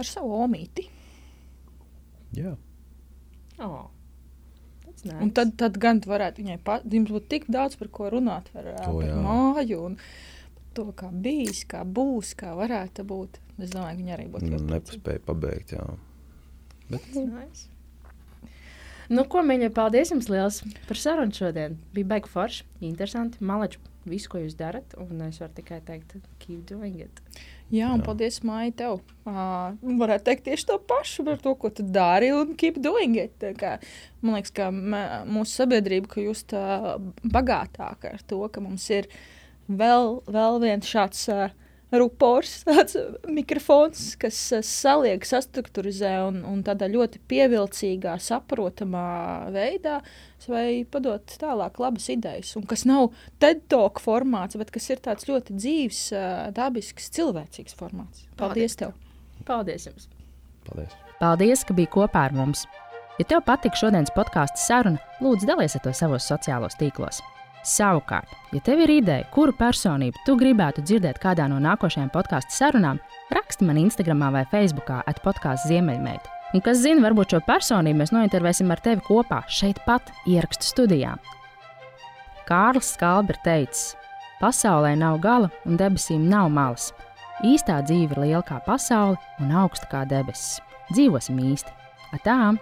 Ar 0.01 0.09
savu 0.09 0.39
omīti. 0.41 0.87
Jā. 2.33 2.55
Oh, 3.61 3.91
Un 5.21 5.33
tad, 5.35 5.57
tad 5.59 5.79
gan 5.83 5.99
tu 6.03 6.11
varētu 6.13 6.43
viņai 6.43 6.59
pat, 6.63 6.85
jums 6.87 7.11
būtu 7.11 7.27
tik 7.33 7.47
daudz 7.51 7.75
par 7.81 7.89
ko 7.95 8.11
runāt. 8.13 8.51
Par, 8.55 8.69
ā, 8.71 8.85
O, 8.87 9.01
par 9.01 9.17
māju 9.25 9.81
un 9.89 9.97
par 9.97 10.07
to, 10.77 10.87
kā 10.97 11.11
bijis, 11.13 11.65
kā 11.71 11.83
būs, 11.85 12.35
kā 12.39 12.55
varētu 12.59 13.05
būt. 13.09 13.39
Es 13.63 13.71
domāju, 13.75 14.01
viņa 14.01 14.17
arī 14.17 14.27
būtu 14.33 14.51
ļoti. 14.53 14.71
Nepaspēju 14.73 15.25
pabeigt, 15.29 15.77
jā. 15.77 15.87
Bet, 16.91 17.07
nu, 17.15 17.27
Nice. 17.37 17.69
Nu, 19.13 19.25
ko 19.29 19.43
mīļie, 19.45 19.69
paldies 19.75 20.13
jums 20.13 20.29
liels 20.33 20.61
par 20.89 20.97
sarunu 20.97 21.35
šodien. 21.37 21.75
Bija 21.93 22.09
baigi 22.15 22.31
forši, 22.33 22.65
interesanti. 22.87 23.43
Malači 23.45 23.81
visu, 24.09 24.31
ko 24.33 24.41
jūs 24.41 24.55
darat, 24.59 24.95
un 24.99 25.21
es 25.27 25.37
varu 25.43 25.53
tikai 25.59 25.81
teikt, 25.85 26.15
keep 26.43 26.63
doing 26.71 26.97
it. 27.05 27.21
Jā, 27.73 27.91
un 27.93 28.01
Jā. 28.01 28.07
paldies, 28.07 28.39
Maija, 28.47 28.73
tev. 28.79 28.99
Uh, 29.29 29.75
varētu 30.01 30.27
teikt 30.31 30.47
tieši 30.49 30.67
to 30.71 30.79
pašu 30.91 31.27
par 31.29 31.39
to, 31.45 31.53
ko 31.61 31.71
tu 31.73 31.85
dari 31.87 32.33
un 32.35 32.55
keep 32.59 32.81
doing 32.83 33.19
it. 33.21 33.37
Tā 33.43 33.53
Kā, 33.59 33.75
man 34.23 34.39
liekas, 34.39 34.55
ka 34.57 34.71
mē- 34.75 35.23
mūsu 35.29 35.61
sabiedrība 35.61 36.11
kļūst 36.17 36.57
uh, 36.59 36.97
bagātāka 37.37 38.15
ar 38.17 38.25
to, 38.29 38.41
ka 38.53 38.65
mums 38.65 38.89
ir 38.97 39.09
vēl, 39.69 40.21
vēl 40.31 40.59
viens 40.63 40.89
šāds 40.89 41.27
uh, 41.33 41.51
rupors, 41.93 42.63
tāds 42.69 42.97
mikrofons, 43.29 44.13
kas 44.21 44.39
uh, 44.57 44.63
saliek, 44.67 45.25
sastruktūrizē 45.29 46.15
un, 46.29 46.41
un 46.49 46.63
tādā 46.67 46.89
ļoti 46.93 47.23
pievilcīgā, 47.31 48.17
saprotamā 48.23 49.07
veidā 49.55 50.01
vai 50.49 50.83
padot 50.91 51.37
tālāk 51.39 51.79
labas 51.83 52.09
idejas. 52.11 52.57
Un 52.59 52.67
kas 52.71 52.87
nav 52.89 53.13
TED 53.43 53.67
talk 53.71 54.03
formāts, 54.03 54.59
bet 54.59 54.73
kas 54.75 54.91
ir 54.91 55.05
tāds 55.05 55.29
ļoti 55.31 55.55
dzīves, 55.55 56.03
ā, 56.19 56.25
dabisks, 56.57 57.13
cilvēcīgs 57.15 57.79
formāts. 57.79 58.27
Paldies 58.41 58.75
tev! 58.81 58.97
Paldies 59.47 59.87
jums! 59.87 60.11
paldies. 60.67 60.97
Paldies, 61.21 61.65
ka 61.67 61.77
biji 61.77 61.91
kopā 61.93 62.27
ar 62.29 62.37
mums! 62.37 62.65
Ja 63.21 63.29
tev 63.29 63.45
patika 63.47 63.79
šodienas 63.79 64.13
podkāstu 64.17 64.59
saruna, 64.59 65.03
lūdzu, 65.23 65.47
dalies 65.51 65.77
ar 65.77 65.85
to 65.85 65.93
savos 65.95 66.27
sociālos 66.31 66.79
tīklos. 66.81 67.21
Savukārt, 67.63 68.31
ja 68.51 68.59
tev 68.67 68.81
ir 68.83 68.91
ideja, 68.91 69.27
kuru 69.31 69.55
personību 69.55 70.25
tu 70.27 70.35
gribētu 70.39 70.83
dzirdēt 70.83 71.21
kādā 71.23 71.47
no 71.47 71.61
nākošajām 71.63 72.11
podkāstu 72.11 72.57
sarunām, 72.57 72.99
raksti 73.31 73.69
man 73.69 73.79
Instagram 73.79 74.25
vai 74.35 74.43
Facebook 74.51 74.91
atpodkāstu 74.91 75.71
Ziemeļmeita. 75.71 76.39
Un 76.53 76.61
kas 76.61 76.83
zina, 76.83 77.01
varbūt 77.07 77.33
šo 77.33 77.41
personību 77.47 78.03
mēs 78.03 78.13
nointervēsim 78.13 78.73
ar 78.75 78.83
tevi 78.83 79.05
kopā 79.07 79.45
šeit 79.49 79.79
pat 79.87 80.11
ierakstu 80.27 80.69
studijā. 80.73 81.15
Kārlis 82.49 82.91
Skalbi 82.97 83.33
ir 83.37 83.39
teicis, 83.47 83.95
pasaulē 84.43 84.97
nav 84.99 85.21
gala 85.23 85.53
un 85.63 85.79
debesīm 85.79 86.27
nav 86.29 86.51
malas. 86.51 86.91
Īstā 87.47 87.79
dzīve 87.87 88.19
ir 88.19 88.25
liela 88.27 88.43
kā 88.47 88.59
pasaule 88.67 89.17
un 89.39 89.55
augsta 89.63 89.87
kā 89.91 90.03
debesis. 90.11 90.59
Dzīvosim 90.91 91.39
īsti! 91.53 91.73
Atām! 92.13 92.59